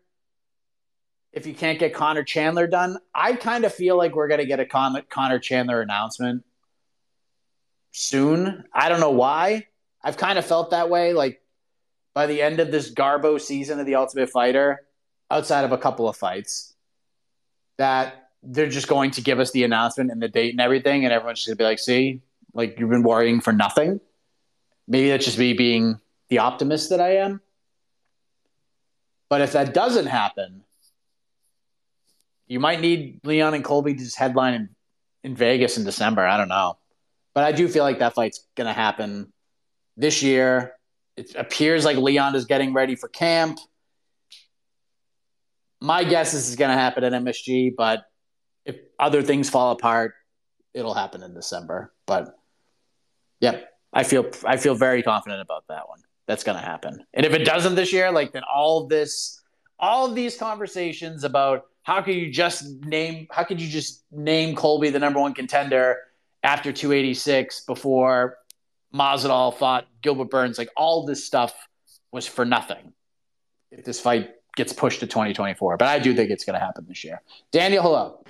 If 1.37 1.47
you 1.47 1.53
can't 1.53 1.79
get 1.79 1.93
Conor 1.93 2.25
Chandler 2.25 2.67
done, 2.67 2.97
I 3.15 3.35
kind 3.35 3.67
of 3.67 3.75
feel 3.75 3.99
like 3.99 4.17
we're 4.17 4.27
going 4.27 4.41
to 4.41 4.47
get 4.47 4.59
a 4.59 4.65
Con- 4.65 5.03
Conor 5.11 5.39
Chandler 5.39 5.83
announcement 5.83 6.47
soon. 7.93 8.65
I 8.73 8.89
don't 8.89 9.01
know 9.01 9.11
why. 9.11 9.67
I've 10.03 10.17
kind 10.17 10.39
of 10.39 10.47
felt 10.47 10.71
that 10.71 10.89
way. 10.89 11.13
Like 11.13 11.43
by 12.15 12.25
the 12.25 12.41
end 12.41 12.59
of 12.59 12.71
this 12.71 12.91
Garbo 12.91 13.39
season 13.39 13.79
of 13.79 13.85
the 13.85 13.97
Ultimate 13.97 14.31
Fighter, 14.31 14.87
outside 15.31 15.67
of 15.67 15.73
a 15.73 15.79
couple 15.79 16.09
of 16.09 16.17
fights, 16.17 16.73
that 17.77 18.31
they're 18.43 18.71
just 18.71 18.89
going 18.89 19.11
to 19.11 19.21
give 19.21 19.39
us 19.39 19.51
the 19.51 19.63
announcement 19.63 20.11
and 20.11 20.23
the 20.23 20.29
date 20.29 20.53
and 20.53 20.61
everything, 20.61 21.05
and 21.05 21.13
everyone's 21.13 21.41
just 21.41 21.49
gonna 21.49 21.57
be 21.57 21.65
like, 21.65 21.79
"See, 21.79 22.23
like 22.55 22.81
you've 22.81 22.89
been 22.89 23.03
worrying 23.03 23.43
for 23.43 23.53
nothing." 23.53 24.01
Maybe 24.89 25.11
that's 25.11 25.27
just 25.27 25.39
me 25.39 25.53
being 25.53 26.01
the 26.29 26.39
optimist 26.39 26.89
that 26.89 27.01
I 27.01 27.17
am. 27.17 27.43
But 29.29 29.43
if 29.43 29.53
that 29.53 29.75
doesn't 29.75 30.07
happen, 30.07 30.63
you 32.47 32.61
might 32.61 32.81
need 32.81 33.21
Leon 33.25 33.55
and 33.55 33.65
Colby 33.65 33.95
to 33.95 33.99
just 33.99 34.17
headline 34.17 34.55
in, 34.55 34.69
in 35.25 35.37
Vegas 35.37 35.79
in 35.79 35.85
December. 35.85 36.27
I 36.27 36.37
don't 36.37 36.49
know. 36.49 36.79
But 37.35 37.45
I 37.45 37.53
do 37.53 37.69
feel 37.69 37.85
like 37.85 37.99
that 37.99 38.15
fight's 38.15 38.47
going 38.55 38.67
to 38.67 38.73
happen 38.73 39.33
this 39.97 40.23
year. 40.23 40.75
It 41.17 41.35
appears 41.35 41.85
like 41.85 41.97
Leon 41.97 42.35
is 42.35 42.45
getting 42.45 42.73
ready 42.73 42.95
for 42.95 43.09
camp. 43.09 43.59
My 45.81 46.05
guess 46.05 46.35
is 46.35 46.49
it's 46.49 46.57
going 46.57 46.71
to 46.71 46.77
happen 46.77 47.05
at 47.05 47.13
MSG, 47.13 47.75
but 47.77 48.05
if 48.65 48.77
other 48.99 49.23
things 49.23 49.51
fall 49.51 49.73
apart, 49.73 50.15
it'll 50.73 50.95
happen 50.95 51.23
in 51.23 51.35
December. 51.35 51.93
But 52.07 52.35
yep, 53.41 53.71
I 53.93 54.03
feel 54.03 54.31
I 54.45 54.57
feel 54.57 54.75
very 54.75 55.03
confident 55.03 55.41
about 55.41 55.65
that 55.69 55.89
one. 55.89 56.01
That's 56.27 56.45
going 56.45 56.59
to 56.59 56.65
happen. 56.65 57.05
And 57.15 57.25
if 57.25 57.33
it 57.33 57.45
doesn't 57.45 57.75
this 57.75 57.93
year, 57.93 58.11
like 58.11 58.33
then 58.33 58.43
all 58.53 58.83
of 58.83 58.89
this, 58.89 59.41
all 59.79 60.07
of 60.07 60.15
these 60.15 60.37
conversations 60.37 61.23
about 61.23 61.65
how 61.87 62.03
could 62.03 62.17
you 62.17 62.29
just 62.33 62.85
name, 62.85 63.29
how 63.31 63.45
could 63.45 63.61
you 63.61 63.69
just 63.69 64.03
name 64.11 64.57
Colby 64.57 64.91
the 64.91 64.99
number 64.99 65.21
one 65.21 65.35
contender 65.35 65.99
after 66.43 66.73
286 66.73 67.61
before 67.61 68.39
Masvidal 68.93 69.57
fought 69.57 69.87
Gilbert 70.03 70.29
Burns? 70.29 70.59
Like 70.59 70.71
all 70.77 71.07
this 71.07 71.25
stuff 71.25 71.55
was 72.11 72.27
for 72.27 72.45
nothing. 72.45 72.93
If 73.71 73.85
this 73.85 74.01
fight 74.01 74.31
gets 74.57 74.73
pushed 74.73 74.99
to 74.99 75.07
2024, 75.07 75.77
but 75.77 75.87
I 75.87 76.01
do 76.01 76.13
think 76.13 76.33
it's 76.33 76.45
going 76.45 76.59
to 76.59 76.65
happen 76.65 76.87
this 76.89 77.05
year. 77.05 77.23
Daniel, 77.53 77.85
hello. 77.85 78.25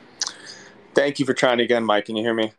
Thank 0.94 1.18
you 1.18 1.24
for 1.24 1.32
trying 1.32 1.60
again, 1.60 1.82
Mike. 1.82 2.04
Can 2.04 2.16
you 2.16 2.22
hear 2.22 2.34
me? 2.34 2.52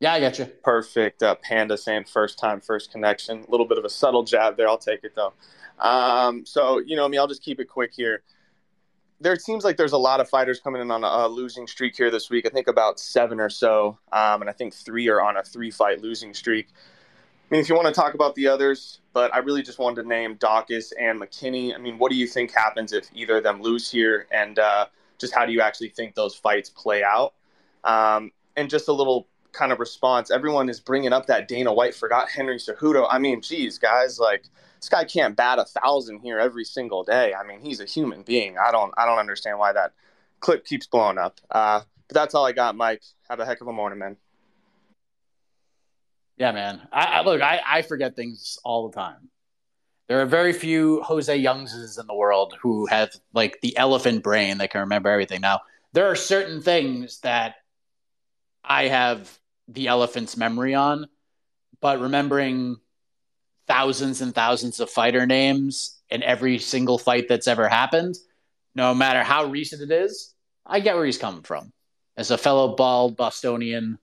Yeah, 0.00 0.14
I 0.14 0.20
got 0.20 0.38
you. 0.38 0.46
Perfect. 0.46 1.22
Uh, 1.22 1.34
Panda 1.34 1.76
saying 1.76 2.04
first 2.04 2.38
time, 2.38 2.62
first 2.62 2.90
connection. 2.90 3.44
A 3.46 3.50
little 3.50 3.66
bit 3.66 3.76
of 3.76 3.84
a 3.84 3.90
subtle 3.90 4.22
jab 4.22 4.56
there. 4.56 4.68
I'll 4.68 4.78
take 4.78 5.04
it 5.04 5.12
though. 5.14 5.34
Um, 5.78 6.46
so, 6.46 6.78
you 6.78 6.96
know, 6.96 7.06
me, 7.10 7.18
I'll 7.18 7.28
just 7.28 7.42
keep 7.42 7.60
it 7.60 7.66
quick 7.66 7.92
here. 7.92 8.22
There 9.22 9.36
seems 9.36 9.64
like 9.64 9.76
there's 9.76 9.92
a 9.92 9.98
lot 9.98 10.20
of 10.20 10.28
fighters 10.28 10.58
coming 10.58 10.82
in 10.82 10.90
on 10.90 11.04
a, 11.04 11.28
losing 11.28 11.66
streak 11.66 11.96
here 11.96 12.10
this 12.10 12.28
week. 12.28 12.44
I 12.44 12.48
think 12.48 12.66
about 12.66 12.98
seven 12.98 13.38
or 13.38 13.48
so, 13.48 13.98
um, 14.12 14.40
and 14.40 14.50
I 14.50 14.52
think 14.52 14.74
three 14.74 15.08
are 15.08 15.22
on 15.22 15.36
a 15.36 15.42
three 15.42 15.70
fight 15.70 16.02
losing 16.02 16.34
streak. 16.34 16.68
I 16.72 17.54
mean, 17.54 17.60
if 17.60 17.68
you 17.68 17.76
want 17.76 17.86
to 17.86 17.92
talk 17.92 18.14
about 18.14 18.34
the 18.34 18.48
others, 18.48 19.00
but 19.12 19.32
I 19.32 19.38
really 19.38 19.62
just 19.62 19.78
wanted 19.78 20.02
to 20.02 20.08
name 20.08 20.36
Daukaus 20.36 20.92
and 20.98 21.20
McKinney. 21.20 21.74
I 21.74 21.78
mean, 21.78 21.98
what 21.98 22.10
do 22.10 22.16
you 22.16 22.26
think 22.26 22.50
happens 22.50 22.92
if 22.92 23.08
either 23.14 23.36
of 23.36 23.42
them 23.44 23.62
lose 23.62 23.90
here? 23.90 24.26
And 24.32 24.58
uh, 24.58 24.86
just 25.18 25.34
how 25.34 25.46
do 25.46 25.52
you 25.52 25.60
actually 25.60 25.90
think 25.90 26.14
those 26.14 26.34
fights 26.34 26.70
play 26.70 27.04
out? 27.04 27.34
Um, 27.84 28.32
and 28.56 28.68
just 28.68 28.88
a 28.88 28.92
little 28.92 29.28
kind 29.52 29.70
of 29.70 29.78
response. 29.78 30.30
Everyone 30.30 30.68
is 30.68 30.80
bringing 30.80 31.12
up 31.12 31.26
that 31.26 31.46
Dana 31.46 31.72
White 31.72 31.94
forgot 31.94 32.28
Henry 32.28 32.56
Cejudo. 32.56 33.06
I 33.10 33.18
mean, 33.18 33.40
geez, 33.40 33.78
guys, 33.78 34.18
like 34.18 34.46
this 34.82 34.88
guy 34.88 35.04
can't 35.04 35.36
bat 35.36 35.60
a 35.60 35.64
thousand 35.64 36.18
here 36.20 36.40
every 36.40 36.64
single 36.64 37.04
day. 37.04 37.32
I 37.34 37.46
mean, 37.46 37.60
he's 37.60 37.78
a 37.78 37.84
human 37.84 38.22
being. 38.22 38.56
I 38.58 38.72
don't, 38.72 38.92
I 38.98 39.06
don't 39.06 39.20
understand 39.20 39.60
why 39.60 39.72
that 39.72 39.92
clip 40.40 40.66
keeps 40.66 40.88
blowing 40.88 41.18
up. 41.18 41.40
Uh, 41.48 41.82
but 42.08 42.14
that's 42.14 42.34
all 42.34 42.44
I 42.44 42.50
got, 42.50 42.74
Mike. 42.74 43.02
Have 43.30 43.38
a 43.38 43.46
heck 43.46 43.60
of 43.60 43.68
a 43.68 43.72
morning, 43.72 44.00
man. 44.00 44.16
Yeah, 46.36 46.50
man. 46.50 46.82
I, 46.92 47.04
I 47.04 47.22
look, 47.22 47.40
I, 47.40 47.60
I 47.64 47.82
forget 47.82 48.16
things 48.16 48.58
all 48.64 48.88
the 48.88 48.94
time. 48.94 49.28
There 50.08 50.20
are 50.20 50.26
very 50.26 50.52
few 50.52 51.00
Jose 51.02 51.40
Youngses 51.40 52.00
in 52.00 52.08
the 52.08 52.14
world 52.14 52.56
who 52.60 52.86
have 52.86 53.12
like 53.32 53.60
the 53.62 53.76
elephant 53.76 54.24
brain 54.24 54.58
that 54.58 54.70
can 54.70 54.80
remember 54.80 55.10
everything. 55.10 55.42
Now, 55.42 55.60
there 55.92 56.06
are 56.06 56.16
certain 56.16 56.60
things 56.60 57.20
that 57.20 57.54
I 58.64 58.88
have 58.88 59.38
the 59.68 59.86
elephant's 59.86 60.36
memory 60.36 60.74
on, 60.74 61.06
but 61.80 62.00
remembering 62.00 62.78
thousands 63.72 64.20
and 64.20 64.34
thousands 64.34 64.80
of 64.80 64.90
fighter 64.90 65.24
names 65.24 65.98
in 66.10 66.22
every 66.22 66.58
single 66.58 66.98
fight 66.98 67.26
that's 67.26 67.48
ever 67.48 67.68
happened, 67.68 68.14
no 68.74 68.94
matter 68.94 69.22
how 69.22 69.46
recent 69.46 69.80
it 69.80 69.90
is, 69.90 70.34
I 70.66 70.80
get 70.80 70.94
where 70.94 71.06
he's 71.06 71.16
coming 71.16 71.42
from. 71.42 71.72
As 72.14 72.30
a 72.30 72.36
fellow 72.36 72.76
bald 72.76 73.16
Bostonian, 73.16 73.98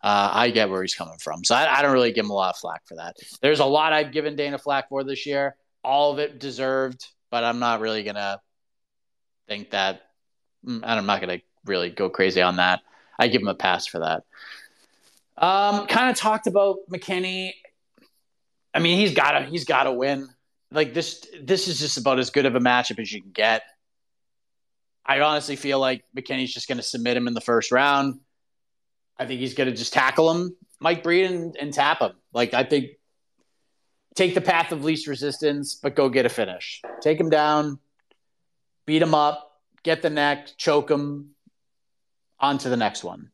uh, 0.00 0.30
I 0.32 0.50
get 0.50 0.70
where 0.70 0.82
he's 0.82 0.94
coming 0.94 1.18
from. 1.20 1.42
So 1.42 1.56
I, 1.56 1.78
I, 1.78 1.82
don't 1.82 1.92
really 1.92 2.12
give 2.12 2.24
him 2.24 2.30
a 2.30 2.34
lot 2.34 2.54
of 2.54 2.60
flack 2.60 2.82
for 2.86 2.94
that. 2.94 3.16
There's 3.42 3.58
a 3.58 3.64
lot 3.64 3.92
I've 3.92 4.12
given 4.12 4.36
Dana 4.36 4.56
flack 4.56 4.88
for 4.88 5.02
this 5.02 5.26
year. 5.26 5.56
All 5.82 6.12
of 6.12 6.20
it 6.20 6.38
deserved, 6.38 7.04
but 7.32 7.42
I'm 7.42 7.58
not 7.58 7.80
really 7.80 8.04
gonna 8.04 8.40
think 9.48 9.70
that. 9.70 10.02
Mm, 10.64 10.82
I'm 10.84 11.06
not 11.06 11.20
gonna 11.20 11.40
really 11.64 11.90
go 11.90 12.08
crazy 12.08 12.40
on 12.40 12.56
that. 12.56 12.82
I 13.18 13.26
give 13.26 13.42
him 13.42 13.48
a 13.48 13.56
pass 13.56 13.88
for 13.88 13.98
that. 13.98 14.22
Um, 15.36 15.88
kind 15.88 16.08
of 16.08 16.16
talked 16.16 16.46
about 16.46 16.76
McKinney. 16.88 17.54
I 18.78 18.80
mean, 18.80 18.96
he's 18.96 19.12
got 19.12 19.32
to 19.32 19.44
he's 19.44 19.64
got 19.64 19.84
to 19.84 19.92
win. 19.92 20.28
Like 20.70 20.94
this, 20.94 21.26
this 21.42 21.66
is 21.66 21.80
just 21.80 21.98
about 21.98 22.20
as 22.20 22.30
good 22.30 22.46
of 22.46 22.54
a 22.54 22.60
matchup 22.60 23.00
as 23.00 23.12
you 23.12 23.20
can 23.20 23.32
get. 23.32 23.62
I 25.04 25.18
honestly 25.18 25.56
feel 25.56 25.80
like 25.80 26.04
McKinney's 26.16 26.54
just 26.54 26.68
going 26.68 26.78
to 26.78 26.84
submit 26.84 27.16
him 27.16 27.26
in 27.26 27.34
the 27.34 27.40
first 27.40 27.72
round. 27.72 28.20
I 29.18 29.26
think 29.26 29.40
he's 29.40 29.54
going 29.54 29.68
to 29.68 29.74
just 29.74 29.92
tackle 29.92 30.30
him, 30.30 30.56
Mike 30.78 31.02
Breed, 31.02 31.24
and, 31.24 31.56
and 31.56 31.74
tap 31.74 32.00
him. 32.00 32.12
Like 32.32 32.54
I 32.54 32.62
think, 32.62 32.90
take 34.14 34.34
the 34.34 34.40
path 34.40 34.70
of 34.70 34.84
least 34.84 35.08
resistance, 35.08 35.74
but 35.74 35.96
go 35.96 36.08
get 36.08 36.24
a 36.24 36.28
finish. 36.28 36.80
Take 37.00 37.18
him 37.18 37.30
down, 37.30 37.80
beat 38.86 39.02
him 39.02 39.12
up, 39.12 39.60
get 39.82 40.02
the 40.02 40.10
neck, 40.10 40.50
choke 40.56 40.88
him, 40.88 41.30
on 42.38 42.58
to 42.58 42.68
the 42.68 42.76
next 42.76 43.02
one. 43.02 43.32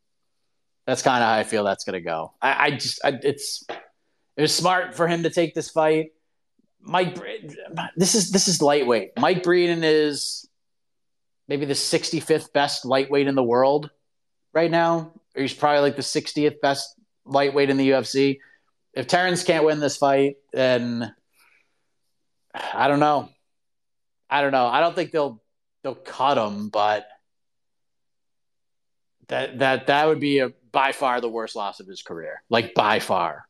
That's 0.86 1.02
kind 1.02 1.22
of 1.22 1.28
how 1.28 1.34
I 1.34 1.44
feel 1.44 1.64
that's 1.64 1.84
going 1.84 2.00
to 2.00 2.00
go. 2.00 2.32
I, 2.40 2.66
I 2.66 2.70
just, 2.70 3.04
I, 3.04 3.18
it's, 3.22 3.66
it 4.36 4.42
was 4.42 4.54
smart 4.54 4.94
for 4.94 5.06
him 5.06 5.22
to 5.22 5.30
take 5.30 5.54
this 5.54 5.70
fight. 5.70 6.12
Mike, 6.80 7.18
this 7.96 8.14
is 8.14 8.30
this 8.30 8.48
is 8.48 8.60
lightweight. 8.60 9.12
Mike 9.18 9.42
Breeden 9.42 9.80
is 9.82 10.48
maybe 11.48 11.64
the 11.64 11.74
65th 11.74 12.52
best 12.52 12.84
lightweight 12.84 13.26
in 13.26 13.34
the 13.34 13.42
world 13.42 13.90
right 14.52 14.70
now. 14.70 15.12
He's 15.34 15.54
probably 15.54 15.80
like 15.80 15.96
the 15.96 16.02
60th 16.02 16.60
best 16.60 16.94
lightweight 17.24 17.70
in 17.70 17.76
the 17.76 17.90
UFC. 17.90 18.38
If 18.92 19.06
Terrence 19.06 19.42
can't 19.42 19.64
win 19.64 19.80
this 19.80 19.96
fight, 19.96 20.36
then 20.52 21.14
I 22.54 22.88
don't 22.88 23.00
know. 23.00 23.28
I 24.30 24.40
don't 24.40 24.52
know. 24.52 24.66
I 24.66 24.80
don't 24.80 24.94
think 24.94 25.10
they'll 25.10 25.42
they'll 25.82 25.94
cut 25.94 26.38
him, 26.38 26.68
but 26.68 27.06
that 29.28 29.58
that 29.58 29.86
that 29.88 30.06
would 30.06 30.20
be 30.20 30.38
a 30.38 30.52
by 30.70 30.92
far 30.92 31.20
the 31.20 31.28
worst 31.28 31.56
loss 31.56 31.80
of 31.80 31.86
his 31.86 32.02
career, 32.02 32.42
like 32.48 32.74
by 32.74 33.00
far. 33.00 33.46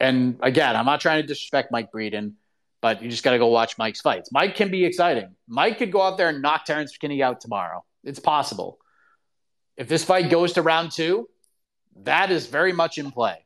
And 0.00 0.38
again, 0.42 0.76
I'm 0.76 0.86
not 0.86 1.00
trying 1.00 1.22
to 1.22 1.26
disrespect 1.26 1.70
Mike 1.70 1.90
Breeden, 1.92 2.34
but 2.80 3.02
you 3.02 3.08
just 3.08 3.22
got 3.22 3.30
to 3.32 3.38
go 3.38 3.46
watch 3.46 3.78
Mike's 3.78 4.00
fights. 4.00 4.30
Mike 4.32 4.56
can 4.56 4.70
be 4.70 4.84
exciting. 4.84 5.34
Mike 5.48 5.78
could 5.78 5.92
go 5.92 6.02
out 6.02 6.18
there 6.18 6.28
and 6.28 6.42
knock 6.42 6.64
Terrence 6.64 6.96
McKinney 6.96 7.22
out 7.22 7.40
tomorrow. 7.40 7.84
It's 8.02 8.18
possible. 8.18 8.78
If 9.76 9.88
this 9.88 10.04
fight 10.04 10.30
goes 10.30 10.52
to 10.54 10.62
round 10.62 10.92
two, 10.92 11.28
that 12.02 12.30
is 12.30 12.46
very 12.46 12.72
much 12.72 12.98
in 12.98 13.10
play. 13.10 13.44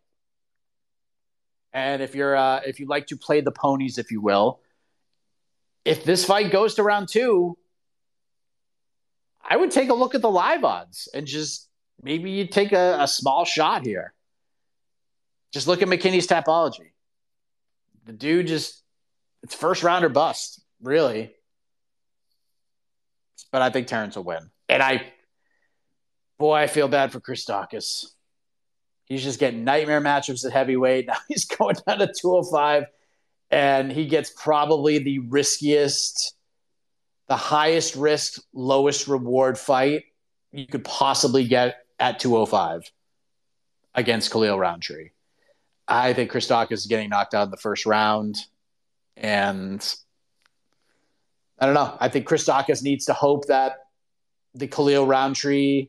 And 1.72 2.02
if 2.02 2.14
you're 2.14 2.36
uh, 2.36 2.60
if 2.66 2.80
you 2.80 2.86
like 2.86 3.06
to 3.08 3.16
play 3.16 3.40
the 3.40 3.52
ponies, 3.52 3.98
if 3.98 4.10
you 4.10 4.20
will, 4.20 4.60
if 5.84 6.04
this 6.04 6.24
fight 6.24 6.50
goes 6.50 6.74
to 6.74 6.82
round 6.82 7.08
two, 7.08 7.56
I 9.48 9.56
would 9.56 9.70
take 9.70 9.90
a 9.90 9.94
look 9.94 10.14
at 10.14 10.22
the 10.22 10.30
live 10.30 10.64
odds 10.64 11.08
and 11.14 11.26
just 11.26 11.68
maybe 12.02 12.30
you 12.30 12.46
take 12.46 12.72
a, 12.72 12.98
a 13.00 13.08
small 13.08 13.44
shot 13.44 13.86
here. 13.86 14.12
Just 15.52 15.66
look 15.66 15.82
at 15.82 15.88
McKinney's 15.88 16.26
topology. 16.26 16.90
The 18.04 18.12
dude 18.12 18.46
just 18.46 18.82
it's 19.42 19.54
first 19.54 19.82
round 19.82 20.04
or 20.04 20.08
bust, 20.08 20.62
really. 20.82 21.32
But 23.50 23.62
I 23.62 23.70
think 23.70 23.86
Terrence 23.86 24.16
will 24.16 24.24
win. 24.24 24.50
And 24.68 24.82
I 24.82 25.12
boy, 26.38 26.54
I 26.54 26.66
feel 26.66 26.88
bad 26.88 27.12
for 27.12 27.20
Chris 27.20 27.46
Daukaus. 27.46 28.06
He's 29.06 29.24
just 29.24 29.40
getting 29.40 29.64
nightmare 29.64 30.00
matchups 30.00 30.44
at 30.44 30.52
heavyweight. 30.52 31.06
Now 31.08 31.16
he's 31.28 31.46
going 31.46 31.76
down 31.86 31.98
to 31.98 32.06
205, 32.06 32.84
and 33.50 33.90
he 33.90 34.06
gets 34.06 34.30
probably 34.30 34.98
the 34.98 35.20
riskiest 35.20 36.34
the 37.28 37.36
highest 37.36 37.94
risk, 37.94 38.42
lowest 38.54 39.06
reward 39.06 39.58
fight 39.58 40.04
you 40.50 40.66
could 40.66 40.82
possibly 40.82 41.46
get 41.46 41.76
at 42.00 42.18
205 42.18 42.90
against 43.94 44.30
Khalil 44.32 44.58
Rountree. 44.58 45.10
I 45.88 46.12
think 46.12 46.30
Daukaus 46.30 46.72
is 46.72 46.86
getting 46.86 47.08
knocked 47.08 47.34
out 47.34 47.44
in 47.44 47.50
the 47.50 47.56
first 47.56 47.86
round. 47.86 48.36
And 49.16 49.82
I 51.58 51.66
don't 51.66 51.74
know. 51.74 51.96
I 51.98 52.08
think 52.08 52.28
Daukaus 52.28 52.82
needs 52.82 53.06
to 53.06 53.14
hope 53.14 53.46
that 53.46 53.78
the 54.54 54.68
Khalil 54.68 55.06
Rountree, 55.06 55.88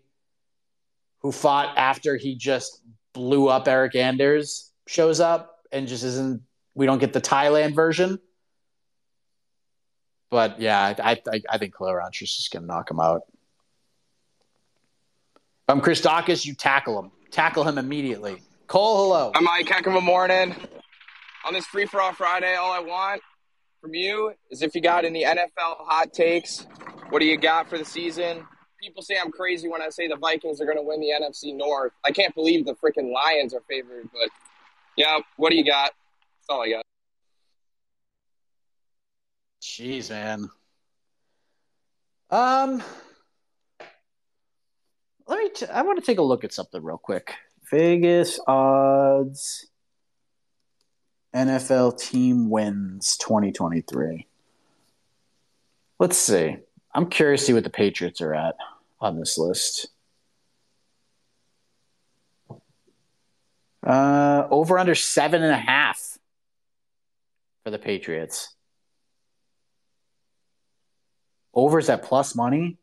who 1.19 1.31
fought 1.31 1.77
after 1.77 2.15
he 2.15 2.35
just 2.35 2.81
blew 3.13 3.49
up 3.49 3.67
Eric 3.67 3.95
Anders, 3.95 4.71
shows 4.87 5.19
up 5.19 5.57
and 5.71 5.87
just 5.87 6.03
isn't, 6.03 6.41
we 6.75 6.85
don't 6.85 6.99
get 6.99 7.13
the 7.13 7.21
Thailand 7.21 7.75
version. 7.75 8.19
But 10.31 10.61
yeah, 10.61 10.95
I 11.03 11.21
I, 11.31 11.41
I 11.49 11.57
think 11.57 11.75
Khalil 11.75 11.95
is 12.09 12.35
just 12.35 12.51
going 12.51 12.63
to 12.63 12.67
knock 12.67 12.89
him 12.89 12.99
out. 12.99 13.21
If 15.67 15.69
I'm 15.69 15.81
Daukaus, 16.03 16.45
you 16.45 16.53
tackle 16.53 16.99
him. 16.99 17.11
Tackle 17.31 17.63
him 17.63 17.77
immediately. 17.77 18.41
Cole, 18.69 18.97
hello. 18.97 19.31
I'm 19.33 19.45
Mike. 19.45 19.67
Heck 19.67 19.87
of 19.87 19.95
a 19.95 20.01
morning. 20.01 20.55
On 21.43 21.53
this 21.53 21.65
free 21.65 21.87
for 21.87 21.99
all 21.99 22.13
Friday, 22.13 22.53
all 22.53 22.71
I 22.71 22.77
want 22.77 23.19
from 23.81 23.95
you 23.95 24.33
is 24.51 24.61
if 24.61 24.75
you 24.75 24.81
got 24.81 25.05
any 25.05 25.25
NFL 25.25 25.47
hot 25.57 26.13
takes. 26.13 26.67
What 27.09 27.17
do 27.17 27.25
you 27.25 27.35
got 27.35 27.67
for 27.67 27.79
the 27.79 27.83
season? 27.83 28.45
People 28.79 29.01
say 29.01 29.15
I'm 29.19 29.31
crazy 29.31 29.67
when 29.67 29.81
I 29.81 29.89
say 29.89 30.07
the 30.07 30.17
Vikings 30.17 30.61
are 30.61 30.65
going 30.65 30.77
to 30.77 30.83
win 30.83 30.99
the 30.99 31.07
NFC 31.07 31.57
North. 31.57 31.93
I 32.05 32.11
can't 32.11 32.35
believe 32.35 32.63
the 32.67 32.75
freaking 32.75 33.11
Lions 33.11 33.55
are 33.55 33.63
favored, 33.67 34.07
but 34.13 34.29
yeah, 34.95 35.17
what 35.37 35.49
do 35.49 35.57
you 35.57 35.65
got? 35.65 35.89
That's 36.37 36.49
all 36.49 36.61
I 36.61 36.69
got. 36.69 36.83
Jeez, 39.63 40.11
man. 40.11 40.47
Um, 42.29 42.83
let 45.25 45.39
me. 45.39 45.49
T- 45.55 45.65
I 45.65 45.81
want 45.81 45.97
to 45.97 46.05
take 46.05 46.19
a 46.19 46.21
look 46.21 46.43
at 46.43 46.53
something 46.53 46.83
real 46.83 46.99
quick. 46.99 47.33
Vegas 47.71 48.39
odds. 48.47 49.67
NFL 51.35 51.99
team 51.99 52.49
wins 52.49 53.15
2023. 53.17 54.25
Let's 55.99 56.17
see. 56.17 56.57
I'm 56.93 57.09
curious 57.09 57.41
to 57.41 57.47
see 57.47 57.53
what 57.53 57.63
the 57.63 57.69
Patriots 57.69 58.19
are 58.21 58.33
at 58.33 58.55
on 58.99 59.19
this 59.19 59.37
list. 59.37 59.89
Uh, 63.85 64.47
over 64.49 64.79
under 64.79 64.95
seven 64.95 65.43
and 65.43 65.51
a 65.51 65.57
half 65.57 66.17
for 67.63 67.69
the 67.69 67.79
Patriots. 67.79 68.55
Overs 71.53 71.89
at 71.89 72.03
plus 72.03 72.35
money. 72.35 72.78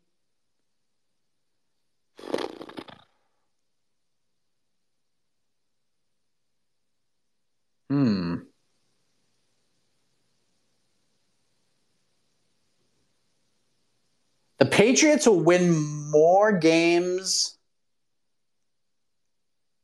The 14.59 14.65
Patriots 14.65 15.27
will 15.27 15.39
win 15.39 15.75
more 16.11 16.51
games 16.51 17.57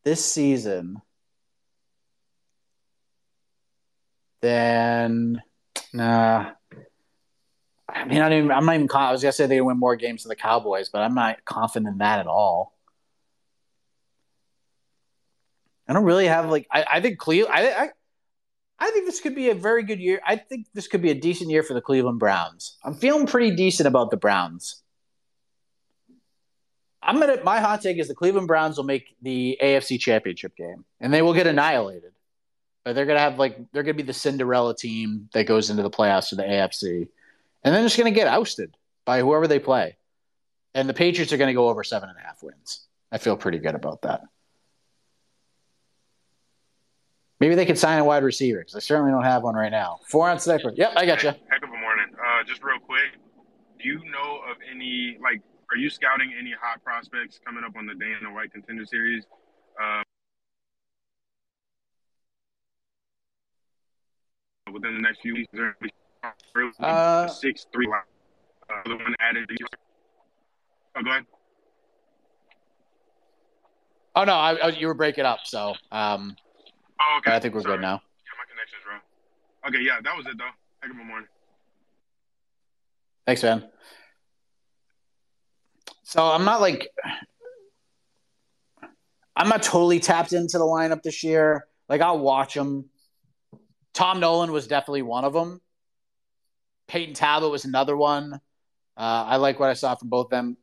this 0.04 0.24
season 0.26 1.02
than 4.42 5.42
nah. 5.94 6.52
I 7.88 8.06
mean, 8.06 8.22
I 8.22 8.36
even, 8.36 8.52
I'm 8.52 8.66
not 8.66 8.76
even. 8.76 8.90
I 8.92 9.12
was 9.12 9.22
gonna 9.22 9.32
say 9.32 9.46
they 9.46 9.62
win 9.62 9.78
more 9.78 9.96
games 9.96 10.24
than 10.24 10.30
the 10.30 10.36
Cowboys, 10.36 10.90
but 10.90 11.04
I'm 11.04 11.14
not 11.14 11.46
confident 11.46 11.92
in 11.94 11.98
that 12.00 12.20
at 12.20 12.28
all. 12.28 12.74
I 15.88 15.94
don't 15.94 16.04
really 16.04 16.28
have 16.28 16.50
like. 16.50 16.68
I, 16.72 16.86
I 16.94 17.02
think 17.02 17.20
Cleveland. 17.20 17.54
I, 17.56 17.84
I 17.84 17.90
I 18.80 18.92
think 18.92 19.06
this 19.06 19.22
could 19.22 19.36
be 19.36 19.50
a 19.50 19.56
very 19.56 19.84
good 19.84 20.00
year. 20.00 20.22
I 20.26 20.36
think 20.36 20.68
this 20.74 20.88
could 20.88 21.02
be 21.02 21.12
a 21.12 21.16
decent 21.16 21.50
year 21.50 21.64
for 21.64 21.74
the 21.74 21.82
Cleveland 21.82 22.20
Browns. 22.20 22.78
I'm 22.84 22.96
feeling 22.96 23.28
pretty 23.28 23.56
decent 23.56 23.88
about 23.88 24.12
the 24.12 24.18
Browns. 24.18 24.82
I'm 27.02 27.20
gonna. 27.20 27.44
My 27.44 27.60
hot 27.60 27.82
take 27.82 27.98
is 27.98 28.08
the 28.08 28.16
Cleveland 28.16 28.48
Browns 28.48 28.78
will 28.78 28.86
make 28.86 29.16
the 29.22 29.58
AFC 29.62 30.00
Championship 30.00 30.56
game, 30.56 30.86
and 31.00 31.14
they 31.14 31.22
will 31.22 31.34
get 31.34 31.48
annihilated. 31.48 32.14
But 32.86 32.96
they're 32.96 33.06
gonna 33.06 33.20
have 33.20 33.38
like 33.38 33.58
they're 33.72 33.84
gonna 33.84 33.94
be 33.94 34.04
the 34.04 34.14
Cinderella 34.14 34.76
team 34.76 35.30
that 35.34 35.46
goes 35.46 35.70
into 35.70 35.84
the 35.84 35.90
playoffs 35.90 36.30
for 36.30 36.36
the 36.36 36.44
AFC, 36.44 37.08
and 37.64 37.76
then 37.76 37.86
it's 37.86 37.98
gonna 37.98 38.12
get 38.12 38.28
ousted 38.28 38.76
by 39.06 39.20
whoever 39.20 39.48
they 39.48 39.60
play. 39.60 39.98
And 40.74 40.90
the 40.90 40.94
Patriots 40.94 41.32
are 41.34 41.38
gonna 41.38 41.54
go 41.54 41.70
over 41.70 41.84
seven 41.84 42.10
and 42.10 42.18
a 42.18 42.22
half 42.22 42.42
wins. 42.42 42.88
I 43.12 43.18
feel 43.18 43.38
pretty 43.38 43.60
good 43.60 43.76
about 43.76 44.02
that. 44.04 44.22
Maybe 47.44 47.56
they 47.56 47.66
could 47.66 47.78
sign 47.78 48.00
a 48.00 48.06
wide 48.06 48.24
receiver 48.24 48.60
because 48.60 48.74
I 48.74 48.80
certainly 48.80 49.12
don't 49.12 49.26
have 49.26 49.44
one 49.44 49.54
right 49.54 49.70
now. 49.70 50.00
Four 50.08 50.30
on 50.30 50.40
second. 50.40 50.78
Yep, 50.78 50.94
I 50.96 51.06
got 51.06 51.24
you. 51.24 51.32
Heck 51.50 51.62
of 51.62 51.68
a 51.68 51.78
morning. 51.78 52.06
Uh, 52.16 52.42
just 52.46 52.64
real 52.64 52.80
quick, 52.80 53.20
do 53.78 53.90
you 53.90 53.98
know 54.10 54.40
of 54.50 54.56
any 54.74 55.18
like? 55.22 55.42
Are 55.70 55.76
you 55.76 55.90
scouting 55.90 56.34
any 56.40 56.54
hot 56.58 56.82
prospects 56.86 57.42
coming 57.46 57.66
up 57.66 57.76
on 57.76 57.86
the 57.86 57.96
Dana 57.96 58.34
White 58.34 58.54
Contender 58.54 58.86
Series? 58.86 59.26
Uh, 59.78 60.04
within 64.72 64.94
the 64.96 65.02
next 65.02 65.20
few 65.20 65.34
weeks, 65.34 65.52
Uh, 66.80 67.28
six 67.28 67.68
three 67.74 67.88
line? 67.88 68.00
Uh, 68.70 68.88
the 68.90 68.96
one 68.96 69.14
added. 69.20 69.52
Oh, 70.96 71.04
go 71.04 71.10
ahead. 71.10 71.26
Oh 74.16 74.24
no, 74.24 74.34
I, 74.34 74.54
I, 74.54 74.68
you 74.70 74.88
were 74.88 74.94
breaking 74.94 75.26
up, 75.26 75.40
so 75.44 75.74
um, 75.92 76.38
Oh, 77.04 77.18
okay. 77.18 77.36
I 77.36 77.40
think 77.40 77.54
we're 77.54 77.62
good 77.62 77.82
now. 77.82 78.02
Yeah, 78.26 78.34
my 78.38 78.46
connection's 78.50 78.84
wrong. 78.90 79.02
Okay, 79.68 79.82
yeah, 79.82 80.00
that 80.04 80.16
was 80.16 80.26
it 80.26 80.38
though. 80.38 80.50
Heck 80.82 80.92
of 80.92 80.98
a 80.98 81.04
morning. 81.04 81.28
Thanks, 83.26 83.44
man. 83.44 83.70
So 86.04 86.24
I'm 86.24 86.46
not 86.46 86.62
like 86.62 86.90
I'm 89.36 89.50
not 89.50 89.64
totally 89.64 90.00
tapped 90.00 90.34
into 90.34 90.58
the 90.58 90.66
lineup 90.66 91.02
this 91.02 91.24
year. 91.24 91.68
Like 91.90 92.02
I'll 92.02 92.20
watch 92.20 92.54
them. 92.54 92.90
Tom 93.94 94.20
Nolan 94.20 94.52
was 94.52 94.68
definitely 94.68 95.02
one 95.02 95.24
of 95.24 95.34
them. 95.34 95.62
Peyton 96.88 97.14
Talbott 97.14 97.52
was 97.52 97.66
another 97.66 97.96
one. 97.96 98.34
Uh, 98.96 99.26
I 99.28 99.38
like 99.38 99.60
what 99.60 99.70
I 99.70 99.74
saw 99.74 99.96
from 99.96 100.10
both 100.10 100.28
of 100.28 100.32
them. 100.32 100.58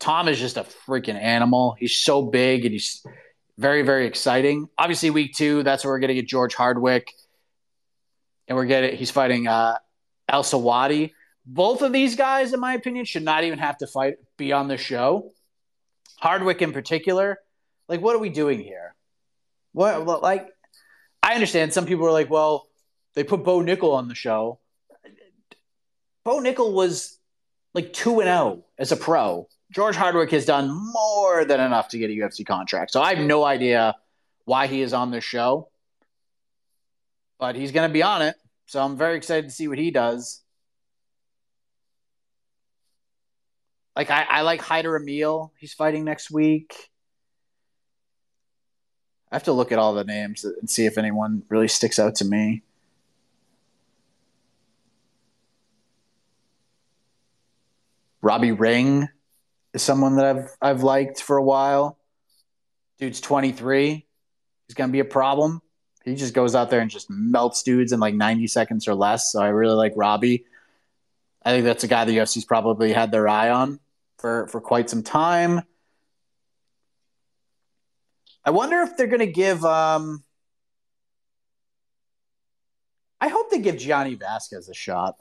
Tom 0.00 0.28
is 0.28 0.38
just 0.38 0.56
a 0.56 0.64
freaking 0.64 1.20
animal. 1.20 1.76
He's 1.78 1.94
so 1.96 2.22
big 2.22 2.64
and 2.64 2.72
he's 2.72 3.06
very, 3.58 3.82
very 3.82 4.06
exciting. 4.06 4.68
Obviously, 4.76 5.10
week 5.10 5.34
two, 5.34 5.62
that's 5.62 5.84
where 5.84 5.92
we're 5.92 6.00
going 6.00 6.08
to 6.08 6.14
get 6.14 6.26
George 6.26 6.54
Hardwick, 6.54 7.12
and 8.48 8.56
we're 8.56 8.66
getting 8.66 8.96
he's 8.96 9.10
fighting 9.10 9.46
uh, 9.46 9.78
El 10.28 10.42
Sawadi. 10.42 11.12
Both 11.46 11.82
of 11.82 11.92
these 11.92 12.16
guys, 12.16 12.52
in 12.52 12.60
my 12.60 12.74
opinion, 12.74 13.04
should 13.04 13.22
not 13.22 13.44
even 13.44 13.58
have 13.58 13.76
to 13.78 13.86
fight 13.86 14.14
be 14.36 14.52
on 14.52 14.68
the 14.68 14.76
show. 14.76 15.30
Hardwick, 16.18 16.62
in 16.62 16.72
particular, 16.72 17.38
like 17.88 18.00
what 18.00 18.16
are 18.16 18.20
we 18.20 18.30
doing 18.30 18.60
here? 18.60 18.94
What 19.72 20.22
like 20.22 20.48
I 21.22 21.34
understand 21.34 21.72
some 21.72 21.86
people 21.86 22.06
are 22.06 22.12
like, 22.12 22.30
well, 22.30 22.68
they 23.14 23.24
put 23.24 23.44
Bo 23.44 23.60
Nickal 23.60 23.94
on 23.94 24.08
the 24.08 24.14
show. 24.14 24.60
Bo 26.24 26.40
Nickal 26.40 26.72
was 26.72 27.18
like 27.72 27.92
two 27.92 28.20
and 28.20 28.28
zero 28.28 28.64
as 28.78 28.92
a 28.92 28.96
pro. 28.96 29.48
George 29.74 29.96
Hardwick 29.96 30.30
has 30.30 30.46
done 30.46 30.70
more 30.92 31.44
than 31.44 31.58
enough 31.58 31.88
to 31.88 31.98
get 31.98 32.08
a 32.08 32.12
UFC 32.12 32.46
contract. 32.46 32.92
So 32.92 33.02
I 33.02 33.12
have 33.12 33.24
no 33.24 33.42
idea 33.42 33.96
why 34.44 34.68
he 34.68 34.80
is 34.82 34.92
on 34.92 35.10
this 35.10 35.24
show, 35.24 35.68
but 37.40 37.56
he's 37.56 37.72
going 37.72 37.88
to 37.88 37.92
be 37.92 38.02
on 38.02 38.22
it. 38.22 38.36
So 38.66 38.80
I'm 38.80 38.96
very 38.96 39.16
excited 39.16 39.46
to 39.46 39.50
see 39.50 39.66
what 39.66 39.78
he 39.78 39.90
does. 39.90 40.42
Like 43.96 44.10
I, 44.10 44.22
I 44.22 44.40
like 44.42 44.60
Hyder 44.60 44.98
Amil. 44.98 45.50
He's 45.58 45.74
fighting 45.74 46.04
next 46.04 46.30
week. 46.30 46.72
I 49.32 49.34
have 49.34 49.44
to 49.44 49.52
look 49.52 49.72
at 49.72 49.80
all 49.80 49.92
the 49.92 50.04
names 50.04 50.44
and 50.44 50.70
see 50.70 50.86
if 50.86 50.98
anyone 50.98 51.42
really 51.48 51.66
sticks 51.66 51.98
out 51.98 52.14
to 52.16 52.24
me. 52.24 52.62
Robbie 58.22 58.52
Ring 58.52 59.08
is 59.74 59.82
someone 59.82 60.16
that 60.16 60.24
I've 60.24 60.56
I've 60.62 60.82
liked 60.82 61.20
for 61.20 61.36
a 61.36 61.42
while. 61.42 61.98
Dude's 62.98 63.20
23. 63.20 64.06
He's 64.66 64.74
gonna 64.74 64.92
be 64.92 65.00
a 65.00 65.04
problem. 65.04 65.60
He 66.04 66.14
just 66.14 66.32
goes 66.32 66.54
out 66.54 66.70
there 66.70 66.80
and 66.80 66.90
just 66.90 67.10
melts 67.10 67.62
dudes 67.62 67.92
in 67.92 68.00
like 68.00 68.14
90 68.14 68.46
seconds 68.46 68.86
or 68.86 68.94
less. 68.94 69.32
So 69.32 69.42
I 69.42 69.48
really 69.48 69.74
like 69.74 69.92
Robbie. 69.96 70.44
I 71.44 71.50
think 71.50 71.64
that's 71.64 71.84
a 71.84 71.88
guy 71.88 72.04
the 72.04 72.18
UFC's 72.18 72.44
probably 72.44 72.92
had 72.92 73.10
their 73.10 73.28
eye 73.28 73.50
on 73.50 73.80
for, 74.18 74.46
for 74.48 74.60
quite 74.60 74.88
some 74.88 75.02
time. 75.02 75.62
I 78.44 78.50
wonder 78.50 78.80
if 78.80 78.96
they're 78.96 79.06
gonna 79.06 79.26
give 79.26 79.64
um 79.64 80.22
I 83.20 83.28
hope 83.28 83.50
they 83.50 83.58
give 83.58 83.78
Gianni 83.78 84.14
Vasquez 84.16 84.68
a 84.68 84.74
shot. 84.74 85.16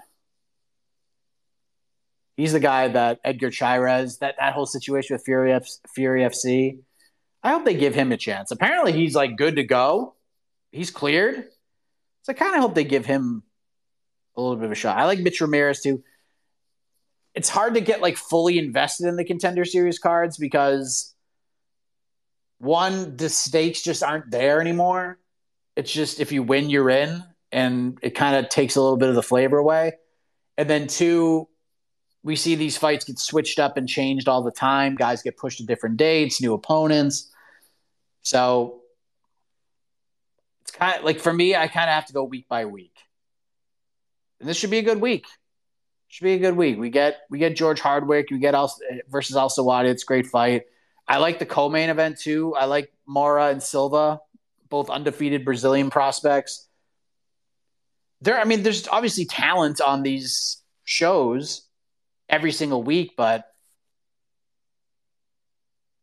He's 2.36 2.54
the 2.54 2.60
guy 2.60 2.88
that 2.88 3.20
Edgar 3.24 3.52
Chairez, 3.52 4.18
that, 4.18 4.36
that 4.40 4.54
whole 4.54 4.66
situation 4.66 5.16
with 5.16 5.24
Fury, 5.24 5.54
F, 5.54 5.68
Fury 5.94 6.22
FC. 6.22 6.80
I 7.44 7.52
hope 7.52 7.66
they 7.66 7.76
give 7.76 7.94
him 7.94 8.12
a 8.12 8.18
chance. 8.18 8.52
Apparently, 8.52 8.92
he's 8.92 9.16
like 9.16 9.36
good 9.36 9.58
to 9.58 9.64
go. 9.64 10.16
He's 10.72 10.90
cleared. 10.90 11.46
So 12.24 12.32
I 12.32 12.34
kind 12.34 12.56
of 12.56 12.62
hope 12.62 12.74
they 12.74 12.86
give 12.86 13.06
him 13.06 13.44
a 14.36 14.42
little 14.42 14.56
bit 14.56 14.66
of 14.66 14.72
a 14.72 14.76
shot. 14.76 14.98
I 14.98 15.06
like 15.06 15.20
Mitch 15.20 15.42
Ramirez 15.42 15.82
too. 15.82 16.04
It's 17.36 17.50
hard 17.50 17.76
to 17.76 17.82
get 17.82 18.02
like 18.02 18.18
fully 18.18 18.58
invested 18.58 19.08
in 19.08 19.16
the 19.16 19.26
contender 19.26 19.66
series 19.66 20.00
cards 20.00 20.38
because 20.38 21.14
one, 22.60 23.18
the 23.18 23.30
stakes 23.30 23.82
just 23.82 24.04
aren't 24.04 24.32
there 24.32 24.62
anymore. 24.62 25.20
It's 25.76 25.92
just 25.92 26.20
if 26.20 26.32
you 26.32 26.44
win, 26.44 26.70
you're 26.70 26.90
in, 26.90 27.24
and 27.52 27.98
it 28.02 28.12
kind 28.12 28.38
of 28.38 28.50
takes 28.50 28.76
a 28.76 28.82
little 28.82 28.98
bit 28.98 29.10
of 29.10 29.16
the 29.16 29.24
flavor 29.24 29.58
away. 29.58 29.94
And 30.58 30.70
then 30.70 30.88
two, 30.88 31.50
we 32.24 32.36
see 32.38 32.56
these 32.56 32.78
fights 32.78 33.06
get 33.06 33.20
switched 33.20 33.60
up 33.60 33.78
and 33.78 33.88
changed 33.88 34.28
all 34.28 34.42
the 34.42 34.52
time. 34.52 34.96
Guys 34.96 35.22
get 35.22 35.38
pushed 35.38 35.58
to 35.58 35.66
different 35.66 35.98
dates, 35.98 36.42
new 36.42 36.54
opponents. 36.54 37.32
So 38.22 38.82
it's 40.62 40.72
kind 40.72 40.98
of 40.98 41.04
like 41.04 41.20
for 41.20 41.34
me, 41.34 41.56
I 41.56 41.68
kind 41.68 41.90
of 41.90 41.94
have 41.94 42.06
to 42.08 42.14
go 42.14 42.24
week 42.24 42.48
by 42.48 42.66
week. 42.66 42.96
And 44.40 44.48
this 44.48 44.58
should 44.58 44.72
be 44.72 44.78
a 44.78 44.84
good 44.84 45.02
week. 45.02 45.26
Should 46.08 46.24
be 46.24 46.34
a 46.34 46.40
good 46.40 46.56
week. 46.56 46.78
We 46.80 46.90
get 46.90 47.18
we 47.30 47.40
get 47.40 47.56
George 47.56 47.82
Hardwick. 47.82 48.30
We 48.32 48.40
get 48.40 48.56
Al 48.56 48.74
versus 49.10 49.36
Al 49.36 49.50
Sawadi. 49.50 49.86
It's 49.86 50.04
a 50.04 50.06
great 50.06 50.28
fight. 50.28 50.64
I 51.08 51.18
like 51.18 51.40
the 51.40 51.46
co-main 51.46 51.90
event 51.90 52.20
too. 52.20 52.56
I 52.56 52.66
like 52.66 52.94
Mora 53.06 53.48
and 53.48 53.62
Silva, 53.62 54.22
both 54.70 54.90
undefeated 54.90 55.44
Brazilian 55.44 55.90
prospects. 55.90 56.70
There, 58.22 58.40
I 58.40 58.46
mean, 58.46 58.64
there's 58.64 58.88
obviously 58.88 59.26
talent 59.26 59.82
on 59.82 60.04
these 60.04 60.62
shows 60.86 61.63
every 62.34 62.52
single 62.52 62.82
week, 62.82 63.14
but 63.16 63.46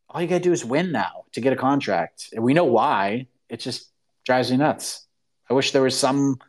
all 0.09 0.21
you 0.21 0.27
got 0.27 0.37
to 0.37 0.43
do 0.43 0.53
is 0.53 0.63
win 0.63 0.93
now 0.93 1.25
to 1.33 1.41
get 1.41 1.51
a 1.51 1.57
contract. 1.57 2.29
And 2.33 2.41
we 2.41 2.53
know 2.53 2.63
why. 2.63 3.27
It 3.49 3.59
just 3.59 3.89
drives 4.25 4.49
me 4.49 4.57
nuts. 4.57 5.07
I 5.49 5.53
wish 5.53 5.71
there 5.71 5.81
was 5.81 5.97
some 5.97 6.39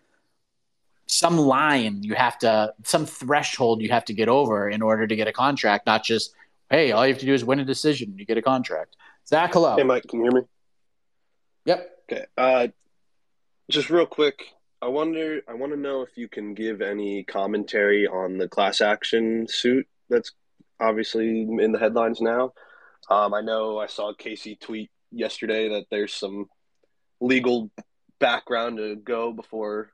some 1.06 1.36
line 1.36 2.02
you 2.02 2.14
have 2.14 2.38
to 2.38 2.72
some 2.84 3.04
threshold 3.04 3.82
you 3.82 3.90
have 3.90 4.04
to 4.04 4.14
get 4.14 4.28
over 4.30 4.70
in 4.70 4.80
order 4.80 5.06
to 5.06 5.16
get 5.16 5.26
a 5.26 5.32
contract, 5.32 5.84
not 5.84 6.04
just 6.04 6.32
hey, 6.70 6.92
all 6.92 7.04
you 7.04 7.12
have 7.12 7.20
to 7.20 7.26
do 7.26 7.34
is 7.34 7.44
win 7.44 7.58
a 7.58 7.64
decision, 7.64 8.14
you 8.16 8.24
get 8.24 8.38
a 8.38 8.42
contract. 8.42 8.96
Zach, 9.28 9.52
hello. 9.52 9.76
Hey, 9.76 9.82
Mike, 9.82 10.04
can 10.08 10.20
you 10.20 10.24
hear 10.26 10.40
me? 10.40 10.46
Yep. 11.66 11.90
Okay. 12.10 12.24
Uh, 12.38 12.68
just 13.68 13.90
real 13.90 14.06
quick, 14.06 14.42
I 14.82 14.88
wonder. 14.88 15.42
I 15.48 15.54
want 15.54 15.72
to 15.72 15.78
know 15.78 16.02
if 16.02 16.16
you 16.16 16.28
can 16.28 16.54
give 16.54 16.82
any 16.82 17.22
commentary 17.22 18.08
on 18.08 18.36
the 18.36 18.48
class 18.48 18.80
action 18.80 19.46
suit 19.48 19.86
that's 20.10 20.32
obviously 20.80 21.42
in 21.42 21.70
the 21.70 21.78
headlines 21.78 22.20
now. 22.20 22.52
Um, 23.08 23.32
I 23.32 23.42
know 23.42 23.78
I 23.78 23.86
saw 23.86 24.12
Casey 24.12 24.56
tweet 24.56 24.90
yesterday 25.12 25.68
that 25.68 25.86
there's 25.88 26.12
some 26.12 26.46
legal 27.20 27.70
background 28.18 28.78
to 28.78 28.96
go 28.96 29.32
before 29.32 29.92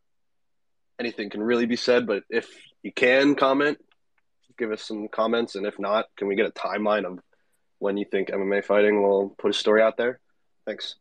anything 0.98 1.28
can 1.28 1.42
really 1.42 1.66
be 1.66 1.76
said. 1.76 2.06
But 2.06 2.22
if 2.30 2.48
you 2.82 2.90
can 2.90 3.34
comment, 3.34 3.76
give 4.56 4.72
us 4.72 4.82
some 4.82 5.08
comments, 5.08 5.54
and 5.54 5.66
if 5.66 5.78
not, 5.78 6.06
can 6.16 6.28
we 6.28 6.34
get 6.34 6.46
a 6.46 6.50
timeline 6.50 7.04
of 7.04 7.18
when 7.78 7.98
you 7.98 8.06
think 8.10 8.30
MMA 8.30 8.64
fighting 8.64 9.02
will 9.02 9.34
put 9.38 9.50
a 9.50 9.54
story 9.54 9.82
out 9.82 9.98
there? 9.98 10.18
Thanks. 10.64 10.94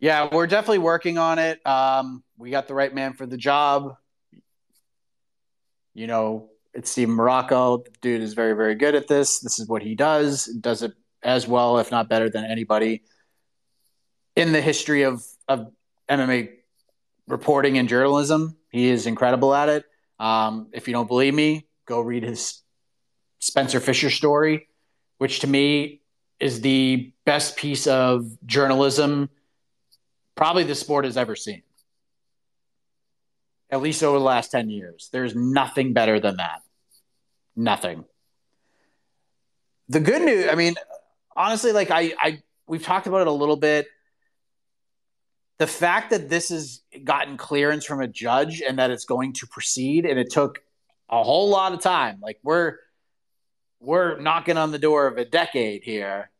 Yeah, 0.00 0.28
we're 0.32 0.46
definitely 0.46 0.78
working 0.78 1.18
on 1.18 1.38
it. 1.38 1.64
Um, 1.66 2.22
we 2.36 2.50
got 2.50 2.68
the 2.68 2.74
right 2.74 2.94
man 2.94 3.14
for 3.14 3.26
the 3.26 3.36
job. 3.36 3.96
You 5.94 6.06
know, 6.06 6.50
it's 6.72 6.90
Steve 6.90 7.08
Marrocco. 7.08 7.84
The 7.84 7.90
dude 8.00 8.22
is 8.22 8.34
very, 8.34 8.54
very 8.54 8.76
good 8.76 8.94
at 8.94 9.08
this. 9.08 9.40
This 9.40 9.58
is 9.58 9.68
what 9.68 9.82
he 9.82 9.96
does. 9.96 10.46
Does 10.46 10.82
it 10.82 10.92
as 11.22 11.48
well, 11.48 11.78
if 11.78 11.90
not 11.90 12.08
better, 12.08 12.30
than 12.30 12.44
anybody 12.44 13.02
in 14.36 14.52
the 14.52 14.60
history 14.60 15.02
of, 15.02 15.24
of 15.48 15.72
MMA 16.08 16.50
reporting 17.26 17.76
and 17.78 17.88
journalism. 17.88 18.56
He 18.70 18.88
is 18.88 19.06
incredible 19.06 19.52
at 19.52 19.68
it. 19.68 19.84
Um, 20.20 20.68
if 20.72 20.86
you 20.86 20.92
don't 20.92 21.08
believe 21.08 21.34
me, 21.34 21.66
go 21.86 22.00
read 22.00 22.22
his 22.22 22.62
Spencer 23.40 23.80
Fisher 23.80 24.10
story, 24.10 24.68
which 25.18 25.40
to 25.40 25.46
me 25.46 26.02
is 26.38 26.60
the 26.60 27.12
best 27.24 27.56
piece 27.56 27.88
of 27.88 28.26
journalism 28.46 29.28
probably 30.38 30.62
the 30.62 30.74
sport 30.76 31.04
has 31.04 31.16
ever 31.16 31.34
seen. 31.34 31.62
At 33.70 33.82
least 33.82 34.02
over 34.04 34.18
the 34.18 34.24
last 34.24 34.52
10 34.52 34.70
years. 34.70 35.10
There's 35.12 35.34
nothing 35.34 35.92
better 35.92 36.20
than 36.20 36.36
that. 36.36 36.62
Nothing. 37.56 38.04
The 39.88 39.98
good 39.98 40.22
news, 40.22 40.46
I 40.48 40.54
mean, 40.54 40.76
honestly, 41.36 41.72
like 41.72 41.90
I, 41.90 42.12
I 42.18 42.42
we've 42.68 42.84
talked 42.84 43.08
about 43.08 43.22
it 43.22 43.26
a 43.26 43.32
little 43.32 43.56
bit. 43.56 43.88
The 45.58 45.66
fact 45.66 46.10
that 46.10 46.28
this 46.28 46.50
has 46.50 46.82
gotten 47.02 47.36
clearance 47.36 47.84
from 47.84 48.00
a 48.00 48.06
judge 48.06 48.62
and 48.62 48.78
that 48.78 48.92
it's 48.92 49.06
going 49.06 49.32
to 49.34 49.46
proceed, 49.48 50.06
and 50.06 50.20
it 50.20 50.30
took 50.30 50.62
a 51.10 51.22
whole 51.22 51.48
lot 51.48 51.72
of 51.72 51.80
time. 51.80 52.20
Like 52.22 52.38
we're 52.44 52.76
we're 53.80 54.20
knocking 54.20 54.56
on 54.56 54.70
the 54.70 54.78
door 54.78 55.08
of 55.08 55.18
a 55.18 55.24
decade 55.24 55.82
here 55.82 56.30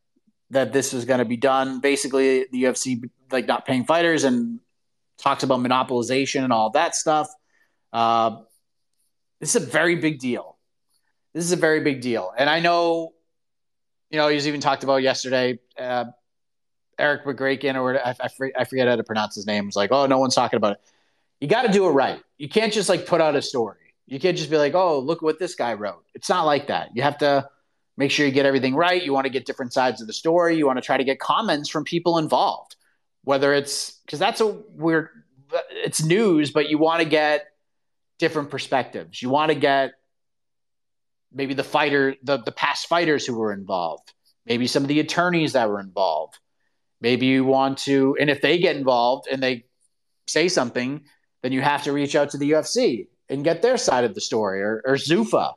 that 0.50 0.72
this 0.72 0.94
is 0.94 1.04
going 1.04 1.18
to 1.18 1.24
be 1.24 1.36
done. 1.36 1.80
Basically, 1.80 2.46
the 2.52 2.62
UFC 2.64 3.02
like 3.30 3.46
not 3.46 3.66
paying 3.66 3.84
fighters 3.84 4.24
and 4.24 4.60
talks 5.18 5.42
about 5.42 5.60
monopolization 5.60 6.44
and 6.44 6.52
all 6.52 6.70
that 6.70 6.94
stuff. 6.94 7.28
Uh, 7.92 8.42
this 9.40 9.54
is 9.54 9.62
a 9.62 9.66
very 9.66 9.96
big 9.96 10.18
deal. 10.18 10.56
This 11.34 11.44
is 11.44 11.52
a 11.52 11.56
very 11.56 11.80
big 11.80 12.00
deal, 12.00 12.32
and 12.36 12.48
I 12.50 12.60
know, 12.60 13.12
you 14.10 14.18
know, 14.18 14.28
he's 14.28 14.48
even 14.48 14.60
talked 14.60 14.82
about 14.82 15.02
yesterday. 15.02 15.58
Uh, 15.78 16.06
Erik 16.98 17.24
Magraken, 17.24 17.80
or 17.80 17.98
I, 18.04 18.14
I 18.58 18.64
forget 18.64 18.88
how 18.88 18.96
to 18.96 19.04
pronounce 19.04 19.34
his 19.36 19.46
name, 19.46 19.68
It's 19.68 19.76
like, 19.76 19.92
"Oh, 19.92 20.06
no 20.06 20.18
one's 20.18 20.34
talking 20.34 20.56
about 20.56 20.72
it." 20.72 20.80
You 21.40 21.46
got 21.46 21.62
to 21.62 21.72
do 21.72 21.86
it 21.86 21.90
right. 21.90 22.20
You 22.38 22.48
can't 22.48 22.72
just 22.72 22.88
like 22.88 23.06
put 23.06 23.20
out 23.20 23.36
a 23.36 23.42
story. 23.42 23.94
You 24.06 24.18
can't 24.18 24.36
just 24.36 24.50
be 24.50 24.56
like, 24.56 24.74
"Oh, 24.74 24.98
look 24.98 25.22
what 25.22 25.38
this 25.38 25.54
guy 25.54 25.74
wrote." 25.74 26.04
It's 26.14 26.28
not 26.28 26.44
like 26.44 26.66
that. 26.68 26.90
You 26.94 27.02
have 27.02 27.18
to 27.18 27.48
make 27.96 28.10
sure 28.10 28.26
you 28.26 28.32
get 28.32 28.46
everything 28.46 28.74
right. 28.74 29.02
You 29.02 29.12
want 29.12 29.26
to 29.26 29.30
get 29.30 29.46
different 29.46 29.72
sides 29.72 30.00
of 30.00 30.06
the 30.06 30.12
story. 30.12 30.56
You 30.56 30.66
want 30.66 30.78
to 30.78 30.82
try 30.82 30.96
to 30.96 31.04
get 31.04 31.20
comments 31.20 31.68
from 31.68 31.84
people 31.84 32.18
involved, 32.18 32.76
whether 33.28 33.52
it's 33.52 34.00
because 34.06 34.18
that's 34.18 34.40
a 34.40 34.46
weird, 34.46 35.10
it's 35.70 36.02
news, 36.02 36.50
but 36.50 36.70
you 36.70 36.78
want 36.78 37.02
to 37.02 37.06
get 37.06 37.44
different 38.18 38.48
perspectives. 38.48 39.20
You 39.20 39.28
want 39.28 39.50
to 39.50 39.54
get 39.54 39.90
maybe 41.30 41.52
the 41.52 41.62
fighter, 41.62 42.14
the, 42.22 42.38
the 42.38 42.52
past 42.52 42.86
fighters 42.86 43.26
who 43.26 43.36
were 43.36 43.52
involved, 43.52 44.14
maybe 44.46 44.66
some 44.66 44.82
of 44.82 44.88
the 44.88 44.98
attorneys 44.98 45.52
that 45.52 45.68
were 45.68 45.78
involved. 45.78 46.38
Maybe 47.02 47.26
you 47.26 47.44
want 47.44 47.76
to, 47.80 48.16
and 48.18 48.30
if 48.30 48.40
they 48.40 48.56
get 48.60 48.76
involved 48.76 49.28
and 49.30 49.42
they 49.42 49.66
say 50.26 50.48
something, 50.48 51.02
then 51.42 51.52
you 51.52 51.60
have 51.60 51.82
to 51.82 51.92
reach 51.92 52.16
out 52.16 52.30
to 52.30 52.38
the 52.38 52.52
UFC 52.52 53.08
and 53.28 53.44
get 53.44 53.60
their 53.60 53.76
side 53.76 54.04
of 54.04 54.14
the 54.14 54.22
story 54.22 54.62
or, 54.62 54.82
or 54.86 54.94
Zuffa 54.94 55.52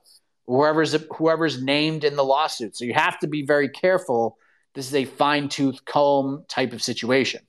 whoever's 0.46 0.94
whoever's 1.16 1.64
named 1.64 2.04
in 2.04 2.18
the 2.18 2.26
lawsuit. 2.26 2.76
So 2.76 2.84
you 2.84 2.94
have 2.94 3.18
to 3.20 3.28
be 3.28 3.46
very 3.46 3.70
careful. 3.70 4.38
This 4.74 4.88
is 4.88 4.96
a 4.96 5.06
fine 5.06 5.50
tooth 5.50 5.84
comb 5.86 6.46
type 6.48 6.74
of 6.74 6.82
situation. 6.82 7.42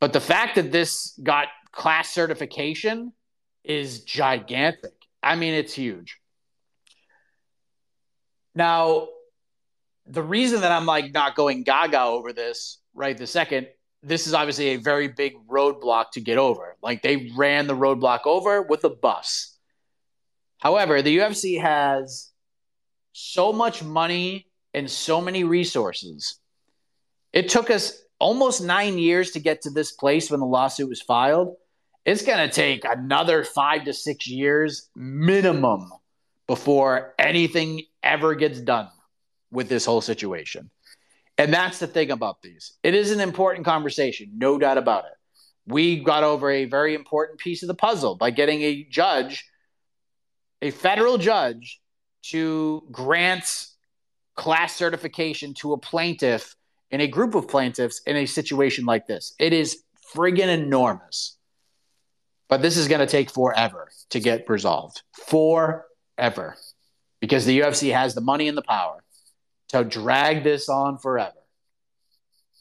But 0.00 0.12
the 0.12 0.20
fact 0.20 0.56
that 0.56 0.70
this 0.70 1.18
got 1.22 1.48
class 1.72 2.10
certification 2.10 3.12
is 3.64 4.04
gigantic. 4.04 4.92
I 5.22 5.36
mean, 5.36 5.54
it's 5.54 5.74
huge. 5.74 6.18
Now, 8.54 9.08
the 10.06 10.22
reason 10.22 10.60
that 10.60 10.70
I'm 10.70 10.86
like 10.86 11.12
not 11.12 11.34
going 11.34 11.62
gaga 11.62 12.02
over 12.02 12.32
this 12.32 12.78
right 12.94 13.16
the 13.16 13.26
second, 13.26 13.68
this 14.02 14.26
is 14.26 14.34
obviously 14.34 14.68
a 14.68 14.76
very 14.76 15.08
big 15.08 15.34
roadblock 15.48 16.10
to 16.12 16.20
get 16.20 16.38
over. 16.38 16.76
Like 16.82 17.02
they 17.02 17.32
ran 17.34 17.66
the 17.66 17.74
roadblock 17.74 18.20
over 18.26 18.62
with 18.62 18.84
a 18.84 18.90
bus 18.90 19.54
However, 20.64 21.02
the 21.02 21.18
UFC 21.18 21.60
has 21.60 22.30
so 23.12 23.52
much 23.52 23.82
money 23.82 24.46
and 24.74 24.90
so 24.90 25.20
many 25.20 25.44
resources. 25.44 26.38
It 27.32 27.48
took 27.48 27.70
us 27.70 28.02
almost 28.18 28.62
nine 28.62 28.98
years 28.98 29.32
to 29.32 29.40
get 29.40 29.62
to 29.62 29.70
this 29.70 29.92
place 29.92 30.30
when 30.30 30.40
the 30.40 30.46
lawsuit 30.46 30.88
was 30.88 31.02
filed. 31.02 31.56
It's 32.04 32.24
going 32.24 32.38
to 32.38 32.54
take 32.54 32.84
another 32.84 33.44
five 33.44 33.84
to 33.84 33.92
six 33.92 34.26
years 34.26 34.88
minimum 34.94 35.90
before 36.46 37.14
anything 37.18 37.82
ever 38.02 38.34
gets 38.34 38.60
done 38.60 38.88
with 39.50 39.68
this 39.68 39.86
whole 39.86 40.00
situation. 40.00 40.70
And 41.38 41.52
that's 41.52 41.78
the 41.78 41.86
thing 41.86 42.10
about 42.10 42.42
these. 42.42 42.74
It 42.82 42.94
is 42.94 43.10
an 43.10 43.20
important 43.20 43.64
conversation, 43.64 44.32
no 44.36 44.58
doubt 44.58 44.78
about 44.78 45.06
it. 45.06 45.12
We 45.66 46.04
got 46.04 46.22
over 46.22 46.50
a 46.50 46.66
very 46.66 46.94
important 46.94 47.40
piece 47.40 47.62
of 47.62 47.68
the 47.68 47.74
puzzle 47.74 48.16
by 48.16 48.30
getting 48.30 48.62
a 48.62 48.84
judge 48.84 49.44
a 50.64 50.70
federal 50.70 51.18
judge 51.18 51.80
to 52.22 52.82
grant 52.90 53.66
class 54.34 54.74
certification 54.74 55.54
to 55.54 55.72
a 55.72 55.78
plaintiff 55.78 56.56
in 56.90 57.00
a 57.00 57.06
group 57.06 57.34
of 57.34 57.48
plaintiffs 57.48 58.00
in 58.06 58.16
a 58.16 58.26
situation 58.26 58.84
like 58.84 59.06
this. 59.06 59.34
It 59.38 59.52
is 59.52 59.82
friggin' 60.14 60.48
enormous. 60.48 61.36
But 62.48 62.62
this 62.62 62.76
is 62.76 62.88
going 62.88 63.00
to 63.00 63.06
take 63.06 63.30
forever 63.30 63.88
to 64.10 64.20
get 64.20 64.48
resolved. 64.48 65.02
Forever. 65.26 66.56
Because 67.20 67.46
the 67.46 67.60
UFC 67.60 67.92
has 67.92 68.14
the 68.14 68.20
money 68.20 68.48
and 68.48 68.56
the 68.56 68.62
power 68.62 69.02
to 69.68 69.82
drag 69.82 70.44
this 70.44 70.68
on 70.68 70.98
forever. 70.98 71.32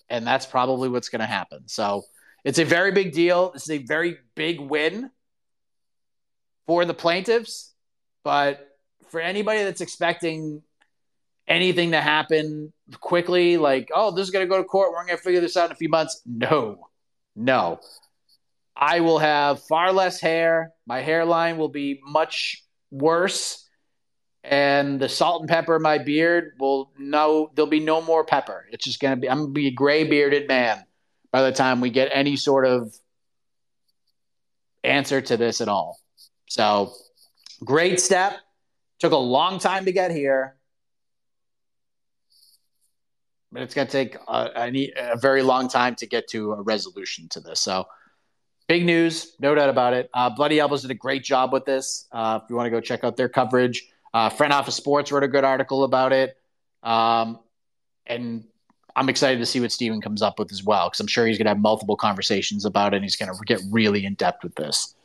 And 0.10 0.26
that's 0.26 0.46
probably 0.46 0.90
what's 0.90 1.10
going 1.10 1.20
to 1.20 1.26
happen. 1.26 1.68
So 1.68 2.04
it's 2.46 2.60
a 2.60 2.64
very 2.64 2.92
big 2.92 3.12
deal. 3.12 3.52
This 3.52 3.64
is 3.64 3.72
a 3.72 3.78
very 3.80 4.18
big 4.36 4.60
win 4.62 5.12
for 6.66 6.86
the 6.86 6.94
plaintiffs 6.94 7.74
but 8.24 8.78
for 9.10 9.20
anybody 9.20 9.64
that's 9.64 9.82
expecting 9.82 10.62
anything 11.48 11.92
to 11.92 12.02
happen 12.02 12.74
quickly, 13.00 13.58
like, 13.58 13.90
oh, 13.94 14.12
this 14.12 14.24
is 14.24 14.32
going 14.32 14.46
to 14.46 14.50
go 14.50 14.58
to 14.58 14.64
court, 14.64 14.92
we're 14.92 15.06
going 15.06 15.18
to 15.18 15.24
figure 15.24 15.42
this 15.42 15.58
out 15.58 15.66
in 15.66 15.72
a 15.72 15.76
few 15.76 15.90
months. 15.90 16.22
No, 16.26 16.88
no. 17.36 17.80
I 18.76 19.02
will 19.02 19.20
have 19.20 19.62
far 19.64 19.92
less 19.92 20.20
hair. 20.20 20.72
My 20.88 21.02
hairline 21.02 21.58
will 21.58 21.70
be 21.70 22.02
much 22.06 22.64
worse. 22.92 23.60
And 24.44 25.00
the 25.00 25.08
salt 25.08 25.42
and 25.42 25.50
pepper 25.50 25.78
in 25.78 25.82
my 25.82 26.00
beard 26.00 26.54
will 26.60 26.92
no, 26.98 27.52
there'll 27.56 27.70
be 27.70 27.80
no 27.80 28.02
more 28.02 28.26
pepper. 28.26 28.66
It's 28.72 28.84
just 28.84 29.00
going 29.00 29.16
to 29.16 29.22
be, 29.22 29.30
I'm 29.30 29.38
going 29.38 29.50
to 29.50 29.54
be 29.54 29.68
a 29.68 29.72
gray 29.72 30.04
bearded 30.04 30.48
man 30.48 30.84
by 31.32 31.44
the 31.44 31.52
time 31.52 31.80
we 31.80 31.92
get 31.92 32.10
any 32.14 32.36
sort 32.36 32.66
of 32.66 32.94
answer 34.84 35.22
to 35.22 35.38
this 35.38 35.62
at 35.62 35.70
all. 35.70 35.98
So 36.50 36.94
Great 37.64 38.00
step. 38.00 38.38
Took 39.00 39.14
a 39.14 39.18
long 39.18 39.60
time 39.60 39.86
to 39.86 39.92
get 39.92 40.12
here, 40.12 40.56
but 43.54 43.62
it's 43.62 43.74
going 43.74 43.88
to 43.88 43.92
take 43.92 44.16
a, 44.28 44.50
a, 44.56 44.92
a, 45.14 45.18
very 45.18 45.44
long 45.44 45.68
time 45.68 45.96
to 45.96 46.08
get 46.08 46.28
to 46.30 46.54
a 46.54 46.62
resolution 46.62 47.30
to 47.30 47.40
this. 47.40 47.60
So, 47.60 47.86
big 48.68 48.84
news, 48.84 49.36
no 49.40 49.54
doubt 49.54 49.70
about 49.70 49.94
it. 49.94 50.10
Uh, 50.14 50.30
Bloody 50.32 50.60
Elbows 50.60 50.82
did 50.82 50.92
a 50.92 50.96
great 50.96 51.24
job 51.24 51.54
with 51.54 51.64
this. 51.64 52.08
Uh, 52.12 52.40
if 52.44 52.50
you 52.50 52.56
want 52.56 52.66
to 52.66 52.72
go 52.72 52.82
check 52.82 53.04
out 53.04 53.16
their 53.16 53.30
coverage, 53.30 53.88
uh, 54.14 54.30
Front 54.30 54.54
Office 54.54 54.76
Sports 54.76 55.12
wrote 55.12 55.24
a 55.24 55.28
good 55.28 55.44
article 55.44 55.84
about 55.84 56.12
it. 56.12 56.36
Um, 56.82 57.40
and 58.06 58.44
I'm 58.96 59.08
excited 59.10 59.40
to 59.40 59.46
see 59.46 59.60
what 59.60 59.72
Steven 59.72 60.02
comes 60.02 60.22
up 60.22 60.40
with 60.40 60.52
as 60.52 60.64
well 60.64 60.90
because 60.90 61.00
I'm 61.00 61.08
sure 61.08 61.26
he's 61.26 61.38
going 61.38 61.46
to 61.46 61.52
have 61.52 61.60
multiple 61.60 61.96
conversations 61.96 62.66
about 62.66 62.94
it 62.94 62.98
and 62.98 63.06
he's 63.06 63.16
going 63.16 63.32
to 63.32 63.40
get 63.46 63.62
really 63.70 64.06
in 64.06 64.16
depth 64.16 64.44
with 64.44 64.56
this. 64.56 64.96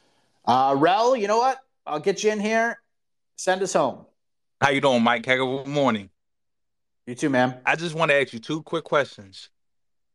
Uh, 0.47 0.75
Rel, 0.77 1.17
you 1.17 1.29
know 1.29 1.39
what? 1.39 1.61
I'll 1.87 2.01
get 2.01 2.25
you 2.25 2.31
in 2.31 2.41
here. 2.41 2.81
Send 3.37 3.63
us 3.63 3.75
home. 3.75 4.05
How 4.61 4.71
you 4.71 4.81
doing, 4.81 5.03
Mike? 5.03 5.25
Good 5.25 5.67
morning. 5.67 6.11
You 7.09 7.15
too, 7.15 7.31
man. 7.31 7.59
I 7.65 7.75
just 7.75 7.95
want 7.95 8.11
to 8.11 8.21
ask 8.21 8.35
you 8.35 8.39
two 8.39 8.63
quick 8.65 8.85
questions. 8.85 9.49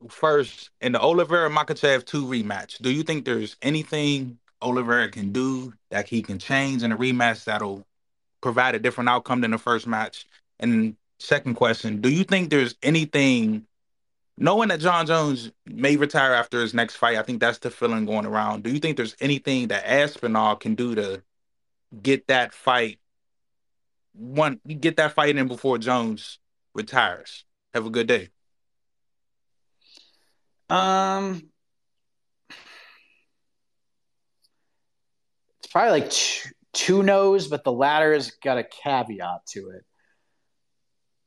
First, 0.09 0.69
in 0.79 0.91
the 0.91 1.01
Oliveira 1.01 1.49
Makhachev 1.49 2.05
2 2.05 2.23
rematch, 2.23 2.77
do 2.83 2.91
you 2.91 3.01
think 3.01 3.25
there's 3.25 3.55
anything 3.63 4.37
Oliveira 4.61 5.09
can 5.09 5.31
do 5.31 5.73
that 5.89 6.07
he 6.07 6.21
can 6.21 6.37
change 6.37 6.83
in 6.83 6.91
a 6.91 6.95
rematch 6.95 7.45
that'll 7.45 7.83
provide 8.41 8.75
a 8.75 8.79
different 8.79 9.09
outcome 9.09 9.41
than 9.41 9.49
the 9.49 9.57
first 9.57 9.87
match? 9.87 10.27
And 10.59 10.95
second 11.17 11.55
question, 11.55 11.99
do 11.99 12.09
you 12.09 12.23
think 12.23 12.51
there's 12.51 12.75
anything 12.83 13.65
knowing 14.37 14.69
that 14.69 14.79
Jon 14.79 15.07
Jones 15.07 15.51
may 15.65 15.95
retire 15.95 16.33
after 16.33 16.61
his 16.61 16.75
next 16.75 16.97
fight, 16.97 17.17
I 17.17 17.23
think 17.23 17.39
that's 17.39 17.57
the 17.57 17.71
feeling 17.71 18.05
going 18.05 18.27
around. 18.27 18.61
Do 18.61 18.71
you 18.71 18.77
think 18.77 18.97
there's 18.97 19.15
anything 19.19 19.69
that 19.69 19.83
Aspinall 19.91 20.57
can 20.57 20.75
do 20.75 20.93
to 20.93 21.23
get 22.03 22.27
that 22.27 22.53
fight 22.53 22.99
one 24.13 24.59
get 24.79 24.97
that 24.97 25.13
fight 25.13 25.35
in 25.35 25.47
before 25.47 25.79
Jones 25.79 26.37
retires? 26.73 27.45
Have 27.73 27.85
a 27.85 27.89
good 27.89 28.07
day. 28.07 28.29
Um 30.69 31.49
it's 35.59 35.71
probably 35.71 35.91
like 36.01 36.09
two, 36.09 36.49
two 36.73 37.03
no's, 37.03 37.47
but 37.47 37.63
the 37.63 37.71
latter 37.71 38.13
has 38.13 38.31
got 38.43 38.57
a 38.57 38.63
caveat 38.63 39.45
to 39.47 39.69
it. 39.69 39.85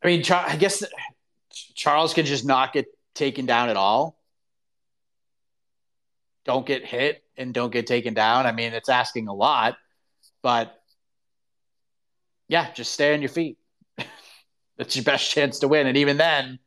I 0.02 0.06
mean, 0.08 0.22
I 0.30 0.56
guess 0.56 0.84
Charles 1.74 2.14
could 2.14 2.26
just 2.26 2.44
not 2.44 2.72
get 2.72 2.86
taken 3.14 3.46
down 3.46 3.68
at 3.68 3.76
all. 3.76 4.18
Don't 6.44 6.66
get 6.66 6.84
hit 6.84 7.24
and 7.36 7.52
don't 7.52 7.72
get 7.72 7.86
taken 7.86 8.14
down. 8.14 8.46
I 8.46 8.52
mean, 8.52 8.72
it's 8.72 8.88
asking 8.88 9.26
a 9.28 9.34
lot, 9.34 9.76
but 10.42 10.74
yeah, 12.48 12.70
just 12.72 12.92
stay 12.92 13.14
on 13.14 13.20
your 13.20 13.28
feet. 13.28 13.58
That's 14.76 14.94
your 14.96 15.04
best 15.04 15.30
chance 15.30 15.58
to 15.60 15.68
win. 15.68 15.86
And 15.86 15.96
even 15.96 16.16
then, 16.16 16.58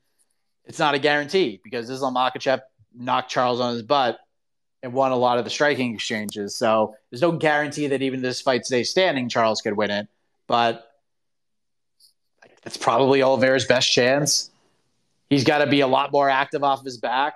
it's 0.65 0.79
not 0.79 0.95
a 0.95 0.99
guarantee 0.99 1.59
because 1.63 1.89
Islam 1.89 2.15
Makhachev 2.15 2.61
knocked 2.95 3.29
Charles 3.29 3.59
on 3.59 3.73
his 3.73 3.83
butt 3.83 4.19
and 4.81 4.93
won 4.93 5.11
a 5.11 5.15
lot 5.15 5.37
of 5.37 5.43
the 5.43 5.49
striking 5.49 5.93
exchanges. 5.93 6.55
So 6.55 6.95
there's 7.09 7.21
no 7.21 7.31
guarantee 7.31 7.87
that 7.87 8.01
even 8.01 8.21
this 8.21 8.41
fight 8.41 8.65
stays 8.65 8.89
standing, 8.89 9.29
Charles 9.29 9.61
could 9.61 9.75
win 9.75 9.91
it. 9.91 10.07
But 10.47 10.89
that's 12.63 12.77
probably 12.77 13.21
Oliveira's 13.21 13.65
best 13.65 13.91
chance. 13.91 14.49
He's 15.29 15.43
got 15.43 15.59
to 15.59 15.67
be 15.67 15.81
a 15.81 15.87
lot 15.87 16.11
more 16.11 16.29
active 16.29 16.63
off 16.63 16.83
his 16.83 16.97
back 16.97 17.35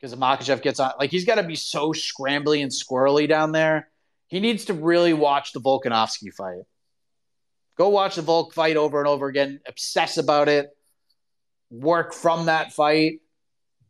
because 0.00 0.14
Makhachev 0.16 0.62
gets 0.62 0.78
on. 0.80 0.92
Like 0.98 1.10
he's 1.10 1.24
got 1.24 1.36
to 1.36 1.42
be 1.42 1.56
so 1.56 1.92
scrambly 1.92 2.62
and 2.62 2.70
squirrely 2.70 3.28
down 3.28 3.52
there. 3.52 3.88
He 4.28 4.40
needs 4.40 4.66
to 4.66 4.74
really 4.74 5.12
watch 5.12 5.52
the 5.52 5.60
Volkanovski 5.60 6.32
fight. 6.32 6.62
Go 7.76 7.88
watch 7.88 8.16
the 8.16 8.22
Volk 8.22 8.52
fight 8.52 8.76
over 8.76 8.98
and 8.98 9.08
over 9.08 9.26
again. 9.26 9.60
Obsess 9.66 10.18
about 10.18 10.48
it. 10.48 10.70
Work 11.70 12.12
from 12.12 12.46
that 12.46 12.72
fight 12.72 13.20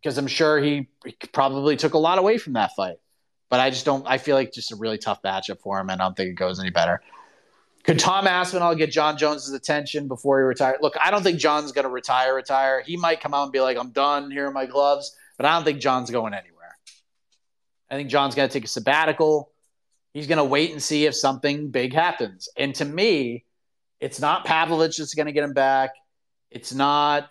because 0.03 0.19
I'm 0.19 0.27
sure 0.27 0.61
he, 0.61 0.89
probably 1.33 1.77
took 1.77 1.95
a 1.95 1.99
lot 1.99 2.19
away 2.19 2.39
from 2.39 2.55
that 2.55 2.75
fight. 2.75 2.97
But 3.49 3.61
I 3.61 3.71
just 3.71 3.85
don't. 3.85 4.07
I 4.07 4.19
feel 4.19 4.35
like 4.35 4.53
just 4.53 4.73
a 4.73 4.77
really 4.77 4.99
tough 4.99 5.21
matchup 5.23 5.61
for 5.61 5.79
him, 5.79 5.91
and 5.91 6.01
I 6.01 6.05
don't 6.07 6.17
think 6.17 6.31
it 6.31 6.37
goes 6.37 6.59
any 6.59 6.71
better. 6.71 7.03
Could 7.85 7.99
Tom 7.99 8.27
Aspinall 8.27 8.75
get 8.75 8.91
Jon 8.91 9.19
Jones's 9.19 9.53
attention 9.53 10.09
before 10.09 10.39
he 10.39 10.45
retires? 10.45 10.79
Look, 10.81 10.95
I 10.99 11.11
don't 11.11 11.23
think 11.23 11.39
John's 11.39 11.73
going 11.73 11.85
to 11.85 11.91
retire. 11.91 12.35
Retire. 12.35 12.81
He 12.81 12.97
might 12.97 13.21
come 13.21 13.35
out 13.35 13.43
and 13.43 13.53
be 13.53 13.61
like, 13.61 13.77
"I'm 13.77 13.91
done. 13.91 14.31
Here 14.31 14.47
are 14.47 14.53
my 14.53 14.65
gloves," 14.65 15.15
but 15.37 15.45
I 15.45 15.55
don't 15.55 15.65
think 15.65 15.81
John's 15.81 16.11
going 16.11 16.33
anywhere. 16.33 16.79
I 17.91 17.97
think 17.97 18.09
John's 18.09 18.35
going 18.35 18.49
to 18.49 18.53
take 18.53 18.65
a 18.65 18.69
sabbatical. 18.69 19.51
He's 20.15 20.27
going 20.27 20.39
to 20.39 20.45
wait 20.45 20.73
and 20.73 20.83
see 20.83 21.05
if 21.05 21.15
something 21.15 21.71
big 21.71 21.93
happens. 21.93 22.49
And 22.57 22.75
to 22.77 22.87
me, 22.87 23.45
it's 24.03 24.21
not 24.21 24.45
Pavlovich 24.45 24.97
that's 24.97 25.15
going 25.15 25.27
to 25.27 25.33
get 25.33 25.45
him 25.45 25.53
back. 25.53 25.91
It's 26.51 26.75
not 26.75 27.31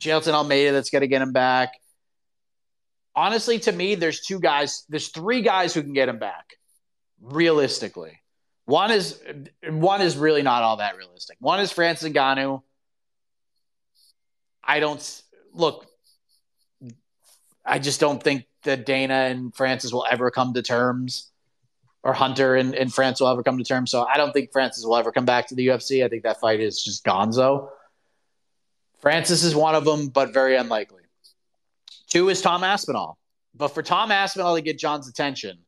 Jailton 0.00 0.32
Almeida 0.32 0.70
that's 0.70 0.90
going 0.90 1.00
to 1.00 1.08
get 1.08 1.20
him 1.20 1.32
back. 1.32 1.72
Honestly, 3.16 3.58
to 3.58 3.72
me, 3.72 3.96
there's 3.96 4.20
two 4.20 4.38
guys, 4.38 4.84
there's 4.88 5.08
three 5.08 5.42
guys 5.42 5.74
who 5.74 5.82
can 5.82 5.94
get 5.94 6.08
him 6.08 6.20
back, 6.20 6.54
realistically. 7.20 8.20
One 8.66 8.92
is 8.92 9.20
one 9.68 10.00
is 10.00 10.16
really 10.16 10.42
not 10.42 10.62
all 10.62 10.76
that 10.76 10.96
realistic. 10.96 11.38
One 11.40 11.58
is 11.58 11.72
Francis 11.72 12.12
Ngannou. 12.12 12.62
I 14.62 14.78
don't 14.78 15.22
look. 15.54 15.86
I 17.64 17.80
just 17.80 17.98
don't 17.98 18.22
think 18.22 18.44
that 18.62 18.86
Dana 18.86 19.14
and 19.14 19.52
Francis 19.52 19.92
will 19.92 20.06
ever 20.08 20.30
come 20.30 20.54
to 20.54 20.62
terms, 20.62 21.32
or 22.02 22.12
Hunter 22.12 22.56
and, 22.56 22.74
and 22.74 22.92
France 22.92 23.20
will 23.20 23.28
ever 23.28 23.42
come 23.42 23.58
to 23.58 23.64
terms. 23.64 23.90
So 23.90 24.04
I 24.04 24.16
don't 24.16 24.32
think 24.32 24.52
Francis 24.52 24.84
will 24.84 24.96
ever 24.96 25.12
come 25.12 25.24
back 25.24 25.48
to 25.48 25.54
the 25.54 25.66
UFC. 25.66 26.04
I 26.04 26.08
think 26.08 26.22
that 26.22 26.40
fight 26.40 26.60
is 26.60 26.82
just 26.82 27.04
gonzo. 27.04 27.68
Francis 29.00 29.44
is 29.44 29.54
one 29.54 29.74
of 29.74 29.84
them, 29.84 30.08
but 30.08 30.32
very 30.32 30.56
unlikely. 30.56 31.02
Two 32.08 32.28
is 32.28 32.40
Tom 32.40 32.64
Aspinall. 32.64 33.18
But 33.54 33.68
for 33.68 33.82
Tom 33.82 34.10
Aspinall 34.10 34.56
to 34.56 34.62
get 34.62 34.78
John's 34.78 35.08
attention, 35.08 35.58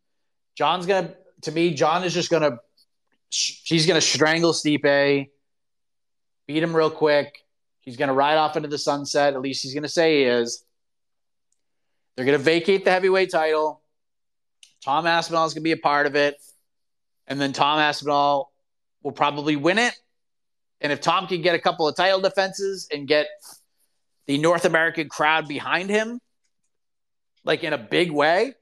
John's 0.54 0.86
gonna 0.86 1.14
to 1.42 1.52
me, 1.52 1.74
John 1.74 2.04
is 2.04 2.14
just 2.14 2.30
gonna 2.30 2.58
she's 3.30 3.86
going 3.86 3.98
to 3.98 4.06
strangle 4.06 4.52
Stipe, 4.52 5.28
beat 6.46 6.62
him 6.62 6.76
real 6.76 6.90
quick. 6.90 7.44
He's 7.80 7.96
going 7.96 8.08
to 8.08 8.14
ride 8.14 8.36
off 8.36 8.56
into 8.56 8.68
the 8.68 8.78
sunset. 8.78 9.34
At 9.34 9.40
least 9.40 9.62
he's 9.62 9.72
going 9.72 9.84
to 9.84 9.88
say 9.88 10.18
he 10.18 10.24
is. 10.24 10.64
They're 12.14 12.26
going 12.26 12.38
to 12.38 12.44
vacate 12.44 12.84
the 12.84 12.90
heavyweight 12.90 13.30
title. 13.30 13.80
Tom 14.84 15.06
Aspinall 15.06 15.46
is 15.46 15.54
going 15.54 15.62
to 15.62 15.64
be 15.64 15.72
a 15.72 15.76
part 15.76 16.06
of 16.06 16.16
it. 16.16 16.36
And 17.26 17.40
then 17.40 17.52
Tom 17.52 17.78
Aspinall 17.78 18.52
will 19.02 19.12
probably 19.12 19.56
win 19.56 19.78
it. 19.78 19.94
And 20.80 20.92
if 20.92 21.00
Tom 21.00 21.26
can 21.26 21.42
get 21.42 21.54
a 21.54 21.58
couple 21.58 21.86
of 21.86 21.94
title 21.94 22.20
defenses 22.20 22.88
and 22.92 23.06
get 23.06 23.26
the 24.26 24.38
North 24.38 24.64
American 24.64 25.08
crowd 25.08 25.46
behind 25.46 25.90
him, 25.90 26.20
like 27.44 27.64
in 27.64 27.72
a 27.72 27.78
big 27.78 28.10
way, 28.10 28.54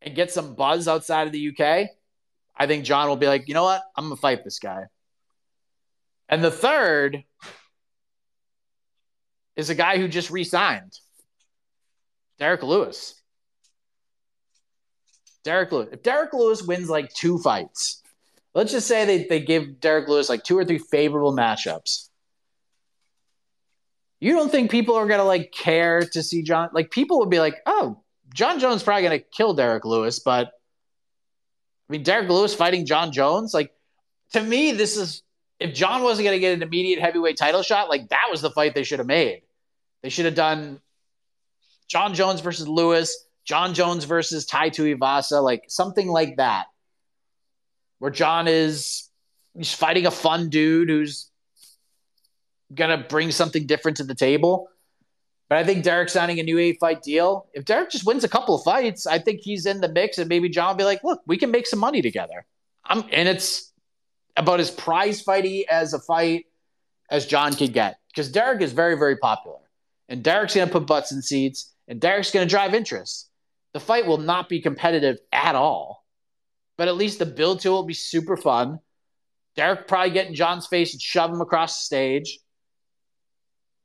and 0.00 0.14
get 0.14 0.30
some 0.30 0.54
buzz 0.54 0.86
outside 0.86 1.26
of 1.26 1.32
the 1.32 1.48
UK, 1.48 1.88
I 2.56 2.66
think 2.66 2.84
John 2.84 3.08
will 3.08 3.16
be 3.16 3.26
like, 3.26 3.48
you 3.48 3.54
know 3.54 3.64
what? 3.64 3.82
I'm 3.96 4.04
going 4.04 4.16
to 4.16 4.20
fight 4.20 4.44
this 4.44 4.58
guy. 4.58 4.84
And 6.28 6.42
the 6.42 6.50
third 6.50 7.24
is 9.56 9.70
a 9.70 9.74
guy 9.74 9.98
who 9.98 10.08
just 10.08 10.30
re 10.30 10.44
signed 10.44 10.92
Derrick 12.38 12.62
Lewis. 12.62 13.20
Derrick 15.44 15.70
Lewis. 15.70 15.88
If 15.92 16.02
Derrick 16.02 16.32
Lewis 16.32 16.62
wins 16.62 16.90
like 16.90 17.12
two 17.12 17.38
fights, 17.38 18.02
let's 18.54 18.72
just 18.72 18.88
say 18.88 19.04
they, 19.04 19.24
they 19.24 19.40
give 19.40 19.80
Derrick 19.80 20.08
Lewis 20.08 20.28
like 20.28 20.42
two 20.42 20.58
or 20.58 20.64
three 20.64 20.78
favorable 20.78 21.32
matchups. 21.32 22.08
You 24.20 24.32
don't 24.32 24.50
think 24.50 24.70
people 24.70 24.94
are 24.96 25.06
to 25.06 25.22
like 25.22 25.52
care 25.52 26.00
to 26.00 26.22
see 26.22 26.42
John? 26.42 26.70
Like, 26.72 26.90
people 26.90 27.18
would 27.20 27.30
be 27.30 27.40
like, 27.40 27.56
oh, 27.66 28.02
Jon 28.32 28.58
Jones 28.58 28.82
probably 28.82 29.08
to 29.10 29.18
kill 29.18 29.54
Derrick 29.54 29.84
Lewis, 29.84 30.18
but 30.18 30.46
I 31.88 31.92
mean, 31.92 32.02
Derrick 32.02 32.28
Lewis 32.28 32.54
fighting 32.54 32.86
Jon 32.86 33.12
Jones. 33.12 33.52
Like, 33.52 33.72
to 34.32 34.42
me, 34.42 34.72
this 34.72 34.96
is 34.96 35.22
if 35.60 35.74
John 35.74 36.02
wasn't 36.02 36.28
to 36.28 36.38
get 36.38 36.54
an 36.54 36.62
immediate 36.62 37.00
heavyweight 37.00 37.36
title 37.36 37.62
shot, 37.62 37.88
like 37.88 38.08
that 38.08 38.28
was 38.30 38.40
the 38.40 38.50
fight 38.50 38.74
they 38.74 38.82
should 38.82 38.98
have 38.98 39.06
made. 39.06 39.42
They 40.02 40.08
should 40.08 40.24
have 40.24 40.34
done 40.34 40.80
Jon 41.88 42.14
Jones 42.14 42.40
versus 42.40 42.66
Lewis, 42.66 43.23
Jon 43.44 43.74
Jones 43.74 44.04
versus 44.04 44.46
Tai 44.46 44.70
Tuivasa, 44.70 45.42
like 45.42 45.64
something 45.68 46.08
like 46.08 46.36
that, 46.36 46.66
where 47.98 48.10
John 48.10 48.48
is 48.48 49.08
he's 49.56 49.72
fighting 49.72 50.06
a 50.06 50.10
fun 50.10 50.48
dude 50.48 50.88
who's 50.88 51.30
gonna 52.74 52.98
bring 52.98 53.30
something 53.30 53.66
different 53.66 53.98
to 53.98 54.04
the 54.04 54.14
table. 54.14 54.68
But 55.48 55.58
I 55.58 55.64
think 55.64 55.84
Derrick 55.84 56.08
signing 56.08 56.40
a 56.40 56.42
new 56.42 56.58
eight 56.58 56.78
fight 56.80 57.02
deal. 57.02 57.48
If 57.52 57.66
Derrick 57.66 57.90
just 57.90 58.06
wins 58.06 58.24
a 58.24 58.28
couple 58.28 58.54
of 58.54 58.64
fights, 58.64 59.06
I 59.06 59.18
think 59.18 59.40
he's 59.42 59.66
in 59.66 59.80
the 59.80 59.88
mix, 59.88 60.16
and 60.16 60.28
maybe 60.28 60.48
John 60.48 60.68
will 60.68 60.76
be 60.76 60.84
like, 60.84 61.04
"Look, 61.04 61.20
we 61.26 61.36
can 61.36 61.50
make 61.50 61.66
some 61.66 61.78
money 61.78 62.00
together." 62.00 62.46
I'm, 62.86 63.04
and 63.12 63.28
it's 63.28 63.72
about 64.36 64.60
as 64.60 64.70
prize 64.70 65.22
fighty 65.22 65.64
as 65.66 65.92
a 65.92 66.00
fight 66.00 66.46
as 67.10 67.26
John 67.26 67.54
could 67.54 67.72
get 67.72 67.98
because 68.08 68.30
Derrick 68.30 68.62
is 68.62 68.72
very, 68.72 68.96
very 68.96 69.16
popular, 69.18 69.60
and 70.08 70.24
Derrick's 70.24 70.54
to 70.54 70.66
put 70.66 70.86
butts 70.86 71.12
in 71.12 71.20
seats, 71.20 71.72
and 71.88 72.00
Derrick's 72.00 72.30
to 72.30 72.46
drive 72.46 72.74
interest. 72.74 73.28
The 73.74 73.80
fight 73.80 74.06
will 74.06 74.18
not 74.18 74.48
be 74.48 74.60
competitive 74.60 75.18
at 75.32 75.54
all, 75.54 76.06
but 76.78 76.88
at 76.88 76.96
least 76.96 77.18
the 77.18 77.26
build 77.26 77.60
to 77.60 77.68
it 77.68 77.72
will 77.72 77.82
be 77.82 77.92
super 77.92 78.36
fun. 78.36 78.78
Derrick 79.56 79.86
probably 79.86 80.10
get 80.10 80.28
in 80.28 80.34
John's 80.34 80.66
face 80.66 80.94
and 80.94 81.02
shove 81.02 81.30
him 81.30 81.40
across 81.40 81.78
the 81.78 81.84
stage. 81.84 82.38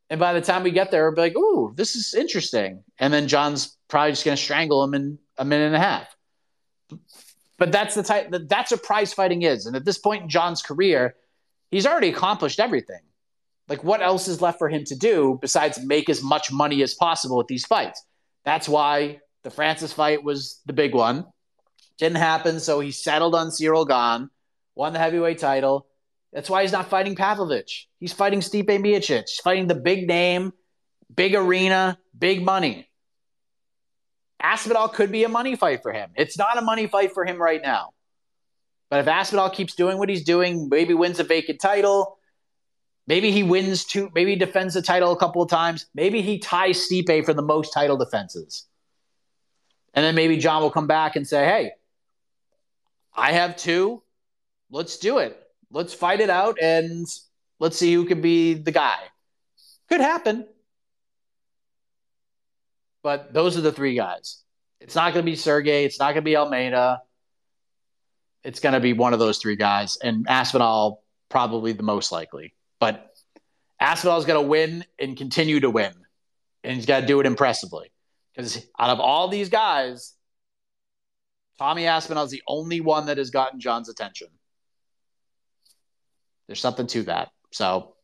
And 0.10 0.20
by 0.20 0.34
the 0.34 0.42
time 0.42 0.64
we 0.64 0.72
get 0.72 0.90
there, 0.90 1.06
we'll 1.06 1.16
be 1.16 1.22
like, 1.22 1.38
ooh, 1.38 1.74
this 1.76 1.96
is 1.96 2.14
interesting. 2.14 2.84
And 2.98 3.14
then 3.14 3.28
John's 3.28 3.78
probably 3.88 4.12
just 4.12 4.26
going 4.26 4.38
to 4.38 4.42
strangle 4.42 4.84
him 4.84 4.94
in 4.94 5.20
a 5.38 5.46
minute 5.46 5.66
and 5.66 5.76
a 5.76 5.80
half. 5.80 6.16
But 7.58 7.72
that's 7.72 7.94
the 7.94 8.04
type 8.04 8.32
that 8.32 8.50
that's 8.50 8.72
what 8.72 8.84
prize 8.84 9.14
fighting 9.14 9.42
is. 9.42 9.66
And 9.66 9.76
at 9.76 9.86
this 9.86 9.98
point 9.98 10.24
in 10.24 10.30
John's 10.30 10.62
career, 10.62 11.16
he's 11.70 11.86
already 11.86 12.10
accomplished 12.10 12.60
everything. 12.60 13.02
Like, 13.68 13.84
what 13.84 14.02
else 14.02 14.28
is 14.28 14.42
left 14.42 14.58
for 14.58 14.70
him 14.70 14.84
to 14.86 14.96
do 14.96 15.38
besides 15.42 15.84
make 15.84 16.10
as 16.10 16.24
much 16.24 16.52
money 16.52 16.82
as 16.82 16.96
possible 16.96 17.38
with 17.38 17.48
these 17.48 17.66
fights? 17.66 18.04
That's 18.46 18.68
why 18.68 19.20
the 19.50 19.56
Francis 19.56 19.92
fight 19.92 20.24
was 20.24 20.62
the 20.68 20.74
big 20.74 20.94
one. 20.94 21.26
Didn't 21.98 22.18
happen, 22.18 22.60
so 22.60 22.80
he 22.80 22.92
settled 22.92 23.34
on 23.34 23.50
Cyril 23.50 23.84
Gane, 23.84 24.30
won 24.76 24.94
the 24.94 25.00
heavyweight 25.00 25.40
title. 25.40 25.88
That's 26.32 26.52
why 26.52 26.62
he's 26.62 26.72
not 26.72 26.92
fighting 26.92 27.16
Pavlovich. 27.16 27.88
He's 28.00 28.14
fighting 28.14 28.42
Stipe 28.42 28.68
Miocic. 28.68 29.22
He's 29.28 29.40
fighting 29.44 29.66
the 29.66 29.74
big 29.74 30.08
name, 30.08 30.54
big 31.14 31.34
arena, 31.34 31.98
big 32.16 32.44
money. 32.44 32.88
Aspinall 34.40 34.88
could 34.88 35.12
be 35.12 35.24
a 35.24 35.30
money 35.30 35.56
fight 35.56 35.82
for 35.82 35.92
him. 35.92 36.12
It's 36.16 36.38
not 36.38 36.60
a 36.60 36.62
money 36.62 36.86
fight 36.86 37.14
for 37.14 37.26
him 37.26 37.42
right 37.42 37.62
now. 37.62 37.90
But 38.92 39.00
if 39.00 39.08
Aspinall 39.08 39.50
keeps 39.50 39.74
doing 39.74 39.98
what 39.98 40.10
he's 40.10 40.24
doing, 40.24 40.70
maybe 40.70 40.94
wins 40.94 41.20
a 41.20 41.24
vacant 41.24 41.60
title, 41.60 42.20
maybe 43.08 43.32
he 43.32 43.42
wins 43.42 43.84
two, 43.84 44.12
maybe 44.14 44.32
he 44.32 44.38
defends 44.38 44.76
the 44.76 44.84
title 44.84 45.12
a 45.12 45.18
couple 45.18 45.42
of 45.42 45.50
times, 45.50 45.88
maybe 45.96 46.22
he 46.22 46.38
ties 46.38 46.88
Stipe 46.88 47.26
for 47.26 47.34
the 47.34 47.42
most 47.42 47.74
title 47.74 47.98
defenses. 47.98 48.69
And 49.94 50.06
then 50.06 50.16
maybe 50.16 50.38
Jon 50.38 50.62
will 50.62 50.72
come 50.72 50.88
back 50.88 51.16
and 51.16 51.28
say, 51.28 51.46
hey, 51.46 51.72
I 53.14 53.34
have 53.34 53.56
two. 53.56 54.02
Let's 54.72 54.98
do 54.98 55.18
it. 55.18 55.38
Let's 55.72 55.94
fight 55.94 56.20
it 56.20 56.30
out 56.30 56.58
and 56.62 57.06
let's 57.60 57.78
see 57.78 57.94
who 57.94 58.06
can 58.06 58.22
be 58.22 58.54
the 58.54 58.72
guy. 58.72 58.98
Could 59.90 60.02
happen. 60.02 60.48
But 63.02 63.34
those 63.34 63.58
are 63.58 63.62
the 63.62 63.72
three 63.72 63.96
guys. 63.96 64.44
It's 64.80 64.96
not 64.96 65.14
going 65.14 65.26
to 65.26 65.32
be 65.32 65.36
Sergey. 65.36 65.86
It's 65.86 66.00
not 66.00 66.14
going 66.14 66.24
to 66.24 66.30
be 66.30 66.38
Almeida. 66.38 67.02
It's 68.44 68.60
going 68.60 68.74
to 68.74 68.80
be 68.80 68.94
one 68.94 69.14
of 69.14 69.20
those 69.20 69.40
three 69.40 69.56
guys. 69.56 69.98
And 70.02 70.26
Aspinall, 70.30 71.04
probably 71.30 71.74
the 71.74 71.84
most 71.84 72.12
likely. 72.12 72.54
But 72.80 73.14
Aspinall 73.80 74.20
is 74.20 74.26
going 74.26 74.42
to 74.42 74.48
win 74.48 74.86
and 75.00 75.18
continue 75.18 75.60
to 75.60 75.70
win. 75.70 75.94
And 76.64 76.76
he's 76.76 76.86
got 76.86 77.02
to 77.02 77.06
do 77.06 77.20
it 77.20 77.26
impressively. 77.26 77.92
Because 78.40 78.66
out 78.80 78.90
of 78.90 79.02
all 79.02 79.28
these 79.28 79.50
guys, 79.50 80.14
Tommy 81.58 81.88
Aspinall 81.88 82.24
is 82.24 82.32
the 82.32 82.42
only 82.48 82.80
one 82.80 83.08
that 83.08 83.18
has 83.18 83.32
gotten 83.32 83.60
Jon's 83.60 83.90
attention. 83.90 84.30
There's 86.48 86.62
something 86.62 86.88
to 86.88 87.04
that. 87.04 87.32
So 87.52 87.96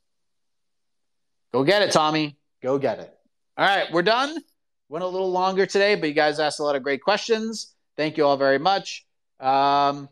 go 1.54 1.64
get 1.64 1.84
it, 1.84 1.92
Tommy. 1.92 2.38
Go 2.62 2.78
get 2.78 3.00
it. 3.00 3.18
All 3.58 3.66
right, 3.66 3.90
we're 3.94 4.02
done. 4.02 4.38
Went 4.90 5.06
a 5.06 5.08
little 5.08 5.32
longer 5.32 5.66
today, 5.66 5.96
but 5.96 6.10
you 6.10 6.14
guys 6.14 6.38
asked 6.38 6.60
a 6.60 6.64
lot 6.64 6.76
of 6.76 6.84
great 6.84 7.02
questions. 7.02 7.74
Thank 7.96 8.18
you 8.18 8.26
all 8.26 8.36
very 8.36 8.60
much. 8.60 9.06
Um, 9.40 10.10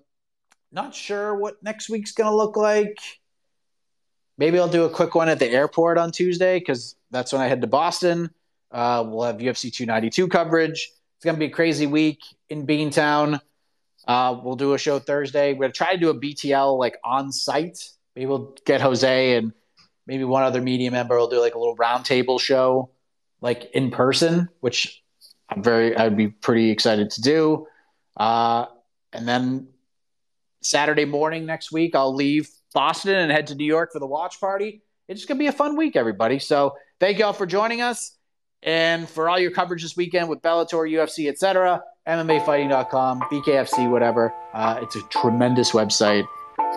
not 0.72 0.96
sure 0.96 1.36
what 1.36 1.62
next 1.62 1.90
week's 1.90 2.14
going 2.14 2.30
to 2.30 2.36
look 2.36 2.56
like. 2.56 2.98
Maybe 4.38 4.58
I'll 4.58 4.70
do 4.70 4.86
a 4.86 4.90
quick 4.90 5.16
one 5.16 5.28
at 5.28 5.40
the 5.40 5.50
airport 5.50 5.98
on 5.98 6.14
Tuesday 6.14 6.60
because 6.60 6.96
that's 7.12 7.34
when 7.34 7.42
I 7.42 7.50
head 7.50 7.60
to 7.60 7.68
Boston. 7.68 8.30
Uh, 8.74 9.06
we'll 9.08 9.24
have 9.24 9.38
UFC 9.38 9.72
292 9.72 10.28
coverage. 10.28 10.92
It's 11.18 11.24
going 11.24 11.36
to 11.36 11.40
be 11.40 11.46
a 11.46 11.50
crazy 11.50 11.86
week 11.86 12.20
in 12.50 12.66
Beantown. 12.66 13.40
Uh, 14.08 14.40
we'll 14.44 14.56
do 14.56 14.74
a 14.74 14.78
show 14.78 15.00
Thursday. 15.00 15.54
We're 15.54 15.60
going 15.60 15.72
to 15.72 15.78
try 15.78 15.94
to 15.94 16.00
do 16.00 16.10
a 16.10 16.20
BTL 16.20 16.78
like 16.78 16.98
on 17.06 17.32
site. 17.32 17.88
Maybe 18.16 18.26
we'll 18.26 18.56
get 18.66 18.82
Jose 18.82 19.38
and 19.38 19.54
maybe 20.08 20.24
one 20.24 20.44
other 20.44 20.62
media 20.62 20.92
member 20.92 21.18
will 21.18 21.30
do 21.30 21.40
like 21.40 21.56
a 21.56 21.60
little 21.60 21.78
roundtable 21.78 22.40
show 22.40 22.90
like 23.42 23.70
in 23.74 23.92
person, 23.92 24.50
which 24.60 25.02
I'm 25.50 25.62
very, 25.62 25.96
I'd 25.96 26.18
be 26.18 26.30
pretty 26.30 26.72
excited 26.72 27.12
to 27.12 27.22
do. 27.22 27.68
Uh, 28.18 28.66
and 29.14 29.28
then 29.28 29.68
Saturday 30.62 31.06
morning 31.06 31.46
next 31.46 31.72
week, 31.72 31.96
I'll 31.96 32.16
leave 32.16 32.50
Boston 32.74 33.16
and 33.16 33.32
head 33.32 33.48
to 33.48 33.56
New 33.56 33.66
York 33.66 33.92
for 33.94 34.00
the 34.00 34.08
watch 34.08 34.40
party. 34.40 34.82
It's 35.08 35.26
going 35.26 35.38
to 35.38 35.40
be 35.40 35.48
a 35.48 35.54
fun 35.54 35.78
week, 35.78 35.96
everybody. 35.96 36.40
So 36.40 36.76
thank 37.00 37.20
you 37.20 37.26
all 37.26 37.34
for 37.34 37.46
joining 37.46 37.82
us 37.82 38.18
and 38.66 39.08
for 39.08 39.30
all 39.30 39.40
your 39.40 39.52
coverage 39.52 39.84
this 39.84 39.96
weekend 39.96 40.30
with 40.30 40.42
Bellator, 40.42 40.90
UFC, 40.90 41.30
etc. 41.30 41.84
MMAfighting.com, 42.08 43.22
BKFC, 43.22 43.90
whatever. 43.90 44.34
Uh, 44.54 44.80
it's 44.82 44.96
a 44.96 45.02
tremendous 45.04 45.72
website, 45.72 46.26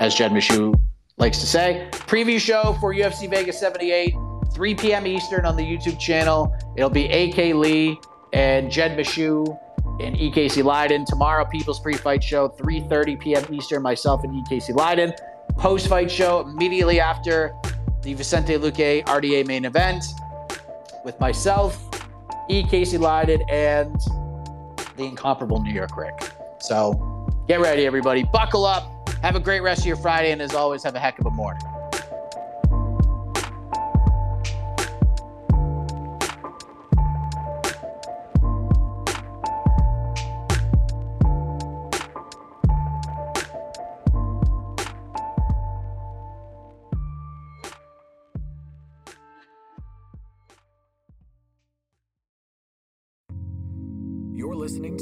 as 0.01 0.15
Jed 0.15 0.33
Meshew 0.33 0.79
likes 1.19 1.39
to 1.39 1.47
say. 1.47 1.89
Preview 1.93 2.39
show 2.39 2.77
for 2.81 2.95
UFC 2.95 3.29
Vegas 3.29 3.59
78. 3.59 4.15
3 4.53 4.75
p.m. 4.75 5.07
Eastern 5.07 5.45
on 5.45 5.57
the 5.57 5.63
YouTube 5.63 5.99
channel. 5.99 6.57
It'll 6.77 6.89
be 6.89 7.07
AK 7.07 7.55
Lee 7.55 7.99
and 8.33 8.71
Jed 8.71 8.97
Meshew 8.99 9.59
and 10.01 10.17
EKC 10.17 10.65
Leiden. 10.65 11.05
Tomorrow, 11.05 11.45
People's 11.47 11.81
Pre-Fight 11.81 12.23
Show, 12.23 12.49
3.30 12.49 13.21
p.m. 13.21 13.55
Eastern, 13.55 13.83
myself 13.83 14.25
and 14.25 14.33
EKC 14.47 14.75
Leiden. 14.75 15.13
Post-fight 15.59 16.11
show 16.11 16.41
immediately 16.41 17.01
after 17.01 17.55
the 18.03 18.15
Vicente 18.15 18.55
Luque 18.55 19.05
RDA 19.05 19.47
main 19.47 19.65
event 19.65 20.05
with 21.07 21.19
myself, 21.21 21.89
E. 22.51 22.65
Casey 22.65 22.99
Leydon, 22.99 23.41
and 23.49 23.99
the 24.97 25.05
incomparable 25.05 25.63
New 25.63 25.73
York 25.73 25.97
Rick. 25.97 26.31
So 26.59 27.31
get 27.49 27.61
ready, 27.61 27.87
everybody. 27.87 28.25
Buckle 28.25 28.67
up. 28.67 29.09
Have 29.23 29.37
a 29.37 29.41
great 29.41 29.61
rest 29.61 29.81
of 29.83 29.87
your 29.87 29.97
Friday, 29.97 30.33
and 30.33 30.43
as 30.43 30.55
always, 30.55 30.83
have 30.83 30.95
a 30.95 30.99
heck 30.99 31.19
of 31.19 31.27
a 31.27 31.31
morning. 31.31 31.63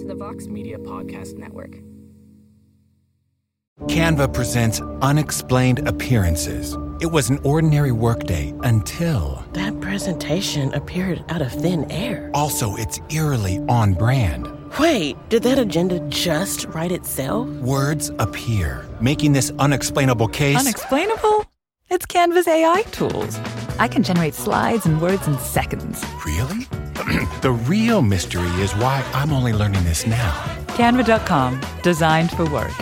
To 0.04 0.08
the 0.08 0.14
Vox 0.14 0.46
Media 0.48 0.76
Podcast 0.78 1.38
Network. 1.38 1.78
Canva 3.88 4.32
presents 4.32 4.80
unexplained 5.00 5.86
appearances. 5.88 6.76
It 7.00 7.06
was 7.06 7.30
an 7.30 7.38
ordinary 7.42 7.90
workday 7.90 8.54
until. 8.62 9.42
That 9.54 9.80
presentation 9.80 10.72
appeared 10.74 11.24
out 11.30 11.42
of 11.42 11.50
thin 11.52 11.90
air. 11.90 12.30
Also, 12.34 12.76
it's 12.76 13.00
eerily 13.10 13.58
on 13.68 13.94
brand. 13.94 14.48
Wait, 14.78 15.16
did 15.28 15.42
that 15.44 15.58
agenda 15.58 16.00
just 16.10 16.66
write 16.66 16.92
itself? 16.92 17.48
Words 17.60 18.10
appear, 18.18 18.86
making 19.00 19.32
this 19.32 19.52
unexplainable 19.58 20.28
case. 20.28 20.58
Unexplainable? 20.58 21.46
It's 21.88 22.06
Canva's 22.06 22.46
AI 22.46 22.82
tools. 22.92 23.38
I 23.78 23.88
can 23.88 24.02
generate 24.02 24.34
slides 24.34 24.86
and 24.86 25.00
words 25.00 25.26
in 25.26 25.38
seconds. 25.38 26.04
Really? 26.24 26.64
the 27.42 27.52
real 27.66 28.02
mystery 28.02 28.48
is 28.62 28.72
why 28.76 29.04
I'm 29.12 29.32
only 29.32 29.52
learning 29.52 29.84
this 29.84 30.06
now. 30.06 30.32
Canva.com, 30.68 31.60
designed 31.82 32.30
for 32.30 32.48
work. 32.50 32.72